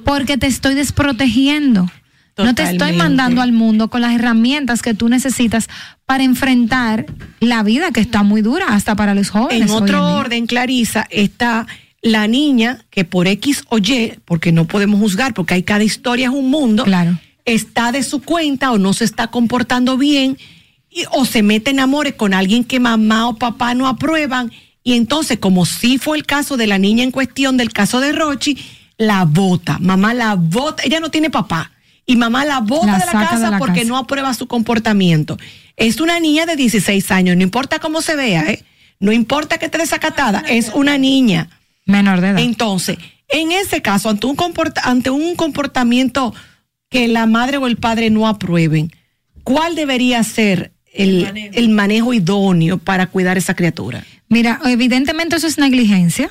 porque 0.04 0.38
te 0.38 0.46
estoy 0.46 0.74
desprotegiendo. 0.74 1.90
No 2.38 2.54
te 2.54 2.62
estoy 2.62 2.94
mandando 2.94 3.42
al 3.42 3.52
mundo 3.52 3.88
con 3.88 4.00
las 4.00 4.14
herramientas 4.14 4.80
que 4.80 4.94
tú 4.94 5.08
necesitas 5.10 5.68
para 6.06 6.24
enfrentar 6.24 7.04
la 7.40 7.62
vida 7.62 7.90
que 7.92 8.00
está 8.00 8.22
muy 8.22 8.40
dura 8.40 8.68
hasta 8.70 8.96
para 8.96 9.14
los 9.14 9.28
jóvenes. 9.30 9.70
En 9.70 9.76
otro 9.76 10.14
orden, 10.16 10.46
Clarisa, 10.46 11.06
está 11.10 11.66
la 12.00 12.26
niña 12.26 12.84
que 12.90 13.04
por 13.04 13.28
X 13.28 13.64
o 13.68 13.78
Y, 13.78 14.14
porque 14.24 14.50
no 14.50 14.66
podemos 14.66 14.98
juzgar, 14.98 15.34
porque 15.34 15.54
hay 15.54 15.62
cada 15.62 15.84
historia 15.84 16.28
es 16.28 16.32
un 16.34 16.50
mundo, 16.50 16.84
Claro. 16.84 17.18
está 17.44 17.92
de 17.92 18.02
su 18.02 18.22
cuenta 18.22 18.72
o 18.72 18.78
no 18.78 18.92
se 18.94 19.04
está 19.04 19.26
comportando 19.28 19.98
bien 19.98 20.38
y- 20.90 21.04
o 21.12 21.24
se 21.26 21.42
mete 21.42 21.70
en 21.70 21.80
amores 21.80 22.14
con 22.14 22.32
alguien 22.34 22.64
que 22.64 22.80
mamá 22.80 23.28
o 23.28 23.36
papá 23.36 23.74
no 23.74 23.86
aprueban 23.86 24.50
y 24.82 24.94
entonces, 24.94 25.38
como 25.38 25.64
sí 25.66 25.98
fue 25.98 26.16
el 26.16 26.24
caso 26.24 26.56
de 26.56 26.66
la 26.66 26.78
niña 26.78 27.04
en 27.04 27.10
cuestión 27.12 27.56
del 27.56 27.72
caso 27.72 28.00
de 28.00 28.12
Rochi, 28.12 28.58
la 29.02 29.24
bota, 29.24 29.78
mamá 29.80 30.14
la 30.14 30.34
bota, 30.36 30.82
ella 30.84 31.00
no 31.00 31.10
tiene 31.10 31.30
papá 31.30 31.70
y 32.06 32.16
mamá 32.16 32.44
la 32.44 32.60
bota 32.60 32.86
La 32.86 32.98
de 32.98 33.06
la 33.06 33.12
casa 33.12 33.38
de 33.44 33.50
la 33.50 33.58
porque 33.58 33.80
casa. 33.80 33.88
no 33.88 33.96
aprueba 33.98 34.32
su 34.34 34.46
comportamiento. 34.46 35.36
Es 35.76 36.00
una 36.00 36.18
niña 36.20 36.46
de 36.46 36.56
16 36.56 37.10
años, 37.10 37.36
no 37.36 37.42
importa 37.42 37.78
cómo 37.78 38.02
se 38.02 38.16
vea, 38.16 38.42
¿eh? 38.50 38.64
No 39.00 39.12
importa 39.12 39.58
que 39.58 39.66
esté 39.66 39.78
desacatada, 39.78 40.40
es 40.48 40.70
una 40.74 40.96
niña. 40.98 41.48
Menor 41.86 42.20
de 42.20 42.28
edad. 42.30 42.38
Entonces, 42.40 42.98
en 43.28 43.50
ese 43.52 43.82
caso, 43.82 44.08
ante 44.10 44.26
un, 44.26 44.36
comporta- 44.36 44.82
ante 44.84 45.10
un 45.10 45.34
comportamiento 45.36 46.34
que 46.88 47.08
la 47.08 47.26
madre 47.26 47.56
o 47.56 47.66
el 47.66 47.76
padre 47.78 48.10
no 48.10 48.28
aprueben, 48.28 48.92
¿cuál 49.42 49.74
debería 49.74 50.22
ser 50.22 50.72
el, 50.94 51.50
el 51.54 51.68
manejo 51.70 52.12
idóneo 52.14 52.78
para 52.78 53.06
cuidar 53.06 53.38
esa 53.38 53.54
criatura? 53.54 54.04
Mira, 54.28 54.60
evidentemente 54.64 55.36
eso 55.36 55.46
es 55.46 55.58
negligencia, 55.58 56.30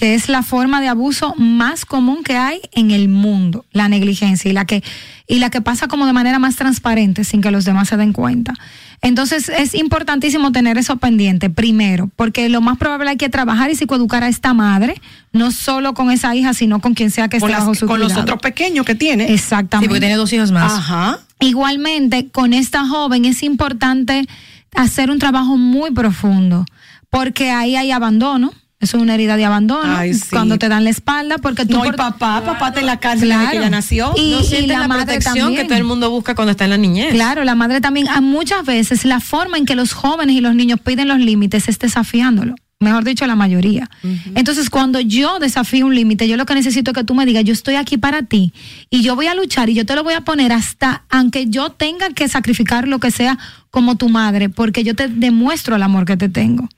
que 0.00 0.14
es 0.14 0.30
la 0.30 0.42
forma 0.42 0.80
de 0.80 0.88
abuso 0.88 1.34
más 1.36 1.84
común 1.84 2.24
que 2.24 2.34
hay 2.34 2.62
en 2.72 2.90
el 2.90 3.10
mundo, 3.10 3.66
la 3.70 3.86
negligencia 3.90 4.50
y 4.50 4.54
la 4.54 4.64
que 4.64 4.82
y 5.28 5.40
la 5.40 5.50
que 5.50 5.60
pasa 5.60 5.88
como 5.88 6.06
de 6.06 6.14
manera 6.14 6.38
más 6.38 6.56
transparente 6.56 7.22
sin 7.22 7.42
que 7.42 7.50
los 7.50 7.66
demás 7.66 7.90
se 7.90 7.98
den 7.98 8.14
cuenta. 8.14 8.54
Entonces 9.02 9.50
es 9.50 9.74
importantísimo 9.74 10.52
tener 10.52 10.78
eso 10.78 10.96
pendiente 10.96 11.50
primero, 11.50 12.08
porque 12.16 12.48
lo 12.48 12.62
más 12.62 12.78
probable 12.78 13.10
hay 13.10 13.18
que 13.18 13.28
trabajar 13.28 13.70
y 13.70 13.74
psicoeducar 13.74 14.24
a 14.24 14.28
esta 14.28 14.54
madre, 14.54 14.98
no 15.34 15.50
solo 15.50 15.92
con 15.92 16.10
esa 16.10 16.34
hija, 16.34 16.54
sino 16.54 16.80
con 16.80 16.94
quien 16.94 17.10
sea 17.10 17.28
que 17.28 17.36
esté 17.36 17.52
bajo 17.52 17.74
su 17.74 17.86
con 17.86 18.00
los 18.00 18.16
otros 18.16 18.40
pequeños 18.40 18.86
que 18.86 18.94
tiene. 18.94 19.34
Exactamente. 19.34 19.84
Sí, 19.84 19.88
porque 19.88 20.00
tiene 20.00 20.16
dos 20.16 20.32
hijos 20.32 20.50
más. 20.50 20.72
Ajá. 20.72 21.18
Igualmente, 21.40 22.30
con 22.30 22.54
esta 22.54 22.86
joven 22.86 23.26
es 23.26 23.42
importante 23.42 24.26
hacer 24.74 25.10
un 25.10 25.18
trabajo 25.18 25.58
muy 25.58 25.90
profundo, 25.90 26.64
porque 27.10 27.50
ahí 27.50 27.76
hay 27.76 27.90
abandono. 27.90 28.54
Eso 28.80 28.96
es 28.96 29.02
una 29.02 29.14
herida 29.14 29.36
de 29.36 29.44
abandono. 29.44 29.94
Ay, 29.94 30.14
sí. 30.14 30.22
Cuando 30.30 30.58
te 30.58 30.68
dan 30.70 30.84
la 30.84 30.90
espalda, 30.90 31.36
porque 31.38 31.66
tú. 31.66 31.76
No, 31.76 31.84
y 31.84 31.92
papá, 31.92 32.42
papá 32.44 32.68
está 32.68 32.80
en 32.80 32.86
la 32.86 32.98
cárcel 32.98 33.28
desde 33.28 33.40
que 33.42 33.50
Claro. 33.50 33.58
ella 33.60 33.70
nació. 33.70 34.12
Y, 34.16 34.30
no 34.32 34.58
y 34.58 34.66
la, 34.66 34.88
madre 34.88 35.04
protección 35.04 35.34
que 35.34 35.40
también. 35.40 35.66
todo 35.68 35.78
el 35.78 35.84
mundo 35.84 36.10
busca 36.10 36.34
cuando 36.34 36.52
está 36.52 36.64
en 36.64 36.70
la 36.70 36.78
niñez. 36.78 37.12
Claro, 37.12 37.44
la 37.44 37.54
madre 37.54 37.82
también. 37.82 38.08
A 38.08 38.20
muchas 38.22 38.64
veces 38.64 39.04
la 39.04 39.20
forma 39.20 39.58
en 39.58 39.66
que 39.66 39.74
los 39.74 39.92
jóvenes 39.92 40.34
y 40.34 40.40
los 40.40 40.54
niños 40.54 40.80
piden 40.80 41.08
los 41.08 41.18
límites 41.18 41.68
es 41.68 41.78
desafiándolo. 41.78 42.54
Mejor 42.82 43.04
dicho, 43.04 43.26
la 43.26 43.36
mayoría. 43.36 43.90
Entonces, 44.34 44.70
cuando 44.70 45.00
yo 45.00 45.38
desafío 45.38 45.84
un 45.84 45.94
límite, 45.94 46.26
yo 46.26 46.38
lo 46.38 46.46
que 46.46 46.54
necesito 46.54 46.92
es 46.92 46.94
que 46.94 47.04
tú 47.04 47.14
me 47.14 47.26
digas, 47.26 47.44
yo 47.44 47.52
estoy 47.52 47.74
aquí 47.74 47.98
para 47.98 48.22
ti 48.22 48.54
y 48.88 49.02
yo 49.02 49.14
voy 49.16 49.26
a 49.26 49.34
luchar 49.34 49.68
y 49.68 49.74
yo 49.74 49.84
te 49.84 49.94
lo 49.94 50.02
voy 50.02 50.14
a 50.14 50.22
poner 50.22 50.50
hasta, 50.54 51.02
aunque 51.10 51.44
yo 51.50 51.68
tenga 51.68 52.08
que 52.08 52.26
sacrificar 52.26 52.88
lo 52.88 52.98
que 52.98 53.10
sea 53.10 53.36
como 53.70 53.96
tu 53.96 54.08
madre, 54.08 54.48
porque 54.48 54.82
yo 54.82 54.94
te 54.96 55.08
demuestro 55.08 55.76
el 55.76 55.82
amor 55.82 56.06
que 56.06 56.16
te 56.16 56.30
tengo. 56.30 56.70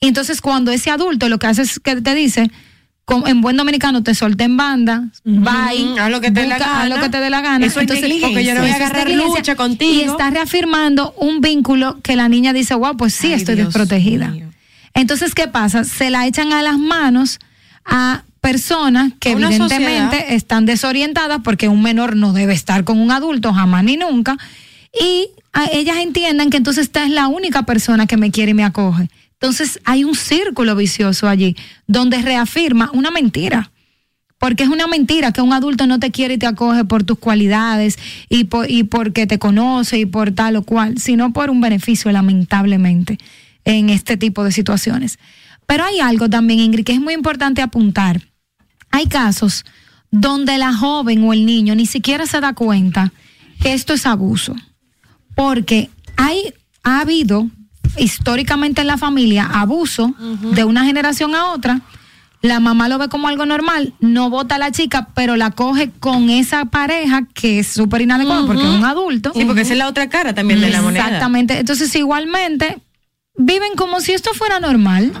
Y 0.00 0.08
entonces, 0.08 0.40
cuando 0.40 0.70
ese 0.70 0.90
adulto 0.90 1.28
lo 1.28 1.38
que 1.38 1.46
hace 1.46 1.62
es 1.62 1.78
que 1.78 2.00
te 2.00 2.14
dice, 2.14 2.50
en 3.26 3.40
buen 3.40 3.56
dominicano, 3.56 4.02
te 4.02 4.14
solté 4.14 4.44
en 4.44 4.56
banda, 4.56 5.08
bye, 5.24 5.98
haz 6.00 6.10
lo 6.10 6.20
que 6.20 6.30
te 6.30 6.40
dé 6.42 6.46
la 6.46 6.56
haz 6.56 6.88
lo 6.88 6.94
gana. 6.94 7.02
que 7.02 7.08
te 7.10 7.20
dé 7.20 7.30
la 7.30 7.40
gana. 7.40 7.66
Eso 7.66 7.80
es. 7.80 7.88
Porque 7.88 8.44
yo 8.44 8.54
no 8.54 8.60
voy 8.60 8.70
a 8.70 8.76
agarrar 8.76 9.10
lucha 9.10 9.56
contigo. 9.56 9.92
Y 9.92 10.00
está 10.02 10.30
reafirmando 10.30 11.12
un 11.18 11.40
vínculo 11.40 12.00
que 12.02 12.16
la 12.16 12.28
niña 12.28 12.52
dice, 12.52 12.74
wow, 12.74 12.96
pues 12.96 13.14
sí, 13.14 13.28
Ay, 13.28 13.34
estoy 13.34 13.56
Dios 13.56 13.68
desprotegida. 13.68 14.34
Entonces, 14.94 15.34
¿qué 15.34 15.48
pasa? 15.48 15.84
Se 15.84 16.10
la 16.10 16.26
echan 16.26 16.52
a 16.52 16.62
las 16.62 16.78
manos 16.78 17.38
a 17.84 18.22
personas 18.40 19.12
que 19.20 19.34
una 19.34 19.48
evidentemente 19.48 20.16
sociedad. 20.16 20.32
están 20.32 20.66
desorientadas 20.66 21.40
porque 21.44 21.68
un 21.68 21.82
menor 21.82 22.16
no 22.16 22.32
debe 22.32 22.54
estar 22.54 22.84
con 22.84 22.98
un 22.98 23.10
adulto 23.10 23.52
jamás 23.52 23.84
ni 23.84 23.96
nunca. 23.96 24.38
Y 24.98 25.28
a 25.52 25.66
ellas 25.66 25.98
entiendan 25.98 26.50
que 26.50 26.56
entonces 26.56 26.84
esta 26.84 27.04
es 27.04 27.10
la 27.10 27.28
única 27.28 27.64
persona 27.64 28.06
que 28.06 28.16
me 28.16 28.30
quiere 28.30 28.52
y 28.52 28.54
me 28.54 28.64
acoge. 28.64 29.08
Entonces 29.40 29.80
hay 29.84 30.04
un 30.04 30.14
círculo 30.14 30.76
vicioso 30.76 31.26
allí 31.26 31.56
donde 31.86 32.20
reafirma 32.20 32.90
una 32.92 33.10
mentira. 33.10 33.70
Porque 34.38 34.64
es 34.64 34.68
una 34.68 34.86
mentira 34.86 35.32
que 35.32 35.40
un 35.40 35.52
adulto 35.54 35.86
no 35.86 35.98
te 35.98 36.10
quiere 36.10 36.34
y 36.34 36.38
te 36.38 36.46
acoge 36.46 36.84
por 36.84 37.04
tus 37.04 37.18
cualidades 37.18 37.98
y, 38.28 38.44
por, 38.44 38.70
y 38.70 38.84
porque 38.84 39.26
te 39.26 39.38
conoce 39.38 39.98
y 39.98 40.06
por 40.06 40.32
tal 40.32 40.56
o 40.56 40.62
cual, 40.62 40.98
sino 40.98 41.32
por 41.32 41.50
un 41.50 41.60
beneficio, 41.60 42.10
lamentablemente, 42.12 43.18
en 43.64 43.90
este 43.90 44.16
tipo 44.16 44.44
de 44.44 44.52
situaciones. 44.52 45.18
Pero 45.66 45.84
hay 45.84 46.00
algo 46.00 46.28
también, 46.28 46.60
Ingrid, 46.60 46.84
que 46.84 46.92
es 46.92 47.00
muy 47.00 47.14
importante 47.14 47.62
apuntar. 47.62 48.20
Hay 48.90 49.06
casos 49.06 49.64
donde 50.10 50.58
la 50.58 50.74
joven 50.74 51.22
o 51.24 51.32
el 51.32 51.46
niño 51.46 51.74
ni 51.74 51.86
siquiera 51.86 52.26
se 52.26 52.40
da 52.40 52.54
cuenta 52.54 53.12
que 53.60 53.72
esto 53.72 53.94
es 53.94 54.04
abuso. 54.04 54.54
Porque 55.34 55.90
hay, 56.16 56.54
ha 56.82 57.00
habido 57.00 57.50
históricamente 57.96 58.80
en 58.80 58.86
la 58.86 58.96
familia 58.96 59.48
abuso 59.52 60.14
de 60.52 60.64
una 60.64 60.84
generación 60.84 61.34
a 61.34 61.46
otra. 61.52 61.80
La 62.42 62.58
mamá 62.58 62.88
lo 62.88 62.96
ve 62.96 63.08
como 63.08 63.28
algo 63.28 63.44
normal, 63.44 63.92
no 64.00 64.30
vota 64.30 64.54
a 64.54 64.58
la 64.58 64.72
chica, 64.72 65.08
pero 65.14 65.36
la 65.36 65.50
coge 65.50 65.90
con 66.00 66.30
esa 66.30 66.64
pareja 66.64 67.26
que 67.34 67.58
es 67.58 67.66
súper 67.66 68.00
inadecuada 68.00 68.46
porque 68.46 68.62
es 68.62 68.68
un 68.68 68.84
adulto. 68.84 69.32
Sí, 69.34 69.44
porque 69.44 69.60
esa 69.60 69.74
es 69.74 69.78
la 69.78 69.88
otra 69.88 70.08
cara 70.08 70.34
también 70.34 70.60
de 70.60 70.70
la 70.70 70.80
moneda. 70.80 71.04
Exactamente. 71.04 71.58
Entonces, 71.58 71.94
igualmente, 71.96 72.78
viven 73.36 73.74
como 73.76 74.00
si 74.00 74.12
esto 74.12 74.30
fuera 74.32 74.58
normal. 74.58 75.12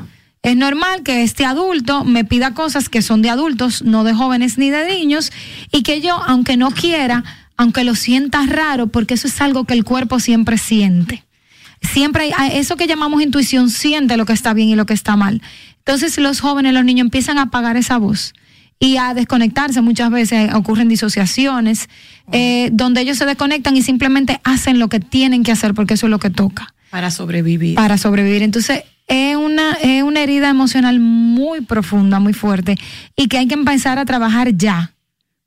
Es 0.42 0.56
normal 0.56 1.02
que 1.02 1.22
este 1.22 1.44
adulto 1.44 2.04
me 2.04 2.24
pida 2.24 2.54
cosas 2.54 2.88
que 2.88 3.02
son 3.02 3.20
de 3.20 3.28
adultos, 3.28 3.82
no 3.82 4.04
de 4.04 4.14
jóvenes 4.14 4.56
ni 4.56 4.70
de 4.70 4.88
niños, 4.88 5.30
y 5.70 5.82
que 5.82 6.00
yo, 6.00 6.14
aunque 6.26 6.56
no 6.56 6.70
quiera, 6.70 7.22
aunque 7.58 7.84
lo 7.84 7.94
sienta 7.94 8.46
raro, 8.46 8.86
porque 8.86 9.12
eso 9.12 9.28
es 9.28 9.38
algo 9.42 9.64
que 9.64 9.74
el 9.74 9.84
cuerpo 9.84 10.18
siempre 10.18 10.56
siente. 10.56 11.26
Siempre 11.80 12.32
hay, 12.36 12.58
eso 12.58 12.76
que 12.76 12.86
llamamos 12.86 13.22
intuición 13.22 13.70
siente 13.70 14.16
lo 14.16 14.26
que 14.26 14.32
está 14.32 14.52
bien 14.52 14.68
y 14.68 14.76
lo 14.76 14.86
que 14.86 14.94
está 14.94 15.16
mal. 15.16 15.42
Entonces 15.78 16.18
los 16.18 16.40
jóvenes, 16.40 16.74
los 16.74 16.84
niños 16.84 17.06
empiezan 17.06 17.38
a 17.38 17.42
apagar 17.42 17.76
esa 17.76 17.96
voz 17.98 18.34
y 18.78 18.96
a 18.96 19.14
desconectarse. 19.14 19.80
Muchas 19.80 20.10
veces 20.10 20.52
ocurren 20.54 20.88
disociaciones, 20.88 21.88
eh, 22.32 22.70
donde 22.72 23.00
ellos 23.00 23.18
se 23.18 23.26
desconectan 23.26 23.76
y 23.76 23.82
simplemente 23.82 24.40
hacen 24.44 24.78
lo 24.78 24.88
que 24.88 25.00
tienen 25.00 25.42
que 25.42 25.52
hacer 25.52 25.74
porque 25.74 25.94
eso 25.94 26.06
es 26.06 26.10
lo 26.10 26.18
que 26.18 26.30
toca 26.30 26.74
Para 26.90 27.10
sobrevivir. 27.10 27.74
para 27.74 27.98
sobrevivir. 27.98 28.42
Entonces, 28.42 28.84
es 29.06 29.36
una, 29.36 29.72
es 29.82 30.02
una 30.02 30.22
herida 30.22 30.48
emocional 30.50 31.00
muy 31.00 31.62
profunda, 31.62 32.20
muy 32.20 32.32
fuerte, 32.32 32.78
y 33.16 33.26
que 33.26 33.38
hay 33.38 33.48
que 33.48 33.54
empezar 33.54 33.98
a 33.98 34.04
trabajar 34.04 34.56
ya 34.56 34.92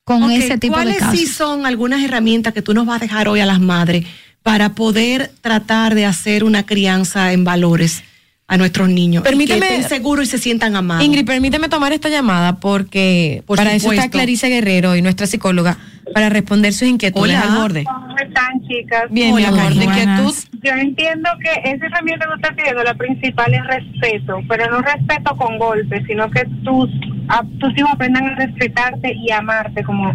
con 0.03 0.29
ese 0.31 0.57
tipo 0.57 0.75
de 0.75 0.83
¿Cuáles 0.83 0.97
casos. 0.97 1.17
sí 1.17 1.27
son 1.27 1.65
algunas 1.65 2.03
herramientas 2.03 2.53
que 2.53 2.61
tú 2.61 2.73
nos 2.73 2.85
vas 2.85 2.97
a 2.97 2.99
dejar 2.99 3.29
hoy 3.29 3.39
a 3.39 3.45
las 3.45 3.61
madres 3.61 4.05
para 4.43 4.69
poder 4.75 5.31
tratar 5.41 5.95
de 5.95 6.05
hacer 6.05 6.43
una 6.43 6.65
crianza 6.65 7.31
en 7.33 7.43
valores 7.43 8.03
a 8.47 8.57
nuestros 8.57 8.89
niños? 8.89 9.23
Permíteme- 9.23 9.57
Y 9.57 9.59
que 9.69 9.75
estén 9.77 9.89
seguros 9.89 10.27
y 10.27 10.31
se 10.31 10.37
sientan 10.37 10.75
amados. 10.75 11.03
Ingrid, 11.03 11.25
permíteme 11.25 11.69
tomar 11.69 11.93
esta 11.93 12.09
llamada 12.09 12.57
porque 12.57 13.41
Por 13.47 13.57
para 13.57 13.71
eso 13.73 13.83
supuesto. 13.85 14.03
está 14.03 14.11
Clarice 14.11 14.47
Guerrero 14.49 14.95
y 14.95 15.01
nuestra 15.01 15.27
psicóloga 15.27 15.77
para 16.13 16.29
responder 16.29 16.73
sus 16.73 16.89
inquietudes 16.89 17.37
Hola. 17.37 17.41
al 17.53 17.57
borde. 17.61 17.83
¿Cómo 17.85 18.17
están, 18.17 18.61
chicas? 18.67 19.03
Bien, 19.09 19.33
mi 19.33 19.45
amor, 19.45 19.73
de 19.73 19.85
inquietud. 19.85 20.33
Yo 20.61 20.71
entiendo 20.73 21.29
que 21.41 21.69
esa 21.71 21.85
herramienta 21.85 22.25
que 22.27 22.33
usted 22.35 22.49
está 22.49 22.55
pidiendo, 22.55 22.83
la 22.83 22.93
principal 22.93 23.53
es 23.53 23.65
respeto, 23.65 24.39
pero 24.49 24.69
no 24.69 24.81
respeto 24.81 25.35
con 25.37 25.57
golpes, 25.57 26.03
sino 26.05 26.29
que 26.29 26.43
tus, 26.63 26.89
a- 27.29 27.43
tus 27.59 27.77
hijos 27.77 27.91
aprendan 27.93 28.25
a 28.25 28.35
respetarte 28.35 29.13
y 29.15 29.31
amarte 29.31 29.83
como 29.83 30.13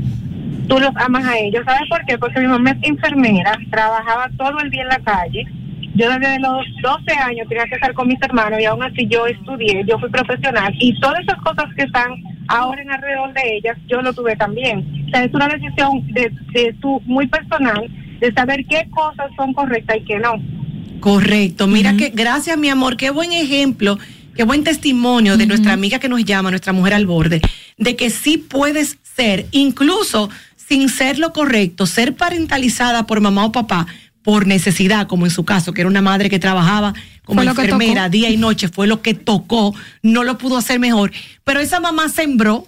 tú 0.69 0.79
los 0.79 0.95
amas 0.97 1.25
a 1.25 1.39
ellos. 1.39 1.65
¿Sabes 1.65 1.89
por 1.89 2.05
qué? 2.05 2.19
Porque 2.19 2.41
mi 2.41 2.47
mamá 2.47 2.71
es 2.71 2.89
enfermera, 2.89 3.59
trabajaba 3.71 4.31
todo 4.37 4.61
el 4.61 4.71
día 4.71 4.83
en 4.83 4.89
la 4.89 4.99
calle. 5.01 5.45
Yo 5.95 6.09
desde 6.11 6.39
los 6.39 6.65
12 6.83 7.13
años 7.15 7.49
tenía 7.49 7.65
que 7.65 7.75
estar 7.75 7.93
con 7.95 8.07
mis 8.07 8.23
hermanos 8.23 8.61
y 8.61 8.65
aún 8.67 8.83
así 8.83 9.07
yo 9.09 9.27
estudié, 9.27 9.85
yo 9.89 9.99
fui 9.99 10.09
profesional 10.11 10.73
y 10.79 10.99
todas 11.01 11.21
esas 11.21 11.41
cosas 11.43 11.65
que 11.75 11.83
están 11.83 12.13
ahora 12.47 12.83
en 12.83 12.91
alrededor 12.91 13.33
de 13.33 13.57
ellas, 13.57 13.77
yo 13.89 14.01
lo 14.01 14.13
tuve 14.13 14.37
también. 14.37 14.87
O 15.09 15.11
sea, 15.11 15.25
es 15.25 15.35
una 15.35 15.49
decisión 15.49 16.07
de, 16.13 16.31
de 16.53 16.73
tu 16.75 17.01
muy 17.05 17.27
personal 17.27 17.89
de 18.21 18.33
saber 18.33 18.65
qué 18.67 18.87
cosas 18.91 19.31
son 19.37 19.53
correctas 19.55 19.97
y 19.97 20.05
qué 20.05 20.19
no. 20.19 20.35
Correcto. 21.01 21.67
Mira 21.67 21.97
que, 21.97 22.11
gracias 22.11 22.59
mi 22.59 22.69
amor, 22.69 22.97
qué 22.97 23.11
buen 23.11 23.33
ejemplo, 23.33 23.99
qué 24.37 24.45
buen 24.45 24.65
testimonio 24.65 25.37
de 25.37 25.47
nuestra 25.47 25.73
amiga 25.73 25.99
que 25.99 26.09
nos 26.09 26.25
llama, 26.25 26.51
nuestra 26.51 26.73
mujer 26.73 26.95
al 26.95 27.07
borde, 27.07 27.41
de 27.77 27.97
que 27.97 28.11
sí 28.11 28.39
puedes 28.39 28.99
ser, 29.03 29.47
incluso 29.53 30.31
sin 30.69 30.89
ser 30.89 31.19
lo 31.19 31.33
correcto, 31.33 31.87
ser 31.87 32.15
parentalizada 32.15 33.07
por 33.07 33.21
mamá 33.21 33.47
o 33.47 33.53
papá 33.53 33.87
por 34.23 34.47
necesidad, 34.47 35.07
como 35.07 35.25
en 35.25 35.31
su 35.31 35.45
caso, 35.45 35.73
que 35.73 35.81
era 35.81 35.89
una 35.89 36.03
madre 36.03 36.29
que 36.29 36.39
trabajaba 36.39 36.93
como 37.25 37.43
lo 37.43 37.51
enfermera 37.51 38.09
día 38.09 38.29
y 38.29 38.37
noche, 38.37 38.69
fue 38.69 38.87
lo 38.87 39.01
que 39.01 39.15
tocó, 39.15 39.75
no 40.03 40.25
lo 40.25 40.39
pudo 40.39 40.59
hacer 40.59 40.79
mejor, 40.81 41.13
pero 41.45 41.61
esa 41.61 41.81
mamá 41.81 42.09
sembró 42.09 42.67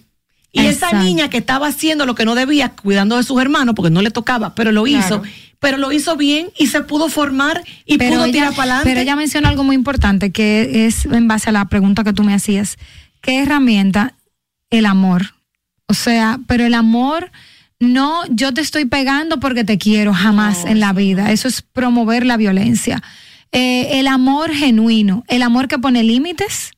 y 0.53 0.67
esa 0.67 0.93
niña 1.03 1.31
que 1.31 1.39
estaba 1.39 1.69
haciendo 1.69 2.07
lo 2.07 2.15
que 2.15 2.25
no 2.25 2.35
debía, 2.35 2.71
cuidando 2.71 3.17
de 3.17 3.23
sus 3.23 3.41
hermanos, 3.41 3.75
porque 3.75 3.91
no 3.91 4.03
le 4.03 4.11
tocaba, 4.11 4.55
pero 4.55 4.73
lo 4.73 4.87
hizo, 4.87 5.23
pero 5.61 5.77
lo 5.77 5.93
hizo 5.93 6.17
bien 6.17 6.49
y 6.59 6.69
se 6.69 6.81
pudo 6.81 7.09
formar 7.09 7.63
y 7.85 7.99
pudo 7.99 8.25
ella, 8.25 8.33
tirar 8.33 8.51
para 8.55 8.63
adelante. 8.63 8.89
pero 8.89 9.01
ella 9.01 9.17
menciona 9.17 9.49
algo 9.49 9.63
muy 9.63 9.77
importante 9.77 10.31
que 10.31 10.87
es 10.87 11.05
en 11.05 11.29
base 11.29 11.51
a 11.51 11.53
la 11.53 11.67
pregunta 11.67 12.05
que 12.05 12.13
tú 12.13 12.25
me 12.25 12.35
hacías. 12.35 12.79
¿Qué 13.21 13.43
herramienta? 13.43 14.15
El 14.71 14.87
amor. 14.87 15.35
O 15.87 15.95
sea, 15.95 16.41
pero 16.47 16.65
el 16.65 16.75
amor 16.75 17.31
no 17.81 18.25
yo 18.29 18.53
te 18.55 18.61
estoy 18.61 18.85
pegando 18.85 19.41
porque 19.41 19.65
te 19.65 19.79
quiero 19.79 20.15
jamás 20.15 20.65
en 20.65 20.79
la 20.79 20.93
vida. 20.93 21.33
Eso 21.33 21.49
es 21.49 21.63
promover 21.63 22.25
la 22.25 22.37
violencia. 22.37 23.03
Eh, 23.53 23.99
el 23.99 24.07
amor 24.07 24.53
genuino, 24.53 25.25
el 25.27 25.43
amor 25.43 25.67
que 25.67 25.79
pone 25.79 26.05
límites, 26.05 26.73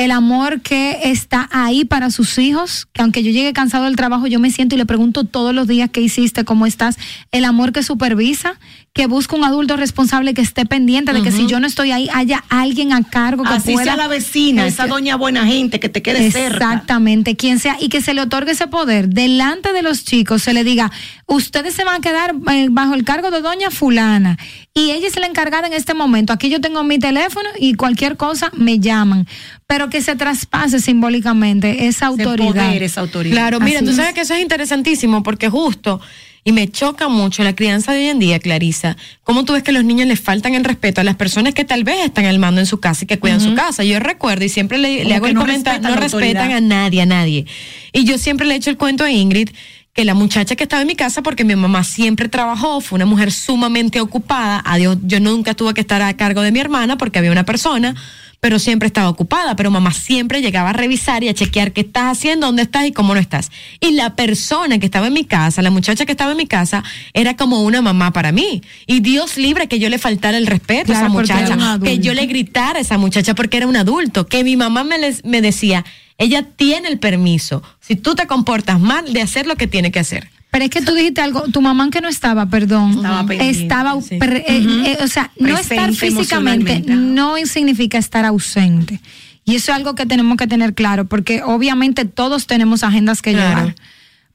el 0.00 0.12
amor 0.12 0.62
que 0.62 0.98
está 1.10 1.46
ahí 1.52 1.84
para 1.84 2.10
sus 2.10 2.38
hijos, 2.38 2.88
que 2.94 3.02
aunque 3.02 3.22
yo 3.22 3.30
llegue 3.30 3.52
cansado 3.52 3.84
del 3.84 3.96
trabajo, 3.96 4.26
yo 4.26 4.40
me 4.40 4.50
siento 4.50 4.74
y 4.74 4.78
le 4.78 4.86
pregunto 4.86 5.24
todos 5.24 5.54
los 5.54 5.68
días 5.68 5.90
qué 5.92 6.00
hiciste, 6.00 6.42
cómo 6.42 6.64
estás, 6.64 6.96
el 7.32 7.44
amor 7.44 7.72
que 7.72 7.82
supervisa, 7.82 8.58
que 8.94 9.06
busca 9.06 9.36
un 9.36 9.44
adulto 9.44 9.76
responsable 9.76 10.32
que 10.32 10.40
esté 10.40 10.64
pendiente 10.64 11.12
de 11.12 11.22
que 11.22 11.30
si 11.30 11.46
yo 11.46 11.60
no 11.60 11.66
estoy 11.66 11.92
ahí, 11.92 12.08
haya 12.14 12.42
alguien 12.48 12.94
a 12.94 13.02
cargo 13.02 13.44
que 13.44 13.50
Así 13.50 13.72
pueda 13.72 13.84
sea 13.84 13.96
la 13.96 14.08
vecina, 14.08 14.66
esa 14.66 14.86
doña 14.86 15.16
buena 15.16 15.46
gente 15.46 15.78
que 15.78 15.90
te 15.90 16.02
quede 16.02 16.30
cerca. 16.32 16.56
Exactamente, 16.56 17.36
quien 17.36 17.58
sea, 17.58 17.76
y 17.78 17.90
que 17.90 18.00
se 18.00 18.14
le 18.14 18.22
otorgue 18.22 18.52
ese 18.52 18.68
poder 18.68 19.10
delante 19.10 19.74
de 19.74 19.82
los 19.82 20.04
chicos, 20.04 20.42
se 20.42 20.54
le 20.54 20.64
diga, 20.64 20.90
ustedes 21.26 21.74
se 21.74 21.84
van 21.84 21.96
a 21.96 22.00
quedar 22.00 22.34
eh, 22.50 22.68
bajo 22.70 22.94
el 22.94 23.04
cargo 23.04 23.30
de 23.30 23.42
doña 23.42 23.70
fulana, 23.70 24.38
y 24.74 24.92
ella 24.92 25.06
es 25.06 25.20
la 25.20 25.26
encargada 25.26 25.66
en 25.66 25.74
este 25.74 25.92
momento, 25.92 26.32
aquí 26.32 26.48
yo 26.48 26.60
tengo 26.60 26.82
mi 26.84 26.98
teléfono 26.98 27.48
y 27.58 27.74
cualquier 27.74 28.16
cosa 28.16 28.50
me 28.56 28.80
llaman, 28.80 29.28
pero 29.70 29.88
que 29.88 30.02
se 30.02 30.16
traspase 30.16 30.80
simbólicamente 30.80 31.86
esa 31.86 32.08
autoridad. 32.08 32.66
poder, 32.66 32.82
esa 32.82 33.02
autoridad. 33.02 33.36
Claro, 33.36 33.60
mira, 33.60 33.78
Así 33.78 33.84
tú 33.84 33.90
es. 33.92 33.96
sabes 33.98 34.14
que 34.14 34.22
eso 34.22 34.34
es 34.34 34.42
interesantísimo 34.42 35.22
porque 35.22 35.48
justo, 35.48 36.00
y 36.42 36.50
me 36.50 36.66
choca 36.68 37.06
mucho 37.06 37.44
la 37.44 37.54
crianza 37.54 37.92
de 37.92 38.00
hoy 38.00 38.06
en 38.08 38.18
día, 38.18 38.40
Clarisa, 38.40 38.96
cómo 39.22 39.44
tú 39.44 39.52
ves 39.52 39.62
que 39.62 39.70
los 39.70 39.84
niños 39.84 40.08
les 40.08 40.18
faltan 40.18 40.56
el 40.56 40.64
respeto 40.64 41.00
a 41.00 41.04
las 41.04 41.14
personas 41.14 41.54
que 41.54 41.64
tal 41.64 41.84
vez 41.84 42.04
están 42.04 42.24
al 42.24 42.40
mando 42.40 42.60
en 42.60 42.66
su 42.66 42.80
casa 42.80 43.04
y 43.04 43.06
que 43.06 43.20
cuidan 43.20 43.40
su 43.40 43.54
casa. 43.54 43.84
Yo 43.84 44.00
recuerdo 44.00 44.44
y 44.44 44.48
siempre 44.48 44.76
le, 44.76 45.14
hago 45.14 45.28
el 45.28 45.34
no 45.34 45.42
comentario, 45.42 45.88
no 45.88 45.94
respetan 45.94 46.50
a 46.50 46.60
nadie, 46.60 47.02
a 47.02 47.06
nadie. 47.06 47.46
Y 47.92 48.02
yo 48.02 48.18
siempre 48.18 48.48
le 48.48 48.54
he 48.54 48.56
hecho 48.56 48.70
el 48.70 48.76
cuento 48.76 49.04
a 49.04 49.10
Ingrid 49.12 49.50
que 49.92 50.04
la 50.04 50.14
muchacha 50.14 50.56
que 50.56 50.64
estaba 50.64 50.82
en 50.82 50.88
mi 50.88 50.96
casa, 50.96 51.22
porque 51.22 51.44
mi 51.44 51.54
mamá 51.54 51.84
siempre 51.84 52.28
trabajó, 52.28 52.80
fue 52.80 52.96
una 52.96 53.06
mujer 53.06 53.30
sumamente 53.30 54.00
ocupada. 54.00 54.62
Adiós, 54.64 54.98
yo 55.02 55.20
nunca 55.20 55.54
tuve 55.54 55.74
que 55.74 55.80
estar 55.80 56.02
a 56.02 56.16
cargo 56.16 56.42
de 56.42 56.50
mi 56.50 56.58
hermana 56.58 56.98
porque 56.98 57.20
había 57.20 57.30
una 57.30 57.44
persona, 57.44 57.94
pero 58.40 58.58
siempre 58.58 58.86
estaba 58.86 59.08
ocupada. 59.08 59.54
Pero 59.56 59.70
mamá 59.70 59.92
siempre 59.92 60.40
llegaba 60.42 60.70
a 60.70 60.72
revisar 60.72 61.22
y 61.22 61.28
a 61.28 61.34
chequear 61.34 61.72
qué 61.72 61.82
estás 61.82 62.16
haciendo, 62.18 62.46
dónde 62.46 62.62
estás 62.62 62.86
y 62.86 62.92
cómo 62.92 63.14
no 63.14 63.20
estás. 63.20 63.50
Y 63.80 63.92
la 63.92 64.16
persona 64.16 64.78
que 64.78 64.86
estaba 64.86 65.06
en 65.08 65.12
mi 65.12 65.24
casa, 65.24 65.62
la 65.62 65.70
muchacha 65.70 66.06
que 66.06 66.12
estaba 66.12 66.32
en 66.32 66.38
mi 66.38 66.46
casa, 66.46 66.82
era 67.12 67.36
como 67.36 67.62
una 67.62 67.82
mamá 67.82 68.12
para 68.12 68.32
mí. 68.32 68.62
Y 68.86 69.00
Dios 69.00 69.36
libre 69.36 69.68
que 69.68 69.78
yo 69.78 69.88
le 69.90 69.98
faltara 69.98 70.38
el 70.38 70.46
respeto 70.46 70.92
a 70.92 70.94
esa 70.96 71.08
muchacha, 71.34 71.56
que 71.84 71.98
yo 71.98 72.14
le 72.14 72.26
gritara 72.26 72.78
a 72.78 72.82
esa 72.82 72.98
muchacha 72.98 73.34
porque 73.34 73.58
era 73.58 73.66
un 73.66 73.76
adulto, 73.76 74.26
que 74.26 74.42
mi 74.42 74.56
mamá 74.56 74.84
me, 74.84 74.98
les- 74.98 75.24
me 75.24 75.40
decía, 75.42 75.84
ella 76.18 76.42
tiene 76.56 76.88
el 76.88 76.98
permiso, 76.98 77.62
si 77.80 77.96
tú 77.96 78.14
te 78.14 78.26
comportas 78.26 78.78
mal, 78.80 79.12
de 79.12 79.22
hacer 79.22 79.46
lo 79.46 79.56
que 79.56 79.66
tiene 79.66 79.90
que 79.90 80.00
hacer. 80.00 80.28
Pero 80.50 80.64
es 80.64 80.70
que 80.70 80.82
tú 80.82 80.94
dijiste 80.94 81.20
algo, 81.20 81.42
tu 81.42 81.60
mamá 81.60 81.88
que 81.90 82.00
no 82.00 82.08
estaba, 82.08 82.46
perdón, 82.46 82.94
Estaba 82.96 83.24
pendiente, 83.26 83.62
estaba, 83.62 84.00
sí. 84.02 84.16
pre- 84.18 84.44
eh, 84.48 84.66
eh, 84.86 84.98
o 85.02 85.06
sea, 85.06 85.30
no 85.38 85.56
estar 85.56 85.92
físicamente 85.94 86.82
no 86.86 87.36
significa 87.46 87.98
estar 87.98 88.24
ausente. 88.24 89.00
Y 89.44 89.54
eso 89.56 89.72
es 89.72 89.76
algo 89.76 89.94
que 89.94 90.06
tenemos 90.06 90.36
que 90.36 90.46
tener 90.46 90.74
claro, 90.74 91.06
porque 91.06 91.42
obviamente 91.42 92.04
todos 92.04 92.46
tenemos 92.46 92.82
agendas 92.82 93.22
que 93.22 93.32
Claro. 93.32 93.48
llevar. 93.60 93.74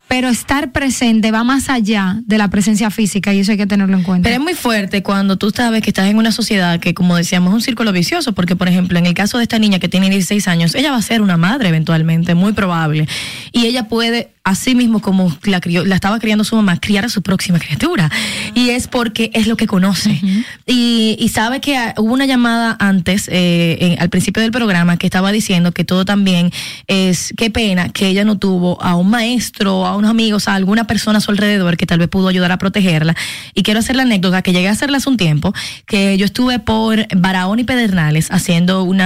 Pero 0.08 0.30
estar 0.30 0.72
presente 0.72 1.32
va 1.32 1.44
más 1.44 1.68
allá 1.68 2.22
de 2.28 2.38
la 2.38 2.48
presencia 2.50 2.92
física 2.92 3.34
y 3.34 3.40
eso 3.40 3.52
hay 3.52 3.58
que 3.58 3.66
tenerlo 3.66 3.98
en 3.98 4.04
cuenta. 4.04 4.24
Pero 4.30 4.36
es 4.36 4.42
muy 4.42 4.54
fuerte 4.54 5.02
cuando 5.02 5.36
tú 5.38 5.50
sabes 5.50 5.82
que 5.82 5.90
estás 5.90 6.08
en 6.08 6.18
una 6.18 6.32
sociedad 6.32 6.80
que, 6.80 6.94
como 6.94 7.16
decíamos, 7.16 7.50
es 7.50 7.56
un 7.56 7.62
círculo 7.62 7.92
vicioso, 7.92 8.34
porque, 8.34 8.56
por 8.56 8.68
ejemplo, 8.68 9.00
en 9.00 9.08
el 9.08 9.16
caso 9.16 9.38
de 9.40 9.44
esta 9.44 9.58
niña 9.58 9.80
que 9.80 9.90
tiene 9.90 10.12
16 10.12 10.48
años, 10.48 10.76
ella 10.76 10.92
va 10.92 10.98
a 10.98 11.02
ser 11.02 11.22
una 11.24 11.38
madre 11.38 11.70
eventualmente, 11.70 12.36
muy 12.36 12.54
probable. 12.54 13.08
Y 13.52 13.66
ella 13.66 13.88
puede, 13.88 14.30
así 14.46 14.76
mismo 14.76 15.02
como 15.02 15.36
la, 15.44 15.60
crió- 15.60 15.84
la 15.84 15.96
estaba 15.96 16.20
criando 16.20 16.44
su 16.46 16.56
mamá, 16.56 16.80
criar 16.80 17.04
a 17.04 17.10
su 17.10 17.22
próxima 17.22 17.60
criatura. 17.60 18.10
Y 18.54 18.70
es 18.70 18.88
porque 18.88 19.32
es 19.34 19.48
lo 19.48 19.58
que 19.58 19.68
conoce. 19.68 20.22
y, 20.66 21.18
y 21.20 21.30
sabe 21.30 21.60
que 21.60 21.76
ah, 21.78 21.94
hubo 21.98 22.14
una 22.14 22.26
llamada 22.26 22.78
antes, 22.80 23.28
eh, 23.30 23.78
en- 23.82 24.02
al 24.02 24.10
principio 24.10 24.42
del 24.44 24.52
programa, 24.52 24.98
que 24.98 25.08
estaba 25.08 25.32
diciendo 25.32 25.72
que 25.74 25.84
todo 25.84 26.06
también 26.06 26.52
es, 26.88 27.34
qué 27.36 27.50
pena 27.50 27.90
que 27.90 28.08
ella 28.08 28.24
no 28.24 28.38
tuvo 28.38 28.82
a 28.82 28.96
un 28.96 29.10
maestro, 29.10 29.86
a 29.86 29.98
unos 29.98 30.12
amigos, 30.12 30.48
a 30.48 30.54
alguna 30.54 30.86
persona 30.86 31.18
a 31.18 31.22
su 31.22 31.32
alrededor 31.32 31.76
que 31.76 31.86
tal 31.88 31.98
vez 32.00 32.08
pudo 32.08 32.28
ayudar 32.28 32.52
a 32.52 32.58
protegerla. 32.60 33.16
Y 33.56 33.64
quiero 33.64 33.80
hacer 33.80 33.96
la 33.96 34.04
anécdota 34.04 34.44
que 34.44 34.54
llegué 34.54 34.68
a 34.70 34.72
hacerla 34.72 34.98
hace 34.98 35.10
un 35.10 35.18
tiempo, 35.18 35.54
que 35.88 36.18
yo 36.18 36.26
estuve 36.26 36.60
por 36.60 37.08
Barahón 37.18 37.58
y 37.60 37.64
Pedernales 37.64 38.30
haciendo 38.32 38.84
un 38.84 38.98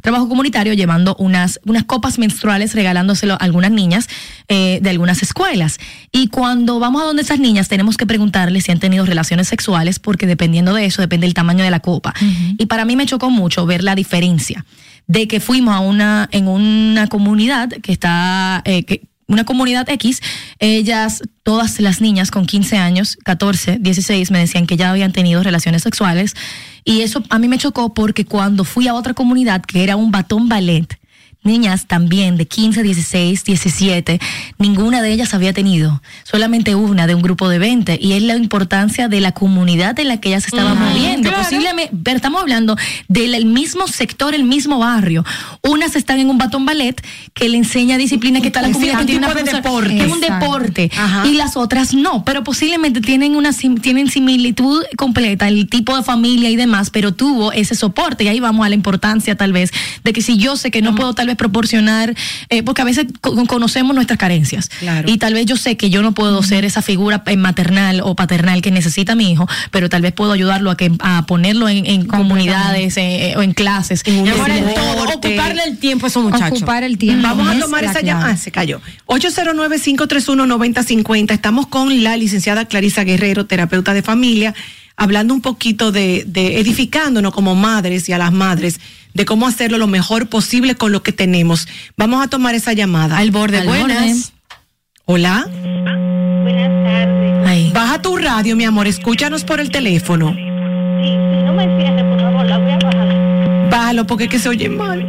trabajo 0.00 0.28
comunitario, 0.28 0.74
llevando 0.74 1.16
unas, 1.18 1.58
unas 1.66 1.82
copas 1.84 2.18
menstruales, 2.20 2.74
regalándoselo 2.74 3.34
a 3.34 3.36
algunas 3.38 3.72
niñas 3.72 4.06
eh, 4.48 4.59
de 4.82 4.90
algunas 4.90 5.22
escuelas. 5.22 5.78
Y 6.12 6.28
cuando 6.28 6.78
vamos 6.78 7.02
a 7.02 7.06
donde 7.06 7.22
esas 7.22 7.40
niñas, 7.40 7.68
tenemos 7.68 7.96
que 7.96 8.06
preguntarles 8.06 8.64
si 8.64 8.72
han 8.72 8.80
tenido 8.80 9.04
relaciones 9.06 9.48
sexuales, 9.48 9.98
porque 9.98 10.26
dependiendo 10.26 10.74
de 10.74 10.84
eso, 10.84 11.02
depende 11.02 11.26
el 11.26 11.34
tamaño 11.34 11.64
de 11.64 11.70
la 11.70 11.80
copa. 11.80 12.14
Y 12.58 12.66
para 12.66 12.84
mí 12.84 12.96
me 12.96 13.06
chocó 13.06 13.30
mucho 13.30 13.66
ver 13.66 13.82
la 13.82 13.94
diferencia 13.94 14.64
de 15.06 15.26
que 15.26 15.40
fuimos 15.40 15.74
a 15.74 15.80
una, 15.80 16.28
en 16.30 16.46
una 16.46 17.08
comunidad 17.08 17.68
que 17.68 17.92
está, 17.92 18.62
eh, 18.64 18.84
que, 18.84 19.02
una 19.30 19.44
comunidad 19.44 19.88
X, 19.88 20.20
ellas, 20.58 21.22
todas 21.44 21.80
las 21.80 22.00
niñas 22.00 22.30
con 22.30 22.46
15 22.46 22.76
años, 22.78 23.16
14, 23.24 23.78
16, 23.80 24.30
me 24.32 24.40
decían 24.40 24.66
que 24.66 24.76
ya 24.76 24.90
habían 24.90 25.12
tenido 25.12 25.42
relaciones 25.42 25.82
sexuales. 25.82 26.34
Y 26.84 27.02
eso 27.02 27.22
a 27.30 27.38
mí 27.38 27.46
me 27.46 27.58
chocó 27.58 27.94
porque 27.94 28.24
cuando 28.24 28.64
fui 28.64 28.88
a 28.88 28.94
otra 28.94 29.14
comunidad 29.14 29.62
que 29.62 29.84
era 29.84 29.96
un 29.96 30.10
batón 30.10 30.48
ballet, 30.48 30.98
niñas 31.42 31.86
también 31.86 32.36
de 32.36 32.46
15, 32.46 32.82
16, 32.82 33.44
17, 33.44 34.20
ninguna 34.58 35.00
de 35.02 35.12
ellas 35.12 35.32
había 35.34 35.52
tenido, 35.52 36.02
solamente 36.24 36.74
una 36.74 37.06
de 37.06 37.14
un 37.14 37.22
grupo 37.22 37.48
de 37.48 37.58
20. 37.58 37.98
Y 38.00 38.12
es 38.12 38.22
la 38.22 38.36
importancia 38.36 39.08
de 39.08 39.20
la 39.20 39.32
comunidad 39.32 39.98
en 39.98 40.08
la 40.08 40.18
que 40.20 40.28
ellas 40.30 40.42
se 40.44 40.48
estaban 40.48 40.78
moviendo. 40.78 41.28
claro. 41.30 41.44
Posiblemente, 41.44 41.92
pero 42.02 42.16
estamos 42.16 42.42
hablando 42.42 42.76
del 43.08 43.34
el 43.34 43.46
mismo 43.46 43.86
sector, 43.88 44.34
el 44.34 44.44
mismo 44.44 44.78
barrio. 44.78 45.24
Unas 45.62 45.96
están 45.96 46.20
en 46.20 46.28
un 46.30 46.36
batón 46.38 46.66
ballet 46.66 47.00
que 47.32 47.48
le 47.48 47.56
enseña 47.56 47.96
disciplina 47.96 48.40
que 48.40 48.48
está 48.48 48.60
la 48.62 48.68
Sí, 48.68 48.74
comunidad 48.74 49.00
un 49.00 49.06
que 49.06 49.12
tiene 49.12 49.26
tipo 49.26 49.38
de 49.38 49.52
deporte. 49.52 50.04
es 50.04 50.12
un 50.12 50.20
deporte 50.20 50.90
Ajá. 50.96 51.26
y 51.26 51.34
las 51.34 51.56
otras 51.56 51.94
no, 51.94 52.24
pero 52.24 52.44
posiblemente 52.44 53.00
tienen 53.00 53.34
una 53.36 53.50
tienen 53.80 54.08
similitud 54.10 54.82
completa, 54.96 55.48
el 55.48 55.68
tipo 55.68 55.96
de 55.96 56.02
familia 56.02 56.50
y 56.50 56.56
demás, 56.56 56.90
pero 56.90 57.12
tuvo 57.14 57.52
ese 57.52 57.74
soporte 57.74 58.24
y 58.24 58.28
ahí 58.28 58.40
vamos 58.40 58.64
a 58.64 58.68
la 58.68 58.74
importancia 58.74 59.36
tal 59.36 59.52
vez 59.52 59.72
de 60.04 60.12
que 60.12 60.20
si 60.22 60.36
yo 60.36 60.56
sé 60.56 60.70
que 60.70 60.82
no 60.82 60.94
puedo 60.94 61.14
tal 61.14 61.29
vez 61.30 61.36
proporcionar, 61.38 62.14
eh, 62.50 62.62
porque 62.62 62.82
a 62.82 62.84
veces 62.84 63.06
co- 63.20 63.34
conocemos 63.46 63.94
nuestras 63.94 64.18
carencias 64.18 64.68
y 65.06 65.18
tal 65.18 65.34
vez 65.34 65.46
yo 65.46 65.56
sé 65.56 65.76
que 65.76 65.88
yo 65.90 66.02
no 66.02 66.12
puedo 66.12 66.42
ser 66.42 66.64
esa 66.64 66.82
figura 66.82 67.22
eh, 67.26 67.36
maternal 67.36 68.00
o 68.04 68.14
paternal 68.14 68.60
que 68.62 68.70
necesita 68.70 69.14
mi 69.14 69.30
hijo, 69.32 69.48
pero 69.70 69.88
tal 69.88 70.02
vez 70.02 70.12
puedo 70.12 70.32
ayudarlo 70.32 70.70
a 70.70 70.76
que 70.76 70.90
a 71.00 71.24
ponerlo 71.26 71.68
en, 71.68 71.86
en 71.86 72.06
comunidades 72.06 72.96
eh, 72.96 73.34
o 73.36 73.42
en 73.42 73.52
clases, 73.54 74.02
en 74.04 74.24
todo, 74.74 75.04
ocuparle 75.36 75.62
el 75.66 75.78
tiempo 75.78 76.06
a 76.06 76.08
esos 76.08 76.22
muchachos. 76.24 76.58
Ocupar 76.58 76.82
el 76.84 76.98
tiempo. 76.98 77.22
Vamos 77.26 77.48
a 77.48 77.58
tomar 77.58 77.84
esa 77.84 78.00
llamada. 78.02 78.30
Ah, 78.32 78.36
se 78.36 78.50
cayó. 78.50 78.80
809-531-9050. 79.96 81.32
Estamos 81.32 81.66
con 81.66 82.02
la 82.02 82.16
licenciada 82.16 82.64
Clarisa 82.66 83.04
Guerrero, 83.04 83.46
terapeuta 83.46 83.94
de 83.94 84.02
familia, 84.02 84.54
hablando 84.96 85.34
un 85.34 85.40
poquito 85.40 85.92
de, 85.92 86.24
de 86.26 86.60
edificándonos 86.60 87.32
como 87.32 87.54
madres 87.54 88.08
y 88.08 88.12
a 88.12 88.18
las 88.18 88.32
madres, 88.32 88.80
de 89.14 89.24
cómo 89.24 89.46
hacerlo 89.46 89.78
lo 89.78 89.86
mejor 89.86 90.28
posible 90.28 90.74
con 90.74 90.92
lo 90.92 91.02
que 91.02 91.12
tenemos. 91.12 91.68
Vamos 91.96 92.24
a 92.24 92.28
tomar 92.28 92.54
esa 92.54 92.72
llamada. 92.72 93.18
Al 93.18 93.30
borde, 93.30 93.58
Al 93.58 93.66
buenas. 93.66 94.32
Hola. 95.04 95.46
Buenas 95.48 96.84
tardes. 96.84 97.72
Baja 97.72 98.00
tu 98.02 98.16
radio, 98.16 98.56
mi 98.56 98.64
amor, 98.64 98.86
escúchanos 98.86 99.44
por 99.44 99.60
el 99.60 99.70
teléfono. 99.70 100.34
Sí, 100.34 101.16
no 101.44 101.52
me 101.52 101.66
por 102.04 102.20
favor, 102.20 102.46
la 102.46 102.58
voy 102.58 102.72
a 102.72 102.78
bajar. 102.78 103.68
Bájalo 103.70 104.06
porque 104.06 104.24
es 104.24 104.30
que 104.30 104.38
se 104.38 104.48
oye 104.48 104.68
mal. 104.68 105.00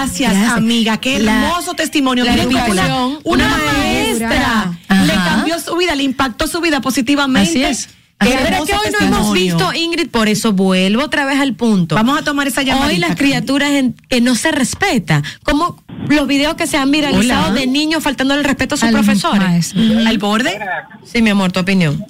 Gracias, 0.00 0.52
amiga. 0.52 0.96
Qué 0.98 1.18
La- 1.18 1.44
hermoso 1.48 1.74
testimonio. 1.74 2.24
la 2.24 2.32
una, 2.32 2.86
una 2.86 3.16
una 3.24 3.48
maestra 3.48 4.72
Ajá. 4.88 5.04
le 5.04 5.12
cambió 5.14 5.58
su 5.60 5.76
vida, 5.76 5.94
le 5.94 6.02
impactó 6.04 6.46
su 6.46 6.60
vida 6.60 6.80
positivamente. 6.80 7.50
Así 7.50 7.62
es. 7.62 7.88
Qué 8.18 8.28
Pero 8.42 8.64
que 8.66 8.72
hoy 8.74 8.92
no 9.00 9.06
hemos 9.06 9.32
visto, 9.32 9.72
Ingrid, 9.72 10.08
por 10.10 10.28
eso 10.28 10.52
vuelvo 10.52 11.02
otra 11.04 11.24
vez 11.24 11.40
al 11.40 11.54
punto. 11.54 11.94
Vamos 11.94 12.18
a 12.18 12.22
tomar 12.22 12.46
esa 12.46 12.62
llamada. 12.62 12.88
Hoy 12.88 12.98
las 12.98 13.16
criaturas 13.16 13.70
en- 13.70 13.94
que 14.08 14.20
no 14.20 14.34
se 14.34 14.52
respeta, 14.52 15.22
como 15.42 15.82
los 16.08 16.26
videos 16.26 16.54
que 16.54 16.66
se 16.66 16.76
han 16.76 16.90
viralizado 16.90 17.46
Hola. 17.50 17.60
de 17.60 17.66
niños 17.66 18.02
faltando 18.02 18.34
el 18.34 18.44
respeto 18.44 18.74
a 18.74 18.78
sus 18.78 18.88
Al 18.88 18.94
profesores. 18.94 19.74
¿Al 20.06 20.18
borde? 20.18 20.58
Sí, 21.04 21.22
mi 21.22 21.30
amor, 21.30 21.50
tu 21.52 21.60
opinión. 21.60 22.04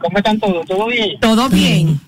¿Cómo 0.00 0.18
están 0.18 0.38
todos? 0.40 0.66
¿Todo 0.66 0.86
bien? 0.88 1.20
Todo 1.20 1.48
bien. 1.48 2.00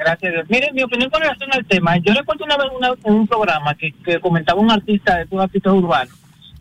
Gracias 0.00 0.30
a 0.30 0.34
Dios. 0.34 0.46
Miren, 0.48 0.74
mi 0.74 0.82
opinión 0.82 1.10
con 1.10 1.20
relación 1.20 1.50
al 1.52 1.64
tema. 1.66 1.96
Yo 1.98 2.14
recuerdo 2.14 2.44
una 2.46 2.56
vez 2.56 2.66
una- 2.76 2.94
en 3.04 3.14
un 3.14 3.26
programa 3.28 3.74
que, 3.74 3.92
que 4.04 4.18
comentaba 4.18 4.60
un 4.60 4.70
artista 4.70 5.16
de 5.16 5.22
estos 5.24 5.40
artistas 5.40 5.72
urbanos, 5.74 6.14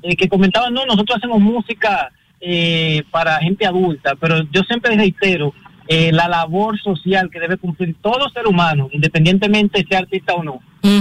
eh, 0.03 0.15
que 0.15 0.27
comentaba, 0.27 0.69
no, 0.69 0.85
nosotros 0.85 1.17
hacemos 1.17 1.39
música 1.39 2.11
eh, 2.41 3.03
para 3.11 3.37
gente 3.39 3.65
adulta, 3.65 4.15
pero 4.15 4.41
yo 4.51 4.61
siempre 4.63 4.95
reitero 4.95 5.53
eh, 5.87 6.11
la 6.11 6.27
labor 6.27 6.79
social 6.79 7.29
que 7.31 7.39
debe 7.39 7.57
cumplir 7.57 7.95
todo 8.01 8.29
ser 8.29 8.45
humano, 8.47 8.89
independientemente 8.91 9.85
sea 9.89 9.99
artista 9.99 10.33
o 10.33 10.43
no. 10.43 10.59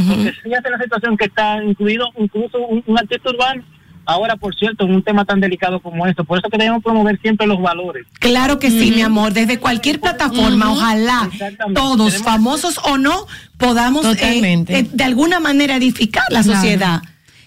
Porque 0.09 0.33
fíjate 0.43 0.71
la 0.71 0.79
situación 0.79 1.17
que 1.17 1.27
está 1.27 1.63
incluido 1.63 2.09
incluso 2.19 2.59
un, 2.59 2.83
un 2.87 2.99
artista 2.99 3.31
urbano, 3.31 3.63
ahora 4.09 4.37
por 4.37 4.55
cierto, 4.57 4.85
en 4.87 4.95
un 4.95 5.03
tema 5.03 5.25
tan 5.25 5.39
delicado 5.41 5.81
como 5.81 6.07
esto. 6.07 6.25
Por 6.25 6.39
eso 6.39 6.49
que 6.49 6.57
debemos 6.59 6.83
promover 6.83 7.21
siempre 7.21 7.47
los 7.47 7.61
valores. 7.61 8.07
Claro 8.19 8.59
que 8.59 8.71
sí, 8.71 8.91
mi 8.91 9.03
amor, 9.03 9.33
desde 9.35 9.59
cualquier 9.59 10.01
plataforma, 10.01 10.73
ojalá 10.73 11.29
todos, 11.75 12.15
Tenemos- 12.15 12.23
famosos 12.23 12.81
o 12.85 12.97
no, 12.99 13.27
podamos 13.59 14.05
eh, 14.07 14.65
eh, 14.69 14.89
de 14.93 15.05
alguna 15.05 15.41
manera 15.41 15.77
edificar 15.77 16.25
la 16.31 16.43
Claro. 16.43 16.59
sociedad. 16.61 17.03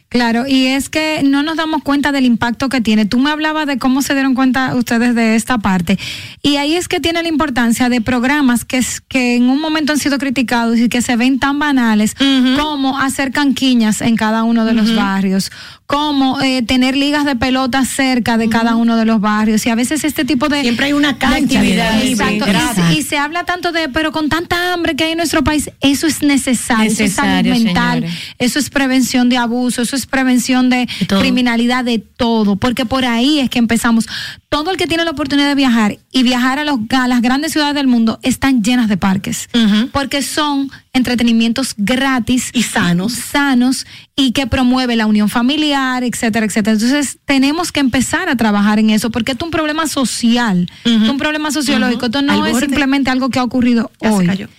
Claro, 0.10 0.46
y 0.46 0.66
es 0.68 0.90
que 0.90 1.22
no 1.24 1.42
nos 1.42 1.56
damos 1.56 1.84
cuenta 1.84 2.12
del 2.12 2.26
impacto 2.26 2.68
que 2.68 2.82
tiene. 2.82 3.06
Tú 3.06 3.18
me 3.18 3.32
hablabas 3.32 3.66
de 3.66 3.78
cómo 3.78 4.02
se 4.02 4.14
dieron 4.14 4.36
cuenta 4.36 4.76
ustedes 4.76 5.16
de 5.16 5.36
esta 5.38 5.58
parte. 5.60 5.98
Y 6.42 6.58
ahí 6.58 6.76
es 6.76 6.90
que 6.90 7.00
tiene 7.00 7.24
la 7.24 7.30
importancia 7.30 7.88
de 7.88 8.02
programas 8.02 8.66
que, 8.66 8.80
es- 8.80 9.00
que 9.00 9.38
en 9.38 9.48
un 9.50 9.62
momento 9.62 9.94
han 9.94 10.00
sido 10.00 10.18
criticados 10.18 10.78
y 10.80 10.90
que 10.90 11.02
se 11.02 11.16
ven 11.16 11.40
tan 11.40 11.60
banales 11.60 12.18
como 12.60 12.98
hacer 13.00 13.32
canquiñas 13.32 14.02
en 14.02 14.18
cada 14.18 14.44
uno 14.44 14.66
de 14.66 14.74
los 14.74 14.94
barrios, 14.94 15.50
como 15.92 16.42
eh, 16.42 16.62
tener 16.62 16.96
ligas 16.98 17.26
de 17.26 17.36
pelota 17.36 17.86
cerca 17.86 18.38
de 18.38 18.50
cada 18.50 18.76
uno 18.76 18.96
de 18.98 19.06
los 19.06 19.20
barrios. 19.22 19.66
Y 19.66 19.70
a 19.70 19.76
veces 19.76 20.04
este 20.04 20.26
tipo 20.26 20.50
de... 20.50 20.62
Siempre 20.62 20.88
hay 20.88 20.94
una 20.94 21.18
cancha 21.18 21.38
actividad. 21.60 22.02
libre, 22.02 22.38
Exacto. 22.38 22.46
Y, 22.92 22.94
se- 22.94 23.00
y 23.00 23.04
se 23.04 23.18
habla 23.18 23.44
tanto 23.46 23.72
de, 23.72 23.88
pero 23.90 24.12
con 24.12 24.30
tanta 24.30 24.74
hambre 24.74 24.96
que 24.96 25.04
hay 25.06 25.12
en 25.12 25.18
nuestro 25.18 25.44
país, 25.44 25.70
eso 25.80 26.08
es 26.08 26.22
necesario. 26.22 26.92
eso 26.92 27.04
es 27.04 27.14
salud 27.14 27.50
mental, 27.50 28.00
señores. 28.02 28.20
eso 28.40 28.60
es 28.60 28.70
prevención 28.70 29.30
de 29.30 29.38
abuso, 29.38 29.82
eso 29.82 29.96
es 29.96 30.02
es 30.02 30.08
prevención 30.08 30.70
de 30.72 30.88
criminalidad, 31.08 31.84
de 31.86 32.00
todo, 32.00 32.56
porque 32.56 32.86
por 32.86 33.06
ahí 33.06 33.40
es 33.40 33.50
que 33.52 33.60
empezamos. 33.60 34.08
Todo 34.52 34.70
el 34.72 34.76
que 34.76 34.86
tiene 34.86 35.06
la 35.06 35.12
oportunidad 35.12 35.48
de 35.48 35.56
viajar 35.56 35.98
y 36.12 36.24
viajar 36.24 36.60
a, 36.60 36.66
los, 36.66 36.78
a 36.90 37.08
las 37.08 37.22
grandes 37.22 37.54
ciudades 37.54 37.74
del 37.74 37.88
mundo 37.88 38.20
están 38.22 38.62
llenas 38.62 38.90
de 38.90 38.98
parques, 38.98 39.48
porque 39.94 40.22
son 40.22 40.70
entretenimientos 40.92 41.74
gratis 41.78 42.50
y 42.54 42.64
sanos, 42.64 43.14
sanos 43.14 43.86
y 44.14 44.34
que 44.34 44.48
promueve 44.48 44.98
la 44.98 45.06
unión 45.06 45.30
familiar, 45.30 46.04
etcétera, 46.04 46.46
etcétera. 46.46 46.74
Entonces 46.74 47.18
tenemos 47.24 47.72
que 47.72 47.80
empezar 47.80 48.28
a 48.28 48.36
trabajar 48.36 48.78
en 48.78 48.90
eso, 48.90 49.10
porque 49.10 49.32
esto 49.32 49.46
es 49.46 49.48
un 49.48 49.52
problema 49.52 49.88
social, 49.88 50.70
es 50.84 51.10
un 51.10 51.18
problema 51.18 51.50
sociológico, 51.52 52.08
esto 52.08 52.22
no 52.22 52.34
Al 52.34 52.48
es 52.48 52.52
borde. 52.56 52.66
simplemente 52.66 53.10
algo 53.10 53.30
que 53.30 53.40
ha 53.40 53.44
ocurrido 53.46 53.90
Ya 54.02 54.10
se 54.10 54.16
hoy 54.18 54.26
cayó. 54.28 54.50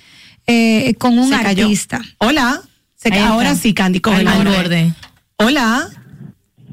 eh, 0.46 0.94
con 0.98 1.18
un 1.18 1.28
Se 1.28 1.42
cayó. 1.42 1.64
artista. 1.64 2.00
Hola. 2.16 2.62
Se 2.96 3.12
ahora 3.20 3.54
sí, 3.56 3.74
Candy, 3.74 4.00
con 4.00 4.14
Al 4.14 4.26
el 4.26 4.48
borde. 4.56 4.94
Hola. 5.36 5.90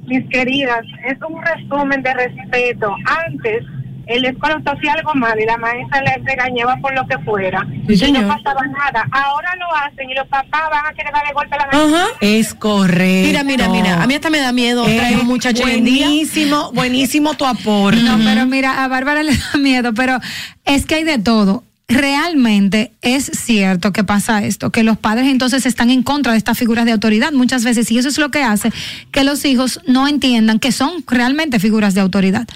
Mis 0.09 0.27
queridas, 0.29 0.81
es 1.05 1.17
un 1.21 1.41
resumen 1.41 2.01
de 2.01 2.13
respeto. 2.13 2.95
Antes, 3.27 3.63
escuela 4.07 4.57
usted 4.57 4.71
hacía 4.71 4.93
algo 4.93 5.13
mal 5.15 5.39
y 5.39 5.45
la 5.45 5.57
maestra 5.57 6.01
le 6.01 6.17
regañaba 6.23 6.77
por 6.77 6.93
lo 6.93 7.05
que 7.07 7.17
fuera. 7.19 7.65
Sí, 7.87 7.93
y 7.93 7.97
señor. 7.97 8.23
no 8.23 8.35
pasaba 8.35 8.61
nada. 8.67 9.07
Ahora 9.11 9.55
lo 9.55 9.75
hacen 9.75 10.09
y 10.09 10.13
los 10.13 10.27
papás 10.27 10.69
van 10.71 10.85
a 10.85 10.93
querer 10.93 11.13
darle 11.13 11.33
golpe 11.33 11.55
a 11.55 11.57
la 11.59 11.67
maestra. 11.67 12.05
Es 12.21 12.53
correcto. 12.53 13.27
Mira, 13.27 13.43
mira, 13.43 13.69
mira, 13.69 14.03
a 14.03 14.07
mí 14.07 14.15
hasta 14.15 14.29
me 14.29 14.39
da 14.39 14.51
miedo 14.51 14.83
traer 14.83 15.19
un 15.19 15.27
muchacho. 15.27 15.63
Buenísimo, 15.63 16.71
buenísimo 16.73 17.33
tu 17.35 17.45
aporte. 17.45 18.01
No, 18.01 18.17
pero 18.23 18.45
mira, 18.45 18.83
a 18.83 18.87
Bárbara 18.87 19.23
le 19.23 19.35
da 19.35 19.59
miedo, 19.59 19.93
pero 19.93 20.19
es 20.65 20.85
que 20.85 20.95
hay 20.95 21.03
de 21.03 21.19
todo. 21.19 21.63
Realmente 21.89 22.93
es 23.01 23.31
cierto 23.33 23.91
que 23.91 24.03
pasa 24.03 24.43
esto, 24.43 24.69
que 24.69 24.83
los 24.83 24.97
padres 24.97 25.27
entonces 25.27 25.65
están 25.65 25.89
en 25.89 26.03
contra 26.03 26.33
de 26.33 26.37
estas 26.37 26.57
figuras 26.57 26.85
de 26.85 26.91
autoridad 26.91 27.31
muchas 27.31 27.63
veces 27.63 27.89
y 27.89 27.97
eso 27.97 28.09
es 28.09 28.19
lo 28.19 28.29
que 28.29 28.43
hace 28.43 28.71
que 29.11 29.23
los 29.23 29.43
hijos 29.43 29.81
no 29.87 30.07
entiendan 30.07 30.59
que 30.59 30.71
son 30.71 31.03
realmente 31.07 31.59
figuras 31.59 31.95
de 31.95 32.01
autoridad. 32.01 32.47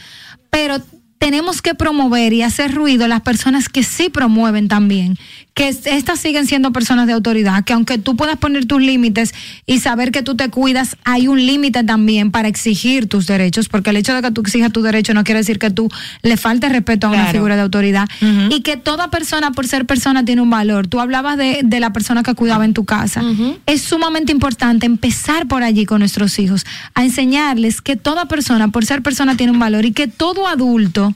Pero 0.51 0.83
tenemos 1.17 1.63
que 1.63 1.73
promover 1.73 2.31
y 2.33 2.43
hacer 2.43 2.75
ruido 2.75 3.07
las 3.07 3.21
personas 3.21 3.69
que 3.69 3.81
sí 3.81 4.09
promueven 4.09 4.67
también, 4.67 5.17
que 5.53 5.67
es- 5.67 5.85
estas 5.85 6.19
siguen 6.19 6.47
siendo 6.47 6.71
personas 6.71 7.05
de 7.05 7.13
autoridad, 7.13 7.63
que 7.63 7.73
aunque 7.73 7.97
tú 7.99 8.15
puedas 8.15 8.37
poner 8.37 8.65
tus 8.65 8.81
límites 8.81 9.33
y 9.67 9.79
saber 9.79 10.11
que 10.11 10.23
tú 10.23 10.35
te 10.35 10.49
cuidas, 10.49 10.97
hay 11.03 11.27
un 11.27 11.45
límite 11.45 11.83
también 11.83 12.31
para 12.31 12.47
exigir 12.47 13.07
tus 13.07 13.27
derechos, 13.27 13.69
porque 13.69 13.91
el 13.91 13.97
hecho 13.97 14.15
de 14.15 14.21
que 14.23 14.31
tú 14.31 14.41
exijas 14.41 14.71
tu 14.71 14.81
derecho 14.81 15.13
no 15.13 15.23
quiere 15.23 15.39
decir 15.41 15.59
que 15.59 15.69
tú 15.69 15.89
le 16.23 16.37
faltes 16.37 16.71
respeto 16.71 17.05
a 17.07 17.11
una 17.11 17.19
figura 17.33 17.55
de 17.55 17.61
autoridad 17.61 18.07
y 18.51 18.61
que 18.61 18.77
toda 18.77 19.09
persona 19.11 19.51
por 19.51 19.67
ser 19.67 19.85
persona 19.85 20.25
tiene 20.25 20.41
un 20.41 20.49
valor. 20.49 20.87
Tú 20.87 20.99
hablabas 20.99 21.37
de, 21.37 21.61
de 21.63 21.79
la 21.79 21.93
persona 21.93 22.23
que 22.23 22.33
cuidaba 22.33 22.65
en 22.65 22.73
tu 22.73 22.85
casa. 22.85 23.21
Es 23.67 23.81
sumamente 23.83 24.31
importante 24.31 24.85
empezar 24.87 25.47
por 25.47 25.61
allí 25.63 25.85
con 25.85 25.99
nuestros 25.99 26.39
hijos, 26.39 26.65
a 26.95 27.03
enseñarles 27.03 27.81
que 27.81 27.95
toda 27.95 28.27
persona 28.27 28.69
por 28.69 28.85
ser 28.85 29.01
persona 29.03 29.37
tiene 29.37 29.51
un 29.51 29.59
valor 29.59 29.85
y 29.85 29.91
que 29.91 30.07
todo 30.07 30.47
adulto 30.47 31.13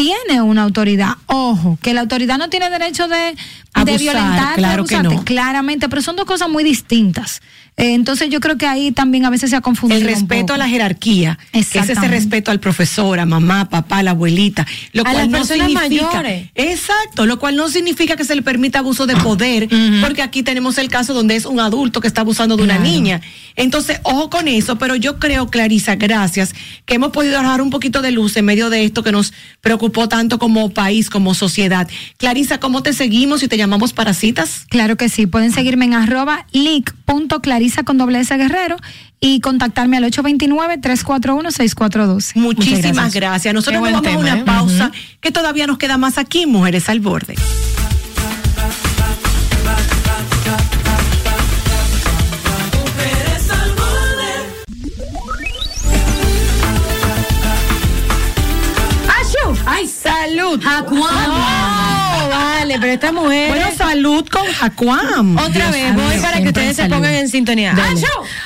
tiene 0.00 0.40
una 0.40 0.62
autoridad. 0.62 1.16
Ojo, 1.26 1.78
que 1.82 1.92
la 1.92 2.00
autoridad 2.00 2.38
no 2.38 2.48
tiene 2.48 2.70
derecho 2.70 3.06
de, 3.08 3.16
de 3.16 3.34
Abusar, 3.74 3.98
violentar, 3.98 4.56
claro 4.56 4.84
que 4.84 5.02
no. 5.02 5.24
claramente, 5.24 5.88
pero 5.88 6.00
son 6.00 6.16
dos 6.16 6.24
cosas 6.24 6.48
muy 6.48 6.64
distintas. 6.64 7.42
Eh, 7.80 7.94
entonces 7.94 8.28
yo 8.28 8.40
creo 8.40 8.58
que 8.58 8.66
ahí 8.66 8.92
también 8.92 9.24
a 9.24 9.30
veces 9.30 9.48
se 9.48 9.56
ha 9.56 9.62
confundido. 9.62 9.98
El 9.98 10.06
un 10.06 10.12
respeto 10.12 10.40
poco. 10.42 10.52
a 10.54 10.58
la 10.58 10.68
jerarquía, 10.68 11.38
es 11.52 11.74
ese 11.74 11.94
respeto 12.08 12.50
al 12.50 12.60
profesor, 12.60 13.18
a 13.18 13.24
mamá, 13.24 13.70
papá, 13.70 13.98
a 13.98 14.02
la 14.02 14.10
abuelita, 14.10 14.66
lo 14.92 15.00
A 15.02 15.04
cual 15.12 15.16
las 15.16 15.28
no 15.28 15.38
personas 15.38 15.68
significa, 15.68 16.06
mayores. 16.12 16.50
exacto, 16.54 17.24
lo 17.24 17.38
cual 17.38 17.56
no 17.56 17.70
significa 17.70 18.16
que 18.16 18.24
se 18.26 18.34
le 18.34 18.42
permita 18.42 18.80
abuso 18.80 19.06
de 19.06 19.16
poder, 19.16 19.68
porque 20.02 20.20
aquí 20.20 20.42
tenemos 20.42 20.76
el 20.76 20.88
caso 20.88 21.14
donde 21.14 21.36
es 21.36 21.46
un 21.46 21.58
adulto 21.58 22.02
que 22.02 22.06
está 22.08 22.20
abusando 22.20 22.58
de 22.58 22.64
una 22.64 22.78
niña. 22.78 23.22
Entonces, 23.56 23.98
ojo 24.02 24.28
con 24.28 24.46
eso, 24.46 24.76
pero 24.76 24.94
yo 24.94 25.18
creo, 25.18 25.48
Clarisa, 25.48 25.96
gracias, 25.96 26.54
que 26.84 26.96
hemos 26.96 27.12
podido 27.12 27.38
arrojar 27.38 27.62
un 27.62 27.70
poquito 27.70 28.02
de 28.02 28.10
luz 28.10 28.36
en 28.36 28.44
medio 28.44 28.68
de 28.68 28.84
esto 28.84 29.02
que 29.02 29.10
nos 29.12 29.32
preocupó 29.62 30.06
tanto 30.06 30.38
como 30.38 30.68
país, 30.68 31.08
como 31.08 31.32
sociedad. 31.32 31.88
Clarisa, 32.18 32.60
¿cómo 32.60 32.82
te 32.82 32.92
seguimos 32.92 33.42
y 33.42 33.48
te 33.48 33.56
llamamos 33.56 33.94
para 33.94 34.12
citas? 34.12 34.66
Claro 34.68 34.96
que 34.96 35.08
sí, 35.08 35.26
pueden 35.26 35.50
seguirme 35.50 35.86
en 35.86 35.94
arroba 35.94 36.46
leak.clarisa 36.52 37.69
con 37.84 37.98
doble 37.98 38.20
S 38.20 38.36
guerrero 38.36 38.76
y 39.20 39.40
contactarme 39.40 39.96
al 39.96 40.04
829-341-6412. 40.04 42.32
Muchísimas 42.36 43.14
gracias. 43.14 43.54
Nosotros 43.54 43.82
nos 43.82 43.92
vamos 43.92 44.14
a 44.14 44.18
una 44.18 44.44
pausa 44.44 44.90
que 45.20 45.30
todavía 45.30 45.66
nos 45.66 45.78
queda 45.78 45.96
más 45.98 46.18
aquí, 46.18 46.46
Mujeres 46.46 46.88
al 46.88 47.00
Borde. 47.00 47.34
Mujeres 52.72 53.50
al 53.50 53.72
borde. 53.72 54.32
¡Ashu! 59.20 59.54
¡Ay, 59.66 59.86
salud! 59.86 60.60
Vale, 62.70 62.80
pero 62.80 62.92
esta 62.92 63.12
mujer. 63.12 63.48
Bueno, 63.48 63.66
salud 63.76 64.26
con 64.28 64.46
Jacuam. 64.46 65.36
Otra 65.36 65.70
Dios 65.70 65.72
vez, 65.72 65.94
voy 65.94 66.18
para 66.18 66.40
que 66.40 66.48
ustedes 66.48 66.76
se 66.76 66.88
pongan 66.88 67.14
en 67.14 67.28
sintonía. 67.28 67.74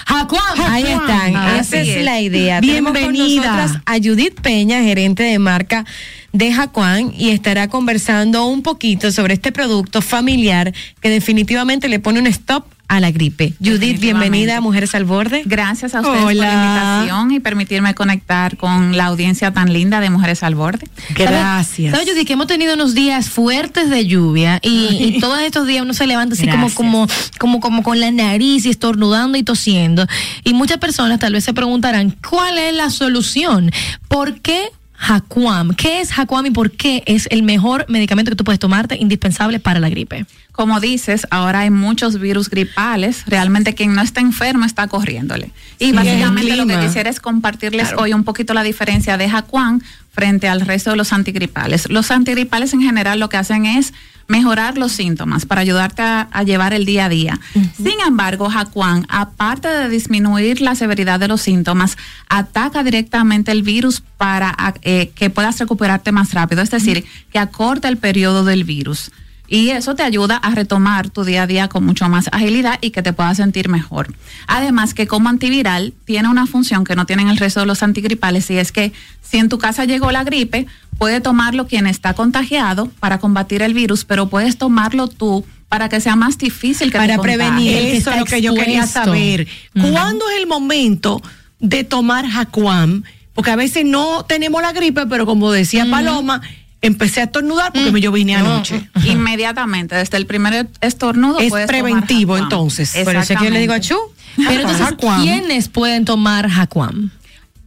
¡Jacuam! 0.06 0.60
Ahí 0.68 0.84
están. 0.84 1.36
Así 1.36 1.76
Esa 1.76 1.80
es, 1.80 1.88
es. 1.88 2.05
la 2.05 2.20
idea. 2.20 2.60
Con 2.60 2.68
Bienvenida. 2.68 3.56
nosotras 3.56 3.82
a 3.86 3.94
Judith 3.96 4.40
Peña, 4.40 4.82
gerente 4.82 5.22
de 5.22 5.38
marca 5.38 5.84
de 6.32 6.52
Jacuán, 6.52 7.12
y 7.16 7.30
estará 7.30 7.68
conversando 7.68 8.46
un 8.46 8.62
poquito 8.62 9.12
sobre 9.12 9.34
este 9.34 9.52
producto 9.52 10.02
familiar 10.02 10.72
que 11.01 11.09
definitivamente 11.10 11.88
le 11.88 12.01
pone 12.01 12.18
un 12.18 12.26
stop 12.26 12.64
a 12.89 13.01
la 13.01 13.11
gripe. 13.11 13.55
Judith, 13.65 14.01
bienvenida 14.01 14.59
a 14.59 14.61
Mujeres 14.61 14.94
al 14.94 15.05
Borde. 15.05 15.43
Gracias 15.47 15.94
a 15.94 16.01
ustedes 16.01 16.23
por 16.23 16.35
la 16.35 16.52
invitación 16.52 17.32
y 17.32 17.40
permitirme 17.40 17.94
conectar 17.94 18.56
con 18.56 18.97
la 18.97 19.06
audiencia 19.06 19.52
tan 19.52 19.73
linda 19.73 20.01
de 20.01 20.11
Mujeres 20.11 20.43
al 20.43 20.55
Borde. 20.55 20.86
Gracias. 21.15 21.93
¿Sabes, 21.93 22.09
Judy, 22.09 22.24
que 22.24 22.35
hemos 22.35 22.47
tenido 22.47 22.74
unos 22.74 22.94
días 22.94 23.31
fuertes 23.31 23.90
de 23.90 24.06
lluvia 24.06 24.61
y, 24.62 24.89
y 25.01 25.20
todos 25.20 25.40
estos 25.40 25.66
días 25.66 25.82
uno 25.82 25.94
se 25.94 26.06
levanta 26.06 26.35
así 26.35 26.47
como, 26.47 26.70
como, 26.74 27.06
como, 27.39 27.61
como 27.61 27.82
con 27.82 28.01
la 28.01 28.11
nariz 28.11 28.66
y 28.66 28.70
estornudando 28.70 29.39
y 29.39 29.43
tosiendo. 29.43 30.06
Y 30.44 30.55
muchas 30.55 30.78
personas 30.78 31.19
tal 31.19 31.32
vez 31.32 31.44
se 31.44 31.52
preguntarán, 31.52 32.16
¿cuál 32.28 32.59
es 32.59 32.74
la 32.74 32.90
solución? 32.90 33.70
¿Por 34.09 34.40
qué 34.40 34.70
Jacuam? 34.97 35.75
¿Qué 35.75 36.01
es 36.01 36.12
Jacuam 36.12 36.47
y 36.47 36.51
por 36.51 36.71
qué 36.71 37.03
es 37.07 37.27
el 37.31 37.43
mejor 37.43 37.85
medicamento 37.89 38.31
que 38.31 38.37
tú 38.37 38.45
puedes 38.45 38.59
tomarte 38.61 38.97
indispensable 38.97 39.59
para 39.61 39.81
la 39.81 39.89
gripe? 39.89 40.25
Como 40.53 40.79
dices, 40.81 41.27
ahora 41.31 41.61
hay 41.61 41.71
muchos 41.71 42.19
virus 42.21 42.49
gripales. 42.49 43.25
Realmente 43.27 43.75
quien 43.75 43.95
no 43.95 44.03
está 44.03 44.21
enfermo 44.21 44.65
está 44.65 44.87
corriéndole. 44.87 45.51
Y 45.81 45.87
Sí, 45.87 45.93
básicamente 45.93 46.57
lo 46.57 46.66
que 46.66 46.79
quisiera 46.79 47.11
es 47.11 47.19
compartirles 47.21 47.89
Claro. 47.89 48.03
hoy 48.03 48.12
un 48.15 48.23
poquito 48.25 48.55
la 48.55 48.62
diferencia 48.62 49.16
de 49.16 49.29
Jacuán 49.29 49.83
frente 50.12 50.49
al 50.49 50.61
resto 50.61 50.91
de 50.91 50.97
los 50.97 51.12
antigripales. 51.12 51.91
Los 51.91 52.11
antigripales 52.12 52.73
en 52.73 52.81
general 52.83 53.19
lo 53.19 53.29
que 53.29 53.37
hacen 53.37 53.66
es 53.66 53.93
mejorar 54.26 54.78
los 54.78 54.92
síntomas 54.92 55.46
para 55.46 55.60
ayudarte 55.60 56.02
a, 56.02 56.28
a 56.30 56.42
llevar 56.42 56.72
el 56.72 56.84
día 56.84 57.06
a 57.06 57.09
día. 57.09 57.40
Sin 57.76 58.01
embargo, 58.06 58.48
Jacuán, 58.48 59.06
aparte 59.09 59.68
de 59.68 59.88
disminuir 59.88 60.60
la 60.60 60.74
severidad 60.74 61.20
de 61.20 61.28
los 61.28 61.42
síntomas, 61.42 61.96
ataca 62.28 62.82
directamente 62.82 63.52
el 63.52 63.62
virus 63.62 64.02
para 64.16 64.55
eh, 64.82 65.10
que 65.14 65.30
puedas 65.30 65.59
recuperarte 65.59 66.12
más 66.12 66.32
rápido, 66.32 66.62
es 66.62 66.70
decir, 66.70 67.05
que 67.32 67.38
acorta 67.38 67.88
el 67.88 67.96
periodo 67.96 68.44
del 68.44 68.64
virus. 68.64 69.10
Y 69.47 69.71
eso 69.71 69.95
te 69.95 70.03
ayuda 70.03 70.37
a 70.37 70.55
retomar 70.55 71.11
tu 71.11 71.25
día 71.25 71.43
a 71.43 71.47
día 71.47 71.69
con 71.69 71.85
mucho 71.85 72.09
más 72.09 72.29
agilidad 72.33 72.79
y 72.81 72.91
que 72.91 73.03
te 73.03 73.12
puedas 73.12 73.37
sentir 73.37 73.69
mejor. 73.69 74.15
Además 74.47 74.95
que 74.95 75.07
como 75.07 75.29
antiviral 75.29 75.93
tiene 76.07 76.29
una 76.29 76.47
función 76.47 76.85
que 76.85 76.97
no 76.97 77.05
tienen 77.05 77.29
el 77.29 77.37
resto 77.37 77.61
de 77.61 77.66
los 77.66 77.83
antigripales 77.83 78.51
y 78.51 78.57
es 78.57 78.73
que 78.73 78.93
si 79.23 79.37
en 79.37 79.49
tu 79.49 79.59
casa 79.59 79.85
llegó 79.85 80.11
la 80.12 80.25
gripe, 80.25 80.66
puede 80.99 81.21
tomarlo 81.21 81.66
quien 81.66 81.87
está 81.87 82.15
contagiado 82.15 82.91
para 83.01 83.19
combatir 83.19 83.62
el 83.62 83.75
virus, 83.75 84.05
pero 84.05 84.29
puedes 84.29 84.57
tomarlo 84.57 85.09
tú 85.09 85.45
para 85.69 85.89
que 85.89 86.01
sea 86.01 86.16
más 86.16 86.39
difícil 86.39 86.91
que 86.91 86.99
para 86.99 87.16
te 87.16 87.23
prevenir 87.23 87.77
eso 87.77 88.12
es 88.12 88.19
lo 88.19 88.25
que 88.25 88.41
yo 88.41 88.55
quería 88.55 88.87
saber. 88.87 89.49
¿Cuándo 89.73 90.29
es 90.31 90.37
el 90.39 90.47
momento 90.47 91.21
de 91.59 91.85
tomar 91.85 92.27
Jacuam? 92.27 93.03
Porque 93.35 93.51
a 93.51 93.57
veces 93.57 93.85
no 93.85 94.25
tenemos 94.25 94.62
la 94.62 94.73
gripe, 94.73 95.07
pero 95.07 95.27
como 95.27 95.51
decía 95.51 95.87
Paloma, 95.91 96.41
empecé 96.86 97.20
a 97.20 97.24
estornudar 97.24 97.73
porque 97.73 97.90
me 97.90 98.01
yo 98.01 98.12
vine 98.12 98.36
anoche. 98.36 98.89
Inmediatamente, 99.05 99.94
desde 99.94 100.16
el 100.16 100.27
primer 100.27 100.69
estornudo 100.81 101.39
Es 101.40 101.52
preventivo, 101.66 102.36
entonces. 102.36 102.97
Por 103.05 103.16
eso 103.16 103.32
es 103.32 103.39
que 103.39 103.44
yo 103.44 103.51
le 103.51 103.61
digo 103.61 103.73
a 103.73 103.81
Chu. 103.81 103.97
Pero 104.36 104.69
entonces, 104.69 104.94
¿quiénes 105.23 105.69
pueden 105.69 106.05
tomar 106.05 106.48
Jacuam? 106.48 107.11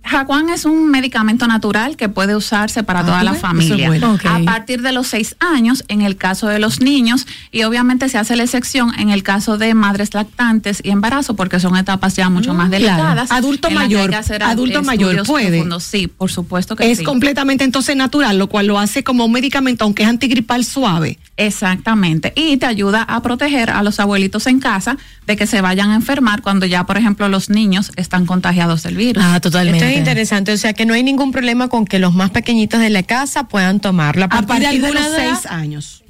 Jacuán 0.09 0.49
es 0.49 0.65
un 0.65 0.89
medicamento 0.89 1.47
natural 1.47 1.97
que 1.97 2.09
puede 2.09 2.35
usarse 2.35 2.83
para 2.83 3.01
Ah, 3.01 3.05
toda 3.05 3.19
¿tú 3.19 3.25
la 3.25 3.31
es 3.33 3.39
familia. 3.39 3.87
bueno. 3.87 4.17
A 4.23 4.39
partir 4.39 4.81
de 4.81 4.91
los 4.91 5.07
seis 5.07 5.35
años, 5.39 5.83
en 5.87 6.01
el 6.01 6.15
caso 6.17 6.47
de 6.47 6.59
los 6.59 6.81
niños, 6.81 7.27
y 7.51 7.63
obviamente 7.63 8.09
se 8.09 8.17
hace 8.17 8.35
la 8.35 8.43
excepción 8.43 8.91
en 8.97 9.09
el 9.09 9.23
caso 9.23 9.57
de 9.57 9.73
madres 9.73 10.13
lactantes 10.13 10.79
y 10.83 10.89
embarazo, 10.91 11.35
porque 11.35 11.59
son 11.59 11.75
etapas 11.77 12.15
ya 12.15 12.29
mucho 12.29 12.53
más 12.53 12.67
Mm, 12.67 12.71
claro. 12.71 12.85
delicadas. 12.85 13.31
Adulto 13.31 13.67
que 13.67 13.73
hay 13.73 13.79
mayor, 13.79 14.11
adulto 14.41 14.81
mayor 14.83 15.25
puede. 15.25 15.49
profundos. 15.49 15.83
Sí, 15.83 16.07
por 16.07 16.31
supuesto 16.31 16.75
que 16.75 16.89
Es 16.91 16.99
sí. 16.99 17.03
completamente 17.03 17.63
entonces 17.63 17.95
natural, 17.95 18.37
lo 18.37 18.47
cual 18.47 18.67
lo 18.67 18.79
hace 18.79 19.03
como 19.03 19.25
un 19.25 19.31
medicamento, 19.31 19.83
aunque 19.83 20.03
es 20.03 20.09
antigripal 20.09 20.63
suave. 20.65 21.19
Exactamente. 21.37 22.33
Y 22.35 22.57
te 22.57 22.65
ayuda 22.65 23.03
a 23.03 23.21
proteger 23.21 23.69
a 23.69 23.83
los 23.83 23.99
abuelitos 23.99 24.47
en 24.47 24.59
casa 24.59 24.97
de 25.25 25.35
que 25.35 25.45
se 25.47 25.61
vayan 25.61 25.91
a 25.91 25.95
enfermar 25.95 26.41
cuando 26.41 26.65
ya, 26.65 26.85
por 26.85 26.97
ejemplo, 26.97 27.27
los 27.29 27.49
niños 27.49 27.91
están 27.95 28.25
contagiados 28.25 28.83
del 28.83 28.95
virus. 28.95 29.23
Ah, 29.25 29.39
totalmente. 29.39 29.96
Es 29.96 29.96
interesante, 29.97 30.51
o 30.51 30.57
sea 30.57 30.73
que 30.73 30.85
no 30.85 30.93
hay 30.93 31.03
ningún 31.03 31.31
problema 31.31 31.67
con 31.67 31.85
que 31.85 31.99
los 31.99 32.13
más 32.13 32.31
pequeñitos 32.31 32.79
de 32.79 32.89
la 32.89 33.03
casa 33.03 33.47
puedan 33.47 33.79
tomarlo. 33.79 34.25
A 34.25 34.29
partir, 34.29 34.47
partir 34.47 34.81
de 34.81 34.87
alguna 34.87 35.07
los 35.07 35.17
seis 35.17 35.45
años. 35.45 36.03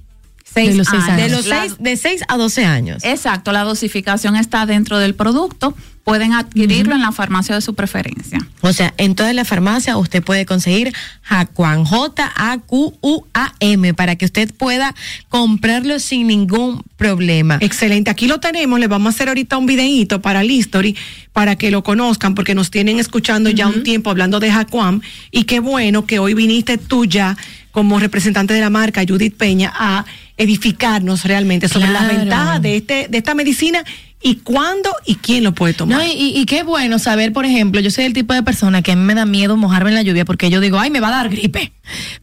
Seis 0.43 0.69
de 0.69 0.76
los 0.76 0.88
seis 0.88 1.03
años. 1.03 1.22
De 1.22 1.30
los 1.30 1.45
seis, 1.45 1.76
de 1.80 1.97
6 1.97 2.22
a 2.27 2.38
12 2.38 2.65
años. 2.65 3.03
Exacto, 3.03 3.51
la 3.51 3.64
dosificación 3.64 4.35
está 4.35 4.65
dentro 4.65 4.97
del 4.97 5.14
producto. 5.14 5.76
Pueden 6.07 6.31
adquirirlo 6.31 6.95
en 6.95 7.01
la 7.01 7.11
farmacia 7.11 7.53
de 7.53 7.59
su 7.59 7.75
preferencia. 7.75 8.39
O 8.61 8.71
sea, 8.71 8.93
en 8.95 9.13
toda 9.13 9.34
la 9.34 9.43
farmacia 9.43 9.97
usted 9.97 10.23
puede 10.23 10.45
conseguir 10.45 10.93
Jacuan, 11.21 11.84
J-A-Q-U-A-M, 11.84 12.34
para 13.93 14.15
que 14.15 14.23
usted 14.23 14.53
pueda 14.55 14.95
comprarlo 15.27 15.99
sin 15.99 16.27
ningún 16.27 16.81
problema. 16.95 17.57
Excelente, 17.59 18.09
aquí 18.09 18.27
lo 18.27 18.39
tenemos, 18.39 18.79
le 18.79 18.88
vamos 18.88 19.07
a 19.07 19.15
hacer 19.17 19.27
ahorita 19.27 19.57
un 19.57 19.65
videíto 19.65 20.21
para 20.21 20.39
el 20.39 20.49
History, 20.49 20.95
para 21.34 21.57
que 21.57 21.71
lo 21.71 21.84
conozcan, 21.84 22.35
porque 22.35 22.55
nos 22.55 22.71
tienen 22.71 22.99
escuchando 22.99 23.49
ya 23.49 23.67
un 23.67 23.84
tiempo 23.84 24.09
hablando 24.09 24.39
de 24.39 24.49
Jacuam, 24.49 25.01
y 25.29 25.43
qué 25.43 25.59
bueno 25.59 26.05
que 26.05 26.19
hoy 26.19 26.34
viniste 26.34 26.77
tú 26.77 27.03
ya 27.03 27.35
como 27.71 27.99
representante 27.99 28.53
de 28.53 28.61
la 28.61 28.69
marca, 28.69 29.03
Judith 29.05 29.35
Peña, 29.35 29.73
a 29.75 30.05
edificarnos 30.38 31.25
realmente 31.25 31.67
sobre 31.67 31.89
las 31.89 32.07
ventajas 32.07 32.61
de, 32.61 32.77
este, 32.77 33.07
de 33.09 33.17
esta 33.17 33.35
medicina 33.35 33.84
y 34.27 34.35
cuándo 34.35 34.89
y 35.05 35.15
quién 35.15 35.45
lo 35.45 35.53
puede 35.53 35.73
tomar. 35.73 35.99
No, 35.99 36.03
y, 36.05 36.45
qué 36.47 36.63
bueno 36.63 36.99
saber, 36.99 37.31
por 37.31 37.45
ejemplo, 37.45 37.79
yo 37.79 37.89
soy 37.89 38.03
el 38.03 38.11
tipo 38.11 38.33
de 38.33 38.43
persona 38.43 38.81
que 38.81 38.91
a 38.91 38.95
mí 38.97 39.01
me 39.01 39.15
da 39.15 39.25
miedo 39.25 39.55
mojarme 39.55 39.91
en 39.91 39.95
la 39.95 40.01
lluvia 40.01 40.25
porque 40.25 40.49
yo 40.49 40.59
digo, 40.59 40.77
ay, 40.79 40.89
me 40.89 40.99
va 40.99 41.07
a 41.07 41.11
dar 41.11 41.29
gripe. 41.29 41.71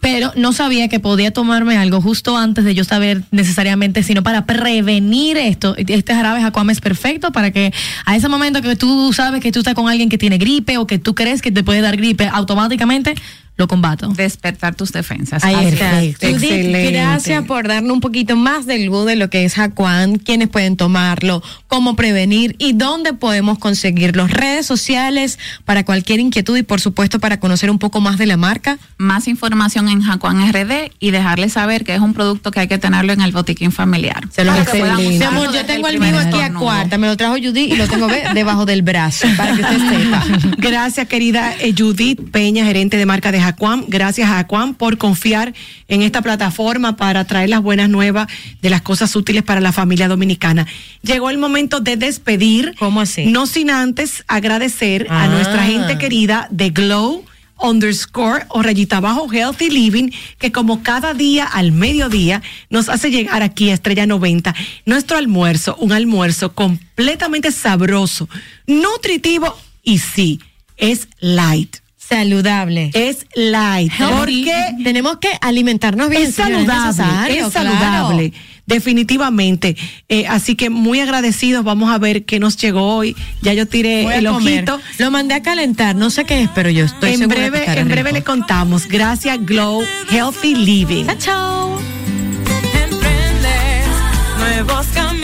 Pero 0.00 0.30
no 0.36 0.52
sabía 0.52 0.88
que 0.88 1.00
podía 1.00 1.30
tomarme 1.30 1.78
algo 1.78 2.02
justo 2.02 2.36
antes 2.36 2.66
de 2.66 2.74
yo 2.74 2.84
saber 2.84 3.22
necesariamente, 3.30 4.02
sino 4.02 4.22
para 4.22 4.44
prevenir 4.44 5.38
esto. 5.38 5.74
Este 5.78 6.14
jarabe 6.14 6.42
Jacuam 6.42 6.68
es 6.68 6.82
perfecto 6.82 7.32
para 7.32 7.52
que 7.52 7.72
a 8.04 8.14
ese 8.14 8.28
momento 8.28 8.60
que 8.60 8.76
tú 8.76 9.14
sabes 9.14 9.40
que 9.40 9.50
tú 9.50 9.60
estás 9.60 9.72
con 9.72 9.88
alguien 9.88 10.10
que 10.10 10.18
tiene 10.18 10.36
gripe 10.36 10.76
o 10.76 10.86
que 10.86 10.98
tú 10.98 11.14
crees 11.14 11.40
que 11.40 11.52
te 11.52 11.64
puede 11.64 11.80
dar 11.80 11.96
gripe, 11.96 12.28
automáticamente 12.30 13.14
lo 13.56 13.68
combato. 13.68 14.08
Despertar 14.08 14.74
tus 14.74 14.90
defensas. 14.90 15.44
Está. 15.44 16.02
es. 16.02 16.16
Judith, 16.18 16.90
gracias 16.90 17.44
por 17.44 17.68
darnos 17.68 17.92
un 17.92 18.00
poquito 18.00 18.36
más 18.36 18.66
del 18.66 18.86
luz 18.86 19.06
de 19.06 19.16
lo 19.16 19.30
que 19.30 19.44
es 19.44 19.54
Jacuán, 19.54 20.18
quiénes 20.18 20.48
pueden 20.48 20.76
tomarlo, 20.76 21.42
cómo 21.68 21.94
prevenir 21.94 22.56
y 22.58 22.72
dónde 22.72 23.12
podemos 23.12 23.58
conseguirlo. 23.58 24.26
Redes 24.26 24.66
sociales 24.66 25.38
para 25.64 25.84
cualquier 25.84 26.18
inquietud 26.18 26.56
y 26.56 26.62
por 26.64 26.80
supuesto 26.80 27.20
para 27.20 27.38
conocer 27.38 27.70
un 27.70 27.78
poco 27.78 28.00
más 28.00 28.18
de 28.18 28.26
la 28.26 28.36
marca. 28.36 28.78
Más 28.96 29.28
información 29.28 29.88
en 29.88 30.02
Jacuán 30.02 30.52
RD 30.52 30.90
y 30.98 31.10
dejarles 31.12 31.52
saber 31.52 31.84
que 31.84 31.94
es 31.94 32.00
un 32.00 32.12
producto 32.12 32.50
que 32.50 32.60
hay 32.60 32.68
que 32.68 32.78
tenerlo 32.78 33.12
en 33.12 33.20
el 33.20 33.30
botiquín 33.30 33.70
familiar. 33.70 34.28
Se 34.30 34.44
lo 34.44 34.52
Para 34.52 34.64
que 34.64 34.78
puedan 34.78 34.96
Mi 34.96 35.22
amor, 35.22 35.52
yo 35.52 35.64
tengo 35.64 35.86
el 35.88 36.00
mío 36.00 36.18
aquí 36.18 36.40
a 36.40 36.52
cuarta, 36.52 36.98
me 36.98 37.06
lo 37.06 37.16
trajo 37.16 37.34
Judith 37.34 37.72
y 37.72 37.76
lo 37.76 37.86
tengo 37.86 38.08
debajo 38.34 38.66
del 38.66 38.82
brazo, 38.82 39.28
para 39.36 39.54
que 39.54 39.62
usted 39.62 39.78
sepa. 39.78 40.24
Gracias, 40.58 41.06
querida 41.06 41.54
eh, 41.60 41.74
Judith 41.76 42.20
Peña, 42.30 42.64
gerente 42.64 42.96
de 42.96 43.06
marca 43.06 43.30
de 43.30 43.43
Jacuam. 43.44 43.84
Gracias, 43.88 44.28
Jacuam, 44.28 44.74
por 44.74 44.98
confiar 44.98 45.54
en 45.88 46.02
esta 46.02 46.22
plataforma 46.22 46.96
para 46.96 47.24
traer 47.24 47.48
las 47.50 47.62
buenas 47.62 47.88
nuevas 47.88 48.26
de 48.62 48.70
las 48.70 48.82
cosas 48.82 49.14
útiles 49.16 49.42
para 49.42 49.60
la 49.60 49.72
familia 49.72 50.08
dominicana. 50.08 50.66
Llegó 51.02 51.30
el 51.30 51.38
momento 51.38 51.80
de 51.80 51.96
despedir. 51.96 52.74
¿Cómo 52.78 53.00
así? 53.00 53.26
No 53.26 53.46
sin 53.46 53.70
antes 53.70 54.24
agradecer 54.26 55.06
a 55.10 55.24
Ah. 55.24 55.28
nuestra 55.28 55.64
gente 55.64 55.98
querida 55.98 56.48
de 56.50 56.70
Glow 56.70 57.24
underscore 57.62 58.46
o 58.48 58.62
rayita 58.62 58.96
abajo 58.96 59.30
healthy 59.32 59.70
living 59.70 60.10
que 60.38 60.50
como 60.50 60.82
cada 60.82 61.14
día 61.14 61.44
al 61.46 61.70
mediodía 61.70 62.42
nos 62.68 62.88
hace 62.88 63.10
llegar 63.12 63.42
aquí 63.42 63.70
a 63.70 63.74
Estrella 63.74 64.06
90 64.06 64.54
nuestro 64.86 65.16
almuerzo, 65.16 65.76
un 65.76 65.92
almuerzo 65.92 66.52
completamente 66.52 67.52
sabroso, 67.52 68.28
nutritivo 68.66 69.56
y 69.84 69.98
sí, 69.98 70.40
es 70.76 71.08
light. 71.20 71.76
Saludable. 72.08 72.90
Es 72.92 73.26
light. 73.34 73.92
Porque 73.98 74.54
tenemos 74.82 75.18
que 75.18 75.30
alimentarnos 75.40 76.10
bien. 76.10 76.22
es 76.22 76.34
saludable. 76.34 77.38
es 77.38 77.52
saludable. 77.52 78.32
Definitivamente. 78.66 79.76
Eh, 80.08 80.26
así 80.26 80.54
que 80.54 80.70
muy 80.70 81.00
agradecidos. 81.00 81.64
Vamos 81.64 81.90
a 81.90 81.98
ver 81.98 82.24
qué 82.24 82.38
nos 82.40 82.56
llegó 82.56 82.96
hoy. 82.96 83.16
Ya 83.42 83.52
yo 83.54 83.66
tiré 83.66 84.02
el 84.16 84.26
comer. 84.26 84.70
ojito. 84.70 84.80
Lo 84.98 85.10
mandé 85.10 85.34
a 85.34 85.42
calentar, 85.42 85.96
no 85.96 86.10
sé 86.10 86.24
qué 86.24 86.42
es, 86.42 86.50
pero 86.54 86.70
yo 86.70 86.84
estoy 86.84 87.12
en 87.12 87.18
segura 87.18 87.50
breve, 87.50 87.64
en 87.80 87.88
breve 87.88 88.10
rico. 88.10 88.14
le 88.14 88.22
contamos. 88.24 88.86
Gracias, 88.86 89.38
Glow 89.44 89.82
Healthy 90.10 90.54
Living. 90.54 91.06
Chao. 91.18 91.78
Nuevos 94.38 94.86
caminos 94.94 95.23